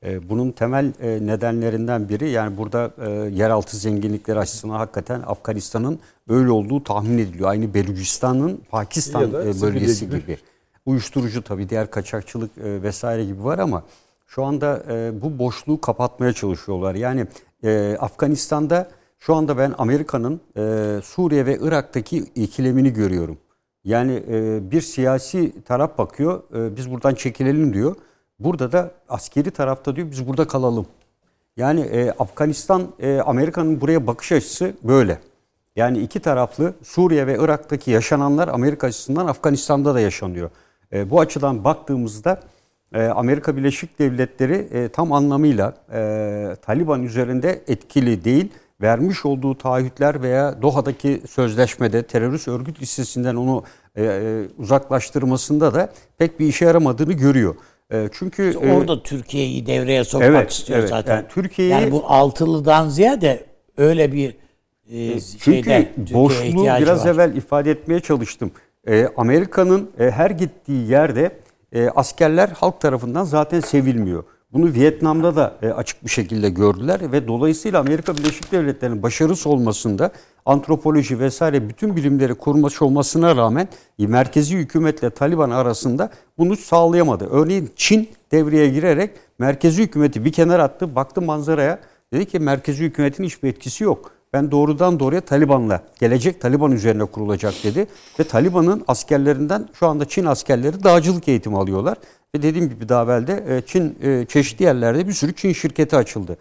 E, 0.03 0.29
bunun 0.29 0.51
temel 0.51 0.93
e, 1.01 1.27
nedenlerinden 1.27 2.09
biri 2.09 2.29
yani 2.29 2.57
burada 2.57 2.91
e, 3.05 3.09
yeraltı 3.11 3.77
zenginlikleri 3.77 4.39
açısından 4.39 4.75
hakikaten 4.75 5.21
Afganistan'ın 5.21 5.99
öyle 6.29 6.51
olduğu 6.51 6.83
tahmin 6.83 7.17
ediliyor. 7.17 7.49
Aynı 7.49 7.73
Belucistan'ın 7.73 8.61
Pakistan 8.69 9.29
e, 9.29 9.61
bölgesi 9.61 10.05
gibi. 10.05 10.21
gibi. 10.21 10.37
Uyuşturucu 10.85 11.41
tabii 11.41 11.69
diğer 11.69 11.91
kaçakçılık 11.91 12.57
e, 12.57 12.83
vesaire 12.83 13.25
gibi 13.25 13.43
var 13.43 13.59
ama 13.59 13.83
şu 14.27 14.43
anda 14.43 14.83
e, 14.89 15.21
bu 15.21 15.39
boşluğu 15.39 15.81
kapatmaya 15.81 16.33
çalışıyorlar. 16.33 16.95
Yani 16.95 17.27
e, 17.63 17.97
Afganistan'da 17.99 18.89
şu 19.19 19.35
anda 19.35 19.57
ben 19.57 19.73
Amerika'nın 19.77 20.41
e, 20.57 21.01
Suriye 21.03 21.45
ve 21.45 21.57
Irak'taki 21.61 22.17
ikilemini 22.17 22.93
görüyorum. 22.93 23.37
Yani 23.83 24.23
e, 24.29 24.71
bir 24.71 24.81
siyasi 24.81 25.63
taraf 25.63 25.97
bakıyor, 25.97 26.43
e, 26.55 26.75
biz 26.75 26.91
buradan 26.91 27.15
çekilelim 27.15 27.73
diyor. 27.73 27.95
Burada 28.39 28.71
da 28.71 28.91
askeri 29.09 29.51
tarafta 29.51 29.95
diyor, 29.95 30.11
biz 30.11 30.27
burada 30.27 30.47
kalalım. 30.47 30.85
Yani 31.57 31.81
e, 31.81 32.11
Afganistan, 32.11 32.87
e, 32.99 33.19
Amerika'nın 33.25 33.81
buraya 33.81 34.07
bakış 34.07 34.31
açısı 34.31 34.73
böyle. 34.83 35.19
Yani 35.75 35.99
iki 35.99 36.19
taraflı 36.19 36.73
Suriye 36.83 37.27
ve 37.27 37.37
Irak'taki 37.39 37.91
yaşananlar 37.91 38.47
Amerika 38.47 38.87
açısından 38.87 39.27
Afganistan'da 39.27 39.95
da 39.95 39.99
yaşanıyor. 39.99 40.49
E, 40.93 41.09
bu 41.09 41.19
açıdan 41.19 41.63
baktığımızda 41.63 42.39
e, 42.93 43.03
Amerika 43.03 43.57
Birleşik 43.57 43.99
Devletleri 43.99 44.53
e, 44.53 44.89
tam 44.89 45.11
anlamıyla 45.13 45.73
e, 45.93 46.55
Taliban 46.61 47.03
üzerinde 47.03 47.61
etkili 47.67 48.23
değil. 48.23 48.51
Vermiş 48.81 49.25
olduğu 49.25 49.57
taahhütler 49.57 50.21
veya 50.21 50.61
Doha'daki 50.61 51.21
sözleşmede 51.29 52.03
terörist 52.03 52.47
örgüt 52.47 52.81
listesinden 52.81 53.35
onu 53.35 53.63
e, 53.95 54.03
e, 54.03 54.43
uzaklaştırmasında 54.57 55.73
da 55.73 55.89
pek 56.17 56.39
bir 56.39 56.47
işe 56.47 56.65
yaramadığını 56.65 57.13
görüyor. 57.13 57.55
E, 57.93 58.09
çünkü 58.11 58.53
e, 58.63 58.73
Orada 58.73 59.03
Türkiye'yi 59.03 59.65
devreye 59.65 60.03
sokmak 60.03 60.29
Evet, 60.29 60.51
istiyor 60.51 60.79
evet. 60.79 60.89
zaten. 60.89 61.15
Yani 61.15 61.25
Türkiye'yi- 61.29 61.71
yani 61.71 61.91
bu 61.91 62.03
altılıdan 62.07 62.89
ziyade 62.89 63.45
öyle 63.77 64.11
bir 64.11 64.35
e, 64.91 65.19
Çünkü 65.39 65.87
boşluğu 66.13 66.63
biraz 66.63 67.05
var. 67.05 67.09
evvel 67.13 67.35
ifade 67.35 67.71
etmeye 67.71 67.99
çalıştım. 67.99 68.51
Ee, 68.87 69.07
Amerika'nın 69.17 69.91
e, 69.99 70.11
her 70.11 70.29
gittiği 70.31 70.89
yerde 70.91 71.31
e, 71.73 71.89
askerler 71.89 72.49
halk 72.49 72.81
tarafından 72.81 73.23
zaten 73.23 73.59
sevilmiyor. 73.59 74.23
Bunu 74.53 74.73
Vietnam'da 74.73 75.35
da 75.35 75.55
e, 75.61 75.67
açık 75.67 76.05
bir 76.05 76.09
şekilde 76.09 76.49
gördüler 76.49 77.11
ve 77.11 77.27
dolayısıyla 77.27 77.79
Amerika 77.79 78.17
Birleşik 78.17 78.51
Devletleri'nin 78.51 79.03
başarısı 79.03 79.49
olmasında 79.49 80.11
antropoloji 80.45 81.19
vesaire 81.19 81.69
bütün 81.69 81.95
bilimleri 81.95 82.35
kurmuş 82.35 82.81
olmasına 82.81 83.35
rağmen 83.35 83.67
e, 83.99 84.07
merkezi 84.07 84.57
hükümetle 84.57 85.09
Taliban 85.09 85.49
arasında 85.49 86.09
bunu 86.37 86.55
sağlayamadı. 86.55 87.27
Örneğin 87.31 87.71
Çin 87.75 88.09
devreye 88.31 88.69
girerek 88.69 89.11
merkezi 89.39 89.83
hükümeti 89.83 90.25
bir 90.25 90.31
kenara 90.31 90.63
attı, 90.63 90.95
baktı 90.95 91.21
manzaraya 91.21 91.79
dedi 92.13 92.25
ki 92.25 92.39
merkezi 92.39 92.83
hükümetin 92.83 93.23
hiçbir 93.23 93.49
etkisi 93.49 93.83
yok. 93.83 94.11
Ben 94.33 94.51
doğrudan 94.51 94.99
doğruya 94.99 95.21
Taliban'la, 95.21 95.83
gelecek 95.99 96.41
Taliban 96.41 96.71
üzerine 96.71 97.05
kurulacak 97.05 97.53
dedi. 97.63 97.87
Ve 98.19 98.23
Taliban'ın 98.23 98.83
askerlerinden 98.87 99.69
şu 99.73 99.87
anda 99.87 100.05
Çin 100.05 100.25
askerleri 100.25 100.83
dağcılık 100.83 101.27
eğitimi 101.27 101.57
alıyorlar. 101.57 101.97
Ve 102.35 102.41
dediğim 102.41 102.69
gibi 102.69 102.89
daha 102.89 103.03
evvel 103.03 103.27
de 103.27 103.43
e, 103.47 103.61
Çin 103.61 103.97
e, 104.03 104.25
çeşitli 104.25 104.65
yerlerde 104.65 105.07
bir 105.07 105.13
sürü 105.13 105.35
Çin 105.35 105.53
şirketi 105.53 105.95
açıldı. 105.95 106.37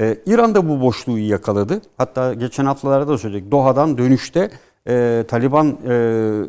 E, 0.00 0.16
İran 0.26 0.54
da 0.54 0.68
bu 0.68 0.80
boşluğu 0.80 1.18
yakaladı. 1.18 1.80
Hatta 1.98 2.34
geçen 2.34 2.64
haftalarda 2.64 3.08
da 3.08 3.18
söyledik. 3.18 3.50
Doha'dan 3.50 3.98
dönüşte 3.98 4.50
Taliban 5.28 5.76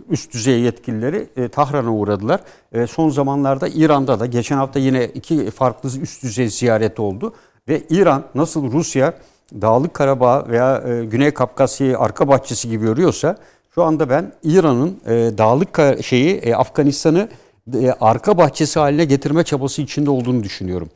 üst 0.10 0.34
düzey 0.34 0.60
yetkilileri 0.60 1.50
Tahran'a 1.50 1.92
uğradılar. 1.92 2.42
Son 2.90 3.10
zamanlarda 3.10 3.68
İran'da 3.68 4.20
da 4.20 4.26
geçen 4.26 4.58
hafta 4.58 4.80
yine 4.80 5.06
iki 5.06 5.52
farklı 5.52 5.90
üst 6.00 6.24
düzey 6.24 6.48
ziyaret 6.48 7.00
oldu. 7.00 7.34
Ve 7.68 7.82
İran 7.90 8.24
nasıl 8.36 8.72
Rusya 8.72 9.14
Dağlık 9.62 9.94
Karabağ 9.94 10.46
veya 10.50 10.84
Güney 11.04 11.32
Kafkasya'yı 11.32 12.00
arka 12.00 12.28
bahçesi 12.28 12.70
gibi 12.70 12.86
görüyorsa 12.86 13.38
şu 13.76 13.84
anda 13.84 14.10
ben 14.10 14.32
İran'ın 14.44 15.00
Dağlık 15.38 16.04
şeyi 16.04 16.56
Afganistan'ı 16.56 17.30
e, 17.74 17.92
arka 17.92 18.38
bahçesi 18.38 18.80
haline 18.80 19.06
getirme 19.06 19.44
çabası 19.44 19.82
içinde 19.82 20.10
olduğunu 20.10 20.44
düşünüyorum. 20.44 20.90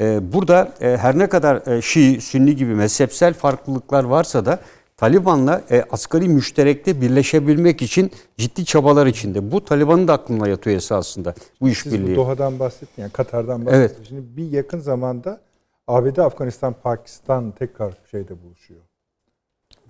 E, 0.00 0.32
burada 0.32 0.72
e, 0.80 0.96
her 0.96 1.18
ne 1.18 1.28
kadar 1.28 1.66
e, 1.76 1.82
Şii, 1.82 2.20
Sünni 2.20 2.56
gibi 2.56 2.74
mezhepsel 2.74 3.34
farklılıklar 3.34 4.04
varsa 4.04 4.46
da 4.46 4.58
Taliban'la 4.96 5.62
e, 5.70 5.84
asgari 5.90 6.28
müşterekte 6.28 7.00
birleşebilmek 7.00 7.82
için 7.82 8.10
ciddi 8.38 8.64
çabalar 8.64 9.06
içinde. 9.06 9.52
Bu 9.52 9.64
Taliban'ın 9.64 10.08
da 10.08 10.12
aklına 10.12 10.48
yatıyor 10.48 10.76
esasında 10.76 11.34
bu 11.36 11.40
Siz 11.40 11.60
bu 11.60 11.68
işbirliği. 11.68 12.16
Doha'dan 12.16 12.58
bahsettin 12.58 13.02
yani 13.02 13.12
Katar'dan 13.12 13.66
bahsettin. 13.66 13.80
Evet. 13.80 14.08
Şimdi 14.08 14.36
bir 14.36 14.50
yakın 14.50 14.78
zamanda 14.78 15.40
ABD, 15.86 16.16
Afganistan, 16.16 16.74
Pakistan 16.82 17.50
tekrar 17.50 17.94
şeyde 18.10 18.42
buluşuyor. 18.42 18.80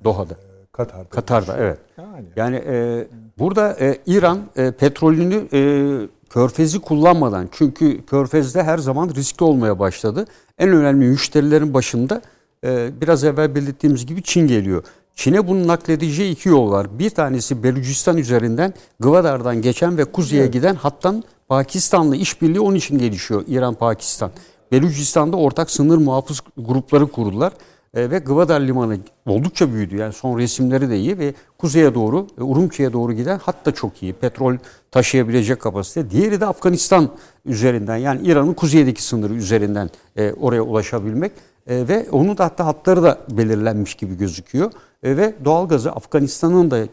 Doha'da. 0.05 0.35
Ee, 0.35 0.67
Katar'da. 0.73 1.09
Katar'da 1.09 1.47
buluşuyor. 1.47 1.69
evet. 1.69 1.79
Yani 1.99 2.27
Yani 2.37 2.57
e, 2.67 3.07
burada 3.39 3.77
e, 3.81 3.99
İran 4.07 4.39
e, 4.57 4.71
petrolünü 4.71 5.49
e, 5.53 5.61
körfezi 6.35 6.79
kullanmadan 6.79 7.49
çünkü 7.53 8.07
körfezde 8.07 8.63
her 8.63 8.79
zaman 8.79 9.11
riskli 9.15 9.45
olmaya 9.45 9.79
başladı. 9.79 10.27
En 10.59 10.69
önemli 10.69 11.07
müşterilerin 11.07 11.75
başında 11.75 12.23
e, 12.65 12.91
biraz 13.01 13.25
evvel 13.25 13.55
belirttiğimiz 13.55 14.07
gibi 14.07 14.23
Çin 14.23 14.47
geliyor. 14.47 14.85
Çin'e 15.15 15.49
bunu 15.49 15.67
nakledeceği 15.67 16.33
iki 16.33 16.49
yol 16.49 16.71
var. 16.71 16.99
Bir 16.99 17.11
tanesi 17.11 17.63
Belucistan 17.63 18.17
üzerinden 18.17 18.75
Gwadar'dan 19.01 19.63
geçen 19.63 19.99
ve 19.99 20.05
kuzeye 20.05 20.47
giden 20.47 20.75
hattan 20.75 21.23
Pakistan'la 21.49 22.17
işbirliği 22.17 22.61
onun 22.61 22.77
için 22.77 22.99
gelişiyor 22.99 23.45
İran-Pakistan. 23.49 24.31
Belucistan'da 24.73 25.37
ortak 25.37 25.71
sınır 25.71 25.99
muhafız 25.99 26.41
grupları 26.57 27.07
kurdular. 27.07 27.53
E, 27.95 28.11
ve 28.11 28.19
Gwadar 28.19 28.61
Limanı 28.61 28.99
oldukça 29.27 29.73
büyüdü. 29.73 29.97
Yani 29.97 30.13
son 30.13 30.39
resimleri 30.39 30.91
de 30.91 30.99
iyi 30.99 31.19
ve 31.19 31.35
kuzeye 31.59 31.95
doğru, 31.95 32.27
e, 32.39 32.93
doğru 32.93 33.13
giden 33.13 33.39
hat 33.39 33.67
da 33.67 33.75
çok 33.75 34.03
iyi. 34.03 34.13
Petrol 34.13 34.57
taşıyabilecek 34.91 35.61
kapasite. 35.61 36.11
Diğeri 36.11 36.41
de 36.41 36.47
Afganistan 36.47 37.09
üzerinden 37.45 37.97
yani 37.97 38.21
İran'ın 38.25 38.55
kuzeydeki 38.55 39.03
sınırı 39.03 39.35
üzerinden 39.35 39.91
e, 40.17 40.33
oraya 40.33 40.63
ulaşabilmek. 40.63 41.33
E, 41.67 41.89
ve 41.89 42.07
onun 42.13 42.39
da 42.39 42.45
hatta 42.45 42.67
hatları 42.67 43.03
da 43.03 43.19
belirlenmiş 43.31 43.95
gibi 43.95 44.17
gözüküyor. 44.17 44.73
E, 45.03 45.17
ve 45.17 45.35
doğalgazı 45.45 45.93
Afganistan'ın 45.93 46.71
da 46.71 46.87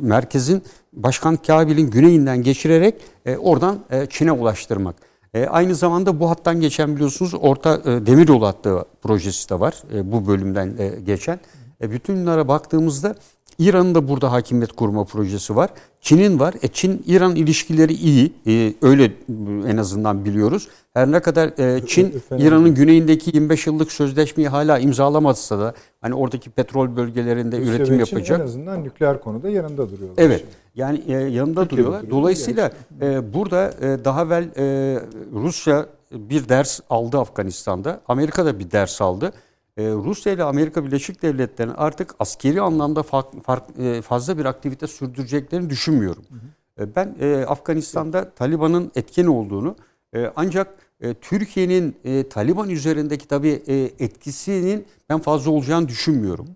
merkezin 0.00 0.62
Başkan 0.92 1.36
Kabil'in 1.36 1.90
güneyinden 1.90 2.42
geçirerek 2.42 2.94
oradan 3.38 3.78
Çin'e 4.10 4.32
ulaştırmak. 4.32 5.11
E, 5.34 5.46
aynı 5.46 5.74
zamanda 5.74 6.20
bu 6.20 6.30
hattan 6.30 6.60
geçen 6.60 6.94
biliyorsunuz 6.94 7.34
Orta 7.40 7.74
e, 7.74 8.06
Demiryolu 8.06 8.46
hattı 8.46 8.84
projesi 9.02 9.50
de 9.50 9.60
var 9.60 9.82
e, 9.94 10.12
bu 10.12 10.26
bölümden 10.26 10.76
e, 10.78 11.00
geçen. 11.00 11.40
E, 11.82 11.90
bütün 11.90 12.16
bunlara 12.16 12.48
baktığımızda 12.48 13.14
İran'ın 13.58 13.94
da 13.94 14.08
burada 14.08 14.32
hakimiyet 14.32 14.72
kurma 14.72 15.04
projesi 15.04 15.56
var. 15.56 15.70
Çin'in 16.00 16.40
var. 16.40 16.54
E, 16.62 16.68
Çin-İran 16.68 17.36
ilişkileri 17.36 17.92
iyi. 17.92 18.32
E, 18.46 18.74
öyle 18.82 19.04
e, 19.04 19.12
en 19.68 19.76
azından 19.76 20.24
biliyoruz. 20.24 20.68
Her 20.94 21.10
ne 21.12 21.20
kadar 21.20 21.48
e, 21.58 21.86
Çin 21.86 22.22
İran'ın 22.38 22.74
güneyindeki 22.74 23.30
25 23.34 23.66
yıllık 23.66 23.92
sözleşmeyi 23.92 24.48
hala 24.48 24.78
imzalamazsa 24.78 25.58
da 25.58 25.74
hani 26.00 26.14
oradaki 26.14 26.50
petrol 26.50 26.96
bölgelerinde 26.96 27.60
Rusya 27.60 27.74
üretim 27.74 27.98
yapacak. 27.98 28.40
en 28.40 28.44
azından 28.44 28.84
nükleer 28.84 29.20
konuda 29.20 29.48
yanında 29.50 29.90
duruyorlar. 29.90 30.24
Evet. 30.24 30.44
Yani 30.74 31.02
e, 31.06 31.12
yanında 31.12 31.60
Türkiye'de 31.62 31.70
duruyorlar. 31.70 32.02
duruyor. 32.02 32.20
Dolayısıyla 32.20 32.70
e, 33.00 33.34
burada 33.34 33.72
e, 33.80 34.04
daha 34.04 34.22
evvel 34.22 34.44
e, 34.56 34.98
Rusya 35.32 35.86
bir 36.12 36.48
ders 36.48 36.80
aldı 36.90 37.18
Afganistan'da. 37.18 38.00
Amerika 38.08 38.46
da 38.46 38.58
bir 38.58 38.70
ders 38.70 39.00
aldı. 39.00 39.32
E, 39.76 39.82
Rusya 39.84 40.32
ile 40.32 40.42
Amerika 40.42 40.84
Birleşik 40.84 41.22
Devletleri'nin 41.22 41.74
artık 41.76 42.14
askeri 42.18 42.60
anlamda 42.60 43.02
fark, 43.02 43.44
fark, 43.44 43.78
e, 43.78 44.02
fazla 44.02 44.38
bir 44.38 44.44
aktivite 44.44 44.86
sürdüreceklerini 44.86 45.70
düşünmüyorum. 45.70 46.22
E, 46.80 46.94
ben 46.96 47.16
e, 47.20 47.44
Afganistan'da 47.48 48.30
Taliban'ın 48.30 48.92
etken 48.94 49.26
olduğunu 49.26 49.76
e, 50.14 50.32
ancak 50.36 50.74
e, 51.00 51.14
Türkiye'nin 51.14 51.96
e, 52.04 52.28
Taliban 52.28 52.70
üzerindeki 52.70 53.28
tabii 53.28 53.62
e, 53.66 53.90
etkisinin 53.98 54.86
ben 55.08 55.18
fazla 55.18 55.50
olacağını 55.50 55.88
düşünmüyorum. 55.88 56.46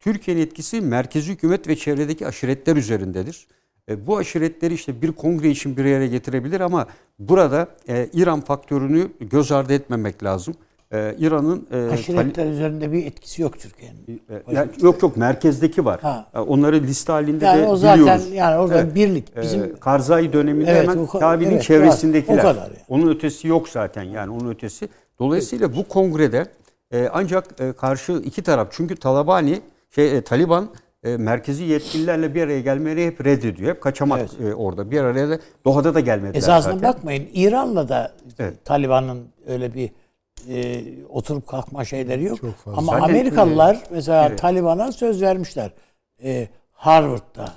Türkiye'nin 0.00 0.42
etkisi 0.42 0.80
merkezi 0.80 1.32
hükümet 1.32 1.68
ve 1.68 1.76
çevredeki 1.76 2.26
aşiretler 2.26 2.76
üzerindedir. 2.76 3.46
E, 3.88 4.06
bu 4.06 4.16
aşiretleri 4.16 4.74
işte 4.74 5.02
bir 5.02 5.12
kongre 5.12 5.50
için 5.50 5.76
bir 5.76 5.84
yere 5.84 6.06
getirebilir 6.06 6.60
ama 6.60 6.86
burada 7.18 7.68
e, 7.88 8.08
İran 8.12 8.40
faktörünü 8.40 9.08
göz 9.20 9.52
ardı 9.52 9.72
etmemek 9.72 10.24
lazım. 10.24 10.54
E, 10.92 11.14
İran'ın 11.18 11.66
e, 11.72 11.90
Aşiretler 11.92 12.46
üzerinde 12.46 12.92
bir 12.92 13.06
etkisi 13.06 13.42
yok 13.42 13.58
Türkiye'nin. 13.58 14.22
Tali- 14.28 14.50
e, 14.50 14.54
yani 14.54 14.70
yok 14.82 15.02
yok 15.02 15.16
merkezdeki 15.16 15.84
var. 15.84 16.00
Ha. 16.00 16.26
E, 16.34 16.38
Onları 16.38 16.82
liste 16.82 17.12
halinde 17.12 17.44
Yani 17.44 17.62
de 17.62 17.66
o 17.68 17.76
zaten 17.76 18.00
biliyoruz. 18.02 18.28
yani 18.32 18.56
orada 18.58 18.80
Evet. 18.80 18.94
birlik 18.94 19.24
Ee, 19.36 19.42
bizim 19.42 19.76
Karzai 19.78 20.32
döneminde 20.32 20.70
Evet, 20.70 20.88
hemen 20.88 21.06
Kabil'in 21.06 21.50
evet, 21.50 21.62
çevresindekiler. 21.62 22.38
o 22.38 22.42
kadar 22.42 22.54
yani. 22.66 22.76
Onun 22.88 23.08
ötesi 23.14 23.48
yok 23.48 23.68
zaten 23.68 24.02
yani 24.02 24.30
onun 24.32 24.50
ötesi. 24.50 24.88
Dolayısıyla 25.18 25.76
bu 25.76 25.88
kongrede 25.88 26.46
e, 26.92 27.08
ancak 27.12 27.60
e, 27.60 27.72
karşı 27.72 28.12
iki 28.12 28.42
taraf 28.42 28.68
çünkü 28.70 28.96
Talabani 28.96 29.60
şey 29.90 30.16
e, 30.16 30.22
Taliban 30.22 30.68
e, 31.04 31.16
merkezi 31.16 31.64
yetkililerle 31.64 32.34
bir 32.34 32.42
araya 32.42 32.60
gelmeyi 32.60 33.06
hep 33.06 33.24
reddediyor. 33.24 33.70
Hep 33.74 33.80
kaçamak 33.82 34.20
Evet. 34.20 34.52
e, 34.52 34.54
orada. 34.54 34.90
Bir 34.90 35.00
araya 35.00 35.28
da 35.30 35.38
Doha'da 35.64 35.94
da 35.94 36.00
gelmediler 36.00 36.38
esasına 36.38 36.72
zaten. 36.72 36.88
bakmayın 36.88 37.28
İran'la 37.34 37.88
da 37.88 38.12
Evet. 38.38 38.64
Taliban'ın 38.64 39.28
öyle 39.46 39.74
bir 39.74 39.90
e, 40.48 40.84
oturup 41.08 41.46
kalkma 41.46 41.84
şeyleri 41.84 42.24
yok. 42.24 42.40
Çok 42.40 42.54
fazla. 42.56 42.78
Ama 42.78 42.92
Zaten, 42.92 43.04
Amerikalılar 43.04 43.74
e, 43.74 43.80
mesela 43.90 44.26
evet. 44.26 44.38
Taliban'a 44.38 44.92
söz 44.92 45.22
vermişler. 45.22 45.70
E, 46.24 46.48
Harvard'da, 46.72 47.52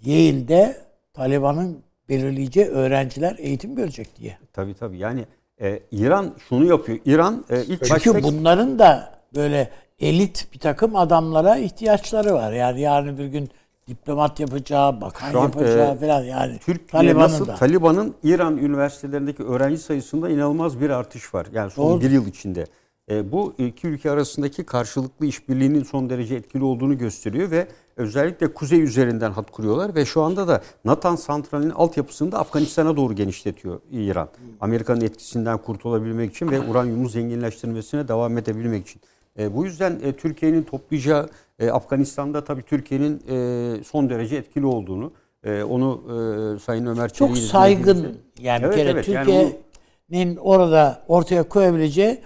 Yale'de 0.00 0.76
Taliban'ın 1.14 1.82
belirleyeceği 2.08 2.66
öğrenciler 2.66 3.36
eğitim 3.38 3.74
görecek 3.74 4.16
diye. 4.16 4.38
Tabii 4.52 4.74
tabii. 4.74 4.98
Yani 4.98 5.24
e, 5.60 5.80
İran 5.90 6.34
şunu 6.48 6.64
yapıyor. 6.64 6.98
İran 7.04 7.44
e, 7.50 7.62
ilk 7.62 7.84
Çünkü 7.84 7.90
başta 7.90 8.22
bunların 8.22 8.78
da 8.78 9.18
böyle 9.34 9.70
elit 10.00 10.46
bir 10.52 10.58
takım 10.58 10.96
adamlara 10.96 11.56
ihtiyaçları 11.56 12.34
var. 12.34 12.52
Yani 12.52 12.80
yarın 12.80 13.18
bir 13.18 13.26
gün 13.26 13.50
diplomat 13.88 14.40
yapacağı, 14.40 15.00
bakan 15.00 15.32
Şu 15.32 15.38
an, 15.38 15.42
yapacağı 15.42 15.94
e, 15.94 15.98
falan 15.98 16.22
yani 16.22 16.58
Türkiye 16.58 16.86
Taliban'ın 16.86 17.46
da. 17.46 17.54
Taliban'ın 17.54 18.14
İran 18.22 18.58
üniversitelerindeki 18.58 19.42
öğrenci 19.42 19.78
sayısında 19.78 20.30
inanılmaz 20.30 20.80
bir 20.80 20.90
artış 20.90 21.34
var. 21.34 21.46
Yani 21.52 21.70
son 21.70 21.92
Doğru. 21.92 22.00
bir 22.00 22.10
yıl 22.10 22.26
içinde. 22.26 22.66
E, 23.10 23.32
bu 23.32 23.54
iki 23.58 23.86
ülke 23.86 24.10
arasındaki 24.10 24.64
karşılıklı 24.64 25.26
işbirliğinin 25.26 25.82
son 25.82 26.10
derece 26.10 26.34
etkili 26.34 26.64
olduğunu 26.64 26.98
gösteriyor 26.98 27.50
ve 27.50 27.68
özellikle 27.96 28.52
kuzey 28.54 28.82
üzerinden 28.82 29.30
hat 29.30 29.50
kuruyorlar 29.50 29.94
ve 29.94 30.04
şu 30.04 30.22
anda 30.22 30.48
da 30.48 30.62
Natan 30.84 31.16
santralinin 31.16 31.70
altyapısını 31.70 32.32
da 32.32 32.38
Afganistan'a 32.38 32.96
doğru 32.96 33.14
genişletiyor 33.14 33.80
İran. 33.90 34.28
Amerika'nın 34.60 35.00
etkisinden 35.00 35.58
kurtulabilmek 35.58 36.30
için 36.30 36.50
ve 36.50 36.60
uranyumu 36.60 37.08
zenginleştirmesine 37.08 38.08
devam 38.08 38.38
edebilmek 38.38 38.86
için. 38.88 39.00
E, 39.38 39.56
bu 39.56 39.64
yüzden 39.64 40.00
e, 40.02 40.12
Türkiye'nin 40.12 40.62
toplayacağı 40.62 41.28
e, 41.58 41.70
Afganistan'da 41.70 42.44
tabii 42.44 42.62
Türkiye'nin 42.62 43.22
e, 43.28 43.84
son 43.84 44.10
derece 44.10 44.36
etkili 44.36 44.66
olduğunu 44.66 45.12
e, 45.44 45.62
onu 45.62 46.02
e, 46.06 46.58
Sayın 46.58 46.86
Ömer 46.86 47.12
Çok 47.12 47.28
Çelik'in 47.28 47.48
saygın 47.48 48.18
yani 48.38 48.64
Evet, 48.64 48.72
bir 48.72 48.78
kere 48.78 48.90
evet. 48.90 49.08
Yani 49.08 49.24
Türkiye'nin 49.26 50.36
orada 50.36 51.02
ortaya 51.08 51.42
koyabileceği 51.48 52.18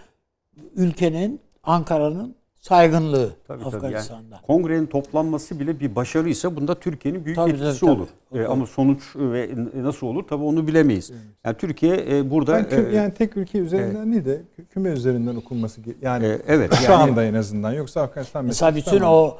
ülkenin 0.77 1.41
Ankara'nın 1.63 2.35
saygınlığı 2.63 3.31
Tabii, 3.49 3.63
tabii. 3.63 3.77
Afganistan'da. 3.77 4.35
Yani 4.35 4.43
kongrenin 4.47 4.87
toplanması 4.87 5.61
bile 5.61 5.81
bir 5.81 5.97
başarıysa 5.97 6.57
bunda 6.57 6.75
Türkiye'nin 6.81 7.25
büyük 7.25 7.37
Tabii, 7.37 7.51
etkisi 7.51 7.81
tabii, 7.81 7.91
olur. 7.91 8.07
tabii. 8.31 8.43
E, 8.43 8.47
ama 8.47 8.67
sonuç 8.67 9.03
ve 9.17 9.51
nasıl 9.77 10.07
olur 10.07 10.23
tabii 10.29 10.45
onu 10.45 10.67
bilemeyiz. 10.67 11.13
Yani 11.45 11.57
Türkiye 11.57 12.07
e, 12.11 12.31
burada 12.31 12.53
Ben 12.55 12.65
küm- 12.65 12.91
e, 12.91 12.97
yani 12.97 13.15
tek 13.15 13.37
ülke 13.37 13.59
üzerinden 13.59 14.13
değil 14.13 14.25
de 14.25 14.41
kü- 14.59 14.67
küme 14.67 14.91
üzerinden 14.91 15.37
okunması 15.37 15.81
yani 16.03 16.27
e, 16.27 16.39
evet 16.47 16.75
şu 16.75 16.83
yani 16.85 16.95
anda 16.95 17.25
en 17.25 17.35
azından 17.35 17.73
yoksa 17.73 18.03
Afganistan 18.03 18.45
Mesela 18.45 18.77
bütün 18.77 18.99
tamam. 18.99 19.15
o 19.15 19.37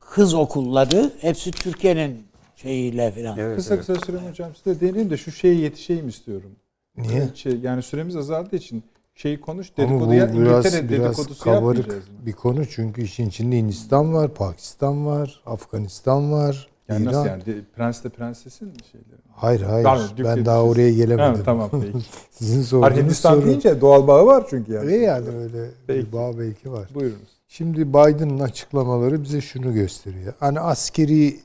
kız 0.00 0.34
okulları 0.34 1.10
hepsi 1.20 1.50
Türkiye'nin 1.50 2.26
şeyiyle 2.56 3.10
falan. 3.10 3.38
evet, 3.38 3.56
kısa 3.56 3.74
evet. 3.74 3.86
kısa 3.86 4.06
sürem 4.06 4.20
hocam 4.30 4.50
size 4.64 4.80
deneyim 4.80 5.10
de 5.10 5.16
şu 5.16 5.32
şeye 5.32 5.54
yetişeyim 5.54 6.08
istiyorum. 6.08 6.50
Niye? 6.96 7.28
Şey, 7.34 7.58
yani 7.62 7.82
süremiz 7.82 8.16
azaldığı 8.16 8.56
için 8.56 8.82
şeyi 9.16 9.40
konuş 9.40 9.72
Ama 9.78 9.88
dedikodu 9.88 10.08
bu 10.10 10.14
ya 10.14 10.32
biraz, 10.32 10.64
İngiltere 10.64 10.88
biraz 10.88 11.04
dedikodusu 11.18 11.44
kabarık 11.44 12.02
bir 12.26 12.32
konu 12.32 12.66
çünkü 12.66 13.02
işin 13.02 13.28
içinde 13.28 13.56
Hindistan 13.56 14.14
var, 14.14 14.34
Pakistan 14.34 15.06
var, 15.06 15.42
Afganistan 15.46 16.32
var, 16.32 16.68
Yani 16.88 17.02
İran. 17.02 17.12
nasıl 17.12 17.26
yani? 17.26 17.46
De- 17.46 17.64
Prens 17.76 18.04
de 18.04 18.08
prensesin 18.08 18.72
şeyleri. 18.92 19.20
Hayır 19.32 19.60
hayır. 19.60 19.88
Dük 20.16 20.26
ben 20.26 20.44
daha 20.46 20.62
siz. 20.62 20.70
oraya 20.72 20.92
gelemedim. 20.92 21.34
Ha, 21.34 21.42
tamam 21.44 21.70
peki. 21.72 21.98
Sizin 22.30 22.54
Hayır, 22.54 22.66
sorduğunuz 22.66 22.96
Hindistan 23.04 23.34
soru. 23.34 23.46
deyince 23.46 23.80
doğal 23.80 24.06
bağı 24.06 24.26
var 24.26 24.46
çünkü 24.50 24.72
yani. 24.72 24.92
E 24.92 24.96
yani 24.96 25.28
öyle 25.28 25.70
Peki. 25.86 26.06
bir 26.06 26.12
bağ 26.12 26.38
belki 26.38 26.72
var. 26.72 26.88
Buyurunuz. 26.94 27.28
Şimdi 27.48 27.88
Biden'ın 27.88 28.38
açıklamaları 28.40 29.22
bize 29.22 29.40
şunu 29.40 29.74
gösteriyor. 29.74 30.34
Hani 30.40 30.60
askeri 30.60 31.36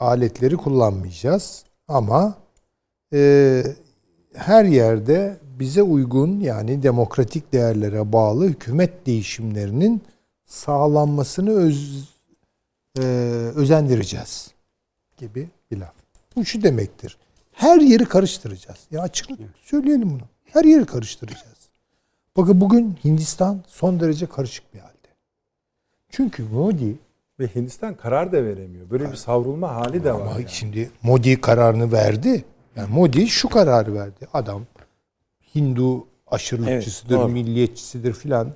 aletleri 0.00 0.56
kullanmayacağız 0.56 1.64
ama 1.88 2.34
e, 3.14 3.62
her 4.34 4.64
yerde 4.64 5.36
bize 5.58 5.82
uygun 5.82 6.40
yani 6.40 6.82
demokratik 6.82 7.52
değerlere 7.52 8.12
bağlı 8.12 8.48
hükümet 8.48 9.06
değişimlerinin 9.06 10.02
sağlanmasını 10.46 11.50
öz, 11.50 12.08
e, 12.98 13.02
özendireceğiz 13.54 14.50
gibi 15.16 15.48
bir 15.70 15.76
laf. 15.76 15.94
Bu 16.36 16.44
şu 16.44 16.62
demektir. 16.62 17.18
Her 17.52 17.80
yeri 17.80 18.04
karıştıracağız. 18.04 18.78
Ya 18.90 19.02
açık 19.02 19.28
söyleyelim 19.62 20.10
bunu. 20.10 20.22
Her 20.44 20.64
yeri 20.64 20.86
karıştıracağız. 20.86 21.58
Bakın 22.36 22.60
bugün 22.60 22.98
Hindistan 23.04 23.60
son 23.66 24.00
derece 24.00 24.26
karışık 24.26 24.74
bir 24.74 24.78
halde. 24.78 25.08
Çünkü 26.10 26.42
Modi 26.42 26.96
Ve 27.40 27.46
Hindistan 27.54 27.94
karar 27.94 28.32
da 28.32 28.44
veremiyor. 28.44 28.90
Böyle 28.90 29.10
bir 29.10 29.16
savrulma 29.16 29.74
hali 29.74 30.04
de 30.04 30.12
var. 30.12 30.20
ama 30.20 30.30
yani. 30.30 30.44
şimdi 30.48 30.90
Modi 31.02 31.40
kararını 31.40 31.92
verdi. 31.92 32.44
Yani 32.76 32.94
Modi 32.94 33.26
şu 33.28 33.48
kararı 33.48 33.94
verdi. 33.94 34.28
Adam 34.34 34.62
Hindu 35.54 36.06
aşırılıkçısıdır, 36.26 37.14
Evet, 37.14 37.22
doğru. 37.24 37.32
milliyetçisidir 37.32 38.12
filan. 38.12 38.52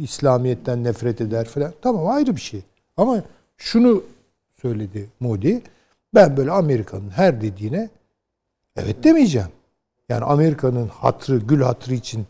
İslamiyet'ten 0.00 0.84
nefret 0.84 1.20
eder 1.20 1.48
filan. 1.48 1.72
Tamam 1.82 2.06
ayrı 2.08 2.36
bir 2.36 2.40
şey. 2.40 2.62
Ama 2.96 3.22
şunu 3.56 4.02
söyledi 4.62 5.08
Modi. 5.20 5.62
Ben 6.14 6.36
böyle 6.36 6.50
Amerika'nın 6.50 7.10
her 7.10 7.40
dediğine 7.40 7.88
evet 8.76 9.04
demeyeceğim. 9.04 9.48
Yani 10.08 10.24
Amerika'nın 10.24 10.88
hatrı, 10.88 11.38
gül 11.38 11.60
hatrı 11.62 11.94
için 11.94 12.26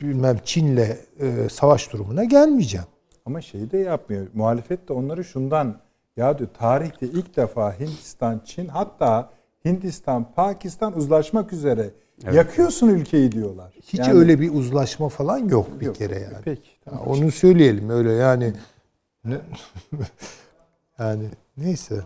bilmem 0.00 0.38
Çin'le 0.44 0.96
e, 1.20 1.48
savaş 1.50 1.92
durumuna 1.92 2.24
gelmeyeceğim. 2.24 2.86
Ama 3.26 3.40
şeyi 3.40 3.70
de 3.70 3.78
yapmıyor. 3.78 4.26
Muhalefet 4.34 4.88
de 4.88 4.92
onları 4.92 5.24
şundan 5.24 5.80
ya 6.16 6.38
diyor 6.38 6.50
tarihte 6.58 7.06
ilk 7.06 7.36
defa 7.36 7.78
Hindistan, 7.80 8.40
Çin 8.44 8.68
hatta 8.68 9.30
Hindistan, 9.64 10.32
Pakistan 10.34 10.96
uzlaşmak 10.96 11.52
üzere. 11.52 11.90
Yakıyorsun 12.32 12.88
ülkeyi 12.88 13.32
diyorlar. 13.32 13.72
Hiç 13.82 13.98
Yani- 14.00 14.12
öyle 14.18 14.40
bir 14.40 14.54
uzlaşma 14.54 15.08
falan 15.08 15.38
yok 15.48 15.80
bir 15.80 15.86
Yok. 15.86 15.96
kere 15.96 16.14
yani. 16.18 16.36
Peki. 16.44 16.70
Ya 16.86 16.98
onu 17.06 17.30
söyleyelim 17.30 17.90
öyle 17.90 18.12
yani. 18.12 18.52
Ne- 19.24 19.40
yani 20.98 21.24
neyse. 21.56 22.00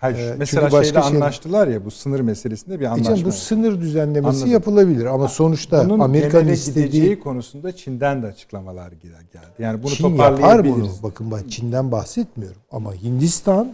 Hayır, 0.00 0.18
Ee, 0.18 0.34
mesela 0.38 0.62
başka 0.72 0.84
şeyde 0.84 1.02
şey- 1.02 1.16
anlaştılar 1.16 1.68
ya 1.68 1.84
bu 1.84 1.90
sınır 1.90 2.20
meselesinde 2.20 2.80
bir 2.80 2.84
anlaşma. 2.84 3.04
Diyeceğim, 3.04 3.28
bu 3.28 3.32
sınır 3.32 3.80
düzenlemesi 3.80 4.28
Anladım. 4.36 4.52
yapılabilir 4.52 5.04
ama 5.06 5.28
sonuçta 5.28 5.84
Bunun 5.84 5.98
Amerika'nın 5.98 6.48
istediği 6.48 7.20
konusunda 7.20 7.76
Çin'den 7.76 8.22
de 8.22 8.26
açıklamalar 8.26 8.92
gel- 8.92 9.10
geldi. 9.32 9.46
Yani 9.58 9.82
bunu 9.82 9.90
Çin 9.90 10.08
yapar 10.14 10.64
bunu. 10.64 10.88
Bakın 11.02 11.30
ben 11.30 11.48
Çin'den 11.48 11.92
bahsetmiyorum 11.92 12.60
ama 12.70 12.94
Hindistan 12.94 13.72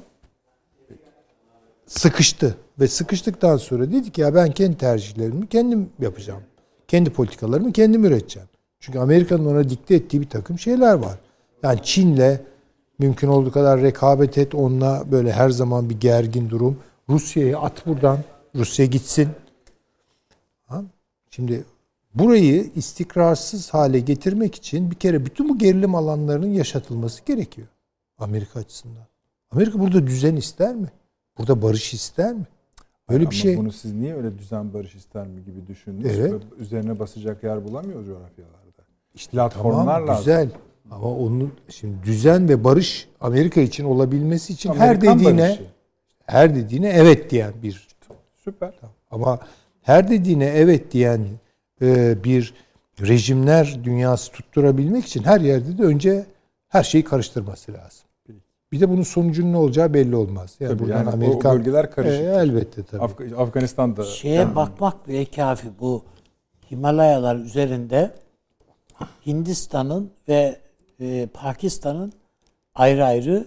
sıkıştı 1.87 2.57
ve 2.81 2.89
sıkıştıktan 2.89 3.57
sonra 3.57 3.93
dedi 3.93 4.11
ki 4.13 4.21
ya 4.21 4.35
ben 4.35 4.51
kendi 4.51 4.79
tercihlerimi 4.79 5.47
kendim 5.47 5.91
yapacağım. 6.01 6.43
Kendi 6.89 7.11
politikalarımı 7.11 7.73
kendim 7.73 8.05
üreteceğim. 8.05 8.49
Çünkü 8.81 8.99
Amerika'nın 8.99 9.45
ona 9.45 9.71
dikte 9.71 9.95
ettiği 9.95 10.21
bir 10.21 10.29
takım 10.29 10.59
şeyler 10.59 10.95
var. 10.95 11.19
Yani 11.63 11.81
Çin'le 11.83 12.39
mümkün 12.99 13.29
olduğu 13.29 13.53
kadar 13.53 13.81
rekabet 13.83 14.39
et 14.39 14.55
onunla 14.55 15.05
böyle 15.11 15.33
her 15.33 15.51
zaman 15.51 15.91
bir 15.91 16.01
gergin 16.01 16.51
durum. 16.51 16.79
Rusya'yı 17.09 17.59
at 17.59 17.87
buradan. 17.87 18.19
Rusya 18.55 18.87
gitsin. 18.87 19.29
Şimdi 21.31 21.65
burayı 22.15 22.71
istikrarsız 22.75 23.71
hale 23.75 24.01
getirmek 24.01 24.55
için 24.55 24.91
bir 24.91 24.97
kere 24.97 25.27
bütün 25.27 25.49
bu 25.49 25.59
gerilim 25.59 25.95
alanlarının 25.95 26.53
yaşatılması 26.53 27.25
gerekiyor. 27.25 27.69
Amerika 28.19 28.61
açısından. 28.61 29.07
Amerika 29.51 29.81
burada 29.81 30.07
düzen 30.07 30.37
ister 30.37 30.75
mi? 30.75 30.89
Burada 31.39 31.63
barış 31.63 31.95
ister 31.95 32.33
mi? 32.33 32.47
Böyle 33.11 33.23
Ama 33.23 33.31
bir 33.31 33.37
şey. 33.37 33.57
Bunu 33.57 33.73
siz 33.73 33.95
niye 33.95 34.17
öyle 34.17 34.39
düzen 34.39 34.75
barış 34.75 34.95
ister 34.95 35.27
mi 35.27 35.45
gibi 35.45 35.67
düşündünüz? 35.67 36.19
Evet. 36.19 36.33
Ve 36.33 36.63
Üzerine 36.63 36.99
basacak 36.99 37.45
yer 37.45 37.65
bulamıyor 37.65 38.05
coğrafyalarda. 38.05 38.83
İşte 39.15 39.31
Platformlar 39.31 39.85
tamam, 39.85 40.09
lazım. 40.09 40.25
güzel. 40.25 40.49
Ama 40.91 41.15
onun 41.17 41.53
şimdi 41.69 42.03
düzen 42.03 42.49
ve 42.49 42.65
barış 42.65 43.09
Amerika 43.21 43.61
için 43.61 43.85
olabilmesi 43.85 44.53
için 44.53 44.73
her 44.73 44.89
Amerikan 44.89 45.19
dediğine 45.19 45.43
barışı. 45.43 45.63
her 46.27 46.55
dediğine 46.55 46.89
evet 46.89 47.31
diyen 47.31 47.53
bir 47.63 47.89
Süper. 48.45 48.75
Ama 49.11 49.39
her 49.83 50.09
dediğine 50.09 50.45
evet 50.45 50.93
diyen 50.93 51.27
e, 51.83 52.17
bir 52.25 52.55
rejimler 53.01 53.81
dünyası 53.85 54.33
tutturabilmek 54.33 55.05
için 55.05 55.23
her 55.23 55.41
yerde 55.41 55.79
de 55.79 55.83
önce 55.83 56.27
her 56.69 56.83
şeyi 56.83 57.05
karıştırması 57.05 57.73
lazım. 57.73 58.00
Bir 58.73 58.81
de 58.81 58.89
bunun 58.91 59.03
sonucunun 59.03 59.53
ne 59.53 59.57
olacağı 59.57 59.95
belli 59.95 60.17
olmaz. 60.17 60.57
Yani 60.61 60.71
Tabii 60.71 60.79
buradan 60.79 60.97
yani 60.99 61.09
o 61.09 61.13
Amerikan 61.13 61.59
bölgeler 61.59 61.91
karışık. 61.91 62.21
E, 62.21 62.25
elbette 62.25 62.83
tabii. 62.83 63.03
Afg- 63.03 63.37
Afganistan'da 63.37 64.05
Şeye 64.05 64.55
bakmak 64.57 65.09
bile 65.09 65.25
kafi. 65.25 65.69
Bu 65.81 66.05
Himalayalar 66.71 67.37
üzerinde 67.37 68.11
Hindistan'ın 69.27 70.11
ve 70.29 70.61
e, 71.01 71.29
Pakistan'ın 71.35 72.13
ayrı 72.75 73.05
ayrı 73.05 73.47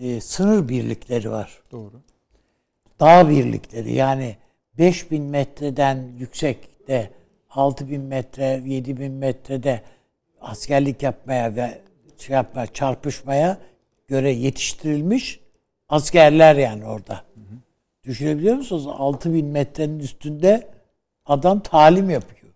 e, 0.00 0.20
sınır 0.20 0.68
birlikleri 0.68 1.30
var. 1.30 1.62
Doğru. 1.72 2.00
Dağ 3.00 3.28
birlikleri 3.28 3.92
yani 3.92 4.36
5000 4.78 5.22
metreden 5.22 6.08
yüksekte 6.18 7.10
6000 7.50 8.00
metre 8.00 8.62
7000 8.66 9.12
metrede 9.12 9.82
askerlik 10.40 11.02
yapmaya 11.02 11.56
ve 11.56 11.80
şey 12.18 12.34
yapmaya 12.34 12.66
çarpışmaya 12.66 13.58
göre 14.08 14.32
yetiştirilmiş 14.32 15.40
askerler 15.88 16.56
yani 16.56 16.86
orada. 16.86 17.24
Düşünebiliyor 18.04 18.56
musunuz? 18.56 18.86
6000 18.86 19.46
metrenin 19.46 19.98
üstünde 19.98 20.68
adam 21.26 21.60
talim 21.60 22.10
yapıyor. 22.10 22.52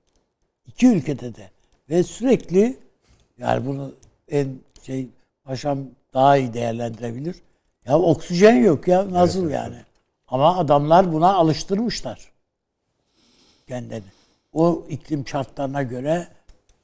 İki 0.67 0.87
ülkede 0.87 1.35
de. 1.35 1.51
Ve 1.91 2.03
sürekli 2.03 2.77
yani 3.39 3.67
bunu 3.67 3.93
en 4.29 4.49
şey 4.83 5.09
paşam 5.45 5.79
daha 6.15 6.37
iyi 6.37 6.55
değerlendirebilir. 6.55 7.37
Ya 7.87 7.99
oksijen 7.99 8.55
yok 8.55 8.89
ya 8.89 9.11
nasıl 9.11 9.51
yani? 9.51 9.77
Ama 10.29 10.59
adamlar 10.59 11.13
buna 11.13 11.35
alıştırmışlar 11.35 12.33
kendini. 13.69 14.03
O 14.53 14.85
iklim 14.89 15.29
şartlarına 15.29 15.83
göre 15.83 16.29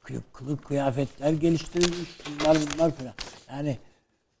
kı- 0.05 0.21
kılık 0.33 0.65
kıyafetler 0.65 1.33
geliştirilmiş 1.33 2.09
bunlar 2.39 2.57
bunlar 2.73 2.91
falan. 2.91 3.13
Yani 3.51 3.77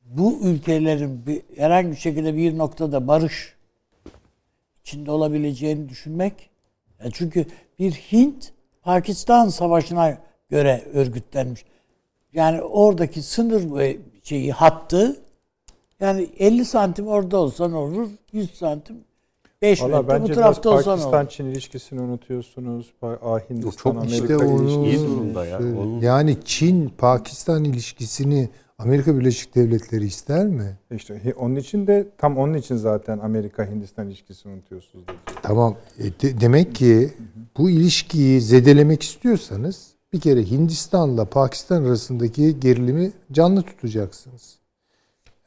bu 0.09 0.39
ülkelerin 0.43 1.25
bir, 1.25 1.41
herhangi 1.57 1.91
bir 1.91 1.95
şekilde 1.95 2.35
bir 2.35 2.57
noktada 2.57 3.07
barış 3.07 3.55
içinde 4.81 5.11
olabileceğini 5.11 5.89
düşünmek. 5.89 6.49
Ya 7.03 7.11
çünkü 7.13 7.45
bir 7.79 7.91
Hint 7.91 8.51
Pakistan 8.81 9.47
savaşına 9.49 10.17
göre 10.49 10.83
örgütlenmiş. 10.93 11.65
Yani 12.33 12.61
oradaki 12.61 13.21
sınır 13.21 13.77
ve 13.77 13.97
şeyi 14.23 14.51
hattı 14.51 15.21
yani 15.99 16.29
50 16.39 16.65
santim 16.65 17.07
orada 17.07 17.37
olsa 17.37 17.67
ne 17.67 17.75
olur? 17.75 18.09
100 18.31 18.51
santim 18.51 18.95
5 19.61 19.81
Valla 19.81 20.01
metre 20.01 20.21
bu 20.21 20.27
tarafta 20.27 20.69
olsa 20.69 20.95
ne 20.95 21.01
olur? 21.03 21.11
Pakistan-Çin 21.11 21.45
ilişkisini 21.45 22.01
unutuyorsunuz. 22.01 22.93
Ah, 23.01 23.49
Hindistan, 23.49 23.71
çok 23.71 23.95
Amerika 23.95 24.15
İşte 24.33 24.37
onu 24.37 24.61
ilişkisi. 24.63 25.05
iyi 25.05 25.07
durumda 25.07 25.45
ya. 25.45 25.57
Onun- 25.57 26.01
Yani 26.01 26.37
Çin 26.45 26.89
Pakistan 26.97 27.63
ilişkisini 27.63 28.49
Amerika 28.79 29.19
Birleşik 29.19 29.55
Devletleri 29.55 30.05
ister 30.05 30.45
mi? 30.47 30.77
İşte 30.91 31.33
onun 31.39 31.55
için 31.55 31.87
de 31.87 32.07
tam 32.17 32.37
onun 32.37 32.53
için 32.53 32.75
zaten 32.75 33.19
Amerika-Hindistan 33.19 34.07
ilişkisini 34.07 34.53
unutuyorsunuz. 34.53 35.07
dedi. 35.07 35.17
Tamam. 35.43 35.75
E, 35.99 36.03
de- 36.03 36.41
demek 36.41 36.75
ki 36.75 37.09
bu 37.57 37.69
ilişkiyi 37.69 38.41
zedelemek 38.41 39.03
istiyorsanız 39.03 39.87
bir 40.13 40.19
kere 40.19 40.43
Hindistan'la 40.51 41.25
Pakistan 41.25 41.83
arasındaki 41.83 42.59
gerilimi 42.59 43.11
canlı 43.31 43.61
tutacaksınız. 43.61 44.55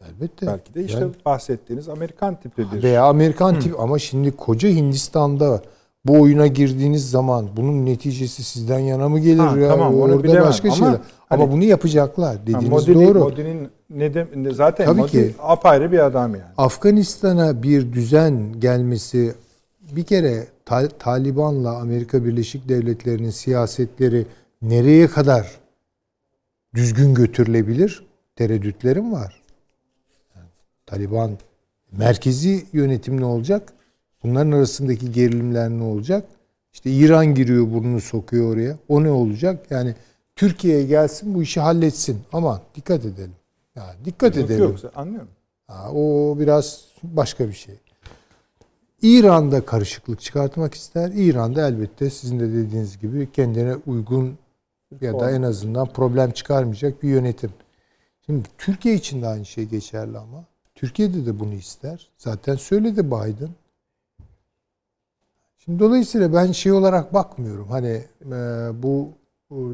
Elbette. 0.09 0.47
Belki 0.47 0.75
de 0.75 0.85
işte 0.85 0.99
Yani- 1.01 1.13
bahsettiğiniz 1.27 1.89
Amerikan 1.89 2.41
tipi 2.41 2.67
bir 2.73 2.83
veya 2.83 3.05
Amerikan 3.05 3.61
tip 3.61 3.81
ama 3.81 3.99
şimdi 3.99 4.31
koca 4.37 4.69
Hindistan'da 4.69 5.63
bu 6.05 6.21
oyuna 6.21 6.47
girdiğiniz 6.47 7.11
zaman 7.11 7.49
bunun 7.57 7.87
neticesi 7.87 8.45
sizden 8.45 8.79
yana 8.79 9.09
mı 9.09 9.19
gelir 9.21 9.39
Ha, 9.39 9.59
ya? 9.59 9.69
tamam, 9.69 9.95
onu 9.95 10.03
Orada 10.03 10.23
bilemem 10.25 10.43
başka 10.43 10.69
ama 10.69 10.77
şeyler. 10.77 10.99
Ama 11.33 11.43
hani- 11.45 11.53
bunu 11.53 11.65
yapacaklar. 11.65 12.43
Dediğiniz 12.43 12.69
Modi'nin, 12.69 13.07
doğru. 13.07 13.19
Modi'nin 13.19 13.69
ne 13.91 14.15
de, 14.15 14.27
zaten 14.53 14.85
Tabii 14.87 15.01
Modi 15.01 15.11
ki. 15.11 15.35
apayrı 15.39 15.93
bir 15.93 15.99
adam 16.07 16.35
yani. 16.35 16.45
Afganistan'a 16.57 17.63
bir 17.63 17.93
düzen 17.93 18.61
gelmesi 18.61 19.35
bir 19.97 20.05
kere 20.05 20.47
Ta- 20.65 20.89
Taliban'la 20.89 21.77
Amerika 21.77 22.25
Birleşik 22.25 22.69
Devletleri'nin 22.69 23.31
siyasetleri 23.31 24.27
nereye 24.63 25.07
kadar 25.07 25.61
düzgün 26.75 27.15
götürülebilir 27.15 28.07
tereddütlerim 28.37 29.13
var. 29.13 29.43
Yani 30.37 30.47
Taliban 30.87 31.31
merkezi 31.93 32.67
yönetim 32.73 33.21
ne 33.21 33.25
olacak? 33.25 33.73
Bunların 34.23 34.53
arasındaki 34.53 35.13
gerilimler 35.13 35.71
ne 35.71 35.83
olacak? 35.83 36.25
İşte 36.73 36.91
İran 36.91 37.35
giriyor 37.35 37.73
burnunu 37.73 38.01
sokuyor 38.01 38.55
oraya. 38.55 38.77
O 38.89 39.05
ne 39.05 39.11
olacak? 39.11 39.67
Yani 39.71 39.95
Türkiye'ye 40.37 40.87
gelsin 40.87 41.35
bu 41.35 41.43
işi 41.43 41.61
halletsin. 41.61 42.23
Ama 42.33 42.63
dikkat 42.75 43.05
edelim. 43.05 43.35
Ya 43.77 43.97
dikkat 44.05 44.37
Yok, 44.37 44.45
edelim. 44.45 44.65
Yoksa 44.65 44.91
anlıyorum. 44.95 45.29
Ha, 45.67 45.93
o 45.93 46.37
biraz 46.39 46.85
başka 47.03 47.49
bir 47.49 47.53
şey. 47.53 47.75
İran'da 49.03 49.65
karışıklık 49.65 50.21
çıkartmak 50.21 50.75
ister. 50.75 51.11
İran'da 51.15 51.69
elbette 51.69 52.11
sizin 52.11 52.41
de 52.41 52.53
dediğiniz 52.53 52.99
gibi 52.99 53.33
kendine 53.33 53.77
uygun 53.87 54.39
ya 55.01 55.21
da 55.21 55.31
en 55.31 55.43
azından 55.43 55.87
problem 55.87 56.31
çıkarmayacak 56.31 57.03
bir 57.03 57.09
yönetim. 57.09 57.51
Şimdi 58.27 58.49
Türkiye 58.59 58.95
için 58.95 59.23
de 59.23 59.27
aynı 59.27 59.47
şey 59.47 59.65
geçerli 59.65 60.19
ama. 60.19 60.45
Türkiye'de 60.75 61.27
de 61.27 61.41
bunu 61.41 61.55
ister. 61.55 62.11
Zaten 62.19 62.57
söyledi 62.57 63.07
Biden. 63.07 63.51
Şimdi 65.59 65.79
dolayısıyla 65.79 66.35
ben 66.35 66.53
şey 66.53 66.73
olarak 66.73 67.15
bakmıyorum. 67.15 67.69
Hani 67.69 68.05
e, 68.27 68.37
bu 68.83 69.09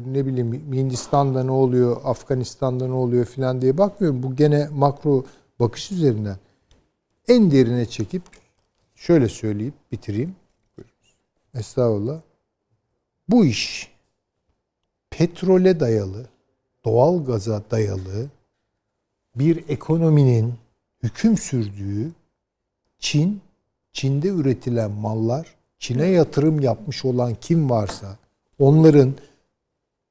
ne 0.05 0.25
bileyim 0.25 0.73
Hindistan'da 0.73 1.43
ne 1.43 1.51
oluyor, 1.51 2.01
Afganistan'da 2.03 2.87
ne 2.87 2.93
oluyor 2.93 3.25
filan 3.25 3.61
diye 3.61 3.77
bakmıyorum. 3.77 4.23
Bu 4.23 4.35
gene 4.35 4.67
makro 4.71 5.25
bakış 5.59 5.91
üzerinden 5.91 6.37
en 7.27 7.51
derine 7.51 7.85
çekip 7.85 8.23
şöyle 8.95 9.29
söyleyip 9.29 9.73
bitireyim. 9.91 10.35
Estağfurullah. 11.53 12.21
Bu 13.29 13.45
iş 13.45 13.91
petrole 15.09 15.79
dayalı, 15.79 16.25
doğal 16.85 17.25
gaza 17.25 17.63
dayalı 17.71 18.29
bir 19.35 19.69
ekonominin 19.69 20.53
hüküm 21.03 21.37
sürdüğü 21.37 22.11
Çin, 22.99 23.41
Çin'de 23.91 24.27
üretilen 24.27 24.91
mallar, 24.91 25.55
Çin'e 25.79 26.05
yatırım 26.05 26.59
yapmış 26.59 27.05
olan 27.05 27.35
kim 27.41 27.69
varsa 27.69 28.17
onların 28.59 29.13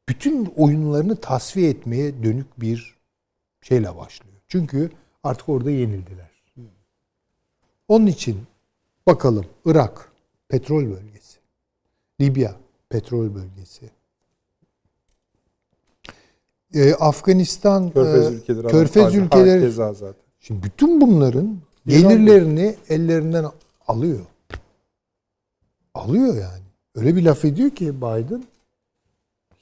bütün 0.08 0.52
oyunlarını 0.56 1.16
tasfiye 1.16 1.70
etmeye 1.70 2.22
dönük 2.22 2.60
bir 2.60 2.96
şeyle 3.62 3.96
başlıyor. 3.96 4.36
Çünkü 4.48 4.90
artık 5.22 5.48
orada 5.48 5.70
yenildiler. 5.70 6.28
Onun 7.88 8.06
için 8.06 8.42
bakalım 9.06 9.46
Irak 9.64 10.12
petrol 10.48 10.84
bölgesi, 10.84 11.38
Libya 12.20 12.54
petrol 12.88 13.34
bölgesi, 13.34 13.90
Ee, 16.74 16.94
Afganistan, 16.94 17.90
Körfez 17.90 18.26
e, 18.26 18.34
ülkeleri. 18.34 18.66
Körfez 18.66 19.14
ülkeleri, 19.14 19.72
zaten. 19.72 20.14
Şimdi 20.40 20.62
bütün 20.62 21.00
bunların 21.00 21.58
gelirlerini 21.86 22.76
ellerinden 22.88 23.46
alıyor. 23.88 24.20
Alıyor 25.94 26.34
yani. 26.34 26.62
Öyle 26.94 27.16
bir 27.16 27.22
laf 27.22 27.44
ediyor 27.44 27.70
ki 27.70 27.96
Biden 27.96 28.44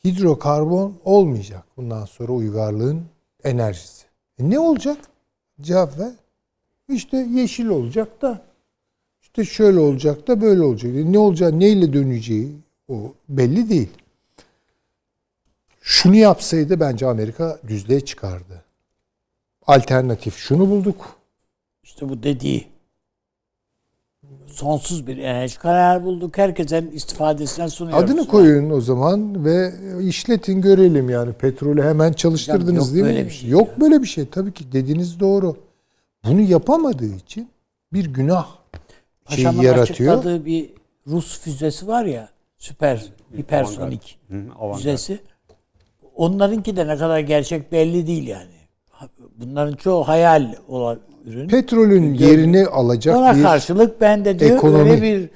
hidrokarbon 0.06 0.94
olmayacak 1.04 1.64
bundan 1.76 2.04
sonra 2.04 2.32
uygarlığın 2.32 3.02
enerjisi. 3.44 4.06
E 4.38 4.50
ne 4.50 4.58
olacak? 4.58 4.98
Cevap 5.60 5.98
ver. 5.98 6.12
İşte 6.88 7.16
yeşil 7.16 7.66
olacak 7.66 8.22
da 8.22 8.42
işte 9.22 9.44
şöyle 9.44 9.78
olacak 9.78 10.28
da 10.28 10.40
böyle 10.40 10.62
olacak. 10.62 10.94
E 10.96 11.12
Ne 11.12 11.18
olacak, 11.18 11.52
neyle 11.52 11.92
döneceği 11.92 12.52
o 12.88 13.14
belli 13.28 13.70
değil. 13.70 13.88
Şunu 15.80 16.16
yapsaydı 16.16 16.80
bence 16.80 17.06
Amerika 17.06 17.60
düzlüğe 17.68 18.00
çıkardı. 18.00 18.64
Alternatif 19.66 20.36
şunu 20.36 20.70
bulduk. 20.70 21.16
İşte 21.82 22.08
bu 22.08 22.22
dediği 22.22 22.66
sonsuz 24.46 25.06
bir 25.06 25.18
enerji 25.18 25.58
kaynağı 25.58 26.04
bulduk. 26.04 26.38
Herkesin 26.38 26.90
istifadesine 26.90 27.68
sunuyoruz. 27.68 28.04
Adını 28.04 28.26
koyun 28.26 28.70
o 28.70 28.80
zaman 28.80 29.44
ve 29.44 29.72
işletin 30.02 30.60
görelim 30.60 31.10
yani 31.10 31.32
petrolü 31.32 31.82
hemen 31.82 32.12
çalıştırdınız 32.12 32.68
Hocam 32.68 32.76
yok 32.76 32.92
değil 32.94 33.04
mi? 33.04 33.08
böyle 33.08 33.26
bir 33.26 33.30
şey 33.30 33.50
yok 33.50 33.68
ya. 33.68 33.80
böyle 33.80 34.02
bir 34.02 34.06
şey 34.06 34.26
tabii 34.26 34.52
ki 34.52 34.72
dediğiniz 34.72 35.20
doğru. 35.20 35.56
Bunu 36.24 36.40
yapamadığı 36.40 37.14
için 37.14 37.48
bir 37.92 38.06
günah 38.06 38.46
şeyi 39.28 39.44
Paşamın 39.44 39.62
yaratıyor. 39.62 40.14
açıkladığı 40.14 40.44
bir 40.44 40.70
Rus 41.06 41.40
füzesi 41.40 41.86
var 41.88 42.04
ya 42.04 42.28
süper 42.58 43.04
hipersonik 43.38 44.18
füzesi. 44.76 45.18
Onlarınki 46.14 46.76
de 46.76 46.86
ne 46.88 46.96
kadar 46.96 47.20
gerçek 47.20 47.72
belli 47.72 48.06
değil 48.06 48.26
yani. 48.28 48.50
Bunların 49.36 49.76
çoğu 49.76 50.08
hayal 50.08 50.54
olan 50.68 50.98
ürün. 51.26 51.48
Petrolün 51.48 52.14
Gör- 52.14 52.26
yerini 52.26 52.66
alacak 52.66 53.16
Ona 53.16 53.36
bir 53.36 53.42
karşılık 53.42 54.00
ben 54.00 54.24
de 54.24 54.38
diyor 54.38 54.56
ekonomi. 54.56 54.90
öyle 54.90 55.02
bir 55.02 55.30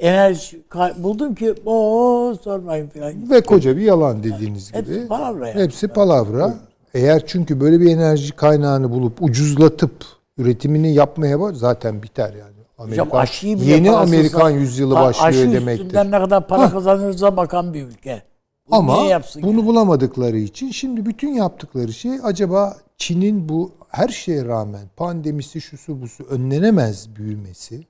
enerji 0.00 0.62
buldum 0.98 1.34
ki 1.34 1.54
o 1.66 2.34
sormayın 2.44 2.88
falan. 2.88 3.30
ve 3.30 3.40
koca 3.40 3.76
bir 3.76 3.82
yalan 3.82 4.22
dediğiniz 4.22 4.74
Hepsi 4.74 4.92
gibi. 4.94 5.08
palavra 5.08 5.48
yani. 5.48 5.62
Hepsi 5.62 5.88
palavra. 5.88 6.54
Eğer 6.94 7.22
çünkü 7.26 7.60
böyle 7.60 7.80
bir 7.80 7.90
enerji 7.96 8.32
kaynağını 8.32 8.90
bulup 8.90 9.22
ucuzlatıp 9.22 9.92
üretimini 10.38 10.94
yapmaya 10.94 11.40
var 11.40 11.52
zaten 11.52 12.02
biter 12.02 12.32
yani. 12.34 12.56
Hocam 12.76 12.88
Amerika, 12.98 13.18
aşıyı 13.18 13.56
bile 13.60 13.70
yeni 13.70 13.90
Amerikan 13.90 14.50
yüzyılı 14.50 14.94
Ha, 14.94 15.02
başlıyor 15.04 15.28
aşı 15.28 15.52
demektir. 15.52 15.84
üstünden 15.84 16.06
ne 16.10 16.18
kadar 16.18 16.48
para 16.48 16.70
kazanırsa 16.70 17.36
bakan 17.36 17.74
bir 17.74 17.82
ülke. 17.82 18.22
Bunu 18.70 18.78
Ama 18.78 18.96
bunu 18.96 19.08
yani? 19.08 19.66
bulamadıkları 19.66 20.36
için 20.38 20.70
şimdi 20.70 21.06
bütün 21.06 21.28
yaptıkları 21.32 21.92
şey 21.92 22.12
acaba 22.22 22.76
Çin'in 22.96 23.48
bu 23.48 23.70
her 23.96 24.08
şeye 24.08 24.44
rağmen 24.44 24.88
pandemisi 24.96 25.60
şusu 25.60 26.02
busu 26.02 26.24
önlenemez 26.24 27.16
büyümesi 27.16 27.84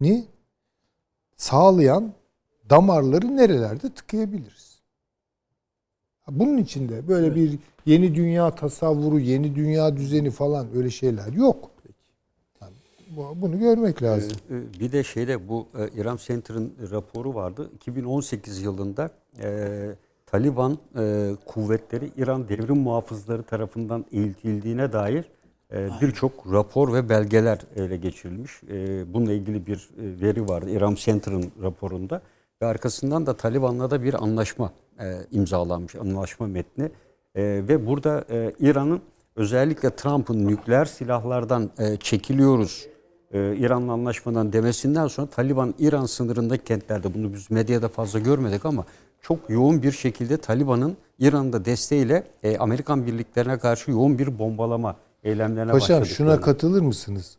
ni 0.00 0.24
sağlayan 1.36 2.12
damarları 2.70 3.36
nerelerde 3.36 3.94
tıkayabiliriz? 3.94 4.80
Bunun 6.28 6.56
içinde 6.58 7.08
böyle 7.08 7.34
bir 7.34 7.58
yeni 7.86 8.14
dünya 8.14 8.54
tasavvuru, 8.54 9.20
yeni 9.20 9.54
dünya 9.54 9.96
düzeni 9.96 10.30
falan 10.30 10.66
öyle 10.76 10.90
şeyler 10.90 11.32
yok. 11.32 11.70
Yani 12.62 12.72
bu- 13.16 13.42
bunu 13.42 13.58
görmek 13.58 14.02
lazım. 14.02 14.38
Ee, 14.50 14.80
Bir 14.80 14.92
de 14.92 15.04
şeyde 15.04 15.48
bu 15.48 15.66
e, 15.78 16.00
İrem 16.00 16.16
Center'ın 16.16 16.72
raporu 16.90 17.34
vardı. 17.34 17.70
2018 17.74 18.62
yılında 18.62 19.10
e, 19.42 19.48
Taliban 20.30 20.78
e, 20.98 21.30
kuvvetleri 21.46 22.10
İran 22.16 22.48
devrim 22.48 22.78
muhafızları 22.78 23.42
tarafından 23.42 24.04
eğitildiğine 24.12 24.92
dair 24.92 25.24
e, 25.72 25.88
birçok 26.00 26.52
rapor 26.52 26.92
ve 26.94 27.08
belgeler 27.08 27.58
ele 27.76 27.96
geçirilmiş. 27.96 28.62
E, 28.70 29.04
bununla 29.14 29.32
ilgili 29.32 29.66
bir 29.66 29.76
e, 29.76 30.20
veri 30.20 30.48
vardı 30.48 30.70
İran 30.70 30.94
Center'ın 30.94 31.52
raporunda 31.62 32.22
ve 32.62 32.66
arkasından 32.66 33.26
da 33.26 33.36
Taliban'la 33.36 33.90
da 33.90 34.02
bir 34.02 34.22
anlaşma 34.22 34.72
e, 35.00 35.16
imzalanmış, 35.30 35.94
anlaşma 35.94 36.46
metni. 36.46 36.84
E, 37.34 37.42
ve 37.42 37.86
burada 37.86 38.24
e, 38.30 38.52
İran'ın 38.60 39.00
özellikle 39.36 39.90
Trump'ın 39.90 40.48
nükleer 40.48 40.84
silahlardan 40.84 41.70
e, 41.78 41.96
çekiliyoruz 41.96 42.86
e, 43.32 43.56
İran'la 43.56 43.92
anlaşmadan 43.92 44.52
demesinden 44.52 45.06
sonra 45.06 45.26
Taliban 45.26 45.74
İran 45.78 46.06
sınırındaki 46.06 46.64
kentlerde 46.64 47.14
bunu 47.14 47.32
biz 47.32 47.50
medyada 47.50 47.88
fazla 47.88 48.18
görmedik 48.18 48.66
ama 48.66 48.84
çok 49.22 49.50
yoğun 49.50 49.82
bir 49.82 49.92
şekilde 49.92 50.36
Taliban'ın 50.36 50.96
İran'da 51.18 51.64
desteğiyle 51.64 52.24
e, 52.42 52.58
Amerikan 52.58 53.06
birliklerine 53.06 53.58
karşı 53.58 53.90
yoğun 53.90 54.18
bir 54.18 54.38
bombalama 54.38 54.96
eylemlerine 55.24 55.72
Paşam 55.72 56.00
başladık. 56.00 56.16
şuna 56.16 56.40
katılır 56.40 56.82
mısınız? 56.82 57.36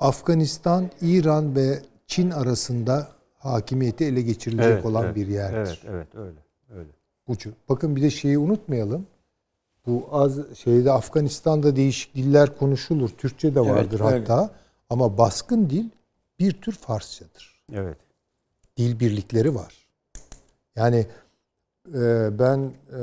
Afganistan, 0.00 0.90
İran 1.00 1.56
ve 1.56 1.82
Çin 2.06 2.30
arasında 2.30 3.08
hakimiyeti 3.38 4.04
ele 4.04 4.22
geçirilecek 4.22 4.72
Evet, 4.72 4.86
olan 4.86 5.04
evet, 5.04 5.16
bir 5.16 5.26
yerdir. 5.28 5.56
Evet, 5.56 5.78
evet 5.90 6.14
öyle. 6.14 6.38
öyle. 6.78 6.88
Ucu. 7.28 7.50
Bakın 7.68 7.96
bir 7.96 8.02
de 8.02 8.10
şeyi 8.10 8.38
unutmayalım. 8.38 9.06
Bu 9.86 10.08
az 10.12 10.38
şeyde 10.58 10.92
Afganistan'da 10.92 11.76
değişik 11.76 12.14
diller 12.14 12.58
konuşulur. 12.58 13.08
Türkçe 13.08 13.54
de 13.54 13.60
vardır 13.60 14.00
öyle. 14.04 14.18
hatta. 14.18 14.50
Ama 14.90 15.18
baskın 15.18 15.70
dil 15.70 15.88
bir 16.38 16.52
tür 16.52 16.72
Farsçadır. 16.72 17.64
Evet. 17.72 17.96
Dil 18.76 19.00
birlikleri 19.00 19.54
var. 19.54 19.74
Yani 20.78 21.06
e, 21.94 22.28
ben 22.38 22.72
e, 22.92 23.00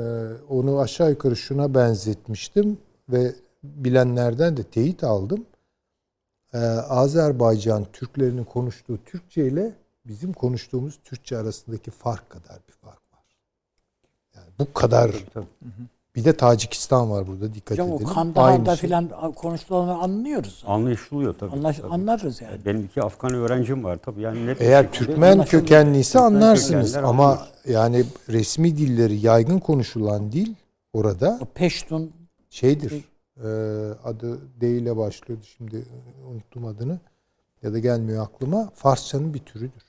onu 0.48 0.80
aşağı 0.80 1.10
yukarı 1.10 1.36
şuna 1.36 1.74
benzetmiştim 1.74 2.78
ve 3.08 3.34
bilenlerden 3.62 4.56
de 4.56 4.62
teyit 4.62 5.04
aldım. 5.04 5.46
E, 6.52 6.58
Azerbaycan 6.88 7.84
Türklerinin 7.92 8.44
konuştuğu 8.44 8.98
Türkçe 9.04 9.46
ile 9.46 9.72
bizim 10.04 10.32
konuştuğumuz 10.32 11.00
Türkçe 11.04 11.38
arasındaki 11.38 11.90
fark 11.90 12.30
kadar 12.30 12.58
bir 12.68 12.72
fark 12.72 13.12
var. 13.12 13.36
Yani 14.34 14.48
bu 14.58 14.72
kadar. 14.72 15.24
tabii. 15.34 15.46
Bir 16.16 16.24
de 16.24 16.32
Tacikistan 16.36 17.10
var 17.10 17.26
burada 17.26 17.54
dikkat 17.54 17.70
Hocam 17.70 17.92
o 17.92 17.96
edelim. 17.96 18.08
Kandahar'da 18.14 18.52
Aynı 18.52 18.66
şey. 18.66 18.76
filan 18.88 19.32
konuşulanı 19.34 19.94
anlıyoruz. 19.98 20.64
Anlaşılıyor 20.66 21.34
tabii. 21.34 21.52
Anlaş, 21.52 21.76
tabii. 21.76 21.92
anlarız 21.92 22.40
yani. 22.42 22.64
Benim 22.66 22.84
iki 22.84 23.02
Afgan 23.02 23.34
öğrencim 23.34 23.84
var 23.84 23.98
tabii. 24.04 24.20
Yani 24.20 24.46
net 24.46 24.60
Eğer 24.60 24.92
Türkmen 24.92 25.44
kökenliyse 25.44 26.12
Türkmen 26.18 26.32
anlarsınız 26.36 26.96
ama 26.96 27.24
anlıyoruz. 27.26 27.52
yani 27.68 28.04
resmi 28.28 28.76
dilleri 28.76 29.16
yaygın 29.26 29.58
konuşulan 29.58 30.32
dil 30.32 30.54
orada 30.92 31.38
O 31.42 31.44
Peştun 31.44 32.12
şeydir. 32.50 32.92
e, 33.36 33.46
adı 34.04 34.38
D 34.60 34.70
ile 34.70 34.96
başlıyordu 34.96 35.44
şimdi 35.56 35.84
unuttum 36.30 36.64
adını 36.66 36.98
ya 37.62 37.72
da 37.72 37.78
gelmiyor 37.78 38.24
aklıma. 38.24 38.70
Farsçanın 38.74 39.34
bir 39.34 39.38
türüdür. 39.38 39.85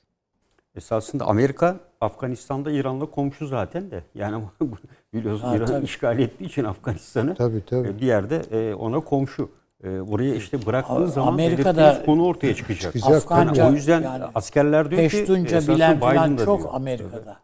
Esasında 0.82 1.26
Amerika 1.26 1.76
Afganistan'da 2.02 2.72
İran'la 2.72 3.06
komşu 3.06 3.48
zaten 3.48 3.92
de. 3.92 4.04
Yani 4.16 4.44
biliyorsun 5.14 5.48
Ha, 5.48 5.56
İran 5.56 5.66
tabii. 5.66 5.86
işgal 5.86 6.20
ettiği 6.20 6.46
için 6.46 6.64
Afganistan'ı 6.64 7.36
Tabii 7.36 7.66
tabii. 7.66 7.88
e, 7.88 7.98
bir 8.02 8.06
yerde 8.06 8.36
e, 8.52 8.74
ona 8.74 9.00
komşu. 9.00 9.50
E, 9.84 10.08
Buraya 10.08 10.36
işte 10.36 10.66
bıraktığı 10.66 11.08
zaman 11.08 11.28
Amerika'da 11.34 12.04
konu 12.06 12.26
ortaya 12.26 12.56
çıkacak. 12.56 12.94
Çıkacak. 12.94 13.16
Afganca 13.18 13.62
Yani 13.64 13.72
o 13.72 13.76
yüzden 13.76 14.02
yani 14.02 14.24
askerler 14.36 14.92
diyor 14.92 15.10
ki 15.10 15.18
Peştunca 15.18 15.62
bilen 15.62 16.38
da 16.38 16.46
çok 16.46 16.60
diyor. 16.60 16.70
Amerika'da. 16.74 17.38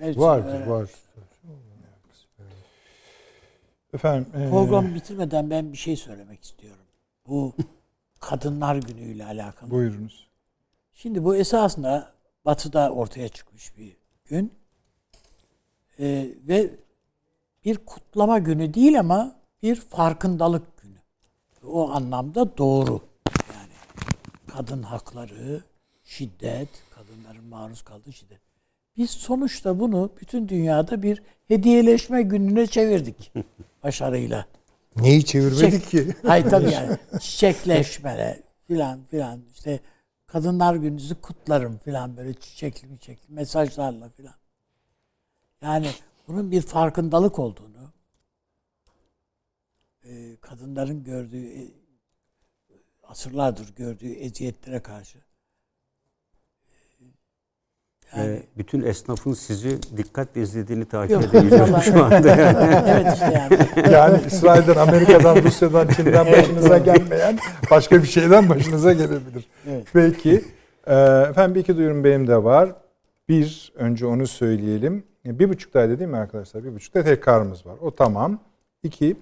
Hepsi 0.00 0.20
Vardır 0.20 0.54
öyle. 0.54 0.70
var. 0.70 0.88
Efendim 3.94 4.26
e, 4.34 4.50
Programı 4.50 4.94
bitirmeden 4.94 5.50
ben 5.50 5.72
bir 5.72 5.78
şey 5.78 5.96
söylemek 5.96 6.44
istiyorum. 6.44 6.84
Bu 7.28 7.52
Kadınlar 8.20 8.76
Günü'yle 8.76 9.24
alakalı. 9.24 9.70
buyurunuz. 9.70 10.28
Şimdi 10.94 11.24
bu 11.24 11.36
esasında 11.36 12.12
Batı'da 12.48 12.90
ortaya 12.90 13.28
çıkmış 13.28 13.76
bir 13.78 13.96
gün. 14.24 14.52
Ee, 16.00 16.28
ve 16.48 16.70
bir 17.64 17.76
kutlama 17.76 18.38
günü 18.38 18.74
değil 18.74 19.00
ama 19.00 19.36
bir 19.62 19.76
farkındalık 19.76 20.82
günü. 20.82 20.98
O 21.66 21.90
anlamda 21.90 22.58
doğru. 22.58 23.00
Yani 23.54 23.72
kadın 24.46 24.82
hakları, 24.82 25.62
şiddet, 26.04 26.68
kadınların 26.90 27.44
maruz 27.44 27.82
kaldığı 27.82 28.12
şiddet. 28.12 28.40
Biz 28.96 29.10
sonuçta 29.10 29.80
bunu 29.80 30.10
bütün 30.20 30.48
dünyada 30.48 31.02
bir 31.02 31.22
hediyeleşme 31.48 32.22
gününe 32.22 32.66
çevirdik 32.66 33.32
başarıyla. 33.82 34.46
Neyi 34.96 35.24
çevirmedik 35.24 35.84
Çiçek- 35.84 36.06
ki? 36.06 36.16
Hayır 36.26 36.50
tabii 36.50 36.70
yani 36.72 36.96
çiçekleşmeler 37.20 38.40
filan 38.66 39.04
filan 39.04 39.40
işte 39.54 39.80
kadınlar 40.28 40.74
gününüzü 40.74 41.20
kutlarım 41.20 41.78
filan 41.78 42.16
böyle 42.16 42.34
çiçekli 42.34 42.98
çiçekli 43.00 43.34
mesajlarla 43.34 44.08
filan. 44.08 44.34
Yani 45.62 45.90
bunun 46.28 46.50
bir 46.50 46.62
farkındalık 46.62 47.38
olduğunu 47.38 47.92
e, 50.04 50.36
kadınların 50.36 51.04
gördüğü 51.04 51.46
e, 51.46 51.70
asırlardır 53.02 53.74
gördüğü 53.74 54.12
eziyetlere 54.12 54.82
karşı 54.82 55.27
yani 58.16 58.30
E, 58.30 58.42
bütün 58.58 58.82
esnafın 58.82 59.32
sizi 59.32 59.78
dikkatle 59.96 60.42
izlediğini 60.42 60.84
takip 60.84 61.10
Yok, 61.10 61.24
edebiliyorum 61.24 61.74
inşallah. 61.74 61.82
şu 61.82 62.04
anda. 62.04 62.28
Yani. 62.28 62.84
evet 62.88 63.12
işte 63.14 63.32
yani 63.34 63.92
Yani 63.92 64.20
İsrail'den, 64.26 64.76
Amerika'dan, 64.76 65.42
Rusya'dan, 65.42 65.88
Çin'den 65.88 66.26
başınıza 66.32 66.78
gelmeyen 66.78 67.38
başka 67.70 68.02
bir 68.02 68.08
şeyden 68.08 68.48
başınıza 68.48 68.92
gelebilir. 68.92 69.46
Evet. 69.70 69.86
Peki. 69.92 70.44
Ee, 70.86 70.94
efendim 71.30 71.54
bir 71.54 71.60
iki 71.60 71.76
duyurum 71.76 72.04
benim 72.04 72.26
de 72.26 72.44
var. 72.44 72.72
Bir, 73.28 73.72
önce 73.76 74.06
onu 74.06 74.26
söyleyelim. 74.26 75.02
Bir 75.24 75.48
buçuktaydı 75.48 75.98
değil 75.98 76.10
mi 76.10 76.16
arkadaşlar? 76.16 76.64
Bir 76.64 76.74
buçukta 76.74 77.02
tekrarımız 77.02 77.66
var. 77.66 77.76
O 77.80 77.90
tamam. 77.90 78.38
İki, 78.82 79.16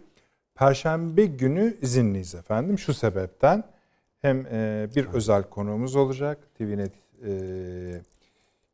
Perşembe 0.55 1.27
günü 1.27 1.77
izinliyiz 1.83 2.35
efendim. 2.35 2.79
Şu 2.79 2.95
sebepten 2.95 3.65
hem 4.23 4.47
e, 4.47 4.89
bir 4.97 5.07
özel 5.07 5.43
konuğumuz 5.43 5.97
olacak. 5.97 6.39
TVNet 6.59 6.93
e, 7.27 7.31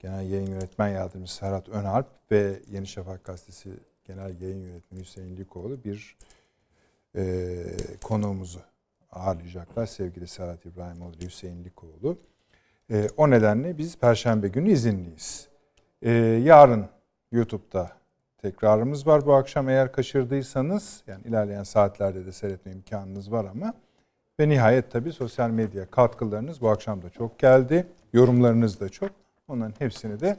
Genel 0.02 0.30
Yayın 0.30 0.46
Yönetmen 0.46 0.88
Yardımcısı 0.88 1.36
Serhat 1.36 1.68
Önalp 1.68 2.06
ve 2.30 2.60
Yeni 2.70 2.86
Şafak 2.86 3.24
Gazetesi 3.24 3.70
Genel 4.04 4.40
Yayın 4.40 4.60
Yönetmeni 4.60 5.02
Hüseyin 5.02 5.36
Likoğlu 5.36 5.84
bir 5.84 6.16
e, 7.16 7.64
konuğumuzu 8.02 8.60
ağırlayacaklar. 9.12 9.86
Sevgili 9.86 10.26
Serhat 10.26 10.66
İbrahimoğlu 10.66 11.12
ve 11.22 11.24
Hüseyin 11.24 11.64
Likoğlu. 11.64 12.18
E, 12.90 13.08
o 13.16 13.30
nedenle 13.30 13.78
biz 13.78 13.98
Perşembe 13.98 14.48
günü 14.48 14.70
izinliyiz. 14.70 15.48
E, 16.02 16.10
yarın 16.44 16.86
YouTube'da 17.32 17.90
tekrarımız 18.38 19.06
var 19.06 19.26
bu 19.26 19.34
akşam 19.34 19.68
eğer 19.68 19.92
kaçırdıysanız 19.92 21.02
yani 21.06 21.22
ilerleyen 21.24 21.62
saatlerde 21.62 22.26
de 22.26 22.32
seyretme 22.32 22.72
imkanınız 22.72 23.32
var 23.32 23.44
ama 23.44 23.74
ve 24.40 24.48
nihayet 24.48 24.90
tabii 24.90 25.12
sosyal 25.12 25.50
medya 25.50 25.90
katkılarınız 25.90 26.60
bu 26.60 26.68
akşam 26.70 27.02
da 27.02 27.10
çok 27.10 27.38
geldi. 27.38 27.86
Yorumlarınız 28.12 28.80
da 28.80 28.88
çok. 28.88 29.21
Onların 29.52 29.74
hepsini 29.78 30.20
de 30.20 30.36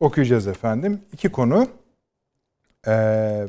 okuyacağız 0.00 0.46
efendim. 0.46 1.00
İki 1.12 1.28
konu. 1.28 1.68
Ee, 2.86 3.46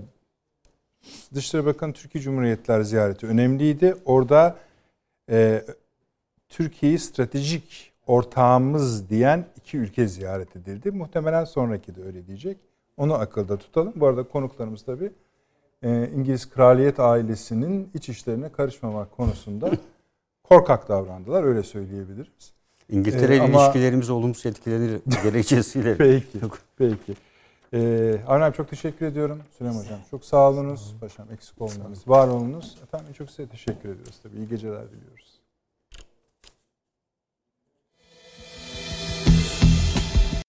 Dışişleri 1.34 1.66
Bakanı 1.66 1.94
Türkiye 1.94 2.24
Cumhuriyetler 2.24 2.82
ziyareti 2.82 3.28
önemliydi. 3.28 3.96
Orada 4.06 4.56
e, 5.30 5.66
Türkiye'yi 6.50 7.00
stratejik 7.00 7.94
ortağımız 8.08 9.10
diyen 9.10 9.46
iki 9.58 9.78
ülke 9.78 10.08
ziyaret 10.08 10.56
edildi. 10.56 10.92
Muhtemelen 10.92 11.46
sonraki 11.46 11.96
de 11.96 12.04
öyle 12.04 12.28
diyecek. 12.28 12.58
Onu 12.98 13.14
akılda 13.14 13.58
tutalım. 13.58 13.94
Bu 13.96 14.08
arada 14.08 14.24
konuklarımız 14.24 14.84
tabii 14.84 15.12
e, 15.84 16.10
İngiliz 16.16 16.50
kraliyet 16.50 17.00
ailesinin 17.00 17.90
iç 17.94 18.10
işlerine 18.10 18.52
karışmamak 18.52 19.12
konusunda 19.12 19.72
korkak 20.44 20.90
davrandılar. 20.90 21.44
Öyle 21.44 21.64
söyleyebiliriz. 21.64 22.57
İngiltere 22.90 23.34
Ee, 23.34 23.36
ile 23.38 23.44
ama- 23.44 23.64
ilişkilerimiz 23.64 24.10
olumsuz 24.10 24.46
etkilenir 24.46 25.00
gerekçesiyle. 25.24 25.98
Peki. 25.98 26.40
Peki. 26.78 27.16
Ee, 27.74 28.20
abi 28.28 28.56
çok 28.56 28.70
teşekkür 28.70 29.06
ediyorum. 29.06 29.40
Süleyman 29.58 29.80
Hocam 29.80 30.00
çok 30.12 30.26
sağ 30.26 30.50
olunuz. 30.50 30.96
Paşam 31.02 31.28
eksik 31.34 31.62
olmayınız. 31.62 32.08
Var 32.08 32.28
olunuz. 32.28 32.78
Efendim 32.84 33.14
çok 33.18 33.30
size 33.30 33.48
teşekkür 33.50 33.90
ediyoruz. 33.90 34.16
Tabii 34.24 34.38
iyi 34.38 34.48
geceler 34.50 34.84
diliyoruz. 34.92 35.37